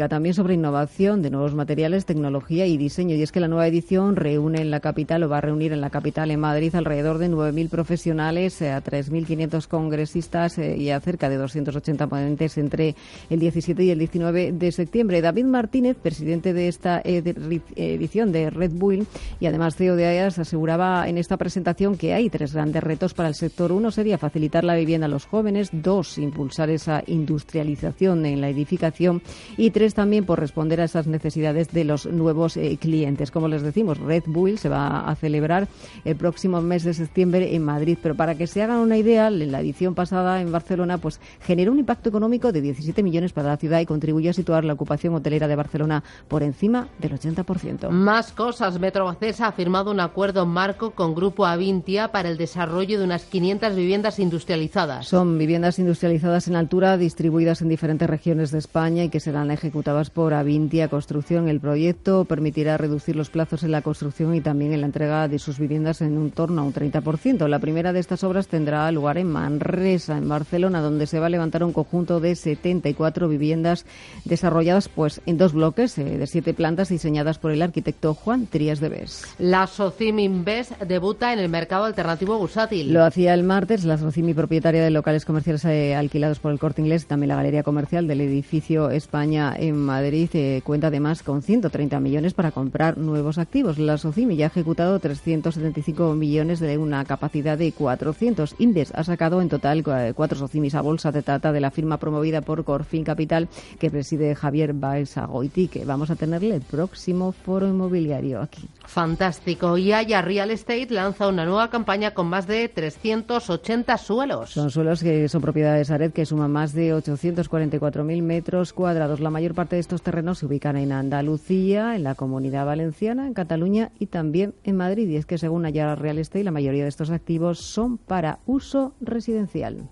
también 0.08 0.34
sobre 0.34 0.54
innovación 0.54 1.20
de 1.22 1.30
nuevos 1.30 1.54
materiales, 1.54 2.06
tecnología 2.06 2.66
y 2.66 2.76
diseño. 2.76 3.16
Y 3.16 3.22
es 3.22 3.32
que 3.32 3.40
la 3.40 3.48
nueva 3.48 3.66
edición 3.66 4.16
reúne 4.16 4.60
en 4.60 4.70
la 4.70 4.80
capital 4.80 5.22
o 5.22 5.28
va 5.28 5.38
a 5.38 5.40
reunir 5.40 5.72
en 5.72 5.80
la 5.80 5.90
capital, 5.90 6.30
en 6.30 6.40
Madrid, 6.40 6.74
alrededor 6.74 7.18
de 7.18 7.28
9.000 7.28 7.68
profesionales, 7.68 8.60
eh, 8.62 8.72
a 8.72 8.82
3.500 8.82 9.66
congresistas 9.66 10.58
eh, 10.58 10.76
y 10.76 10.90
a 10.90 11.00
cerca 11.00 11.28
de 11.28 11.36
280 11.36 12.06
ponentes 12.06 12.56
entre 12.56 12.94
el 13.30 13.40
17 13.40 13.82
y 13.84 13.90
el 13.90 13.98
19 13.98 14.52
de 14.52 14.72
septiembre. 14.72 15.20
David 15.20 15.44
Martínez, 15.44 15.96
presidente 15.96 16.52
de 16.52 16.68
esta 16.68 17.02
edición 17.04 18.32
de 18.32 18.50
Red 18.50 18.72
Bull 18.72 19.06
y 19.40 19.46
además 19.46 19.76
CEO 19.76 19.96
de 19.96 20.06
AEAS, 20.06 20.38
aseguraba 20.38 21.08
en 21.08 21.18
esta 21.18 21.36
presentación 21.36 21.96
que 21.96 22.14
hay 22.14 22.30
tres 22.30 22.54
grandes 22.54 22.82
retos 22.82 23.14
para 23.14 23.28
el 23.28 23.34
sector. 23.34 23.72
Uno 23.72 23.90
sería 23.90 24.18
facilitar 24.18 24.64
la 24.64 24.74
vivienda 24.74 25.06
a 25.06 25.10
los 25.10 25.26
jóvenes, 25.26 25.70
dos, 25.72 26.18
impulsar 26.18 26.70
esa 26.70 27.02
industrialización 27.06 28.24
en 28.26 28.40
la 28.40 28.48
edificación 28.48 29.22
y 29.56 29.70
tres 29.70 29.94
también 29.94 30.24
por 30.24 30.40
responder 30.40 30.80
a 30.80 30.84
esas 30.84 31.06
necesidades 31.06 31.72
de 31.72 31.84
los 31.84 32.06
nuevos 32.06 32.56
eh, 32.56 32.78
clientes. 32.80 33.30
Como 33.30 33.48
les 33.48 33.62
decimos, 33.62 33.98
Red 33.98 34.24
Bull 34.26 34.58
se 34.58 34.68
va 34.68 35.08
a 35.08 35.14
celebrar 35.14 35.68
el 36.04 36.16
próximo 36.16 36.60
mes 36.60 36.84
de 36.84 36.94
septiembre 36.94 37.54
en 37.54 37.64
Madrid, 37.64 37.98
pero 38.02 38.14
para 38.14 38.34
que 38.34 38.46
se 38.46 38.62
hagan 38.62 38.78
una 38.78 38.96
idea, 38.96 39.28
en 39.28 39.52
la 39.52 39.60
edición 39.60 39.94
pasada 39.94 40.40
en 40.40 40.52
Barcelona 40.52 40.98
pues 40.98 41.20
generó 41.40 41.72
un 41.72 41.78
impacto 41.78 42.08
económico 42.08 42.52
de 42.52 42.60
17 42.60 43.02
millones 43.02 43.32
para 43.32 43.48
la 43.48 43.56
ciudad 43.56 43.80
y 43.80 43.86
contribuyó 43.86 44.30
a 44.30 44.34
situar 44.34 44.64
la 44.64 44.72
ocupación 44.72 45.14
hotelera 45.14 45.48
de 45.48 45.56
Barcelona 45.56 46.02
por 46.28 46.42
encima 46.42 46.88
del 46.98 47.18
80%. 47.18 47.90
Más 47.90 48.32
cosas. 48.32 48.78
Metrobacesa 48.78 49.48
ha 49.48 49.52
firmado 49.52 49.90
un 49.90 50.00
acuerdo 50.00 50.46
marco 50.46 50.92
con 50.92 51.14
Grupo 51.14 51.46
Avintia 51.46 52.08
para 52.12 52.28
el 52.28 52.36
desarrollo 52.36 52.98
de 52.98 53.04
unas 53.04 53.24
500 53.24 53.74
viviendas 53.74 54.18
industrializadas. 54.18 55.06
Son 55.06 55.38
viviendas 55.38 55.78
industrializadas 55.78 56.48
en 56.48 56.56
altura 56.56 56.96
distribuidas 56.96 57.62
en 57.62 57.68
diferentes 57.68 58.08
regiones 58.08 58.50
de 58.50 58.58
España 58.58 59.04
y 59.04 59.08
que 59.08 59.20
serán 59.20 59.37
ejecutadas 59.46 60.10
por 60.10 60.34
Avintia 60.34 60.88
Construcción. 60.88 61.48
El 61.48 61.60
proyecto 61.60 62.24
permitirá 62.24 62.76
reducir 62.76 63.16
los 63.16 63.30
plazos 63.30 63.62
en 63.62 63.70
la 63.70 63.82
construcción 63.82 64.34
y 64.34 64.40
también 64.40 64.72
en 64.72 64.80
la 64.80 64.86
entrega 64.86 65.28
de 65.28 65.38
sus 65.38 65.58
viviendas 65.58 66.00
en 66.00 66.18
un 66.18 66.30
torno 66.30 66.60
a 66.60 66.64
un 66.64 66.74
30%. 66.74 67.46
La 67.46 67.58
primera 67.58 67.92
de 67.92 68.00
estas 68.00 68.24
obras 68.24 68.48
tendrá 68.48 68.90
lugar 68.92 69.18
en 69.18 69.30
Manresa, 69.30 70.18
en 70.18 70.28
Barcelona, 70.28 70.80
donde 70.80 71.06
se 71.06 71.18
va 71.18 71.26
a 71.26 71.30
levantar 71.30 71.62
un 71.64 71.72
conjunto 71.72 72.20
de 72.20 72.34
74 72.34 73.28
viviendas 73.28 73.86
desarrolladas 74.24 74.88
pues 74.88 75.20
en 75.26 75.38
dos 75.38 75.52
bloques 75.52 75.96
eh, 75.98 76.18
de 76.18 76.26
siete 76.26 76.54
plantas 76.54 76.88
diseñadas 76.88 77.38
por 77.38 77.52
el 77.52 77.62
arquitecto 77.62 78.14
Juan 78.14 78.46
Trías 78.46 78.80
de 78.80 78.88
Bes. 78.88 79.24
La 79.38 79.66
Socimi 79.66 80.24
Invest 80.24 80.72
debuta 80.82 81.32
en 81.32 81.38
el 81.38 81.48
mercado 81.48 81.84
alternativo 81.84 82.38
bursátil. 82.38 82.92
Lo 82.92 83.04
hacía 83.04 83.34
el 83.34 83.44
martes 83.44 83.84
la 83.84 83.98
Socimi 83.98 84.34
propietaria 84.34 84.82
de 84.82 84.90
locales 84.90 85.24
comerciales 85.24 85.64
eh, 85.64 85.94
alquilados 85.94 86.38
por 86.38 86.52
el 86.52 86.58
Corte 86.58 86.82
Inglés, 86.82 87.06
también 87.06 87.28
la 87.28 87.36
Galería 87.36 87.62
Comercial 87.62 88.06
del 88.06 88.20
edificio 88.20 88.90
España 88.90 89.27
en 89.34 89.76
Madrid 89.76 90.30
eh, 90.32 90.62
cuenta 90.64 90.86
además 90.86 91.22
con 91.22 91.42
130 91.42 92.00
millones 92.00 92.34
para 92.34 92.50
comprar 92.50 92.96
nuevos 92.96 93.38
activos. 93.38 93.78
La 93.78 93.98
Socimi 93.98 94.36
ya 94.36 94.46
ha 94.46 94.48
ejecutado 94.48 94.98
375 94.98 96.14
millones 96.14 96.60
de 96.60 96.78
una 96.78 97.04
capacidad 97.04 97.58
de 97.58 97.72
400. 97.72 98.56
Inves 98.58 98.92
ha 98.94 99.04
sacado 99.04 99.42
en 99.42 99.48
total 99.48 99.84
cuatro 100.14 100.38
Socimis 100.38 100.74
a 100.74 100.80
bolsa 100.80 101.12
de 101.12 101.22
trata 101.22 101.52
de 101.52 101.60
la 101.60 101.70
firma 101.70 101.98
promovida 101.98 102.40
por 102.40 102.64
Corfin 102.64 103.04
Capital 103.04 103.48
que 103.78 103.90
preside 103.90 104.34
Javier 104.34 104.72
Baez 104.72 105.18
Agoiti, 105.18 105.68
que 105.68 105.84
vamos 105.84 106.10
a 106.10 106.16
tenerle 106.16 106.56
el 106.56 106.62
próximo 106.62 107.32
foro 107.32 107.68
inmobiliario 107.68 108.40
aquí. 108.40 108.68
Fantástico. 108.86 109.76
Y 109.76 109.92
Haya 109.92 110.22
Real 110.22 110.50
Estate 110.50 110.88
lanza 110.90 111.28
una 111.28 111.44
nueva 111.44 111.68
campaña 111.70 112.14
con 112.14 112.26
más 112.28 112.46
de 112.46 112.68
380 112.68 113.98
suelos. 113.98 114.50
Son 114.50 114.70
suelos 114.70 115.02
que 115.02 115.28
son 115.28 115.42
propiedad 115.42 115.76
de 115.76 115.84
Sared, 115.84 116.12
que 116.12 116.24
suman 116.24 116.50
más 116.50 116.72
de 116.72 116.94
844.000 116.94 118.22
metros 118.22 118.72
cuadrados. 118.72 119.17
La 119.18 119.30
mayor 119.30 119.54
parte 119.54 119.76
de 119.76 119.80
estos 119.80 120.02
terrenos 120.02 120.38
se 120.38 120.46
ubican 120.46 120.76
en 120.76 120.92
Andalucía, 120.92 121.96
en 121.96 122.04
la 122.04 122.14
Comunidad 122.14 122.66
Valenciana, 122.66 123.26
en 123.26 123.34
Cataluña 123.34 123.90
y 123.98 124.06
también 124.06 124.54
en 124.64 124.76
Madrid. 124.76 125.08
Y 125.08 125.16
es 125.16 125.26
que 125.26 125.38
según 125.38 125.66
Haya 125.66 125.94
Real 125.94 126.18
Estate, 126.18 126.44
la 126.44 126.50
mayoría 126.50 126.84
de 126.84 126.88
estos 126.88 127.10
activos 127.10 127.58
son 127.58 127.98
para 127.98 128.38
uso 128.46 128.92
residencial. 129.00 129.88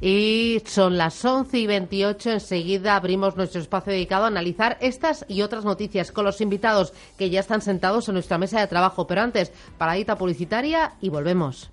Y 0.00 0.62
son 0.64 0.96
las 0.96 1.24
11 1.24 1.58
y 1.58 1.66
28. 1.66 2.30
Enseguida 2.30 2.96
abrimos 2.96 3.36
nuestro 3.36 3.60
espacio 3.60 3.92
dedicado 3.92 4.24
a 4.24 4.28
analizar 4.28 4.78
estas 4.80 5.24
y 5.28 5.42
otras 5.42 5.64
noticias 5.64 6.12
con 6.12 6.24
los 6.24 6.40
invitados 6.40 6.92
que 7.16 7.30
ya 7.30 7.40
están 7.40 7.62
sentados 7.62 8.08
en 8.08 8.14
nuestra 8.14 8.38
mesa 8.38 8.60
de 8.60 8.66
trabajo. 8.66 9.06
Pero 9.06 9.22
antes, 9.22 9.52
paradita 9.76 10.16
publicitaria 10.16 10.92
y 11.00 11.08
volvemos. 11.08 11.70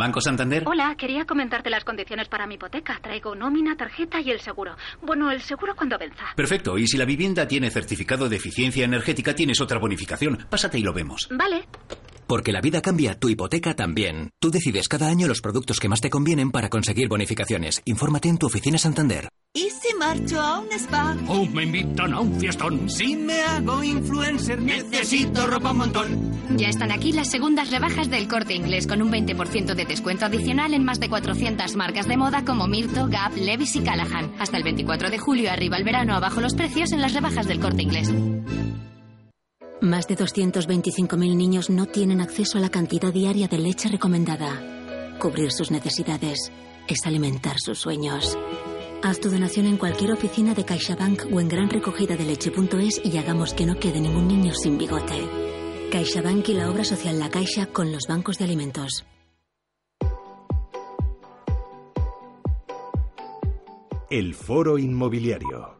Banco 0.00 0.22
Santander. 0.22 0.62
Hola, 0.66 0.94
quería 0.96 1.26
comentarte 1.26 1.68
las 1.68 1.84
condiciones 1.84 2.26
para 2.26 2.46
mi 2.46 2.54
hipoteca. 2.54 2.98
Traigo 3.02 3.34
nómina, 3.34 3.76
tarjeta 3.76 4.18
y 4.18 4.30
el 4.30 4.40
seguro. 4.40 4.74
Bueno, 5.02 5.30
el 5.30 5.42
seguro 5.42 5.76
cuando 5.76 5.98
venza. 5.98 6.24
Perfecto. 6.34 6.78
Y 6.78 6.86
si 6.86 6.96
la 6.96 7.04
vivienda 7.04 7.46
tiene 7.46 7.70
certificado 7.70 8.26
de 8.26 8.36
eficiencia 8.36 8.86
energética, 8.86 9.34
tienes 9.34 9.60
otra 9.60 9.78
bonificación. 9.78 10.46
Pásate 10.48 10.78
y 10.78 10.82
lo 10.82 10.94
vemos. 10.94 11.28
Vale. 11.30 11.66
Porque 12.30 12.52
la 12.52 12.60
vida 12.60 12.80
cambia, 12.80 13.18
tu 13.18 13.28
hipoteca 13.28 13.74
también. 13.74 14.30
Tú 14.38 14.52
decides 14.52 14.86
cada 14.86 15.08
año 15.08 15.26
los 15.26 15.40
productos 15.40 15.80
que 15.80 15.88
más 15.88 16.00
te 16.00 16.10
convienen 16.10 16.52
para 16.52 16.68
conseguir 16.68 17.08
bonificaciones. 17.08 17.82
Infórmate 17.86 18.28
en 18.28 18.38
tu 18.38 18.46
oficina 18.46 18.78
Santander. 18.78 19.28
¿Y 19.52 19.68
si 19.68 19.92
marcho 19.98 20.40
a 20.40 20.60
un 20.60 20.70
spa? 20.70 21.16
¿O 21.26 21.44
me 21.46 21.64
invitan 21.64 22.14
a 22.14 22.20
un 22.20 22.38
fiestón? 22.38 22.88
Si 22.88 23.16
me 23.16 23.40
hago 23.40 23.82
influencer, 23.82 24.62
necesito 24.62 25.44
ropa 25.48 25.72
un 25.72 25.78
montón. 25.78 26.56
Ya 26.56 26.68
están 26.68 26.92
aquí 26.92 27.10
las 27.10 27.28
segundas 27.28 27.72
rebajas 27.72 28.08
del 28.08 28.28
corte 28.28 28.54
inglés 28.54 28.86
con 28.86 29.02
un 29.02 29.10
20% 29.10 29.74
de 29.74 29.84
descuento 29.84 30.26
adicional 30.26 30.72
en 30.72 30.84
más 30.84 31.00
de 31.00 31.08
400 31.08 31.74
marcas 31.74 32.06
de 32.06 32.16
moda 32.16 32.44
como 32.44 32.68
Mirto, 32.68 33.08
Gap, 33.08 33.36
Levis 33.36 33.74
y 33.74 33.80
Callahan. 33.80 34.36
Hasta 34.38 34.56
el 34.56 34.62
24 34.62 35.10
de 35.10 35.18
julio 35.18 35.50
arriba 35.50 35.78
el 35.78 35.82
verano 35.82 36.14
abajo 36.14 36.40
los 36.40 36.54
precios 36.54 36.92
en 36.92 37.00
las 37.00 37.12
rebajas 37.12 37.48
del 37.48 37.58
corte 37.58 37.82
inglés. 37.82 38.08
Más 39.80 40.06
de 40.06 40.14
225.000 40.14 41.36
niños 41.36 41.70
no 41.70 41.86
tienen 41.86 42.20
acceso 42.20 42.58
a 42.58 42.60
la 42.60 42.68
cantidad 42.68 43.14
diaria 43.14 43.48
de 43.48 43.56
leche 43.56 43.88
recomendada. 43.88 45.16
Cubrir 45.18 45.52
sus 45.52 45.70
necesidades 45.70 46.52
es 46.86 47.06
alimentar 47.06 47.56
sus 47.58 47.78
sueños. 47.78 48.36
Haz 49.02 49.20
tu 49.20 49.30
donación 49.30 49.64
en 49.64 49.78
cualquier 49.78 50.12
oficina 50.12 50.54
de 50.54 50.66
CaixaBank 50.66 51.32
o 51.32 51.40
en 51.40 51.48
granrecogidadeleche.es 51.48 53.00
y 53.02 53.16
hagamos 53.16 53.54
que 53.54 53.64
no 53.64 53.78
quede 53.78 54.02
ningún 54.02 54.28
niño 54.28 54.52
sin 54.54 54.76
bigote. 54.76 55.26
CaixaBank 55.90 56.50
y 56.50 56.54
la 56.54 56.70
obra 56.70 56.84
social 56.84 57.18
La 57.18 57.30
Caixa 57.30 57.64
con 57.64 57.90
los 57.90 58.02
bancos 58.06 58.36
de 58.36 58.44
alimentos. 58.44 59.06
El 64.10 64.34
Foro 64.34 64.76
Inmobiliario. 64.76 65.79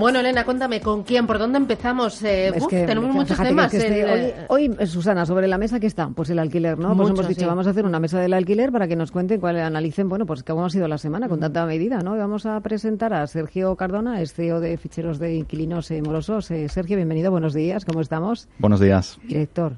Bueno, 0.00 0.20
Elena, 0.20 0.46
cuéntame, 0.46 0.80
¿con 0.80 1.02
quién? 1.02 1.26
¿Por 1.26 1.38
dónde 1.38 1.58
empezamos? 1.58 2.22
Eh, 2.22 2.50
uf, 2.56 2.68
tenemos 2.68 3.14
muchos 3.14 3.36
temas. 3.36 3.74
Este, 3.74 4.00
el, 4.00 4.08
hoy, 4.48 4.68
hoy, 4.68 4.76
eh, 4.78 4.86
Susana, 4.86 5.26
sobre 5.26 5.46
la 5.46 5.58
mesa 5.58 5.78
que 5.78 5.86
está, 5.86 6.08
pues 6.08 6.30
el 6.30 6.38
alquiler, 6.38 6.78
¿no? 6.78 6.96
Pues 6.96 7.10
hemos 7.10 7.28
dicho, 7.28 7.42
sí. 7.42 7.46
vamos 7.46 7.66
a 7.66 7.70
hacer 7.70 7.84
una 7.84 8.00
mesa 8.00 8.18
del 8.18 8.32
alquiler 8.32 8.72
para 8.72 8.88
que 8.88 8.96
nos 8.96 9.10
cuenten, 9.12 9.40
cuál, 9.40 9.58
analicen, 9.58 10.08
bueno, 10.08 10.24
pues 10.24 10.42
cómo 10.42 10.64
ha 10.64 10.70
sido 10.70 10.88
la 10.88 10.96
semana 10.96 11.28
con 11.28 11.38
tanta 11.38 11.66
medida, 11.66 11.98
¿no? 11.98 12.16
Y 12.16 12.18
vamos 12.18 12.46
a 12.46 12.58
presentar 12.60 13.12
a 13.12 13.26
Sergio 13.26 13.76
Cardona, 13.76 14.22
es 14.22 14.32
CEO 14.32 14.58
de 14.58 14.78
Ficheros 14.78 15.18
de 15.18 15.34
Inquilinos 15.34 15.90
eh, 15.90 16.00
Morosos. 16.00 16.50
Eh, 16.50 16.70
Sergio, 16.70 16.96
bienvenido, 16.96 17.30
buenos 17.30 17.52
días, 17.52 17.84
¿cómo 17.84 18.00
estamos? 18.00 18.48
Buenos 18.58 18.80
días. 18.80 19.18
Director. 19.24 19.74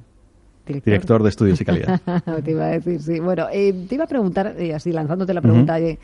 Director, 0.66 0.92
Director 0.92 1.22
de 1.24 1.28
Estudios 1.28 1.60
y 1.60 1.64
Calidad. 1.64 2.00
te 2.44 2.50
iba 2.52 2.66
a 2.66 2.68
decir, 2.68 3.02
sí. 3.02 3.18
Bueno, 3.18 3.48
eh, 3.52 3.74
te 3.88 3.96
iba 3.96 4.04
a 4.04 4.06
preguntar, 4.06 4.54
eh, 4.56 4.72
así 4.72 4.92
lanzándote 4.92 5.34
la 5.34 5.40
pregunta, 5.40 5.74
uh 5.74 5.78
-huh. 5.78 5.82
Eh, 5.82 5.98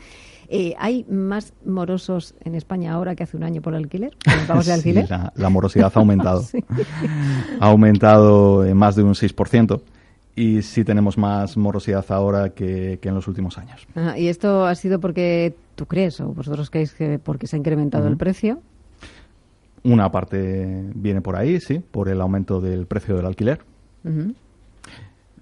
¿Hay 0.77 1.05
más 1.09 1.53
morosos 1.65 2.33
en 2.43 2.55
España 2.55 2.93
ahora 2.93 3.15
que 3.15 3.23
hace 3.23 3.37
un 3.37 3.43
año 3.43 3.61
por 3.61 3.73
de 3.73 3.79
alquiler? 3.79 4.13
Sí, 4.81 4.93
la, 4.93 5.31
la, 5.35 5.49
morosidad 5.49 5.91
ha 5.93 5.99
aumentado. 5.99 6.41
sí. 6.43 6.63
Ha 7.59 7.67
aumentado 7.67 8.65
en 8.65 8.75
más 8.77 8.95
de 8.95 9.03
un 9.03 9.13
6%. 9.13 9.81
Y 10.35 10.61
sí 10.61 10.85
tenemos 10.85 11.17
más 11.17 11.57
morosidad 11.57 12.05
ahora 12.09 12.49
que, 12.51 12.97
que 13.01 13.09
en 13.09 13.15
los 13.15 13.27
últimos 13.27 13.57
años. 13.57 13.85
Ajá, 13.93 14.17
¿Y 14.17 14.29
esto 14.29 14.65
ha 14.65 14.73
sido 14.75 14.99
porque 14.99 15.53
tú 15.75 15.85
crees 15.85 16.21
o 16.21 16.27
vosotros 16.29 16.69
creéis 16.69 16.93
que 16.93 17.19
porque 17.19 17.45
se 17.45 17.57
ha 17.57 17.59
incrementado 17.59 18.05
uh 18.05 18.07
-huh. 18.07 18.11
el 18.11 18.17
precio? 18.17 18.61
Una 19.83 20.09
parte 20.11 20.85
viene 20.95 21.21
por 21.21 21.35
ahí, 21.35 21.59
sí, 21.59 21.79
por 21.79 22.07
el 22.07 22.21
aumento 22.21 22.61
del 22.61 22.85
precio 22.85 23.15
del 23.17 23.25
alquiler. 23.25 23.59
Uh 24.05 24.09
-huh 24.09 24.35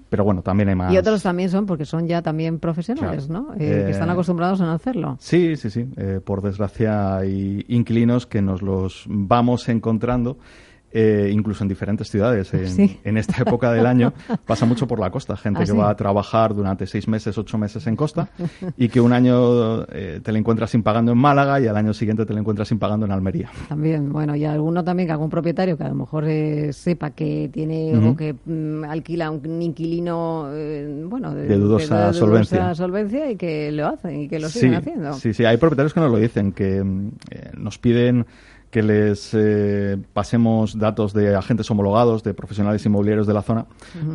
pero 0.09 0.23
bueno, 0.23 0.41
también 0.41 0.69
hay 0.69 0.75
más. 0.75 0.93
Y 0.93 0.97
otros 0.97 1.23
también 1.23 1.49
son 1.49 1.65
porque 1.65 1.85
son 1.85 2.07
ya 2.07 2.21
también 2.21 2.59
profesionales, 2.59 3.27
claro. 3.27 3.47
¿no? 3.49 3.53
Eh, 3.55 3.57
eh, 3.59 3.85
que 3.85 3.91
están 3.91 4.09
acostumbrados 4.09 4.61
a 4.61 4.73
hacerlo. 4.73 5.17
Sí, 5.19 5.55
sí, 5.55 5.69
sí. 5.69 5.85
Eh, 5.97 6.19
por 6.23 6.41
desgracia 6.41 7.17
hay 7.17 7.65
inquilinos 7.67 8.25
que 8.25 8.41
nos 8.41 8.61
los 8.61 9.05
vamos 9.07 9.69
encontrando. 9.69 10.37
Eh, 10.89 11.29
incluso 11.33 11.65
en 11.65 11.67
diferentes 11.67 12.09
ciudades. 12.09 12.53
En, 12.53 12.69
sí. 12.69 12.99
en, 13.03 13.17
esta 13.17 13.41
época 13.41 13.73
del 13.73 13.85
año 13.85 14.13
pasa 14.45 14.65
mucho 14.65 14.87
por 14.87 14.99
la 14.99 15.11
costa. 15.11 15.35
Gente 15.35 15.59
¿Ah, 15.59 15.65
que 15.65 15.71
sí? 15.71 15.77
va 15.77 15.89
a 15.89 15.95
trabajar 15.95 16.55
durante 16.55 16.87
seis 16.87 17.09
meses, 17.09 17.37
ocho 17.37 17.57
meses 17.57 17.85
en 17.87 17.97
costa 17.97 18.29
y 18.77 18.87
que 18.87 19.01
un 19.01 19.11
año 19.11 19.83
eh, 19.91 20.21
te 20.23 20.31
la 20.31 20.39
encuentras 20.39 20.71
sin 20.71 20.83
pagando 20.83 21.11
en 21.11 21.17
Málaga 21.17 21.59
y 21.59 21.67
al 21.67 21.75
año 21.75 21.93
siguiente 21.93 22.25
te 22.25 22.33
la 22.33 22.39
encuentras 22.39 22.69
sin 22.69 22.79
pagando 22.79 23.05
en 23.05 23.11
Almería. 23.11 23.49
También, 23.67 24.13
bueno, 24.13 24.33
y 24.35 24.45
alguno 24.45 24.81
también 24.81 25.07
que 25.07 25.11
algún 25.11 25.29
propietario 25.29 25.77
que 25.77 25.83
a 25.83 25.89
lo 25.89 25.95
mejor 25.95 26.23
eh, 26.25 26.71
sepa 26.71 27.11
que 27.11 27.49
tiene 27.51 27.91
uh 27.93 27.99
-huh. 27.99 28.11
o 28.13 28.15
que 28.15 28.35
mm, 28.45 28.85
alquila 28.85 29.29
un 29.29 29.61
inquilino, 29.61 30.47
eh, 30.53 31.03
bueno, 31.05 31.35
de, 31.35 31.47
de, 31.47 31.57
dudosa, 31.57 32.07
de, 32.07 32.13
solvencia. 32.13 33.29
y 33.29 33.35
que 33.35 33.73
lo 33.73 33.87
hacen 33.87 34.21
y 34.21 34.27
que 34.29 34.39
lo 34.39 34.47
sí, 34.47 34.59
siguen 34.59 34.75
haciendo. 34.75 35.13
Sí, 35.13 35.33
sí, 35.33 35.43
hay 35.43 35.57
propietarios 35.57 35.93
que 35.93 35.99
nos 35.99 36.11
lo 36.11 36.17
dicen, 36.17 36.53
que 36.53 36.77
eh, 36.77 37.51
nos 37.57 37.77
piden 37.77 38.25
que 38.69 38.83
les 38.83 39.31
eh, 39.33 39.97
pasemos 40.13 40.77
datos 40.77 41.13
de 41.13 41.35
agentes 41.35 41.69
homologados, 41.71 42.23
de 42.23 42.33
profesionales 42.33 42.85
inmobiliarios 42.85 43.25
de 43.25 43.33
la 43.33 43.41
zona, 43.41 43.65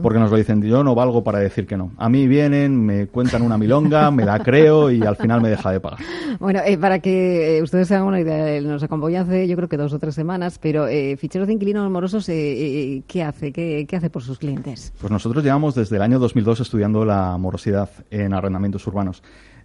porque 0.02 0.18
nos 0.18 0.30
lo 0.30 0.36
dicen, 0.36 0.62
yo 0.62 0.84
no 0.84 0.94
valgo 0.94 1.24
para 1.24 1.38
decir 1.38 1.66
que 1.66 1.76
no. 1.76 1.92
A 1.96 2.08
mí 2.08 2.26
vienen, 2.26 2.84
me 2.84 3.06
cuentan 3.06 3.42
una 3.42 3.56
milonga, 3.56 4.10
me 4.12 4.24
la 4.24 4.40
creo 4.40 4.90
y 4.90 5.02
al 5.02 5.16
final 5.16 5.40
me 5.40 5.48
deja 5.48 5.70
de 5.70 5.80
pagar. 5.80 6.00
Bueno, 6.38 6.60
eh, 6.66 6.76
para 6.76 6.98
que 6.98 7.58
eh, 7.58 7.62
ustedes 7.62 7.88
se 7.88 7.94
hagan 7.94 8.08
una 8.08 8.20
idea, 8.20 8.60
nos 8.60 8.82
acompañó 8.82 9.22
hace 9.22 9.48
yo 9.48 9.56
creo 9.56 9.68
que 9.68 9.76
dos 9.76 9.92
o 9.94 9.98
tres 9.98 10.14
semanas, 10.14 10.58
pero 10.58 10.86
Ficheros 11.16 11.46
de 11.48 11.54
Inquilinos 11.54 11.90
Morosos, 11.90 12.26
¿qué 12.26 13.24
hace? 13.26 13.52
¿Qué, 13.52 13.86
¿Qué 13.88 13.96
hace 13.96 14.10
por 14.10 14.22
sus 14.22 14.38
clientes? 14.38 14.92
Pues 15.00 15.10
nosotros 15.10 15.42
llevamos 15.42 15.74
desde 15.74 15.96
el 15.96 16.02
año 16.02 16.18
2002 16.18 16.60
estudiando 16.60 17.04
la 17.04 17.36
morosidad 17.38 17.88
en 18.10 18.34
arrendamientos 18.34 18.86
urbanos. 18.86 19.22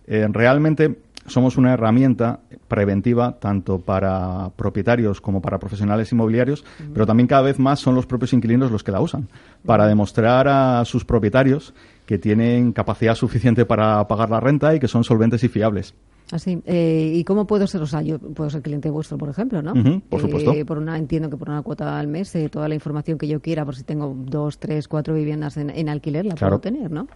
realmente 0.08 0.96
somos 1.28 1.58
una 1.58 1.74
herramienta 1.74 2.40
preventiva 2.68 3.38
tanto 3.40 3.80
para 3.80 4.50
propietarios 4.56 5.22
como 5.22 5.42
para 5.42 5.60
profesionales 5.60 6.12
inmobiliarios, 6.12 6.66
pero 6.94 7.06
también 7.06 7.28
cada 7.28 7.44
vez 7.44 7.60
más 7.60 7.80
son 7.80 7.96
los 7.96 8.06
propios 8.06 8.34
inquilinos 8.34 8.72
los 8.72 8.84
que 8.84 8.92
la 8.92 9.02
usan 9.02 9.28
para 9.66 9.88
demostrar 9.88 10.48
a 10.48 10.84
sus 10.86 11.06
propietarios 11.06 11.74
que 12.06 12.18
tienen 12.18 12.72
capacidad 12.72 13.16
suficiente 13.16 13.66
para 13.66 14.08
pagar 14.08 14.30
la 14.30 14.40
renta 14.40 14.74
y 14.74 14.80
que 14.80 14.88
son 14.88 15.04
solventes 15.04 15.44
y 15.44 15.50
fiables. 15.50 15.94
Así. 16.32 16.62
Eh, 16.66 17.14
¿Y 17.16 17.24
cómo 17.24 17.48
puedo 17.48 17.66
ser? 17.68 17.82
O 17.82 17.88
sea, 17.88 18.02
yo 18.02 18.20
puedo 18.20 18.50
ser 18.50 18.62
cliente 18.62 18.90
vuestro, 18.90 19.18
por 19.18 19.30
ejemplo, 19.30 19.62
¿no? 19.62 19.74
por 20.10 20.22
supuesto. 20.22 20.52
Eh, 20.52 20.66
por 20.66 20.78
una, 20.78 20.98
entiendo 20.98 21.30
que 21.30 21.38
por 21.38 21.50
una 21.50 21.62
cuota 21.62 21.98
al 21.98 22.08
mes, 22.08 22.36
eh, 22.36 22.50
toda 22.50 22.68
la 22.68 22.76
información 22.76 23.18
que 23.18 23.28
yo 23.28 23.42
quiera, 23.42 23.64
por 23.64 23.76
si 23.76 23.84
tengo 23.84 24.14
dos, 24.18 24.60
tres, 24.60 24.88
cuatro 24.88 25.14
viviendas 25.14 25.56
en, 25.58 25.90
alquiler, 25.90 26.26
la 26.26 26.36
puedo 26.36 26.60
tener, 26.60 26.92
¿no? 26.92 27.08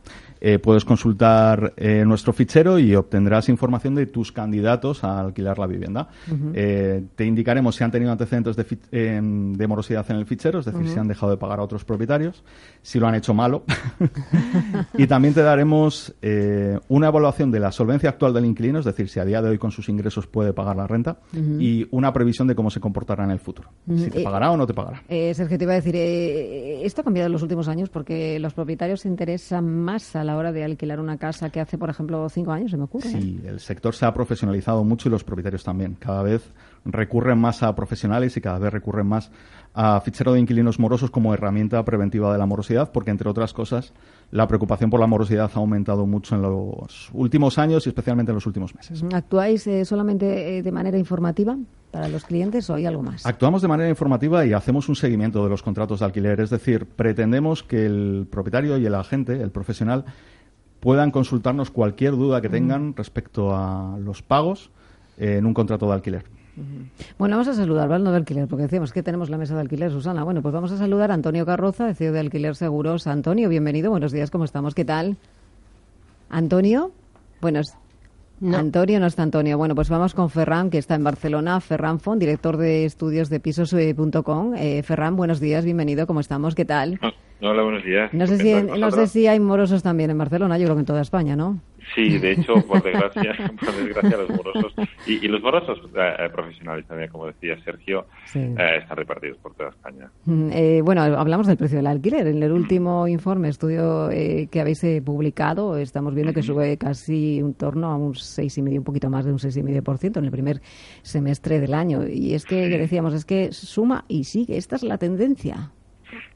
puedes 0.64 0.86
consultar 0.86 1.74
nuestro 2.06 2.34
fichero 2.34 2.80
y 2.80 2.96
obtendrás 2.96 3.50
información 3.50 3.96
de 3.96 4.06
tus 4.06 4.32
candidatos 4.32 5.04
a 5.04 5.20
alquilar 5.20 5.60
la 5.60 5.68
vivienda. 5.68 6.08
te 6.54 7.26
indicaremos 7.26 7.76
si 7.76 7.84
han 7.84 7.92
tenido 7.92 8.12
antecedentes 8.12 8.56
de, 8.56 8.66
de, 8.92 9.68
morosidad 9.68 10.06
en 10.10 10.18
el 10.18 10.26
fichero, 10.26 10.60
es 10.60 10.66
decir, 10.66 10.88
si 10.88 10.98
han 10.98 11.08
dejado 11.08 11.32
de 11.32 11.38
pagar 11.38 11.60
a 11.60 11.64
otros 11.64 11.84
propietarios, 11.84 12.44
si 12.82 13.00
lo 13.00 13.08
han 13.08 13.16
hecho 13.16 13.34
malo. 13.34 13.64
y 14.98 15.08
también 15.08 15.34
te 15.34 15.42
daremos 15.42 16.14
una 16.88 17.08
evaluación 17.08 17.52
de 17.52 17.60
la 17.60 17.72
solvencia 17.72 18.10
actual 18.10 18.34
del 18.34 18.46
inquilino, 18.46 18.80
es 18.80 18.86
decir, 18.86 19.01
si 19.08 19.20
a 19.20 19.26
día 19.26 19.42
de 19.42 19.50
hoy 19.50 19.58
con 19.58 19.72
sus 19.72 19.90
ingresos 19.90 20.28
puede 20.28 20.54
pagar 20.54 20.76
la 20.76 20.88
renta, 20.88 21.20
y 21.34 21.88
una 21.92 22.14
previsión 22.14 22.48
de 22.48 22.56
cómo 22.56 22.70
se 22.70 22.80
comportará 22.80 23.24
en 23.24 23.32
el 23.32 23.40
futuro. 23.40 23.70
Si 23.96 24.10
te 24.10 24.22
eh, 24.22 24.24
pagará 24.24 24.52
o 24.52 24.58
no 24.58 24.68
te 24.68 24.74
pagará. 24.74 25.04
Eh, 25.08 25.34
Sergio, 25.34 25.58
te 25.58 25.64
iba 25.64 25.74
a 25.74 25.76
decir, 25.76 25.96
eh, 25.96 26.86
esto 26.86 27.02
ha 27.02 27.04
cambiado 27.04 27.28
en 27.28 27.34
los 27.34 27.42
últimos 27.42 27.68
años 27.68 27.90
porque 27.90 28.40
los 28.40 28.54
propietarios 28.54 29.02
se 29.02 29.08
interesan 29.08 29.68
más 29.68 30.16
a 30.16 30.24
la 30.24 30.38
hora 30.38 30.52
de 30.52 30.64
alquilar 30.64 31.00
una 31.00 31.18
casa 31.18 31.50
que 31.50 31.60
hace, 31.60 31.78
por 31.78 31.90
ejemplo, 31.90 32.28
cinco 32.30 32.52
años, 32.52 32.72
se 32.72 32.78
me 32.78 32.84
ocurre. 32.84 33.10
Sí, 33.10 33.42
el 33.46 33.60
sector 33.60 33.94
se 33.96 34.06
ha 34.06 34.14
profesionalizado 34.14 34.84
mucho 34.84 35.10
y 35.10 35.12
los 35.12 35.24
propietarios 35.24 35.64
también. 35.64 35.96
Cada 36.00 36.24
vez 36.24 36.52
recurren 36.86 37.40
más 37.40 37.64
a 37.64 37.76
profesionales 37.76 38.36
y 38.38 38.42
cada 38.42 38.60
vez 38.60 38.74
recurren 38.74 39.08
más 39.08 39.32
a 39.74 40.02
fichero 40.02 40.34
de 40.34 40.40
inquilinos 40.40 40.80
morosos 40.80 41.12
como 41.12 41.34
herramienta 41.34 41.84
preventiva 41.86 42.32
de 42.32 42.38
la 42.38 42.46
morosidad, 42.46 42.92
porque 42.92 43.12
entre 43.12 43.30
otras 43.30 43.54
cosas 43.54 43.94
la 44.32 44.48
preocupación 44.48 44.90
por 44.90 45.00
la 45.00 45.08
morosidad 45.08 45.52
ha 45.54 45.60
aumentado 45.60 46.06
mucho 46.06 46.36
en 46.36 46.42
los 46.42 47.10
últimos 47.14 47.58
años 47.58 47.86
y 47.86 47.90
especialmente 47.90 48.32
en 48.32 48.36
los 48.36 48.46
últimos 48.46 48.74
meses. 48.74 49.04
¿Actuáis 49.14 49.68
eh, 49.68 49.86
solamente 49.86 50.58
eh, 50.58 50.64
de 50.64 50.72
manera 50.72 50.98
informativa 50.98 51.58
para 51.92 52.08
los 52.08 52.24
clientes 52.24 52.70
o 52.70 52.76
hay 52.76 52.86
algo 52.86 53.04
más? 53.04 53.26
Actuamos 53.26 53.62
de 53.62 53.68
manera 53.68 53.90
informativa 53.90 54.46
y 54.46 54.54
hacemos 54.54 54.88
un 54.88 54.96
seguimiento 54.96 55.44
de 55.44 55.50
los 55.50 55.62
contratos 55.62 56.00
de 56.00 56.06
alquiler, 56.06 56.40
es 56.40 56.50
decir, 56.50 56.86
pretendemos 56.86 57.64
que 57.64 57.86
el 57.86 58.28
propietario 58.32 58.78
y 58.78 58.86
el 58.86 58.96
agente, 58.96 59.42
el 59.42 59.52
profesional, 59.52 60.06
puedan 60.80 61.12
consultarnos 61.12 61.70
cualquier 61.70 62.14
duda 62.14 62.42
que 62.42 62.50
tengan 62.50 62.96
respecto 62.96 63.56
a 63.56 63.98
los 64.00 64.24
pagos 64.24 64.72
en 65.18 65.46
un 65.46 65.54
contrato 65.54 65.88
de 65.88 65.94
alquiler. 65.94 66.24
Bueno, 67.18 67.36
vamos 67.36 67.48
a 67.48 67.54
saludar, 67.54 67.88
¿vale? 67.90 68.04
No 68.04 68.12
de 68.12 68.18
alquiler, 68.18 68.48
porque 68.48 68.64
decíamos 68.64 68.92
que 68.94 69.04
tenemos 69.04 69.30
la 69.30 69.38
mesa 69.38 69.56
de 69.56 69.62
alquiler, 69.62 69.92
Susana. 69.92 70.24
Bueno, 70.24 70.42
pues 70.42 70.54
vamos 70.54 70.72
a 70.72 70.78
saludar 70.78 71.12
a 71.12 71.14
Antonio 71.14 71.46
Carroza, 71.46 71.86
de 71.86 71.96
CEO 71.96 72.14
de 72.14 72.20
Alquiler 72.20 72.56
Seguros. 72.56 73.08
Antonio, 73.08 73.50
bienvenido, 73.50 73.92
buenos 73.92 74.12
días, 74.12 74.32
¿cómo 74.32 74.46
estamos? 74.46 74.76
¿Qué 74.76 74.86
tal? 74.86 75.18
Antonio, 76.30 76.92
buenos 77.42 77.76
Antonio 78.44 79.00
no 79.00 79.06
está 79.06 79.22
Antonio. 79.22 79.58
Bueno, 79.58 79.76
pues 79.76 79.90
vamos 79.90 80.16
con 80.16 80.30
Ferran, 80.30 80.72
que 80.72 80.80
está 80.80 80.96
en 80.96 81.04
Barcelona. 81.04 81.60
Ferran 81.60 82.00
Font, 82.00 82.20
director 82.20 82.58
de 82.58 82.86
estudios 82.86 83.30
de 83.30 83.40
pisos.com. 83.40 84.56
Eh, 84.56 84.82
Ferran, 84.82 85.16
buenos 85.16 85.40
días, 85.40 85.64
bienvenido, 85.64 86.08
¿cómo 86.08 86.20
estamos? 86.20 86.56
¿Qué 86.56 86.66
tal? 86.66 87.00
Hola, 87.42 87.62
buenos 87.62 87.84
días. 87.84 88.12
No 88.14 88.26
sé, 88.26 88.38
si, 88.38 88.54
no 88.54 88.92
sé 88.92 89.08
si 89.08 89.28
hay 89.28 89.40
morosos 89.40 89.84
también 89.84 90.10
en 90.10 90.18
Barcelona, 90.18 90.58
yo 90.58 90.66
creo 90.66 90.76
que 90.76 90.82
en 90.82 90.86
toda 90.86 91.02
España, 91.02 91.36
¿no? 91.36 91.60
Sí, 91.96 92.18
de 92.18 92.34
hecho, 92.34 92.56
por 92.68 92.82
desgracia, 92.82 93.36
por 93.60 93.76
desgracia 93.76 94.18
los 94.18 94.30
morosos 94.30 94.74
y, 95.06 95.28
los 95.28 95.42
morosos 95.42 95.80
eh, 95.96 96.30
profesionales 96.32 96.86
también, 96.88 97.10
como 97.10 97.28
decía 97.28 97.62
Sergio, 97.64 98.06
eh, 98.34 98.56
están 98.82 98.98
repartidos 98.98 99.38
por 99.38 99.54
toda 99.56 99.70
España. 99.70 100.10
Mm, 100.26 100.50
eh, 100.52 100.82
bueno, 100.84 101.02
hablamos 101.02 101.48
del 101.48 101.58
precio 101.58 101.78
del 101.78 101.88
alquiler. 101.88 102.28
En 102.28 102.42
el 102.42 102.52
último 102.52 103.08
informe, 103.08 103.50
estudio 103.50 104.10
que 104.10 104.62
habéis 104.62 104.86
publicado, 105.04 105.78
estamos 105.78 106.14
viendo 106.14 106.34
que 106.34 106.42
sube 106.42 106.78
casi 106.78 107.42
un 107.42 107.54
torno 107.54 107.88
a 107.88 107.96
un 107.96 108.16
seis 108.16 108.58
y 108.58 108.62
medio, 108.62 108.80
un 108.80 108.86
poquito 108.86 109.10
más 109.10 109.26
de 109.26 109.32
un 109.32 109.40
seis 109.40 109.58
y 109.58 109.64
medio 109.64 109.84
por 109.84 109.98
ciento 109.98 110.20
en 110.20 110.26
el 110.26 110.32
primer 110.32 110.62
semestre 111.02 111.60
del 111.60 111.74
año. 111.74 112.08
Y 112.08 112.34
es 112.34 112.46
que 112.46 112.68
decíamos, 112.70 113.14
es 113.14 113.26
que 113.26 113.52
suma 113.52 114.06
y 114.08 114.24
sigue. 114.24 114.58
Esta 114.58 114.76
es 114.76 114.84
la 114.84 114.98
tendencia. 114.98 115.72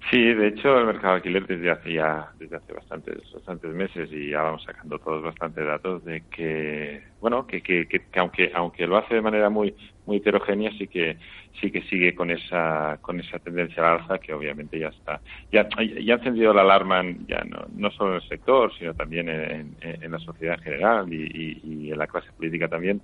Sí, 0.09 0.21
de 0.33 0.47
hecho 0.47 0.77
el 0.77 0.85
mercado 0.85 1.13
de 1.13 1.17
alquiler 1.17 1.47
desde 1.47 1.71
hace 1.71 1.93
ya 1.93 2.31
desde 2.37 2.57
hace 2.57 2.73
bastantes 2.73 3.17
bastantes 3.33 3.73
meses 3.73 4.09
y 4.11 4.29
ya 4.29 4.43
vamos 4.43 4.63
sacando 4.63 4.99
todos 4.99 5.23
bastantes 5.23 5.65
datos 5.65 6.05
de 6.05 6.23
que 6.29 7.01
bueno 7.19 7.47
que, 7.47 7.61
que, 7.61 7.87
que, 7.87 8.01
aunque 8.19 8.51
aunque 8.53 8.85
lo 8.85 8.97
hace 8.97 9.15
de 9.15 9.21
manera 9.21 9.49
muy 9.49 9.75
muy 10.05 10.17
heterogénea 10.17 10.71
sí 10.77 10.87
que 10.87 11.17
sí 11.59 11.71
que 11.71 11.81
sigue 11.83 12.13
con 12.13 12.29
esa 12.29 12.99
con 13.01 13.19
esa 13.19 13.39
tendencia 13.39 13.81
al 13.81 14.01
alza 14.01 14.19
que 14.19 14.33
obviamente 14.33 14.77
ya 14.77 14.89
está 14.89 15.19
ya 15.51 15.67
ya 15.77 16.13
ha 16.13 16.17
encendido 16.17 16.53
la 16.53 16.61
alarma 16.61 17.03
ya 17.27 17.43
no, 17.43 17.65
no 17.75 17.89
solo 17.91 18.11
en 18.11 18.21
el 18.21 18.29
sector 18.29 18.71
sino 18.77 18.93
también 18.93 19.27
en, 19.27 20.11
la 20.11 20.19
sociedad 20.19 20.55
en 20.59 20.63
general 20.63 21.11
y, 21.11 21.61
y, 21.63 21.91
en 21.91 21.97
la 21.97 22.07
clase 22.07 22.31
política 22.33 22.67
también 22.67 23.01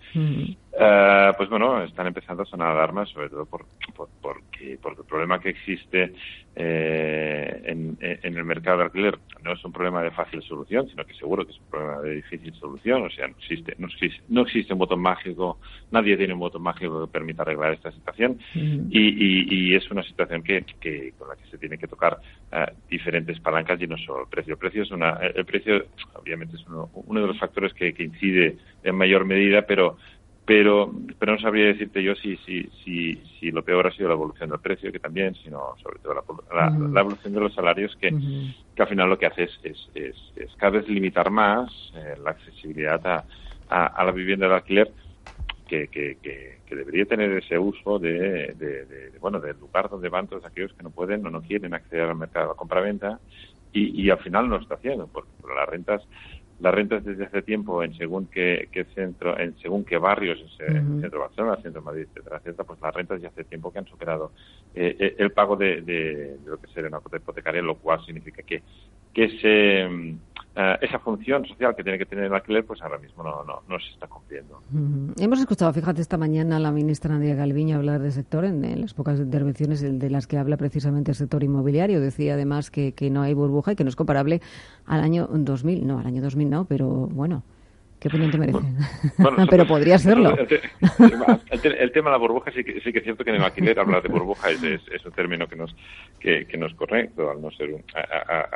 uh, 0.82 1.38
pues 1.38 1.50
bueno 1.50 1.84
están 1.84 2.08
empezando 2.08 2.44
a 2.44 2.46
sonar 2.46 2.70
alarmas 2.70 3.10
sobre 3.10 3.30
todo 3.30 3.46
por, 3.46 3.66
por 3.96 4.10
porque 4.22 4.78
porque 4.82 5.02
el 5.02 5.08
problema 5.08 5.40
que 5.40 5.50
existe 5.50 6.14
eh, 6.56 7.62
en, 7.66 7.98
en, 8.02 8.38
el 8.38 8.44
mercado 8.44 8.80
de 8.80 8.84
alquiler 8.86 9.18
no 9.42 9.54
es 9.54 9.64
un 9.64 9.72
problema 9.72 10.04
de 10.04 10.12
fácil 10.12 10.42
solución 10.44 10.88
sino 10.90 11.06
que 11.06 11.14
seguro 11.14 11.46
que 11.46 11.52
es 11.52 11.60
un 11.60 11.70
problema 11.70 12.02
de 12.02 12.16
difícil 12.16 12.54
solución. 12.56 13.04
O 13.04 13.10
sea 13.10 13.28
no 13.28 13.36
existe 13.38 13.76
no 13.78 13.88
existe, 13.88 14.22
no 14.30 14.42
existe 14.42 14.74
un 14.74 14.80
botón 14.80 15.00
mágico 15.00 15.60
nadie 15.92 16.18
tiene 16.18 16.34
un 16.34 16.40
botón 16.40 16.64
mágico 16.64 17.06
que 17.06 17.12
permita 17.12 17.44
arreglar 17.44 17.74
esta 17.74 17.92
situación. 17.92 18.40
Y, 18.54 19.76
es 19.76 19.90
una 19.92 20.04
situación 20.04 20.44
que, 20.44 21.14
con 21.18 21.30
la 21.30 21.36
que 21.36 21.50
se 21.50 21.58
tiene 21.58 21.78
que 21.78 21.88
tocar 21.88 22.20
eh, 22.52 22.66
diferentes 22.90 23.40
palancas 23.40 23.82
y 23.82 23.88
no 23.88 23.98
solo 23.98 24.24
el 24.24 24.28
precio. 24.28 24.54
El 24.54 24.60
precio, 24.60 24.84
es 24.84 24.92
una, 24.92 25.12
el 25.12 25.46
precio 25.46 25.86
obviamente 26.14 26.56
es 26.56 26.66
uno, 26.68 27.22
de 27.22 27.28
los 27.28 27.40
factores 27.40 27.74
que, 27.74 27.94
incide 28.00 28.58
en 28.84 28.96
mayor 28.96 29.26
medida, 29.26 29.64
pero 29.64 29.98
pero 30.46 30.92
pero 31.20 31.34
no 31.34 31.40
sabría 31.40 31.68
decirte 31.68 32.02
yo 32.02 32.16
si, 32.16 32.36
si, 32.38 32.64
si, 32.84 33.16
si 33.40 33.52
lo 33.52 33.64
peor 33.64 33.88
ha 33.88 33.92
sido 33.92 34.08
la 34.10 34.16
evolución 34.16 34.50
del 34.50 34.60
precio, 34.60 34.92
que 34.92 35.00
también, 35.00 35.36
sino 35.36 35.76
sobre 35.84 36.00
todo 36.00 36.16
la, 36.54 37.02
evolución 37.02 37.34
de 37.34 37.40
los 37.40 37.54
salarios, 37.54 37.96
que, 37.98 38.10
que 38.76 38.82
al 38.82 38.88
final 38.88 39.10
lo 39.10 39.20
que 39.20 39.28
hace 39.28 39.44
es, 39.44 39.60
es, 39.64 39.90
es, 39.94 40.56
cada 40.58 40.80
vez 40.80 40.90
limitar 40.90 41.30
más 41.30 41.72
eh, 41.96 42.16
la 42.24 42.32
accesibilidad 42.32 43.06
a, 43.06 43.24
a, 43.70 44.04
la 44.04 44.12
vivienda 44.12 44.48
de 44.48 44.56
alquiler 44.56 44.92
que, 45.68 45.88
que, 45.88 46.18
que, 46.22 46.60
debería 46.76 47.06
tener 47.06 47.32
ese 47.38 47.60
uso 47.60 48.00
de, 48.00 48.54
de, 48.58 49.12
bueno 49.20 49.42
del 49.42 49.60
lugar 49.60 49.90
donde 49.90 50.08
van 50.08 50.28
todos 50.28 50.46
aquellos 50.46 50.74
que 50.74 50.84
no 50.84 50.90
pueden 50.90 51.26
o 51.26 51.30
no 51.30 51.42
quieren 51.42 51.74
acceder 51.74 52.10
al 52.10 52.16
mercado 52.16 52.46
de 52.46 52.54
la 52.54 52.58
compraventa 52.58 53.20
y, 53.74 54.02
y 54.02 54.10
al 54.10 54.20
final 54.20 54.48
no 54.48 54.56
lo 54.56 54.64
está 54.64 54.76
haciendo 54.76 55.08
porque 55.08 55.30
las 55.54 55.68
rentas 55.68 56.02
las 56.62 56.74
rentas 56.74 57.04
desde 57.04 57.26
hace 57.26 57.42
tiempo 57.42 57.84
en 57.84 57.94
según 57.96 58.28
qué, 58.28 58.70
centro, 58.94 59.38
en 59.38 59.58
según 59.58 59.84
qué 59.84 59.98
barrios, 59.98 60.40
en 60.60 61.02
centro 61.02 61.20
de 61.20 61.26
Barcelona, 61.26 61.56
centro 61.56 61.82
de 61.82 61.86
Madrid, 61.86 62.06
etcétera, 62.10 62.38
etcétera, 62.38 62.64
pues 62.66 62.82
las 62.82 62.94
rentas 62.94 63.22
ya 63.22 63.30
hace 63.30 63.44
tiempo 63.46 63.72
que 63.72 63.80
han 63.80 63.88
superado 63.88 64.32
eh, 64.76 64.96
eh, 65.00 65.16
el 65.18 65.32
pago 65.32 65.56
de, 65.56 65.82
de, 65.82 66.38
lo 66.46 66.58
que 66.60 66.68
sería 66.68 66.90
una 66.90 67.00
cuota 67.00 67.18
hipotecaria, 67.18 67.62
lo 67.64 67.76
cual 67.76 68.06
significa 68.06 68.44
que, 68.44 68.62
que 69.14 69.26
ese, 69.26 69.88
mm, 69.88 70.18
eh, 70.56 70.78
esa 70.82 71.00
función 71.00 71.46
social 71.46 71.74
que 71.76 71.84
tiene 71.84 71.98
que 71.98 72.06
tener 72.06 72.26
el 72.26 72.34
alquiler, 72.34 72.66
pues 72.66 72.82
ahora 72.82 72.98
mismo 72.98 73.24
no, 73.24 73.44
no, 73.46 73.62
no 73.70 73.80
se 73.80 73.90
está 73.94 74.08
cumpliendo. 74.08 74.62
Hemos 75.18 75.40
escuchado, 75.40 75.72
fíjate, 75.72 76.02
esta 76.02 76.18
mañana 76.18 76.58
a 76.58 76.60
la 76.60 76.72
ministra 76.72 77.14
Nadia 77.14 77.36
Galviño 77.36 77.78
hablar 77.78 78.02
del 78.02 78.12
sector 78.12 78.44
en, 78.44 78.82
las 78.82 78.94
pocas 78.94 79.20
intervenciones 79.20 79.82
de 79.82 80.10
las 80.10 80.28
que 80.28 80.38
habla 80.38 80.58
precisamente 80.58 81.12
el 81.12 81.16
sector 81.16 81.44
inmobiliario. 81.44 82.02
Decía 82.02 82.34
además 82.34 82.70
que, 82.70 82.94
que 82.94 83.10
no 83.10 83.22
hay 83.22 83.34
burbuja 83.34 83.72
y 83.72 83.76
que 83.76 83.84
no 83.86 83.90
es 83.90 83.96
comparable 83.96 84.42
al 84.86 85.00
año 85.02 85.28
2000, 85.32 85.88
no, 85.88 86.00
al 86.00 86.08
año 86.08 86.22
2000 86.22 86.50
no, 86.50 86.66
pero 86.66 86.88
bueno, 86.90 87.44
¿Qué 88.02 88.08
opinión 88.08 88.32
te 88.32 88.40
merece? 88.40 88.58
Pero 89.50 89.68
podría 89.68 90.00
serlo. 90.00 90.36
El, 90.36 91.92
tema 91.92 92.10
de 92.10 92.12
la 92.12 92.18
burbuja 92.18 92.52
sí 92.52 92.64
que, 92.64 92.82
sí 92.82 92.92
que 92.92 92.98
es 92.98 93.04
cierto 93.04 93.24
que 93.24 93.30
en 93.30 93.36
el 93.36 93.44
alquiler 93.44 93.78
hablar 93.78 94.02
de 94.02 94.10
burbuja 94.10 94.50
es, 94.50 94.64
es, 94.64 95.06
un 95.06 95.12
término 95.12 95.48
que 95.48 95.56
nos 95.56 95.76
que, 96.20 96.48
que 96.48 96.58
no 96.58 96.66
es 96.66 96.74
correcto 96.74 97.30
al 97.30 97.40
no 97.40 97.52
ser 97.52 97.72
un... 97.74 97.84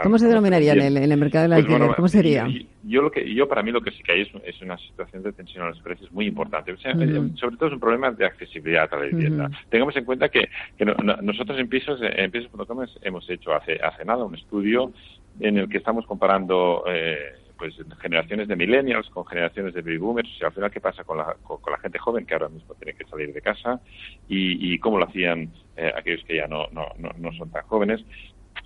¿Cómo 0.01 0.17
se 0.17 0.27
denominaría 0.27 0.73
en 0.73 0.81
el, 0.81 0.97
en 0.97 1.11
el, 1.11 1.19
mercado 1.19 1.47
del 1.47 1.63
pues 1.63 1.73
alquiler? 1.73 1.95
¿Cómo 1.95 2.07
sería? 2.07 2.47
Yo, 2.85 3.03
lo 3.03 3.11
que 3.11 3.31
yo 3.35 3.47
para 3.47 3.61
mí 3.61 3.71
lo 3.71 3.81
que 3.81 3.91
sí 3.91 4.01
que 4.01 4.13
hay 4.13 4.21
es, 4.21 4.29
es 4.45 4.59
una 4.63 4.79
situación 4.79 5.21
de 5.21 5.31
tensión 5.31 5.65
a 5.65 5.69
los 5.69 5.79
precios 5.79 6.11
muy 6.11 6.25
importante. 6.25 6.71
O 6.71 6.77
sea, 6.79 6.93
eh, 6.93 7.29
Sobre 7.35 7.57
todo 7.57 7.67
es 7.67 7.73
un 7.73 7.79
problema 7.79 8.09
de 8.09 8.25
accesibilidad 8.25 8.91
a 8.91 8.97
la 8.97 9.05
vivienda. 9.05 9.51
Tengamos 9.69 9.95
en 9.95 10.05
cuenta 10.05 10.29
que, 10.29 10.49
que 10.75 10.85
nosotros 10.85 11.59
en 11.59 11.69
pisos 11.69 11.99
en 12.01 12.31
pisos.com 12.31 12.83
hemos 13.03 13.29
hecho 13.29 13.53
hace 13.53 13.73
hace 13.75 14.05
nada 14.05 14.23
un 14.23 14.33
estudio 14.33 14.91
en 15.39 15.59
el 15.59 15.69
que 15.69 15.77
estamos 15.77 16.07
comparando 16.07 16.83
eh, 16.87 17.44
pues 17.57 17.75
generaciones 17.99 18.47
de 18.47 18.55
millennials 18.55 19.09
con 19.09 19.25
generaciones 19.25 19.73
de 19.73 19.81
baby 19.81 19.97
boomers, 19.97 20.29
o 20.29 20.37
sea, 20.37 20.47
al 20.47 20.53
final 20.53 20.71
qué 20.71 20.81
pasa 20.81 21.03
con 21.03 21.17
la, 21.17 21.35
con, 21.43 21.59
la 21.71 21.79
gente 21.79 21.99
joven 21.99 22.25
que 22.25 22.33
ahora 22.33 22.49
mismo 22.49 22.73
tiene 22.75 22.97
que 22.97 23.05
salir 23.05 23.33
de 23.33 23.41
casa 23.41 23.81
y, 24.27 24.73
y 24.73 24.79
cómo 24.79 24.97
lo 24.99 25.05
hacían 25.05 25.51
eh, 25.77 25.91
aquellos 25.95 26.23
que 26.25 26.37
ya 26.37 26.47
no, 26.47 26.67
no, 26.71 26.87
no, 26.97 27.31
son 27.33 27.49
tan 27.51 27.63
jóvenes. 27.63 28.01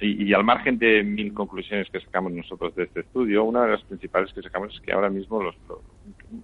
Y, 0.01 0.33
al 0.33 0.45
margen 0.45 0.77
de 0.77 1.03
mil 1.03 1.33
conclusiones 1.33 1.89
que 1.89 1.99
sacamos 1.99 2.31
nosotros 2.31 2.73
de 2.75 2.83
este 2.83 3.01
estudio, 3.01 3.43
una 3.43 3.63
de 3.63 3.71
las 3.71 3.83
principales 3.83 4.31
que 4.31 4.41
sacamos 4.41 4.73
es 4.73 4.79
que 4.79 4.93
ahora 4.93 5.09
mismo 5.09 5.43
los, 5.43 5.55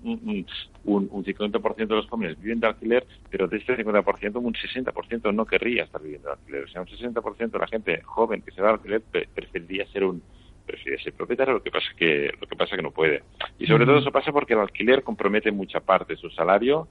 un, 0.03 0.45
un, 0.83 1.09
un 1.09 1.23
50% 1.23 1.75
de 1.75 1.95
los 1.95 2.09
jóvenes 2.09 2.37
viven 2.41 2.59
de 2.59 2.67
alquiler, 2.67 3.07
pero 3.29 3.47
de 3.47 3.57
este 3.57 3.77
50% 3.77 4.35
un 4.43 4.53
60% 4.53 5.33
no 5.33 5.45
querría 5.45 5.83
estar 5.83 6.01
viviendo 6.01 6.27
de 6.27 6.33
alquiler. 6.33 6.63
O 6.65 6.67
sea, 6.67 6.81
un 6.81 6.87
60% 6.87 7.51
de 7.51 7.59
la 7.59 7.67
gente 7.67 8.01
joven 8.01 8.41
que 8.41 8.51
se 8.51 8.61
da 8.61 8.71
alquiler 8.71 9.01
preferiría 9.33 9.87
ser 9.87 10.03
un 10.03 10.21
prefiere 10.65 11.01
ser 11.01 11.13
propietario, 11.13 11.53
lo 11.53 11.63
que 11.63 11.71
pasa 11.71 11.87
que 11.97 12.31
lo 12.39 12.47
que 12.47 12.55
pasa 12.55 12.75
que 12.75 12.81
no 12.81 12.91
puede. 12.91 13.23
Y 13.59 13.67
sobre 13.67 13.85
todo 13.85 13.99
eso 13.99 14.11
pasa 14.11 14.31
porque 14.31 14.53
el 14.53 14.59
alquiler 14.59 15.03
compromete 15.03 15.51
mucha 15.51 15.79
parte 15.79 16.13
de 16.13 16.19
su 16.19 16.29
salario, 16.29 16.87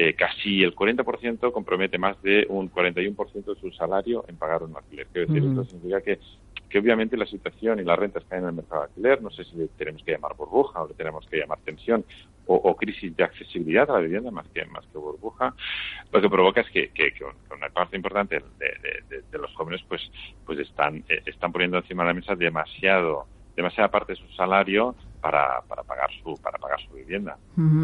eh, 0.00 0.14
casi 0.14 0.62
el 0.62 0.76
40% 0.76 1.50
compromete 1.50 1.98
más 1.98 2.22
de 2.22 2.46
un 2.48 2.70
41% 2.70 3.44
de 3.44 3.60
su 3.60 3.72
salario 3.72 4.24
en 4.28 4.36
pagar 4.36 4.62
un 4.62 4.76
alquiler. 4.76 5.08
Quiero 5.12 5.26
decir, 5.26 5.48
esto 5.48 5.64
significa 5.64 6.00
que, 6.00 6.20
que 6.70 6.78
obviamente 6.78 7.16
la 7.16 7.26
situación 7.26 7.80
y 7.80 7.82
las 7.82 7.98
rentas 7.98 8.22
caen 8.28 8.44
en 8.44 8.50
el 8.50 8.54
mercado 8.54 8.82
de 8.82 8.86
alquiler, 8.86 9.20
no 9.20 9.30
sé 9.30 9.42
si 9.42 9.56
le 9.56 9.66
tenemos 9.76 10.04
que 10.04 10.12
llamar 10.12 10.36
burbuja 10.36 10.84
o 10.84 10.86
le 10.86 10.94
tenemos 10.94 11.26
que 11.26 11.38
llamar 11.38 11.58
tensión 11.64 12.04
o, 12.46 12.76
crisis 12.76 13.14
de 13.16 13.24
accesibilidad 13.24 13.90
a 13.90 13.94
la 13.94 13.98
vivienda 13.98 14.30
más 14.30 14.46
que 14.54 14.64
más 14.66 14.86
que 14.86 14.98
burbuja, 14.98 15.52
lo 16.12 16.20
que 16.22 16.30
provoca 16.30 16.60
es 16.60 16.70
que, 16.70 16.90
que, 16.90 17.12
una 17.52 17.68
parte 17.68 17.96
importante 17.96 18.40
de, 18.58 19.38
los 19.38 19.52
jóvenes 19.54 19.82
pues 19.88 20.00
pues 20.46 20.60
están 20.60 21.04
eh, 21.08 21.22
están 21.26 21.52
poniendo 21.52 21.76
encima 21.76 22.04
de 22.04 22.08
la 22.08 22.14
mesa 22.14 22.34
demasiado 22.36 23.26
demasiada 23.54 23.90
parte 23.90 24.12
de 24.12 24.20
su 24.20 24.28
salario 24.34 24.94
para, 25.20 25.60
para 25.68 25.82
pagar 25.82 26.10
su 26.22 26.34
para 26.42 26.58
pagar 26.58 26.80
su 26.80 26.94
vivienda. 26.94 27.36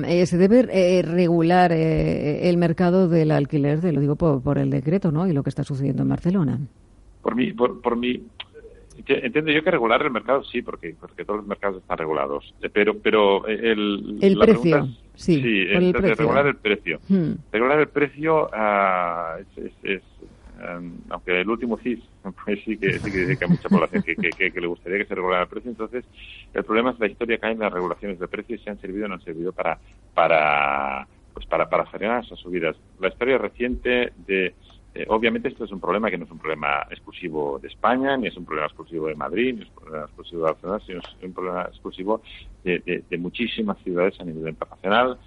Eh, 0.07 0.27
se 0.27 0.39
debe 0.39 0.67
eh, 0.71 1.03
regular 1.03 1.73
el 1.73 2.57
mercado 2.57 3.09
del 3.09 3.31
alquiler, 3.31 3.81
te 3.81 3.93
lo 3.93 4.01
digo 4.01 4.17
por, 4.17 4.43
por, 4.43 4.59
el 4.59 4.71
decreto, 4.71 5.11
¿no? 5.11 5.27
Y 5.27 5.33
lo 5.33 5.43
que 5.43 5.51
está 5.51 5.65
sucediendo 5.65 6.03
en 6.03 6.09
Barcelona. 6.09 6.59
Por 7.23 7.35
mí, 7.35 7.53
por, 7.53 7.81
por 7.81 7.97
mí, 7.97 8.23
Entiendo 9.07 9.51
yo 9.51 9.63
que 9.63 9.71
regular 9.71 10.03
el 10.03 10.11
mercado 10.11 10.45
sí, 10.45 10.63
porque, 10.63 10.95
porque 10.99 11.25
todos 11.25 11.41
los 11.41 11.47
mercados 11.47 11.83
están 11.83 11.99
regulados. 11.99 12.55
Eh, 12.63 12.71
pero, 12.73 12.97
pero 12.99 13.47
eh, 13.49 13.73
el, 13.73 14.19
el 14.21 14.39
precio, 14.39 14.89
sí, 15.15 15.43
el 15.69 15.93
precio. 15.93 16.15
regular 16.15 16.47
el 16.47 16.57
precio. 16.57 17.01
Hmm. 17.09 17.33
Regular 17.53 17.81
el 17.81 17.89
precio 17.89 18.49
ah, 18.53 19.37
es, 19.57 20.03
em, 20.61 20.99
aunque 21.11 21.41
el 21.41 21.49
último 21.49 21.79
CIS 21.79 22.01
pues 22.45 22.61
sí 22.65 22.77
que 22.77 22.99
sí 22.99 23.11
que 23.11 23.19
dice 23.19 23.37
que 23.37 23.45
hay 23.45 23.51
mucha 23.51 23.69
población 23.69 24.03
que, 24.03 24.15
que, 24.17 24.61
le 24.61 24.67
gustaría 24.67 24.99
que 24.99 25.07
se 25.07 25.15
regulara 25.15 25.43
el 25.43 25.49
precio 25.49 25.71
entonces 25.71 26.05
el 26.53 26.65
problema 26.65 26.91
es 26.91 26.99
la 26.99 27.07
historia 27.07 27.39
que 27.39 27.47
hay 27.47 27.53
en 27.53 27.61
las 27.61 27.73
regulaciones 27.73 28.19
de 28.19 28.29
precios 28.29 28.61
si 28.63 28.71
han 28.71 28.81
servido 28.81 29.07
o 29.07 29.09
no 29.09 29.15
han 29.15 29.25
servido 29.25 29.53
para 29.53 29.79
para 30.15 31.07
pues 31.33 31.47
para 31.47 31.69
para 31.69 31.87
frenar 31.87 32.25
esas 32.25 32.39
subidas 32.39 32.77
la 33.01 33.09
historia 33.09 33.39
reciente 33.39 34.13
de 34.27 34.55
eh, 34.95 35.07
obviamente 35.09 35.49
esto 35.49 35.65
es 35.65 35.73
un 35.73 35.81
problema 35.81 36.09
que 36.09 36.17
no 36.17 36.25
es 36.25 36.31
un 36.31 36.39
problema 36.39 36.87
exclusivo 36.89 37.59
de 37.59 37.67
España, 37.67 38.17
ni 38.17 38.29
es 38.29 38.37
un 38.37 38.45
problema 38.45 38.69
exclusivo 38.69 39.09
de 39.09 39.17
Madrid, 39.17 39.55
ni 39.55 39.63
es 39.63 39.69
un 39.69 39.75
problema 39.75 40.05
exclusivo 40.05 40.39
de 40.39 40.53
Barcelona, 40.53 40.83
sino 40.87 41.01
es 41.01 41.25
un 41.25 41.33
problema 41.33 41.63
exclusivo 41.63 42.23
de, 42.63 43.19
muchísimas 43.19 43.77
ciudades 43.83 44.21
a 44.21 44.25
nivel 44.25 44.51
internacional. 44.51 45.19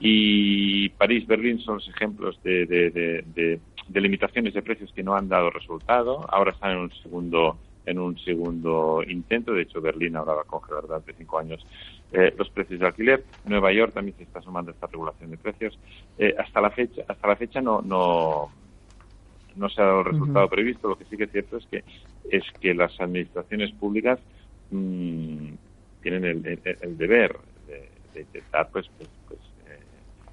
Y 0.00 0.88
París, 0.90 1.26
Berlín 1.26 1.58
son 1.58 1.74
los 1.74 1.88
ejemplos 1.88 2.42
de, 2.42 2.64
de, 2.64 3.60
limitaciones 4.00 4.54
de 4.54 4.62
precios 4.62 4.92
que 4.92 5.02
no 5.02 5.14
han 5.14 5.28
dado 5.28 5.50
resultado. 5.50 6.26
Ahora 6.30 6.52
están 6.52 6.72
en 6.72 6.78
un 6.78 6.92
segundo 7.02 7.58
en 7.84 7.98
un 7.98 8.16
segundo 8.18 9.02
intento. 9.06 9.52
De 9.52 9.62
hecho, 9.62 9.80
Berlín 9.80 10.16
ahora 10.16 10.34
va 10.34 10.42
a 10.42 10.44
congelar 10.44 10.82
durante 10.82 11.14
cinco 11.14 11.38
años 11.38 11.66
eh, 12.12 12.32
los 12.36 12.48
precios 12.50 12.80
de 12.80 12.86
alquiler. 12.86 13.24
Nueva 13.44 13.72
York 13.72 13.92
también 13.92 14.16
se 14.16 14.22
está 14.22 14.40
sumando 14.40 14.70
a 14.70 14.74
esta 14.74 14.86
regulación 14.86 15.30
de 15.30 15.36
precios. 15.36 15.78
Eh, 16.18 16.34
hasta 16.38 16.60
la 16.60 16.70
fecha, 16.70 17.02
hasta 17.08 17.26
la 17.26 17.36
fecha 17.36 17.60
no, 17.60 17.82
no 17.82 18.50
no 19.56 19.68
se 19.68 19.82
ha 19.82 19.84
dado 19.84 20.00
el 20.00 20.06
resultado 20.06 20.48
previsto. 20.48 20.88
Lo 20.88 20.96
que 20.96 21.04
sí 21.06 21.16
que 21.16 21.24
es 21.24 21.32
cierto 21.32 21.56
es 21.56 21.66
que 21.66 21.84
es 22.30 22.44
que 22.60 22.74
las 22.74 22.98
administraciones 23.00 23.72
públicas 23.72 24.18
mm, 24.70 25.48
tienen 26.02 26.24
el, 26.24 26.96
deber 26.96 27.36
de, 27.66 28.20
intentar, 28.20 28.68
pues, 28.70 28.88
pues, 28.96 29.08
pues, 29.28 29.40
eh, 29.66 29.80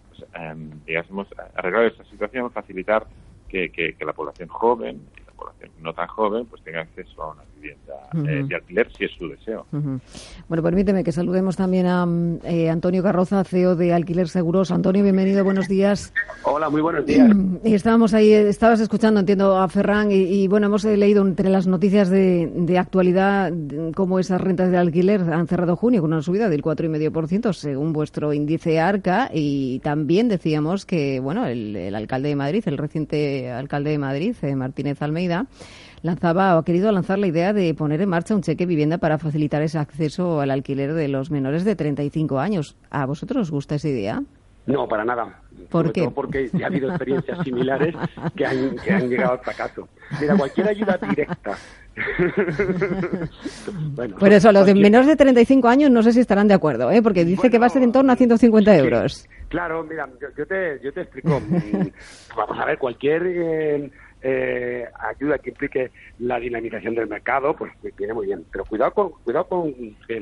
pues 0.10 0.30
em, 0.34 0.72
digamos, 0.86 1.27
arreglar 1.56 1.86
esta 1.86 2.03
situación, 2.06 2.52
facilitar 2.52 3.06
que, 3.49 3.71
que, 3.71 4.05
la 4.05 4.13
población 4.13 4.47
joven 4.47 5.09
y 5.17 5.23
la 5.26 5.34
población 5.34 5.71
no 5.77 5.93
tan 5.93 6.07
joven 6.07 6.45
pues 6.45 6.61
tenga 6.63 6.81
acceso 6.81 7.23
a 7.23 7.31
una 7.31 7.43
vivienda 7.60 7.94
eh, 8.14 8.45
de 8.48 8.56
alquiler 8.56 8.91
si 8.91 9.06
es 9.06 9.11
su 9.11 9.27
deseo. 9.27 9.65
Bueno, 10.48 10.64
permíteme 10.64 11.03
que 11.03 11.11
saludemos 11.11 11.56
también 11.56 11.86
a 11.86 12.07
eh, 12.44 12.69
Antonio 12.69 13.03
Carroza, 13.03 13.44
CEO 13.44 13.76
de 13.76 13.94
Alquiler 13.94 14.30
Seguros. 14.30 14.72
Antonio, 14.72 15.03
bienvenido, 15.03 15.44
buenos 15.44 15.68
días. 15.68 16.14
Hola, 16.44 16.69
muy 16.69 16.81
buenos 16.81 17.06
días. 17.06 17.30
Y 17.64 17.73
estábamos 17.73 18.14
ahí, 18.14 18.31
estabas 18.31 18.80
escuchando, 18.80 19.19
entiendo, 19.19 19.57
a 19.57 19.68
Ferran 19.68 20.11
y, 20.11 20.48
bueno, 20.48 20.68
hemos 20.68 20.84
leído 20.86 21.26
entre 21.26 21.49
las 21.49 21.68
noticias 21.68 22.10
de, 22.10 22.52
de 22.53 22.77
actualidad 22.77 23.52
cómo 23.95 24.19
esas 24.19 24.41
rentas 24.41 24.72
de 24.72 24.77
alquiler 24.77 25.22
han 25.22 25.48
cerrado 25.48 25.76
junio 25.76 26.02
con 26.02 26.14
una 26.14 26.22
subida 26.22 26.49
del 26.49 26.61
4,5% 26.61 27.53
según 27.53 27.94
vuestro 27.94 28.34
índice 28.34 28.80
ARCA 28.80 29.30
y 29.34 29.80
también 29.80 30.30
decíamos 30.30 30.86
que, 30.86 31.19
bueno, 31.19 31.45
el, 31.45 31.76
el 31.76 31.95
alcalde 31.95 32.30
de 32.30 32.36
Madrid, 32.36 32.64
el 32.65 32.77
reciente 32.77 33.52
alcalde 33.52 33.91
de 33.91 33.98
Madrid, 33.98 34.36
eh, 34.41 34.56
Martínez 34.56 35.02
Almeida, 35.02 35.48
lanzaba 36.01 36.55
o 36.55 36.59
ha 36.59 36.65
querido 36.65 36.91
lanzar 36.91 37.19
la 37.19 37.27
idea 37.27 37.53
de 37.53 37.73
poner 37.73 38.01
en 38.01 38.09
marcha 38.09 38.35
un 38.35 38.41
cheque 38.41 38.65
vivienda 38.65 38.97
para 38.97 39.17
facilitar 39.17 39.61
ese 39.61 39.80
acceso 39.80 40.41
al 40.41 40.51
alquiler 40.51 40.93
de 40.93 41.07
los 41.07 41.31
menores 41.31 41.65
de 41.65 41.76
35 41.76 42.39
años. 42.39 42.77
¿A 42.89 43.05
vosotros 43.05 43.43
os 43.43 43.51
gusta 43.51 43.76
esa 43.76 43.89
idea? 43.89 44.21
No, 44.65 44.88
para 44.88 45.03
nada. 45.03 45.41
¿Por 45.69 45.91
qué? 45.91 46.09
porque 46.13 46.47
ya 46.53 46.65
ha 46.65 46.67
habido 46.67 46.89
experiencias 46.89 47.39
similares 47.43 47.95
que 48.35 48.45
han, 48.45 48.76
que 48.77 48.91
han 48.91 49.09
llegado 49.09 49.34
al 49.34 49.39
fracaso. 49.39 49.88
Mira, 50.21 50.38
cualquier 50.38 50.69
ayuda 50.69 50.97
directa. 51.09 51.57
Por 54.19 54.31
eso, 54.31 54.51
los 54.51 54.65
de 54.65 54.76
menores 54.76 55.07
de 55.07 55.15
35 55.15 55.67
años 55.67 55.91
no 55.91 56.01
sé 56.01 56.13
si 56.13 56.19
estarán 56.19 56.47
de 56.47 56.53
acuerdo, 56.53 56.91
¿eh? 56.91 57.01
porque 57.01 57.26
dice 57.26 57.49
que 57.49 57.59
va 57.59 57.65
a 57.65 57.69
ser 57.69 57.84
en 57.84 57.91
torno 57.91 58.13
a 58.13 58.15
150 58.15 58.77
euros. 58.77 59.27
claro, 59.49 59.84
mira, 59.84 60.07
yo, 60.38 60.45
te, 60.45 60.80
yo 60.84 60.93
te 60.93 61.01
explico. 61.01 61.41
Vamos 62.38 62.59
a 62.59 62.65
ver, 62.65 62.77
cualquier 62.77 63.23
eh, 63.26 63.91
eh, 64.21 64.85
ayuda 64.99 65.37
que 65.39 65.49
implique 65.49 65.91
la 66.19 66.39
dinamización 66.39 66.95
del 66.95 67.07
mercado, 67.07 67.55
pues 67.55 67.71
viene 67.97 68.13
muy 68.13 68.27
bien. 68.27 68.45
Pero 68.51 68.65
cuidado 68.65 68.93
con, 68.93 69.11
cuidado 69.23 69.47
con, 69.47 69.73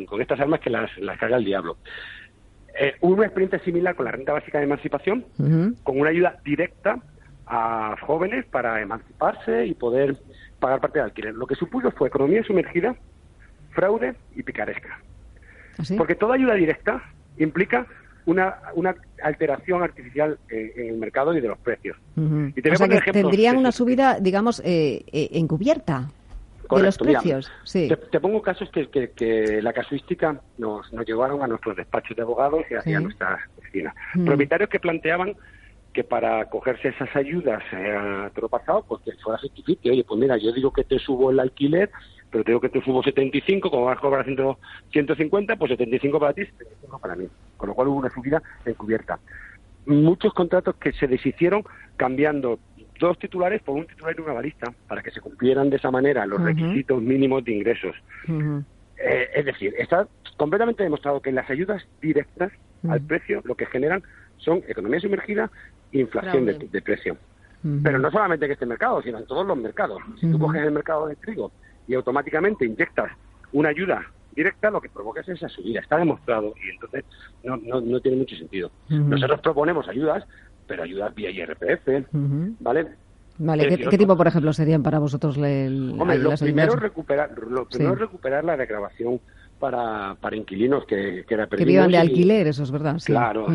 con 0.05 0.21
estas 0.21 0.39
armas 0.39 0.59
que 0.59 0.69
las, 0.69 0.95
las 0.97 1.17
carga 1.17 1.37
el 1.37 1.45
diablo. 1.45 1.77
Eh, 2.79 2.95
una 3.01 3.25
experiencia 3.25 3.59
similar 3.59 3.95
con 3.95 4.05
la 4.05 4.11
renta 4.11 4.33
básica 4.33 4.59
de 4.59 4.65
emancipación, 4.65 5.25
con 5.83 5.99
una 5.99 6.11
ayuda 6.11 6.39
directa 6.43 6.99
a 7.47 7.95
jóvenes 8.01 8.45
para 8.45 8.81
emanciparse 8.81 9.65
y 9.65 9.73
poder 9.73 10.17
pagar 10.59 10.79
parte 10.81 10.99
del 10.99 11.05
alquiler. 11.05 11.33
Lo 11.33 11.47
que 11.47 11.55
supuso 11.55 11.89
fue 11.91 12.09
economía 12.09 12.43
sumergida, 12.43 12.95
fraude 13.71 14.15
y 14.35 14.43
picaresca. 14.43 14.99
¿Ah, 15.79 15.83
Porque 15.97 16.15
toda 16.15 16.35
ayuda 16.35 16.53
directa 16.53 17.01
implica 17.37 17.87
una, 18.27 18.57
una 18.75 18.93
alteración 19.23 19.81
artificial 19.81 20.37
en, 20.49 20.89
el 20.89 20.97
mercado 20.97 21.35
y 21.35 21.41
de 21.41 21.47
los 21.47 21.57
precios. 21.57 21.97
y 22.15 22.69
o 22.69 22.75
sea 22.75 22.87
que 22.87 23.11
tendrían 23.11 23.57
una 23.57 23.71
subida, 23.71 24.19
digamos, 24.19 24.59
eh, 24.63 25.03
eh, 25.11 25.29
encubierta 25.31 26.09
de 26.69 26.83
los 26.83 26.97
precios. 26.97 27.49
sí. 27.63 27.89
te, 28.11 28.19
pongo 28.19 28.41
casos 28.41 28.69
que, 28.69 28.89
que, 28.89 29.61
la 29.61 29.71
casuística 29.71 30.41
nos, 30.57 30.91
nos 30.91 31.05
llevaron 31.05 31.41
a 31.41 31.47
nuestros 31.47 31.77
despachos 31.77 32.15
de 32.17 32.23
abogados 32.23 32.65
y 32.69 32.93
a, 32.93 32.99
nuestra 32.99 33.39
oficina. 33.57 33.95
Propietarios 34.25 34.69
que 34.69 34.79
planteaban 34.79 35.35
que 35.93 36.03
para 36.03 36.45
cogerse 36.49 36.89
esas 36.89 37.15
ayudas 37.15 37.63
eh, 37.71 37.95
a 37.97 38.29
todo 38.35 38.49
pasado, 38.49 38.85
pues 38.87 39.01
que 39.03 39.13
fuera 39.23 39.39
50 39.39 39.89
Oye, 39.89 40.03
pues 40.03 40.19
mira, 40.19 40.37
yo 40.37 40.51
digo 40.51 40.71
que 40.71 40.83
te 40.83 40.99
subo 40.99 41.31
el 41.31 41.39
alquiler 41.39 41.89
pero 42.31 42.43
tengo 42.43 42.59
que 42.59 42.69
te 42.69 42.81
subo 42.81 43.03
75, 43.03 43.69
como 43.69 43.85
vas 43.85 43.97
a 43.97 44.01
cobrar 44.01 44.25
150, 44.25 45.55
pues 45.55 45.71
75 45.71 46.19
para 46.19 46.33
ti, 46.33 46.45
75 46.45 46.99
para 46.99 47.15
mí. 47.15 47.27
Con 47.55 47.69
lo 47.69 47.75
cual 47.75 47.87
hubo 47.89 47.97
una 47.97 48.09
subida 48.09 48.41
encubierta. 48.65 49.19
Muchos 49.85 50.33
contratos 50.33 50.75
que 50.75 50.91
se 50.91 51.07
deshicieron 51.07 51.63
cambiando 51.95 52.59
dos 52.99 53.17
titulares 53.19 53.61
por 53.61 53.75
un 53.75 53.87
titular 53.87 54.15
y 54.17 54.21
una 54.21 54.33
balista, 54.33 54.73
para 54.87 55.01
que 55.01 55.11
se 55.11 55.21
cumplieran 55.21 55.69
de 55.69 55.77
esa 55.77 55.91
manera 55.91 56.25
los 56.25 56.41
requisitos 56.41 57.01
mínimos 57.01 57.45
de 57.45 57.53
ingresos. 57.53 57.95
Eh, 58.97 59.29
es 59.35 59.45
decir, 59.45 59.73
está 59.77 60.07
completamente 60.35 60.83
demostrado 60.83 61.21
que 61.21 61.31
las 61.31 61.49
ayudas 61.49 61.87
directas 62.01 62.51
al 62.89 63.01
precio, 63.01 63.41
lo 63.45 63.55
que 63.55 63.65
generan 63.67 64.03
son 64.37 64.63
economía 64.67 64.99
sumergida 64.99 65.49
e 65.91 65.99
inflación 65.99 66.45
de, 66.45 66.81
precio. 66.81 67.17
Pero 67.83 67.99
no 67.99 68.11
solamente 68.11 68.45
en 68.45 68.51
este 68.51 68.65
mercado, 68.65 69.01
sino 69.01 69.17
en 69.17 69.25
todos 69.25 69.45
los 69.45 69.57
mercados. 69.57 70.01
Si 70.19 70.31
tú 70.31 70.39
coges 70.39 70.61
el 70.63 70.71
mercado 70.71 71.07
del 71.07 71.17
trigo 71.17 71.51
y 71.87 71.95
automáticamente 71.95 72.65
inyectas 72.65 73.11
una 73.53 73.69
ayuda 73.69 74.05
directa, 74.35 74.69
lo 74.69 74.79
que 74.79 74.89
provoca 74.89 75.21
es 75.21 75.29
esa 75.29 75.49
subida. 75.49 75.79
Está 75.79 75.97
demostrado 75.97 76.53
y 76.63 76.69
entonces 76.69 77.05
no, 77.43 77.57
no, 77.57 77.99
tiene 77.99 78.17
mucho 78.17 78.35
sentido. 78.35 78.69
Nosotros 78.87 79.41
proponemos 79.41 79.87
ayudas, 79.87 80.23
pero 80.67 80.83
ayudas 80.83 81.13
vía 81.15 81.31
IRPF, 81.31 82.07
¿vale? 82.59 82.87
Vale, 83.39 83.67
¿Qué, 83.67 83.97
tipo, 83.97 84.17
por 84.17 84.27
ejemplo, 84.27 84.51
serían 84.51 84.81
para 84.81 84.97
vosotros 84.97 85.37
el, 85.37 85.95
Hombre, 85.99 86.17
lo 86.17 86.35
primero, 86.35 86.75
recuperar, 86.75 87.37
lo 87.37 87.65
primero 87.65 87.93
es 87.93 87.99
recuperar 87.99 88.43
la 88.43 88.57
degradación 88.57 89.19
para, 89.59 90.15
para 90.15 90.35
inquilinos 90.35 90.85
que, 90.85 91.25
que 91.27 91.33
era 91.33 91.47
Que 91.47 91.65
vivan 91.65 91.91
de 91.91 91.97
alquiler, 91.97 92.47
eso 92.47 92.63
es 92.63 92.71
verdad. 92.71 92.97
Claro, 93.05 93.47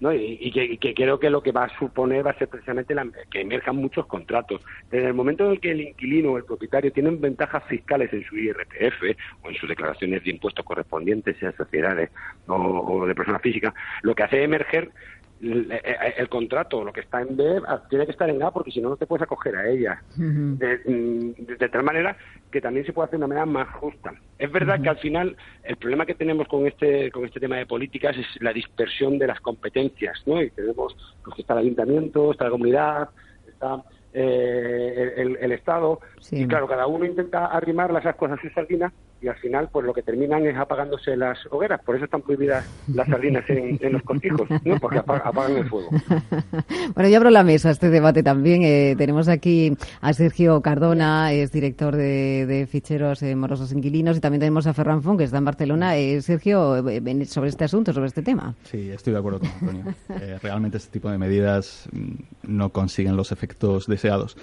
¿no? 0.00 0.12
y, 0.12 0.50
que, 0.50 0.94
creo 0.94 1.18
que 1.18 1.30
lo 1.30 1.42
que 1.42 1.52
va 1.52 1.64
a 1.64 1.78
suponer 1.78 2.26
va 2.26 2.32
a 2.32 2.38
ser 2.38 2.48
precisamente 2.48 2.94
que 3.30 3.40
emerjan 3.40 3.76
muchos 3.76 4.06
contratos. 4.06 4.60
Desde 4.90 5.08
el 5.08 5.14
momento 5.14 5.44
en 5.44 5.52
el 5.52 5.60
que 5.60 5.72
el 5.72 5.80
inquilino 5.80 6.32
o 6.32 6.38
el 6.38 6.44
propietario 6.44 6.92
tienen 6.92 7.20
ventajas 7.20 7.64
fiscales 7.64 8.12
en 8.12 8.24
su 8.24 8.36
IRPF 8.36 9.02
o 9.42 9.48
en 9.48 9.54
sus 9.56 9.68
declaraciones 9.68 10.24
de 10.24 10.30
impuestos 10.30 10.64
correspondientes, 10.64 11.36
sean 11.38 11.54
sociedades 11.56 12.10
o, 12.46 12.54
o 12.54 13.06
de 13.06 13.14
persona 13.14 13.38
física, 13.38 13.74
lo 14.02 14.14
que 14.14 14.22
hace 14.22 14.42
emerger 14.42 14.90
el, 15.40 16.28
contrato, 16.28 16.84
lo 16.84 16.92
que 16.92 17.00
está 17.00 17.20
en 17.20 17.36
B, 17.36 17.60
ah, 17.66 17.82
tiene 17.88 18.06
que 18.06 18.12
estar 18.12 18.28
en 18.28 18.42
A 18.42 18.50
porque 18.50 18.70
si 18.70 18.80
no, 18.80 18.90
no 18.90 18.96
te 18.96 19.06
puedes 19.06 19.22
acoger 19.22 19.56
a 19.56 19.68
ella. 19.68 20.02
Mm, 20.16 20.54
de, 20.54 21.68
tal 21.70 21.82
manera 21.82 22.16
que 22.50 22.60
también 22.60 22.84
se 22.84 22.92
puede 22.92 23.06
hacer 23.06 23.18
de 23.18 23.24
una 23.24 23.34
manera 23.34 23.46
más 23.46 23.68
justa. 23.76 24.12
Es 24.38 24.50
verdad 24.50 24.80
que 24.80 24.88
al 24.88 24.98
final 24.98 25.36
el 25.62 25.76
problema 25.76 26.06
que 26.06 26.14
tenemos 26.14 26.48
con 26.48 26.66
este, 26.66 27.10
con 27.10 27.24
este 27.24 27.40
tema 27.40 27.56
de 27.56 27.66
políticas 27.66 28.16
es 28.16 28.26
la 28.40 28.52
dispersión 28.52 29.18
de 29.18 29.26
las 29.26 29.40
competencias, 29.40 30.22
¿no? 30.26 30.42
Y 30.42 30.50
tenemos, 30.50 30.96
pues, 31.22 31.36
que 31.36 31.42
está 31.42 31.54
el 31.54 31.60
ayuntamiento, 31.60 32.32
está 32.32 32.44
la 32.44 32.50
comunidad, 32.50 33.10
está 33.46 33.82
eh, 34.12 35.36
el, 35.40 35.52
Estado, 35.52 36.00
y 36.30 36.46
claro, 36.46 36.66
cada 36.66 36.86
uno 36.86 37.04
intenta 37.04 37.46
arrimar 37.46 37.92
las 37.92 38.06
ascuas 38.06 38.32
a 38.32 38.40
su 38.40 38.48
sardina 38.50 38.92
y 39.20 39.28
al 39.28 39.36
final 39.36 39.68
pues 39.72 39.84
lo 39.84 39.92
que 39.92 40.02
terminan 40.02 40.46
es 40.46 40.56
apagándose 40.56 41.16
las 41.16 41.38
hogueras. 41.50 41.80
Por 41.82 41.96
eso 41.96 42.04
están 42.04 42.22
prohibidas 42.22 42.64
las 42.94 43.08
sardinas 43.08 43.44
en, 43.48 43.92
los 43.92 44.02
cortijos, 44.02 44.48
¿no? 44.64 44.78
porque 44.78 44.98
apagan 44.98 45.56
el 45.56 45.68
fuego. 45.68 45.90
bueno, 46.94 47.08
yo 47.08 47.16
abro 47.16 47.30
la 47.30 47.42
mesa 47.42 47.70
este 47.70 47.90
debate 47.90 48.22
también. 48.22 48.62
Eh, 48.62 48.94
tenemos 48.96 49.28
aquí 49.28 49.76
a 50.00 50.12
Sergio 50.12 50.60
Cardona, 50.60 51.32
es 51.32 51.50
director 51.50 51.96
de, 51.96 52.66
ficheros 52.70 53.22
eh, 53.22 53.34
morosos 53.34 53.72
inquilinos, 53.72 54.16
y 54.16 54.20
también 54.20 54.40
tenemos 54.40 54.66
a 54.66 54.74
Ferran 54.74 55.02
Fon, 55.02 55.18
que 55.18 55.24
está 55.24 55.38
en 55.38 55.44
Barcelona. 55.44 55.96
Eh, 55.96 56.22
Sergio, 56.22 56.84
sobre 57.26 57.50
este 57.50 57.64
asunto, 57.64 57.92
sobre 57.92 58.06
este 58.06 58.22
tema. 58.22 58.54
Sí, 58.64 58.90
estoy 58.90 59.12
de 59.12 59.18
acuerdo 59.18 59.40
con 59.40 59.48
Antonio. 59.48 59.94
realmente 60.42 60.76
este 60.76 60.92
tipo 60.92 61.10
de 61.10 61.18
medidas 61.18 61.88
mm, 61.92 62.54
no 62.54 62.70
consiguen 62.70 63.16
los 63.16 63.32
efectos 63.32 63.86
deseados. 63.86 64.36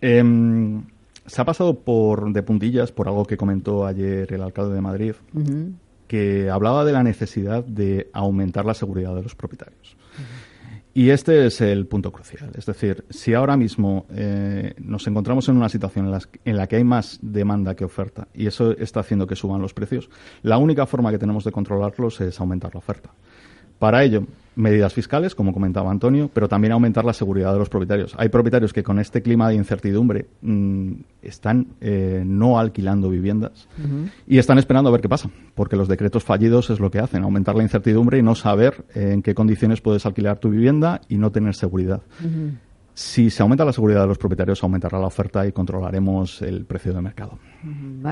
Em, 0.00 0.82
se 1.26 1.40
ha 1.40 1.44
pasado 1.44 1.80
por 1.80 2.32
de 2.32 2.42
puntillas 2.42 2.92
por 2.92 3.08
algo 3.08 3.24
que 3.24 3.36
comentó 3.36 3.86
ayer 3.86 4.32
el 4.32 4.42
alcalde 4.42 4.74
de 4.74 4.80
Madrid, 4.80 5.14
que 6.06 6.50
hablaba 6.50 6.84
de 6.84 6.92
la 6.92 7.02
necesidad 7.02 7.64
de 7.64 8.10
aumentar 8.12 8.64
la 8.64 8.74
seguridad 8.74 9.14
de 9.14 9.22
los 9.22 9.34
propietarios. 9.34 9.96
Y 10.92 11.10
este 11.10 11.46
es 11.46 11.60
el 11.60 11.86
punto 11.86 12.10
crucial. 12.10 12.50
Es 12.56 12.66
decir, 12.66 13.04
si 13.10 13.32
ahora 13.32 13.56
mismo 13.56 14.06
eh, 14.10 14.74
nos 14.78 15.06
encontramos 15.06 15.48
en 15.48 15.56
una 15.56 15.68
situación 15.68 16.12
en 16.44 16.56
la 16.56 16.66
que 16.66 16.76
hay 16.76 16.84
más 16.84 17.20
demanda 17.22 17.76
que 17.76 17.84
oferta 17.84 18.26
y 18.34 18.48
eso 18.48 18.72
está 18.72 19.00
haciendo 19.00 19.26
que 19.26 19.36
suban 19.36 19.62
los 19.62 19.72
precios, 19.72 20.10
la 20.42 20.58
única 20.58 20.86
forma 20.86 21.12
que 21.12 21.18
tenemos 21.18 21.44
de 21.44 21.52
controlarlos 21.52 22.20
es 22.20 22.40
aumentar 22.40 22.74
la 22.74 22.78
oferta. 22.78 23.10
Para 23.78 24.02
ello, 24.02 24.26
medidas 24.56 24.92
fiscales, 24.92 25.34
como 25.34 25.52
comentaba 25.52 25.90
Antonio, 25.90 26.30
pero 26.32 26.48
también 26.48 26.72
aumentar 26.72 27.04
la 27.04 27.12
seguridad 27.12 27.52
de 27.52 27.58
los 27.58 27.68
propietarios. 27.68 28.14
Hay 28.18 28.28
propietarios 28.28 28.72
que 28.72 28.82
con 28.82 28.98
este 28.98 29.22
clima 29.22 29.48
de 29.48 29.54
incertidumbre 29.54 30.26
mm, 30.42 30.92
están 31.22 31.68
eh, 31.80 32.22
no 32.26 32.58
alquilando 32.58 33.08
viviendas 33.08 33.68
y 34.26 34.38
están 34.38 34.58
esperando 34.58 34.88
a 34.88 34.92
ver 34.92 35.00
qué 35.00 35.08
pasa, 35.08 35.30
porque 35.54 35.76
los 35.76 35.88
decretos 35.88 36.24
fallidos 36.24 36.70
es 36.70 36.80
lo 36.80 36.90
que 36.90 36.98
hacen, 36.98 37.22
aumentar 37.22 37.54
la 37.54 37.62
incertidumbre 37.62 38.18
y 38.18 38.22
no 38.22 38.34
saber 38.34 38.84
eh, 38.94 39.12
en 39.12 39.22
qué 39.22 39.34
condiciones 39.34 39.80
puedes 39.80 40.04
alquilar 40.06 40.38
tu 40.38 40.50
vivienda 40.50 41.00
y 41.08 41.18
no 41.18 41.30
tener 41.30 41.54
seguridad. 41.54 42.02
Si 42.92 43.30
se 43.30 43.42
aumenta 43.42 43.64
la 43.64 43.72
seguridad 43.72 44.02
de 44.02 44.08
los 44.08 44.18
propietarios, 44.18 44.62
aumentará 44.62 44.98
la 44.98 45.06
oferta 45.06 45.46
y 45.46 45.52
controlaremos 45.52 46.42
el 46.42 46.66
precio 46.66 46.92
de 46.92 47.00
mercado. 47.00 47.38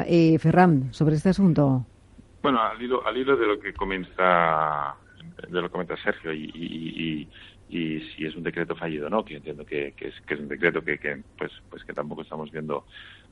Y 0.09 0.39
Ferran, 0.39 0.93
sobre 0.93 1.17
este 1.17 1.31
asunto. 1.31 1.85
Bueno, 2.43 2.63
al 2.63 2.81
hilo, 2.81 3.07
al 3.07 3.17
hilo 3.17 3.37
de 3.37 3.47
lo 3.47 3.59
que 3.59 3.75
comenta 3.75 4.97
de 5.47 5.61
lo 5.61 5.69
que 5.69 5.73
comenta 5.73 5.97
Sergio 5.97 6.33
y, 6.33 6.51
y, 6.55 7.29
y, 7.71 8.01
si 8.01 8.25
es 8.25 8.35
un 8.35 8.43
decreto 8.43 8.75
fallido 8.75 9.09
no, 9.09 9.25
que 9.25 9.37
entiendo 9.37 9.65
que, 9.65 9.93
que, 9.93 10.09
es, 10.09 10.21
que 10.23 10.35
es 10.35 10.41
un 10.41 10.49
decreto 10.49 10.83
que, 10.83 10.99
que, 10.99 11.23
pues, 11.37 11.53
pues 11.71 11.85
que 11.85 11.93
tampoco 11.93 12.23
estamos 12.23 12.51
viendo 12.51 12.85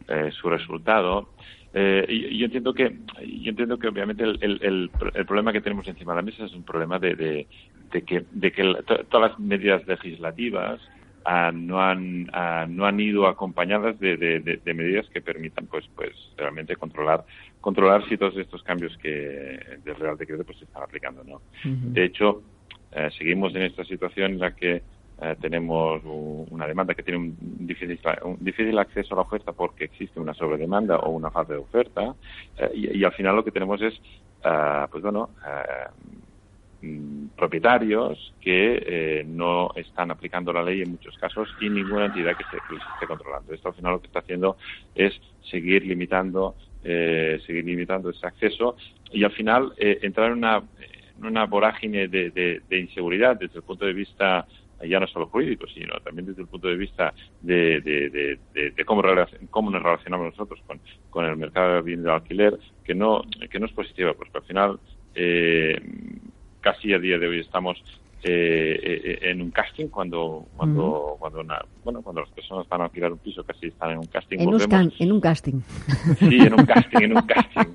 eh, 0.08 0.30
su 0.40 0.48
resultado. 0.48 1.30
Eh, 1.74 2.06
y, 2.08 2.38
yo 2.38 2.46
entiendo 2.46 2.72
que 2.72 2.96
yo 3.26 3.50
entiendo 3.50 3.78
que 3.78 3.88
obviamente 3.88 4.22
el, 4.22 4.38
el, 4.40 4.90
problema 5.26 5.52
que 5.52 5.60
tenemos 5.60 5.86
encima 5.88 6.12
de 6.12 6.16
la 6.16 6.22
mesa 6.22 6.44
es 6.44 6.54
un 6.54 6.62
problema 6.62 6.98
de, 6.98 7.14
de, 7.14 7.46
de 7.90 8.02
que, 8.02 8.24
de 8.30 8.52
que 8.52 8.74
todas 9.10 9.30
las 9.30 9.38
medidas 9.40 9.86
legislativas 9.86 10.80
ah, 11.24 11.50
no 11.52 11.82
han 11.82 12.30
ah, 12.32 12.66
no 12.68 12.86
han 12.86 13.00
ido 13.00 13.26
acompañadas 13.26 13.98
de, 13.98 14.16
de, 14.16 14.74
medidas 14.74 15.08
que 15.10 15.20
permitan 15.20 15.66
pues 15.66 15.84
pues 15.94 16.12
realmente 16.36 16.76
controlar 16.76 17.24
controlar 17.66 18.08
si 18.08 18.16
todos 18.16 18.36
estos 18.36 18.62
cambios 18.62 18.96
que 18.98 19.58
del 19.84 19.96
Real 19.96 20.16
Decreto 20.16 20.44
pues 20.44 20.56
se 20.58 20.66
están 20.66 20.84
aplicando 20.84 21.24
no 21.24 21.40
de 21.64 22.04
hecho 22.04 22.44
eh, 22.92 23.10
seguimos 23.18 23.52
en 23.56 23.62
esta 23.62 23.84
situación 23.84 24.34
en 24.34 24.38
la 24.38 24.54
que 24.54 24.82
eh, 25.20 25.36
tenemos 25.40 26.00
una 26.04 26.64
demanda 26.68 26.94
que 26.94 27.02
tiene 27.02 27.18
un 27.18 27.36
difícil, 27.40 27.98
un 28.22 28.36
difícil 28.38 28.78
acceso 28.78 29.14
a 29.14 29.16
la 29.16 29.22
oferta 29.22 29.50
porque 29.50 29.86
existe 29.86 30.20
una 30.20 30.32
sobredemanda 30.32 30.98
o 30.98 31.10
una 31.10 31.32
falta 31.32 31.54
de 31.54 31.58
oferta 31.58 32.14
eh, 32.56 32.70
y, 32.72 32.98
y, 32.98 33.04
al 33.04 33.14
final 33.14 33.34
lo 33.34 33.42
que 33.42 33.50
tenemos 33.50 33.82
es 33.82 33.94
pues 34.92 35.02
bueno 35.02 35.30
mm, 36.82 37.26
propietarios 37.36 38.32
que 38.40 39.24
no 39.26 39.72
están 39.74 40.12
aplicando 40.12 40.52
la 40.52 40.62
ley 40.62 40.82
en 40.82 40.92
muchos 40.92 41.18
casos 41.18 41.48
y 41.60 41.68
ninguna 41.68 42.06
entidad 42.06 42.36
que 42.36 42.44
se, 42.44 42.58
que 42.68 42.76
esté 42.76 43.08
controlando. 43.08 43.52
Esto 43.52 43.70
al 43.70 43.74
final 43.74 43.92
lo 43.94 44.00
que 44.00 44.06
está 44.06 44.20
haciendo 44.20 44.56
es 44.94 45.20
seguir 45.50 45.84
limitando 45.84 46.54
eh, 46.88 47.40
seguir 47.44 47.64
limitando 47.64 48.10
ese 48.10 48.26
acceso 48.26 48.76
y 49.10 49.24
al 49.24 49.32
final 49.32 49.72
eh, 49.76 49.98
entrar 50.02 50.30
en 50.30 50.38
una, 50.38 50.62
una 51.18 51.46
vorágine 51.46 52.06
de, 52.06 52.30
de, 52.30 52.78
inseguridad 52.78 53.36
desde 53.36 53.56
el 53.56 53.64
punto 53.64 53.86
de 53.86 53.92
vista 53.92 54.46
ya 54.84 55.00
no 55.00 55.06
solo 55.06 55.26
jurídico, 55.26 55.66
sino 55.68 55.98
también 56.00 56.26
desde 56.26 56.42
el 56.42 56.48
punto 56.48 56.68
de 56.68 56.76
vista 56.76 57.12
de, 57.40 57.80
de, 57.80 58.84
cómo, 58.84 59.02
cómo 59.50 59.70
nos 59.70 59.82
relacionamos 59.82 60.26
nosotros 60.26 60.60
con, 60.66 60.78
con 61.10 61.24
el 61.24 61.36
mercado 61.36 61.82
de 61.82 62.10
alquiler, 62.12 62.58
que 62.84 62.94
no, 62.94 63.22
que 63.50 63.58
no 63.58 63.66
es 63.66 63.72
positiva, 63.72 64.12
porque 64.14 64.38
al 64.38 64.44
final 64.44 64.78
eh, 65.14 65.80
casi 66.60 66.92
a 66.92 66.98
día 66.98 67.18
de 67.18 67.26
hoy 67.26 67.40
estamos 67.40 67.82
eh, 68.28 69.00
eh, 69.04 69.30
en 69.30 69.40
un 69.40 69.52
casting 69.52 69.86
cuando 69.86 70.46
cuando 70.56 71.16
cuando 71.20 71.44
bueno 71.84 72.02
cuando 72.02 72.22
las 72.22 72.30
personas 72.30 72.68
van 72.68 72.80
a 72.80 72.84
alquilar 72.84 73.12
un 73.12 73.18
piso 73.18 73.44
casi 73.44 73.68
están 73.68 73.92
en 73.92 73.98
un 73.98 74.06
casting 74.06 74.38
en, 74.40 74.48
un, 74.48 74.92
en 74.98 75.12
un 75.12 75.20
casting. 75.20 75.60
Sí 76.18 76.38
en 76.40 76.54
un 76.54 76.66
casting 76.66 77.02
en 77.02 77.16
un 77.16 77.22
casting. 77.22 77.70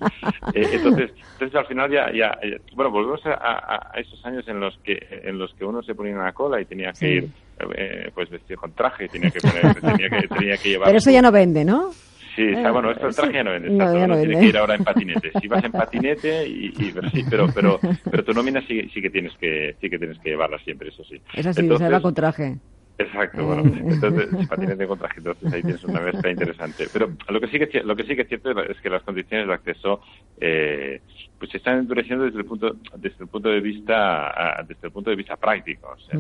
Eh, 0.54 0.68
entonces 0.74 1.12
entonces 1.34 1.56
al 1.56 1.68
final 1.68 1.90
ya 1.90 2.12
ya 2.12 2.38
bueno 2.76 2.92
volvemos 2.92 3.26
a, 3.26 3.92
a, 3.94 4.00
esos 4.00 4.26
años 4.26 4.46
en 4.50 4.60
los 4.60 4.78
que 4.80 5.00
en 5.24 5.38
los 5.38 5.54
que 5.54 5.64
uno 5.64 5.82
se 5.84 5.96
ponía 5.96 6.12
en 6.12 6.20
la 6.20 6.34
cola 6.34 6.60
y 6.60 6.66
tenía 6.66 6.92
que 6.92 7.10
ir 7.10 7.30
eh, 7.74 8.12
pues 8.14 8.30
vestido 8.30 8.60
con 8.60 8.74
traje 8.74 9.06
y 9.06 9.08
tenía 9.08 9.30
que 9.30 9.40
poner, 9.40 9.74
tenía 9.82 10.10
que 10.10 10.28
tenía 10.28 10.58
que 10.58 10.70
llevar 10.70 10.88
pero 10.88 10.98
eso 10.98 11.12
ya 11.12 11.22
no 11.22 11.32
vende 11.32 11.64
no 11.64 11.92
Sí, 12.36 12.44
está, 12.44 12.72
bueno, 12.72 12.92
esto 12.92 13.08
el 13.08 13.16
traje 13.16 13.34
ya 13.34 13.44
no 13.44 13.52
vende, 13.52 13.70
no, 13.70 14.08
no 14.08 14.18
tiene 14.18 14.40
que 14.40 14.46
ir 14.46 14.58
ahora 14.58 14.76
en 14.76 14.84
patinete. 14.84 15.32
Si 15.42 15.48
vas 15.48 15.64
en 15.64 15.72
patinete, 15.72 16.48
y, 16.48 16.74
y 16.78 16.92
pero 16.94 17.10
sí, 17.10 17.24
pero, 17.30 17.48
pero, 17.54 17.80
pero 18.10 18.24
tu 18.24 18.34
nómina 18.34 18.62
sí, 18.62 18.90
sí, 18.94 19.02
que 19.02 19.10
tienes 19.10 19.34
que, 19.38 19.76
sí 19.82 19.90
que 19.90 20.00
tienes 20.00 20.18
que 20.20 20.30
llevarla 20.30 20.58
siempre, 20.60 20.90
eso 20.90 21.04
sí. 21.04 21.22
Es 21.34 21.46
así, 21.46 21.62
Entonces, 21.62 21.88
se 21.88 21.94
va 21.94 22.02
con 22.02 22.14
traje. 22.14 22.58
Exacto, 22.98 23.46
bueno, 23.46 23.64
eh. 23.64 23.82
entonces 23.86 24.48
patinete 24.48 24.88
con 24.88 25.00
traje, 25.00 25.18
entonces 25.18 25.52
ahí 25.52 25.62
tienes 25.62 25.84
una 25.84 26.02
mezcla 26.02 26.30
interesante. 26.30 26.88
Pero 26.92 27.12
lo 27.30 27.42
que 27.42 27.48
sí 27.48 27.60
que 27.60 27.84
lo 27.84 27.96
que 27.96 28.04
sí 28.04 28.16
que 28.16 28.22
es 28.24 28.28
cierto 28.28 28.52
es 28.62 28.80
que 28.80 28.90
las 28.90 29.04
condiciones 29.04 29.48
de 29.48 29.54
acceso 29.54 30.02
eh, 30.40 31.02
pues 31.40 31.52
se 31.52 31.58
están 31.58 31.80
endureciendo 31.80 32.26
desde 32.26 32.38
el 32.38 32.46
punto 32.46 32.76
desde 32.96 33.24
el 33.24 33.28
punto 33.28 33.50
de 33.50 33.60
vista 33.60 34.64
desde 34.68 34.88
el 34.88 34.92
punto 34.92 35.10
de 35.10 35.16
vista 35.16 35.36
práctico, 35.36 35.96
o 35.96 36.00
sea, 36.00 36.20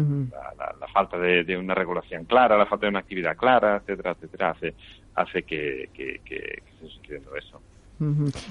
la, 0.80 0.88
falta 0.88 1.18
de, 1.18 1.58
una 1.58 1.76
regulación 1.76 2.26
clara, 2.26 2.58
la 2.58 2.66
falta 2.66 2.88
de 2.88 2.90
una 2.90 3.00
actividad 3.00 3.38
clara, 3.38 3.78
etcétera, 3.78 4.12
etcétera, 4.12 4.50
hace 4.52 4.74
hace 5.16 5.44
que, 5.44 5.90
que, 5.94 6.20
que, 6.26 6.36
esté 6.36 6.88
sucediendo 6.88 7.36
eso. 7.36 7.62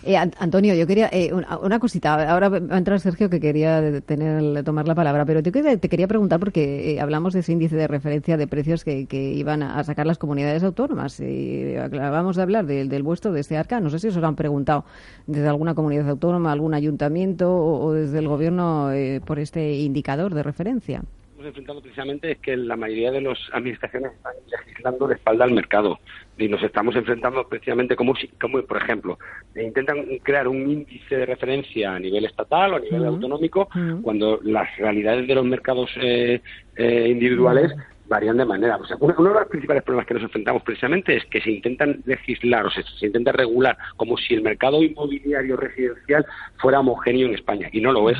Eh, 0.04 0.16
Antonio, 0.16 0.74
yo 0.74 0.86
quería 0.86 1.08
eh, 1.12 1.32
una, 1.32 1.80
cosita. 1.80 2.30
Ahora 2.30 2.48
va 2.48 2.58
a 2.58 2.78
entrar 2.78 3.00
Sergio 3.00 3.28
que 3.28 3.40
quería 3.40 4.00
tener, 4.02 4.62
tomar 4.62 4.86
la 4.86 4.94
palabra, 4.94 5.24
pero 5.24 5.42
te, 5.42 5.50
te 5.50 5.88
quería 5.88 6.06
preguntar 6.06 6.38
porque 6.38 6.92
eh, 6.92 7.00
hablamos 7.00 7.32
de 7.32 7.40
ese 7.40 7.52
índice 7.52 7.74
de 7.74 7.88
referencia 7.88 8.36
de 8.36 8.46
precios 8.46 8.84
que, 8.84 9.06
iban 9.10 9.62
a, 9.62 9.82
sacar 9.82 10.06
las 10.06 10.18
comunidades 10.18 10.62
autónomas. 10.62 11.18
Y 11.20 11.74
acabamos 11.76 12.36
de 12.36 12.42
hablar 12.42 12.66
del 12.66 13.02
vuestro, 13.02 13.32
de 13.32 13.40
este 13.40 13.56
ARCA. 13.56 13.80
No 13.80 13.90
sé 13.90 13.98
si 13.98 14.08
os 14.08 14.16
lo 14.16 14.26
han 14.26 14.36
preguntado 14.36 14.84
desde 15.26 15.48
alguna 15.48 15.74
comunidad 15.74 16.08
autónoma, 16.08 16.52
algún 16.52 16.74
ayuntamiento 16.74 17.52
o, 17.52 17.92
desde 17.92 18.18
el 18.20 18.28
gobierno 18.28 18.90
por 19.26 19.40
este 19.40 19.72
indicador 19.72 20.34
de 20.34 20.42
referencia 20.42 21.02
enfrentando 21.46 21.80
precisamente 21.80 22.32
es 22.32 22.38
que 22.38 22.56
la 22.56 22.76
mayoría 22.76 23.10
de 23.10 23.22
las 23.22 23.38
administraciones 23.52 24.12
están 24.12 24.34
legislando 24.46 25.06
de 25.06 25.14
espalda 25.14 25.44
al 25.44 25.52
mercado 25.52 25.98
y 26.40 26.48
nos 26.48 26.62
estamos 26.62 26.96
enfrentando 26.96 27.46
precisamente 27.48 27.96
como, 27.96 28.14
como 28.40 28.62
por 28.62 28.76
ejemplo, 28.78 29.18
intentan 29.54 30.04
crear 30.22 30.48
un 30.48 30.70
índice 30.70 31.16
de 31.16 31.26
referencia 31.26 31.94
a 31.94 31.98
nivel 31.98 32.24
estatal 32.24 32.72
o 32.72 32.76
a 32.76 32.80
nivel 32.80 33.04
autonómico 33.04 33.68
cuando 34.02 34.40
las 34.42 34.76
realidades 34.76 35.26
de 35.26 35.34
los 35.34 35.44
mercados 35.44 35.90
eh, 36.00 36.40
eh, 36.76 37.08
individuales 37.10 37.72
varían 38.08 38.36
de 38.36 38.44
manera. 38.44 38.76
O 38.76 38.84
sea, 38.84 38.96
uno, 38.98 39.14
de 39.14 39.40
los 39.40 39.48
principales 39.48 39.84
problemas 39.84 40.06
que 40.06 40.14
nos 40.14 40.24
enfrentamos 40.24 40.62
precisamente 40.62 41.16
es 41.16 41.24
que 41.26 41.40
se 41.40 41.50
intentan 41.50 42.02
legislar 42.04 42.66
o 42.66 42.70
se, 42.70 42.82
se 42.82 43.06
intenta 43.06 43.30
regular 43.32 43.78
como 43.96 44.16
si 44.16 44.34
el 44.34 44.42
mercado 44.42 44.82
inmobiliario 44.82 45.56
residencial 45.56 46.26
fuera 46.56 46.80
homogéneo 46.80 47.28
en 47.28 47.34
España 47.34 47.68
y 47.72 47.80
no 47.80 47.92
lo 47.92 48.10
es. 48.10 48.18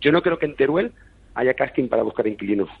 Yo 0.00 0.10
no 0.10 0.22
creo 0.22 0.38
que 0.38 0.46
en 0.46 0.56
Teruel 0.56 0.92
haya 1.34 1.54
casting 1.54 1.88
para 1.88 2.02
buscar 2.02 2.26
inquilinos. 2.26 2.68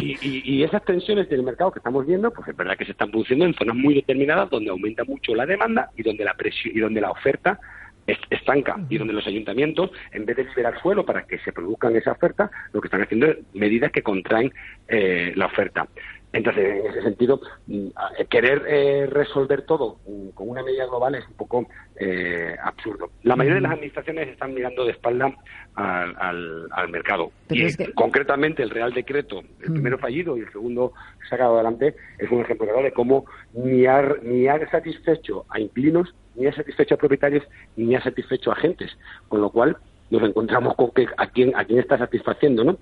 Y, 0.00 0.62
esas 0.62 0.84
tensiones 0.84 1.28
del 1.28 1.42
mercado 1.42 1.70
que 1.70 1.78
estamos 1.78 2.06
viendo, 2.06 2.30
pues 2.32 2.48
es 2.48 2.56
verdad 2.56 2.76
que 2.76 2.84
se 2.84 2.92
están 2.92 3.10
produciendo 3.10 3.44
en 3.44 3.54
zonas 3.54 3.76
muy 3.76 3.94
determinadas 3.94 4.50
donde 4.50 4.70
aumenta 4.70 5.04
mucho 5.04 5.34
la 5.34 5.46
demanda 5.46 5.90
y 5.96 6.02
donde 6.02 6.24
la 6.24 6.34
presión 6.34 6.76
y 6.76 6.80
donde 6.80 7.00
la 7.00 7.10
oferta 7.10 7.58
estanca 8.06 8.76
y 8.88 8.98
donde 8.98 9.14
los 9.14 9.26
ayuntamientos, 9.26 9.90
en 10.12 10.26
vez 10.26 10.36
de 10.36 10.44
liberar 10.44 10.80
suelo 10.80 11.04
para 11.04 11.26
que 11.26 11.38
se 11.38 11.52
produzcan 11.52 11.96
esa 11.96 12.12
oferta, 12.12 12.50
lo 12.72 12.80
que 12.80 12.88
están 12.88 13.02
haciendo 13.02 13.26
es 13.26 13.38
medidas 13.54 13.92
que 13.92 14.02
contraen 14.02 14.52
eh, 14.88 15.32
la 15.36 15.46
oferta. 15.46 15.88
Entonces, 16.34 16.84
en 16.84 16.90
ese 16.90 17.02
sentido, 17.02 17.40
mm, 17.68 17.86
querer 18.28 18.64
eh, 18.66 19.06
resolver 19.06 19.62
todo 19.62 19.98
mm, 20.06 20.30
con 20.30 20.48
una 20.48 20.64
medida 20.64 20.84
global 20.86 21.14
es 21.14 21.26
un 21.28 21.34
poco 21.34 21.66
eh, 21.96 22.56
absurdo. 22.62 23.10
La 23.22 23.36
mayoría 23.36 23.56
de 23.56 23.60
las 23.62 23.72
administraciones 23.72 24.28
están 24.28 24.52
mirando 24.52 24.84
de 24.84 24.90
espalda 24.90 25.32
al, 25.76 26.68
mercado. 26.90 27.30
y 27.50 27.72
concretamente 27.94 28.64
el 28.64 28.70
Real 28.70 28.92
Decreto, 28.92 29.42
el 29.60 29.72
primero 29.72 29.96
fallido 29.98 30.36
y 30.36 30.40
el 30.40 30.50
segundo 30.50 30.92
sacado 31.30 31.54
adelante, 31.54 31.94
es 32.18 32.28
un 32.30 32.40
ejemplo 32.40 32.66
de 32.82 32.92
cómo 32.92 33.26
ni 33.52 33.86
ha, 33.86 34.02
ni 34.22 34.48
ha 34.48 34.58
satisfecho 34.70 35.46
a 35.50 35.60
inquilinos, 35.60 36.14
ni 36.34 36.46
ha 36.46 36.52
satisfecho 36.52 36.96
a 36.96 36.98
propietarios, 36.98 37.44
ni 37.76 37.94
ha 37.94 38.02
satisfecho 38.02 38.50
a 38.50 38.54
agentes. 38.54 38.90
Con 39.28 39.40
lo 39.40 39.50
cual, 39.50 39.76
nos 40.10 40.22
encontramos 40.22 40.74
con 40.76 40.90
que 40.90 41.06
a 41.16 41.26
quién, 41.28 41.54
a 41.56 41.64
quién 41.64 41.78
está 41.78 41.98
satisfaciendo, 41.98 42.64
¿no? 42.64 42.78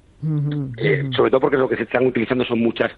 Eh, 0.77 1.09
sobre 1.17 1.31
todo 1.31 1.41
porque 1.41 1.57
lo 1.57 1.69
que 1.69 1.77
se 1.77 1.85
están 1.85 2.07
utilizando 2.07 2.45
son 2.45 2.61
muchas 2.61 2.93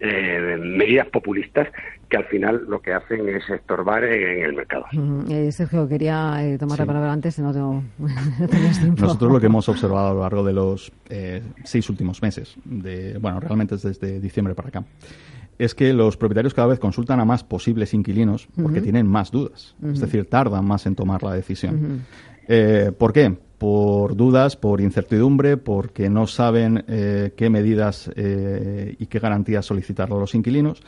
eh, 0.00 0.56
medidas 0.60 1.08
populistas 1.08 1.68
que 2.08 2.16
al 2.16 2.24
final 2.26 2.64
lo 2.68 2.80
que 2.80 2.92
hacen 2.92 3.28
es 3.28 3.48
estorbar 3.50 4.04
en, 4.04 4.44
el 4.44 4.54
mercado. 4.54 4.84
Eh, 5.28 5.50
Sergio, 5.50 5.88
quería 5.88 6.36
eh, 6.44 6.56
tomar 6.56 6.78
la 6.78 6.86
palabra 6.86 7.12
antes, 7.12 7.38
no 7.40 7.52
tengo, 7.52 7.82
Nosotros 8.96 9.32
lo 9.32 9.40
que 9.40 9.46
hemos 9.46 9.68
observado 9.68 10.10
a 10.10 10.14
lo 10.14 10.20
largo 10.20 10.44
de 10.44 10.52
los 10.52 10.92
seis 11.64 11.90
últimos 11.90 12.22
meses, 12.22 12.56
de, 12.64 13.18
bueno, 13.18 13.40
realmente 13.40 13.74
es 13.74 13.82
desde 13.82 14.20
diciembre 14.20 14.54
para 14.54 14.68
acá, 14.68 14.84
es 15.58 15.74
que 15.74 15.92
los 15.92 16.16
propietarios 16.16 16.54
cada 16.54 16.68
vez 16.68 16.78
consultan 16.78 17.18
a 17.18 17.24
más 17.24 17.42
posibles 17.42 17.92
inquilinos 17.92 18.48
porque 18.62 18.80
tienen 18.80 19.06
más 19.06 19.32
dudas, 19.32 19.74
es 19.82 20.00
decir, 20.00 20.26
tardan 20.30 20.64
más 20.64 20.86
en 20.86 20.94
tomar 20.94 21.22
la 21.22 21.32
decisión. 21.32 22.04
¿Por 22.98 23.12
qué? 23.12 23.36
Por 23.58 24.16
dudas, 24.16 24.56
por 24.56 24.80
incertidumbre, 24.80 25.56
porque 25.56 26.08
no 26.08 26.26
saben 26.26 26.84
eh, 26.88 27.32
qué 27.36 27.50
medidas 27.50 28.10
eh, 28.14 28.96
y 28.98 29.06
qué 29.06 29.18
garantías 29.18 29.66
solicitar 29.66 30.12
a 30.12 30.16
los 30.16 30.34
inquilinos. 30.34 30.82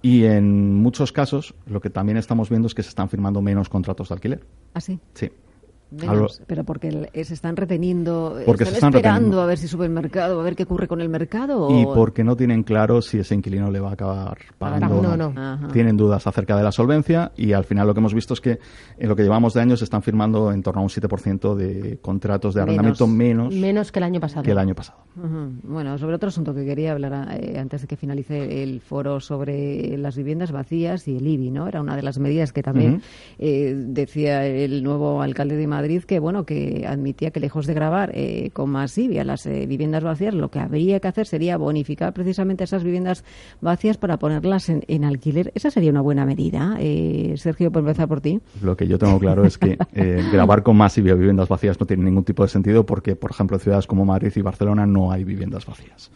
Y 0.00 0.24
en 0.24 0.74
muchos 0.74 1.10
casos, 1.10 1.54
lo 1.66 1.80
que 1.80 1.90
también 1.90 2.18
estamos 2.18 2.48
viendo 2.48 2.68
es 2.68 2.74
que 2.74 2.84
se 2.84 2.90
están 2.90 3.08
firmando 3.08 3.42
menos 3.42 3.68
contratos 3.68 4.08
de 4.08 4.14
alquiler. 4.14 4.44
¿Ah, 4.74 4.80
sí? 4.80 5.00
Sí 5.14 5.30
pero 6.46 6.64
porque 6.64 7.10
se 7.24 7.34
están 7.34 7.56
reteniendo, 7.56 8.38
porque 8.44 8.64
están, 8.64 8.94
esperando 8.94 9.40
a 9.40 9.46
ver 9.46 9.56
si 9.56 9.68
sube 9.68 9.86
el 9.86 9.92
mercado, 9.92 10.40
a 10.40 10.42
ver 10.42 10.54
qué 10.54 10.64
ocurre 10.64 10.86
con 10.86 11.00
el 11.00 11.08
mercado. 11.08 11.68
Y 11.70 11.86
porque 11.86 12.24
no 12.24 12.36
tienen 12.36 12.62
claro 12.62 13.00
si 13.00 13.18
ese 13.18 13.34
inquilino 13.34 13.70
le 13.70 13.80
va 13.80 13.90
a 13.90 13.92
acabar 13.94 14.36
pagando. 14.58 15.16
No, 15.16 15.16
no. 15.16 15.68
Tienen 15.68 15.96
dudas 15.96 16.26
acerca 16.26 16.56
de 16.56 16.62
la 16.62 16.72
solvencia 16.72 17.32
y 17.36 17.52
al 17.52 17.64
final 17.64 17.86
lo 17.86 17.94
que 17.94 18.00
hemos 18.00 18.14
visto 18.14 18.34
es 18.34 18.40
que 18.40 18.58
en 18.98 19.08
lo 19.08 19.16
que 19.16 19.22
llevamos 19.22 19.54
de 19.54 19.62
años 19.62 19.78
se 19.78 19.84
están 19.84 20.02
firmando 20.02 20.52
en 20.52 20.62
torno 20.62 20.80
a 20.80 20.84
un 20.84 20.90
7% 20.90 21.54
de 21.54 21.98
contratos 22.02 22.54
de 22.54 22.62
arrendamiento 22.62 23.06
menos, 23.06 23.54
menos, 23.54 23.90
que 23.90 23.98
el 23.98 24.04
año 24.04 24.20
pasado. 24.20 24.42
Que 24.42 24.50
el 24.50 24.58
año 24.58 24.74
pasado. 24.74 24.98
Bueno, 25.62 25.96
sobre 25.98 26.16
otro 26.16 26.28
asunto 26.28 26.54
que 26.54 26.64
quería 26.64 26.92
hablar 26.92 27.38
eh, 27.40 27.58
antes 27.58 27.82
de 27.82 27.88
que 27.88 27.96
finalice 27.96 28.62
el 28.62 28.80
foro 28.80 29.20
sobre 29.20 29.96
las 29.96 30.16
viviendas 30.16 30.52
vacías 30.52 31.08
y 31.08 31.16
el 31.16 31.26
IBI, 31.26 31.50
¿no? 31.50 31.66
Era 31.66 31.80
una 31.80 31.96
de 31.96 32.02
las 32.02 32.18
medidas 32.18 32.52
que 32.52 32.62
también 32.62 33.02
eh, 33.38 33.74
decía 33.74 34.46
el 34.46 34.82
nuevo 34.82 35.22
alcalde 35.22 35.56
de 35.56 35.66
Madrid 35.66 35.77
Madrid 35.78 36.02
que 36.02 36.18
bueno 36.18 36.44
que 36.44 36.84
admitía 36.88 37.30
que 37.30 37.38
lejos 37.38 37.66
de 37.66 37.72
grabar 37.72 38.10
eh, 38.12 38.50
con 38.52 38.68
masivia 38.70 39.22
las 39.22 39.46
eh, 39.46 39.64
viviendas 39.66 40.02
vacías, 40.02 40.34
lo 40.34 40.50
que 40.50 40.58
habría 40.58 40.98
que 40.98 41.06
hacer 41.06 41.26
sería 41.28 41.56
bonificar 41.56 42.12
precisamente 42.12 42.64
esas 42.64 42.82
viviendas 42.82 43.22
vacías 43.60 43.96
para 43.96 44.16
ponerlas 44.16 44.68
en, 44.70 45.04
alquiler. 45.04 45.52
Esa 45.54 45.70
sería 45.70 45.92
una 45.92 46.00
buena 46.00 46.26
medida. 46.26 46.76
Eh, 46.80 47.34
Sergio, 47.36 47.70
por 47.70 47.82
empezar 47.82 48.08
por 48.08 48.20
ti. 48.20 48.40
Lo 48.60 48.76
que 48.76 48.88
yo 48.88 48.98
tengo 48.98 49.20
claro 49.20 49.44
es 49.44 49.56
que 49.56 49.78
grabar 50.32 50.64
con 50.64 50.76
masivia 50.76 51.14
viviendas 51.14 51.48
vacías 51.48 51.78
no 51.78 51.86
tiene 51.86 52.02
ningún 52.02 52.24
tipo 52.24 52.42
de 52.42 52.48
sentido 52.48 52.84
porque, 52.84 53.14
por 53.14 53.30
ejemplo, 53.30 53.56
en 53.56 53.60
ciudades 53.60 53.86
como 53.86 54.04
Madrid 54.04 54.32
y 54.34 54.42
Barcelona 54.42 54.84
no 54.84 55.12
hay 55.12 55.22
viviendas 55.22 55.64
vacías 55.64 56.10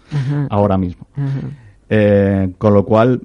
ahora 0.51 0.76
mismo. 0.76 1.06
con 2.59 2.74
lo 2.74 2.84
cual, 2.84 3.22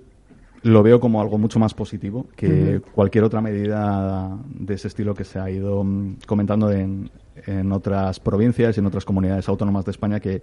lo 0.64 0.84
veo 0.84 1.00
como 1.00 1.22
algo 1.22 1.38
mucho 1.38 1.60
más 1.60 1.74
positivo 1.74 2.28
que 2.36 2.82
cualquier 2.94 3.24
otra 3.24 3.42
medida 3.42 4.38
de 4.50 4.74
ese 4.74 4.88
estilo 4.88 5.14
que 5.14 5.24
se 5.24 5.40
ha 5.40 5.50
ido 5.50 5.84
mm, 5.84 6.18
comentando 6.26 6.72
en, 6.72 7.10
en 7.46 7.72
otras 7.72 8.20
provincias 8.20 8.78
y 8.78 8.80
en 8.80 8.86
otras 8.86 9.06
comunidades 9.06 9.48
autónomas 9.50 9.86
de 9.86 9.92
España 9.92 10.20
que 10.20 10.42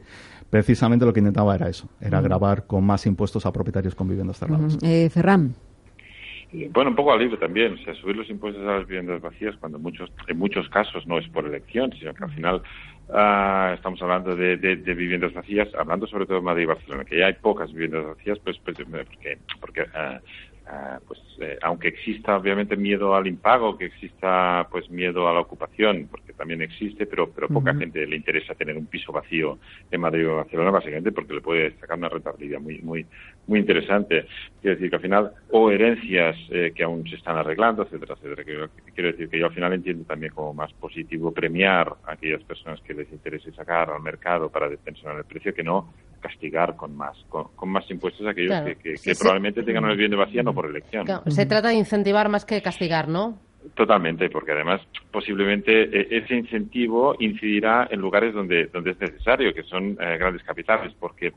precisamente 0.51 1.05
lo 1.05 1.13
que 1.13 1.21
intentaba 1.21 1.55
era 1.55 1.69
eso, 1.69 1.89
era 2.01 2.21
grabar 2.21 2.67
con 2.67 2.85
más 2.85 3.07
impuestos 3.07 3.45
a 3.47 3.53
propietarios 3.53 3.95
con 3.95 4.09
viviendas 4.09 4.39
cerradas. 4.39 4.79
Eh, 4.83 5.11
Ferran. 5.11 5.55
Bueno, 6.73 6.91
un 6.91 6.97
poco 6.97 7.13
alivio 7.13 7.37
también, 7.37 7.73
o 7.73 7.77
sea, 7.79 7.95
subir 7.97 8.15
los 8.15 8.31
impuestos 8.31 8.63
a 8.63 8.79
las 8.79 8.87
viviendas 8.87 9.21
vacías 9.21 9.57
cuando 9.57 9.81
muchos, 9.81 10.13
en 10.29 10.39
muchos 10.39 10.69
casos 10.69 11.05
no 11.05 11.19
es 11.19 11.29
por 11.29 11.45
elección, 11.45 11.93
sino 11.99 12.15
que 12.15 12.23
al 12.23 12.31
final 12.31 12.63
ah, 13.13 13.73
estamos 13.75 14.01
hablando 14.03 14.35
de, 14.37 14.57
viviendas 14.57 15.33
vacías, 15.33 15.69
hablando 15.75 16.07
sobre 16.07 16.27
todo 16.27 16.39
de 16.39 16.45
Madrid 16.45 16.65
y 16.65 16.67
Barcelona, 16.67 17.05
que 17.05 17.19
ya 17.19 17.27
hay 17.27 17.35
pocas 17.35 17.73
viviendas 17.73 18.07
vacías, 18.07 18.39
pues, 18.41 18.59
pues 18.65 18.77
porque, 18.77 19.39
porque 19.61 19.87
ah, 19.95 20.21
ah, 20.67 20.99
pues 21.07 21.21
eh, 21.41 21.59
aunque 21.63 21.89
exista 21.89 22.37
obviamente 22.37 22.77
miedo 22.77 23.15
al 23.15 23.27
impago, 23.27 23.77
que 23.77 23.87
exista 23.87 24.67
pues 24.71 24.89
miedo 24.91 25.29
a 25.29 25.35
la 25.35 25.41
ocupación, 25.41 26.09
porque 26.11 26.33
también 26.33 26.63
existe, 26.63 27.07
pero 27.07 27.31
pero 27.31 27.49
poca 27.49 27.75
gente 27.75 28.07
le 28.07 28.17
interesa 28.17 28.55
tener 28.55 28.77
un 28.77 28.87
piso 28.87 29.13
vacío 29.13 29.59
en 29.91 30.01
Madrid 30.01 30.29
o 30.29 30.37
Barcelona, 30.37 30.71
básicamente 30.71 31.13
porque 31.13 31.35
le 31.35 31.41
puede 31.41 31.79
sacar 31.79 31.99
una 31.99 32.09
rentabilidad 32.09 32.61
muy 32.61 32.79
muy 32.83 33.07
muy 33.47 33.61
interesante. 33.61 34.27
Quiero 34.61 34.77
decir 34.77 34.91
que 34.91 34.97
al 34.97 35.03
final, 35.03 35.33
o 35.51 35.71
herencias 35.71 36.37
eh, 36.51 36.73
que 36.75 36.83
aún 36.83 37.07
se 37.09 37.17
están 37.17 37.37
arreglando, 37.37 37.83
etcétera, 37.83 38.15
etcétera. 38.15 38.45
Quiero, 38.95 39.11
decir 39.11 39.29
que 39.29 39.39
yo 39.39 39.47
al 39.47 39.55
final 39.55 39.73
entiendo 39.73 40.05
también 40.05 40.33
como 40.33 40.55
más 40.55 40.73
positivo 40.75 41.33
premiar 41.33 41.93
a 42.07 42.13
aquellas 42.13 42.43
personas 42.45 42.81
que 42.81 42.95
les 42.95 43.11
interese 43.13 43.53
sacar 43.53 43.91
al 43.91 44.03
mercado 44.03 44.49
para 44.49 44.69
detensionar 44.69 45.19
el 45.19 45.25
precio 45.25 45.53
que 45.55 45.63
no 45.63 45.93
castigar 46.21 46.75
con 46.75 46.97
más 46.97 47.17
con, 47.29 47.69
más 47.69 47.91
impuestos 47.91 48.27
a 48.27 48.31
aquellos 48.31 48.55
que, 48.83 49.15
probablemente 49.19 49.63
tengan 49.63 49.85
una 49.85 49.93
vivienda 49.93 50.17
vacía 50.17 50.43
no 50.43 50.55
por 50.55 50.67
elección. 50.67 51.07
Se 51.27 51.45
trata 51.45 51.69
de 51.69 51.75
incentivar 51.75 52.31
más 52.31 52.47
que 52.47 52.63
castigar, 52.63 53.09
¿no? 53.09 53.39
Totalmente, 53.73 54.29
porque 54.29 54.53
además 54.53 54.83
posiblemente 55.11 55.85
eh, 55.85 56.09
ese 56.11 56.35
incentivo 56.37 57.17
incidirá 57.19 57.89
en 57.91 58.01
lugares 58.01 58.35
donde 58.35 58.67
donde 58.67 58.91
es 58.91 59.01
necesario, 59.01 59.55
que 59.55 59.63
son 59.63 59.97
eh, 60.01 60.19
grandes 60.19 60.43
capitales, 60.43 60.93
porque 61.01 61.33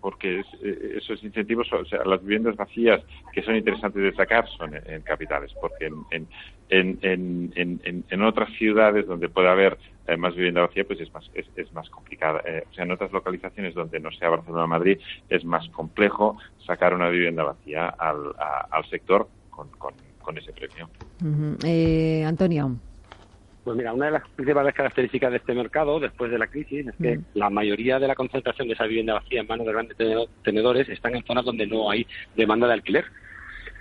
porque 0.00 0.40
eh, 0.62 0.94
esos 0.96 1.22
incentivos, 1.24 1.72
o 1.72 1.84
sea, 1.86 2.04
las 2.04 2.20
viviendas 2.20 2.56
vacías 2.56 3.00
que 3.32 3.42
son 3.42 3.56
interesantes 3.56 4.02
de 4.02 4.12
sacar 4.12 4.46
son 4.58 4.74
en, 4.74 5.00
capitales, 5.02 5.52
porque 5.58 5.86
en 5.86 6.28
en, 6.68 6.98
en, 7.02 8.04
en, 8.08 8.22
otras 8.22 8.50
ciudades 8.52 9.06
donde 9.06 9.28
puede 9.28 9.48
haber 9.48 9.76
más 10.18 10.36
vivienda 10.36 10.60
vacía, 10.60 10.84
pues 10.84 11.00
es 11.00 11.12
más 11.12 11.28
es, 11.34 11.46
es 11.56 11.72
más 11.72 11.88
complicada. 11.90 12.40
o 12.70 12.74
sea, 12.74 12.84
en 12.84 12.92
otras 12.92 13.10
localizaciones 13.10 13.74
donde 13.74 13.98
no 13.98 14.12
sea 14.12 14.28
Barcelona 14.28 14.64
o 14.64 14.68
Madrid 14.68 14.98
es 15.28 15.44
más 15.44 15.68
complejo 15.70 16.36
sacar 16.64 16.94
una 16.94 17.08
vivienda 17.08 17.42
vacía 17.42 17.88
al, 17.88 18.34
al 18.70 18.84
sector 18.88 19.28
con, 19.50 19.68
con 19.70 19.94
con 20.22 20.38
ese 20.38 20.52
precio. 20.52 20.88
Eh, 21.64 22.24
Antonio. 22.24 22.76
Pues 23.64 23.76
mira, 23.76 23.92
una 23.92 24.06
de 24.06 24.12
las 24.12 24.28
principales 24.30 24.74
características 24.74 25.30
de 25.30 25.36
este 25.36 25.54
mercado 25.54 26.00
después 26.00 26.30
de 26.30 26.38
la 26.38 26.46
crisis 26.46 26.86
es 26.86 26.94
que 26.96 27.20
la 27.34 27.50
mayoría 27.50 27.98
de 27.98 28.08
la 28.08 28.14
concentración 28.14 28.68
de 28.68 28.74
esa 28.74 28.86
vivienda 28.86 29.14
vacía 29.14 29.40
en 29.42 29.46
manos 29.46 29.66
de 29.66 29.72
grandes 29.72 29.96
tenedores 30.42 30.88
están 30.88 31.14
en 31.14 31.24
zonas 31.24 31.44
donde 31.44 31.66
no 31.66 31.90
hay 31.90 32.06
demanda 32.34 32.66
de 32.66 32.72
alquiler. 32.72 33.04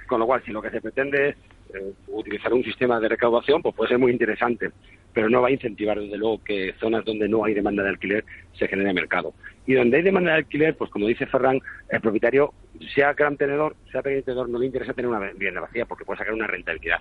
Con 0.08 0.20
lo 0.20 0.26
cual, 0.26 0.44
si 0.44 0.52
lo 0.52 0.62
que 0.62 0.72
se 0.72 0.82
pretende 0.82 1.30
es 1.30 1.36
eh, 1.74 1.94
utilizar 2.08 2.52
un 2.52 2.64
sistema 2.64 3.00
de 3.00 3.08
recaudación, 3.08 3.62
pues 3.62 3.76
puede 3.76 3.90
ser 3.90 4.00
muy 4.00 4.12
interesante, 4.12 4.72
pero 5.14 5.30
no 5.30 5.42
va 5.42 5.48
a 5.48 5.52
incentivar, 5.52 6.00
desde 6.00 6.18
luego, 6.18 6.44
que 6.44 6.74
zonas 6.80 7.04
donde 7.06 7.28
no 7.28 7.44
hay 7.44 7.54
demanda 7.54 7.84
de 7.84 7.90
alquiler 7.90 8.26
se 8.54 8.68
genere 8.68 8.94
mercado. 8.94 9.34
Y 9.66 9.74
donde 9.74 9.98
hay 9.98 10.04
demanda 10.04 10.32
de 10.32 10.38
alquiler, 10.38 10.76
pues 10.76 10.90
como 10.92 11.08
dice 11.08 11.26
Ferran, 11.26 11.60
el 11.90 12.02
propietario, 12.02 12.54
sea 12.94 13.14
gran 13.14 13.38
tenedor, 13.38 13.76
sea 13.92 14.02
pequeño 14.02 14.24
tenedor, 14.24 14.50
no 14.50 14.60
le 14.60 14.66
interesa 14.66 14.94
tener 14.94 15.10
una 15.10 15.20
vivienda 15.20 15.62
vacía 15.62 15.86
porque 15.86 16.06
puede 16.06 16.20
sacar 16.20 16.34
una 16.34 16.48
rentabilidad. 16.48 17.00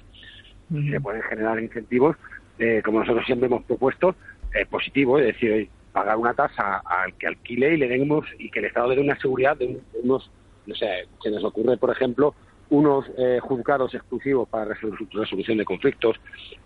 Se 0.91 1.01
pueden 1.01 1.23
generar 1.23 1.59
incentivos, 1.61 2.17
eh, 2.59 2.83
como 2.85 3.01
nosotros 3.01 3.25
siempre 3.25 3.47
hemos 3.47 3.65
propuesto, 3.65 4.15
eh, 4.55 4.67
positivo, 4.67 5.19
es 5.19 5.27
decir, 5.27 5.71
pagar 5.93 6.17
una 6.17 6.35
tasa 6.35 6.83
al 6.85 7.15
que 7.15 7.27
alquile 7.27 7.75
y 7.75 7.77
le 7.79 7.89
demos 7.89 8.27
y 8.39 8.51
que 8.51 8.59
el 8.59 8.67
Estado 8.67 8.89
le 8.89 8.97
dé 8.97 9.01
una 9.01 9.19
seguridad 9.19 9.57
de 9.57 9.81
unos, 10.03 10.31
no 10.67 10.75
sé, 10.75 11.07
se 11.23 11.31
nos 11.31 11.43
ocurre, 11.45 11.79
por 11.79 11.91
ejemplo, 11.91 12.35
unos 12.71 13.07
eh, 13.17 13.39
juzgados 13.41 13.95
exclusivos 13.95 14.49
para 14.49 14.65
resolución 14.67 15.59
de 15.59 15.65
conflictos. 15.65 16.17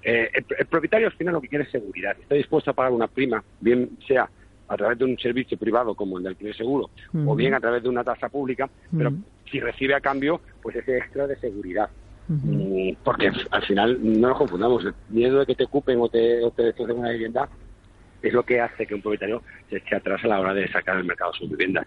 Eh, 0.03 0.31
el, 0.35 0.66
propietario 0.66 1.07
al 1.07 1.12
final 1.12 1.35
lo 1.35 1.41
que 1.41 1.49
quiere 1.49 1.65
es 1.65 1.70
seguridad. 1.70 2.16
Está 2.20 2.35
dispuesto 2.35 2.70
a 2.70 2.74
pagar 2.74 2.93
una 2.93 3.09
prima, 3.09 3.43
bien 3.61 3.91
sea 4.07 4.29
a 4.69 4.77
través 4.77 4.99
de 4.99 5.05
un 5.05 5.19
servicio 5.19 5.59
privado 5.59 5.95
como 5.95 6.16
el 6.16 6.24
del 6.24 6.33
alquiler 6.33 6.57
seguro, 6.57 6.89
o 7.27 7.37
bien 7.37 7.53
a 7.53 7.61
través 7.61 7.83
de 7.83 7.91
una 7.91 8.03
tasa 8.03 8.31
pública, 8.31 8.70
pero 8.97 9.12
si 9.51 9.61
recibe 9.61 9.95
a 9.95 10.01
cambio, 10.01 10.41
pues 10.62 10.77
ese 10.77 10.97
extra 10.97 11.27
de 11.27 11.37
seguridad. 11.37 11.91
Mm, 12.29 12.93
porque 13.05 13.31
al 13.51 13.62
final 13.65 13.99
no 14.01 14.29
nos 14.29 14.39
confundamos, 14.39 14.85
el 14.85 14.95
miedo 15.11 15.41
de 15.41 15.47
que 15.47 15.57
te 15.57 15.65
ocupen 15.65 16.01
o 16.01 16.09
te, 16.09 16.43
o 16.43 16.51
te 16.53 16.73
una 16.91 17.11
vivienda 17.11 17.49
es 18.23 18.33
lo 18.33 18.45
que 18.45 18.61
hace 18.61 18.87
que 18.87 18.95
un 18.95 19.03
propietario 19.03 19.43
se 19.69 19.77
eche 19.77 19.97
atrás 19.97 20.24
a 20.24 20.29
la 20.29 20.41
hora 20.41 20.55
de 20.55 20.66
sacar 20.69 20.97
al 20.97 21.05
mercado 21.05 21.35
sus 21.35 21.51
viviendas. 21.51 21.87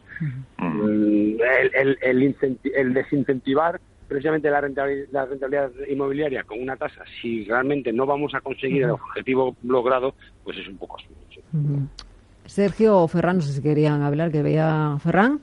Mm, 0.57 1.37
el, 1.73 1.97
el, 2.01 2.35
el 2.75 2.93
desincentivar 2.93 3.79
precisamente 4.07 4.49
la 4.49 4.61
rentabilidad, 4.61 5.07
la 5.11 5.25
rentabilidad 5.25 5.71
inmobiliaria 5.89 6.43
con 6.43 6.61
una 6.61 6.75
tasa, 6.75 7.03
si 7.21 7.43
realmente 7.45 7.91
no 7.91 8.05
vamos 8.05 8.33
a 8.33 8.41
conseguir 8.41 8.83
el 8.83 8.91
objetivo 8.91 9.55
logrado, 9.63 10.15
pues 10.43 10.57
es 10.57 10.67
un 10.67 10.77
poco 10.77 10.97
absurdo. 10.97 11.25
Sergio 12.45 12.99
o 12.99 13.07
Ferran, 13.07 13.37
no 13.37 13.41
sé 13.41 13.53
si 13.53 13.61
querían 13.61 14.01
hablar, 14.01 14.31
que 14.31 14.41
veía 14.41 14.97
Ferran. 14.99 15.39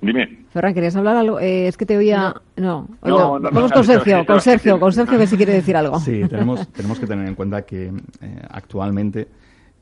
Dime. 0.00 0.44
Ferran, 0.50 0.74
¿querías 0.74 0.94
hablar 0.96 1.16
algo? 1.16 1.40
Eh, 1.40 1.66
es 1.66 1.76
que 1.76 1.84
te 1.84 1.96
oía... 1.96 2.34
No, 2.56 2.88
no, 3.02 3.40
vamos 3.40 3.72
con 3.72 3.84
Sergio, 3.84 4.24
con 4.26 4.40
Sergio, 4.40 4.78
con 4.78 4.92
Sergio 4.92 5.18
que 5.18 5.26
si 5.26 5.36
quiere 5.36 5.52
decir 5.52 5.76
algo. 5.76 5.98
Sí, 5.98 6.22
tenemos, 6.28 6.68
tenemos 6.68 6.98
que 6.98 7.06
tener 7.06 7.26
en 7.26 7.34
cuenta 7.34 7.62
que 7.62 7.86
eh, 7.86 8.42
actualmente 8.48 9.28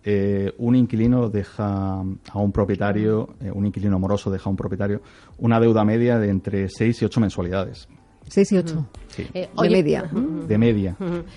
eh, 0.03 0.53
un 0.59 0.74
inquilino 0.74 1.28
deja 1.28 2.01
a 2.01 2.39
un 2.39 2.53
propietario, 2.53 3.28
un 3.53 3.66
inquilino 3.66 3.98
moroso 3.98 4.31
deja 4.31 4.48
a 4.48 4.51
un 4.51 4.57
propietario 4.57 5.03
una 5.39 5.61
deuda 5.61 5.85
media 5.85 6.19
de 6.19 6.31
entre 6.31 6.69
6 6.69 7.03
y 7.03 7.05
8 7.05 7.20
mensualidades. 7.20 7.89
6 8.28 8.53
y 8.53 8.59
8. 8.59 8.86
Eh, 9.35 9.48
de 9.57 9.70
media. 9.70 10.03
De 10.12 10.59
media. 10.59 10.97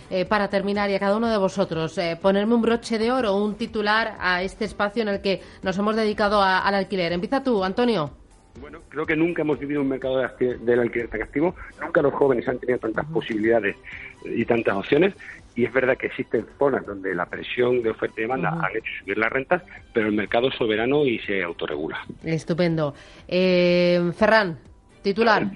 Eh, 0.10 0.26
para 0.26 0.50
terminar, 0.50 0.90
y 0.90 0.96
a 0.96 1.00
cada 1.00 1.16
uno 1.18 1.30
de 1.30 1.38
vosotros, 1.38 1.98
eh, 1.98 2.18
ponerme 2.22 2.56
un 2.56 2.62
broche 2.62 2.98
de 2.98 3.12
oro, 3.12 3.36
un 3.36 3.56
titular 3.56 4.18
a 4.20 4.44
este 4.44 4.66
espacio 4.66 5.04
en 5.04 5.10
el 5.10 5.22
que 5.22 5.42
nos 5.64 5.78
hemos 5.78 5.96
dedicado 5.96 6.42
al 6.42 6.74
alquiler. 6.74 7.14
Empieza 7.14 7.44
tú, 7.44 7.64
Antonio. 7.64 8.12
Bueno, 8.60 8.80
creo 8.90 9.06
que 9.06 9.16
nunca 9.16 9.44
hemos 9.44 9.58
vivido 9.60 9.82
un 9.82 9.88
mercado 9.88 10.18
del 10.18 10.80
alquiler 10.80 11.08
tan 11.08 11.22
activo, 11.22 11.56
nunca 11.82 12.02
los 12.02 12.14
jóvenes 12.14 12.46
han 12.48 12.60
tenido 12.60 12.80
tantas 12.80 13.06
posibilidades 13.06 13.78
y 14.26 14.44
tantas 14.44 14.76
opciones, 14.76 15.14
y 15.56 15.64
es 15.64 15.72
verdad 15.72 15.96
que 15.96 16.08
existen 16.08 16.46
zonas 16.58 16.86
donde 16.86 17.16
la 17.16 17.26
presión 17.28 17.82
de 17.82 17.92
oferta 17.92 18.16
y 18.18 18.24
demanda 18.24 18.50
han 18.50 18.76
hecho 18.76 18.92
subir 19.00 19.18
las 19.18 19.32
rentas, 19.32 19.64
pero 19.94 20.08
el 20.08 20.14
mercado 20.14 20.50
es 20.50 20.56
soberano 20.56 21.06
y 21.06 21.20
se 21.20 21.42
autorregula. 21.42 22.02
Estupendo. 22.26 22.94
Ferran, 23.28 24.60
titular. 25.04 25.50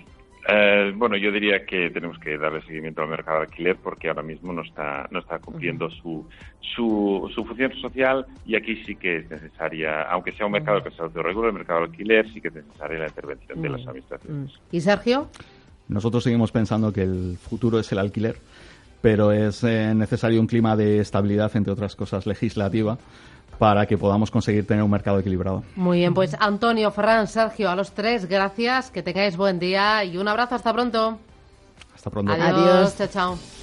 Eh, 0.47 0.91
bueno, 0.95 1.15
yo 1.15 1.31
diría 1.31 1.65
que 1.65 1.89
tenemos 1.89 2.19
que 2.19 2.37
darle 2.37 2.61
seguimiento 2.63 3.01
al 3.01 3.07
mercado 3.07 3.39
de 3.39 3.45
alquiler 3.45 3.77
porque 3.77 4.09
ahora 4.09 4.23
mismo 4.23 4.51
no 4.51 4.61
está, 4.61 5.07
no 5.09 5.19
está 5.19 5.39
cumpliendo 5.39 5.89
su, 5.89 6.27
su, 6.59 7.31
su, 7.33 7.45
función 7.45 7.71
social 7.81 8.25
y 8.45 8.55
aquí 8.55 8.83
sí 8.85 8.95
que 8.95 9.17
es 9.17 9.29
necesaria, 9.29 10.01
aunque 10.03 10.33
sea 10.33 10.45
un 10.45 10.51
mercado 10.51 10.83
que 10.83 10.91
se 10.91 11.01
autorregula, 11.01 11.47
el 11.47 11.53
mercado 11.53 11.79
de 11.81 11.85
alquiler 11.85 12.29
sí 12.33 12.41
que 12.41 12.49
es 12.49 12.55
necesaria 12.55 12.99
la 12.99 13.07
intervención 13.07 13.61
de 13.61 13.69
las 13.69 13.87
administraciones. 13.87 14.59
¿Y 14.69 14.81
Sergio? 14.81 15.29
Nosotros 15.87 16.23
seguimos 16.23 16.51
pensando 16.51 16.91
que 16.91 17.03
el 17.03 17.37
futuro 17.37 17.79
es 17.79 17.89
el 17.93 17.99
alquiler, 17.99 18.35
pero 19.01 19.31
es 19.31 19.63
eh, 19.63 19.93
necesario 19.95 20.41
un 20.41 20.47
clima 20.47 20.75
de 20.75 20.99
estabilidad, 20.99 21.55
entre 21.55 21.71
otras 21.71 21.95
cosas, 21.95 22.25
legislativa 22.27 22.97
para 23.57 23.85
que 23.85 23.97
podamos 23.97 24.31
conseguir 24.31 24.65
tener 24.67 24.83
un 24.83 24.91
mercado 24.91 25.19
equilibrado. 25.19 25.63
Muy 25.75 25.99
bien, 25.99 26.13
pues 26.13 26.35
Antonio, 26.39 26.91
Ferran, 26.91 27.27
Sergio, 27.27 27.69
a 27.69 27.75
los 27.75 27.91
tres, 27.91 28.27
gracias, 28.27 28.91
que 28.91 29.03
tengáis 29.03 29.37
buen 29.37 29.59
día 29.59 30.03
y 30.03 30.17
un 30.17 30.27
abrazo, 30.27 30.55
hasta 30.55 30.73
pronto. 30.73 31.19
Hasta 31.95 32.09
pronto. 32.09 32.33
Adiós, 32.33 32.97
chao, 32.97 33.07
chao. 33.07 33.62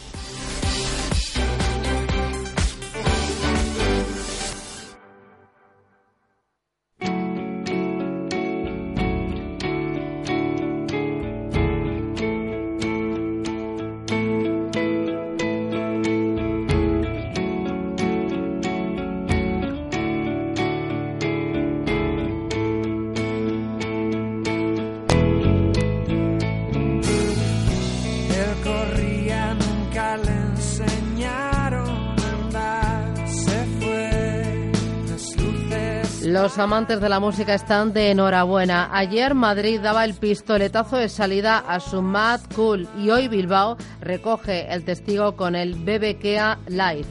Amantes 36.60 37.00
de 37.00 37.08
la 37.08 37.20
música 37.20 37.54
están 37.54 37.92
de 37.92 38.10
enhorabuena. 38.10 38.90
Ayer 38.92 39.34
Madrid 39.34 39.80
daba 39.80 40.04
el 40.04 40.14
pistoletazo 40.14 40.96
de 40.96 41.08
salida 41.08 41.58
a 41.58 41.80
su 41.80 42.02
Mad 42.02 42.40
Cool 42.54 42.88
y 42.98 43.10
hoy 43.10 43.28
Bilbao 43.28 43.76
recoge 44.00 44.72
el 44.72 44.84
testigo 44.84 45.36
con 45.36 45.56
el 45.56 45.74
BBKA 45.74 46.58
Live. 46.68 47.06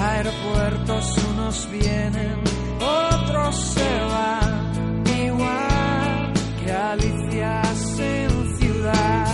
Aeropuertos 0.00 1.18
unos 1.30 1.68
vienen, 1.70 2.34
otros 2.80 3.56
se 3.56 4.00
van, 4.00 5.04
igual 5.24 6.32
que 6.64 6.72
Alicias 6.72 8.00
en 8.00 8.56
ciudad. 8.58 9.26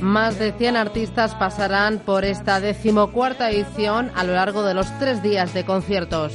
Más 0.00 0.38
de 0.38 0.52
100 0.52 0.76
artistas 0.76 1.34
pasarán 1.36 2.00
por 2.00 2.24
esta 2.24 2.60
decimocuarta 2.60 3.50
edición 3.50 4.10
a 4.16 4.24
lo 4.24 4.34
largo 4.34 4.64
de 4.64 4.74
los 4.74 4.86
tres 4.98 5.22
días 5.22 5.54
de 5.54 5.64
conciertos. 5.64 6.32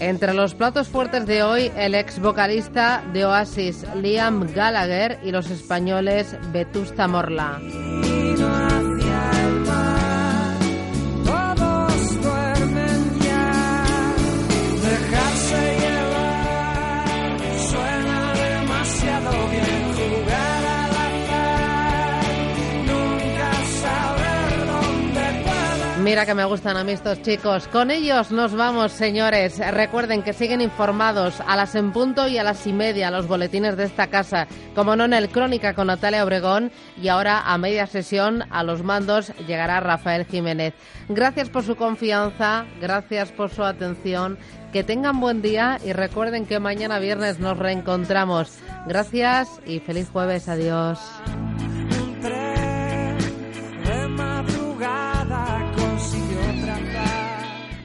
Entre 0.00 0.32
los 0.32 0.54
platos 0.54 0.88
fuertes 0.88 1.26
de 1.26 1.42
hoy, 1.42 1.70
el 1.76 1.94
ex 1.94 2.18
vocalista 2.18 3.04
de 3.12 3.26
Oasis 3.26 3.84
Liam 3.96 4.50
Gallagher 4.54 5.18
y 5.22 5.30
los 5.30 5.50
españoles 5.50 6.34
Vetusta 6.52 7.06
Morla. 7.06 7.60
Mira 26.02 26.24
que 26.24 26.34
me 26.34 26.46
gustan 26.46 26.78
a 26.78 26.84
mí 26.84 26.92
estos 26.92 27.20
chicos. 27.20 27.68
Con 27.68 27.90
ellos 27.90 28.30
nos 28.30 28.54
vamos, 28.54 28.90
señores. 28.90 29.58
Recuerden 29.58 30.22
que 30.22 30.32
siguen 30.32 30.62
informados 30.62 31.42
a 31.46 31.56
las 31.56 31.74
en 31.74 31.92
punto 31.92 32.26
y 32.26 32.38
a 32.38 32.42
las 32.42 32.66
y 32.66 32.72
media 32.72 33.10
los 33.10 33.28
boletines 33.28 33.76
de 33.76 33.84
esta 33.84 34.06
casa. 34.06 34.46
Como 34.74 34.96
no 34.96 35.04
en 35.04 35.12
el 35.12 35.28
Crónica 35.28 35.74
con 35.74 35.88
Natalia 35.88 36.24
Obregón 36.24 36.72
y 37.00 37.08
ahora 37.08 37.42
a 37.44 37.58
media 37.58 37.86
sesión 37.86 38.44
a 38.50 38.62
los 38.62 38.82
mandos 38.82 39.34
llegará 39.46 39.80
Rafael 39.80 40.24
Jiménez. 40.24 40.72
Gracias 41.10 41.50
por 41.50 41.64
su 41.64 41.76
confianza, 41.76 42.64
gracias 42.80 43.30
por 43.30 43.50
su 43.50 43.62
atención. 43.62 44.38
Que 44.72 44.84
tengan 44.84 45.20
buen 45.20 45.42
día 45.42 45.78
y 45.84 45.92
recuerden 45.92 46.46
que 46.46 46.60
mañana 46.60 46.98
viernes 46.98 47.40
nos 47.40 47.58
reencontramos. 47.58 48.58
Gracias 48.86 49.48
y 49.66 49.80
feliz 49.80 50.08
jueves. 50.08 50.48
Adiós. 50.48 50.98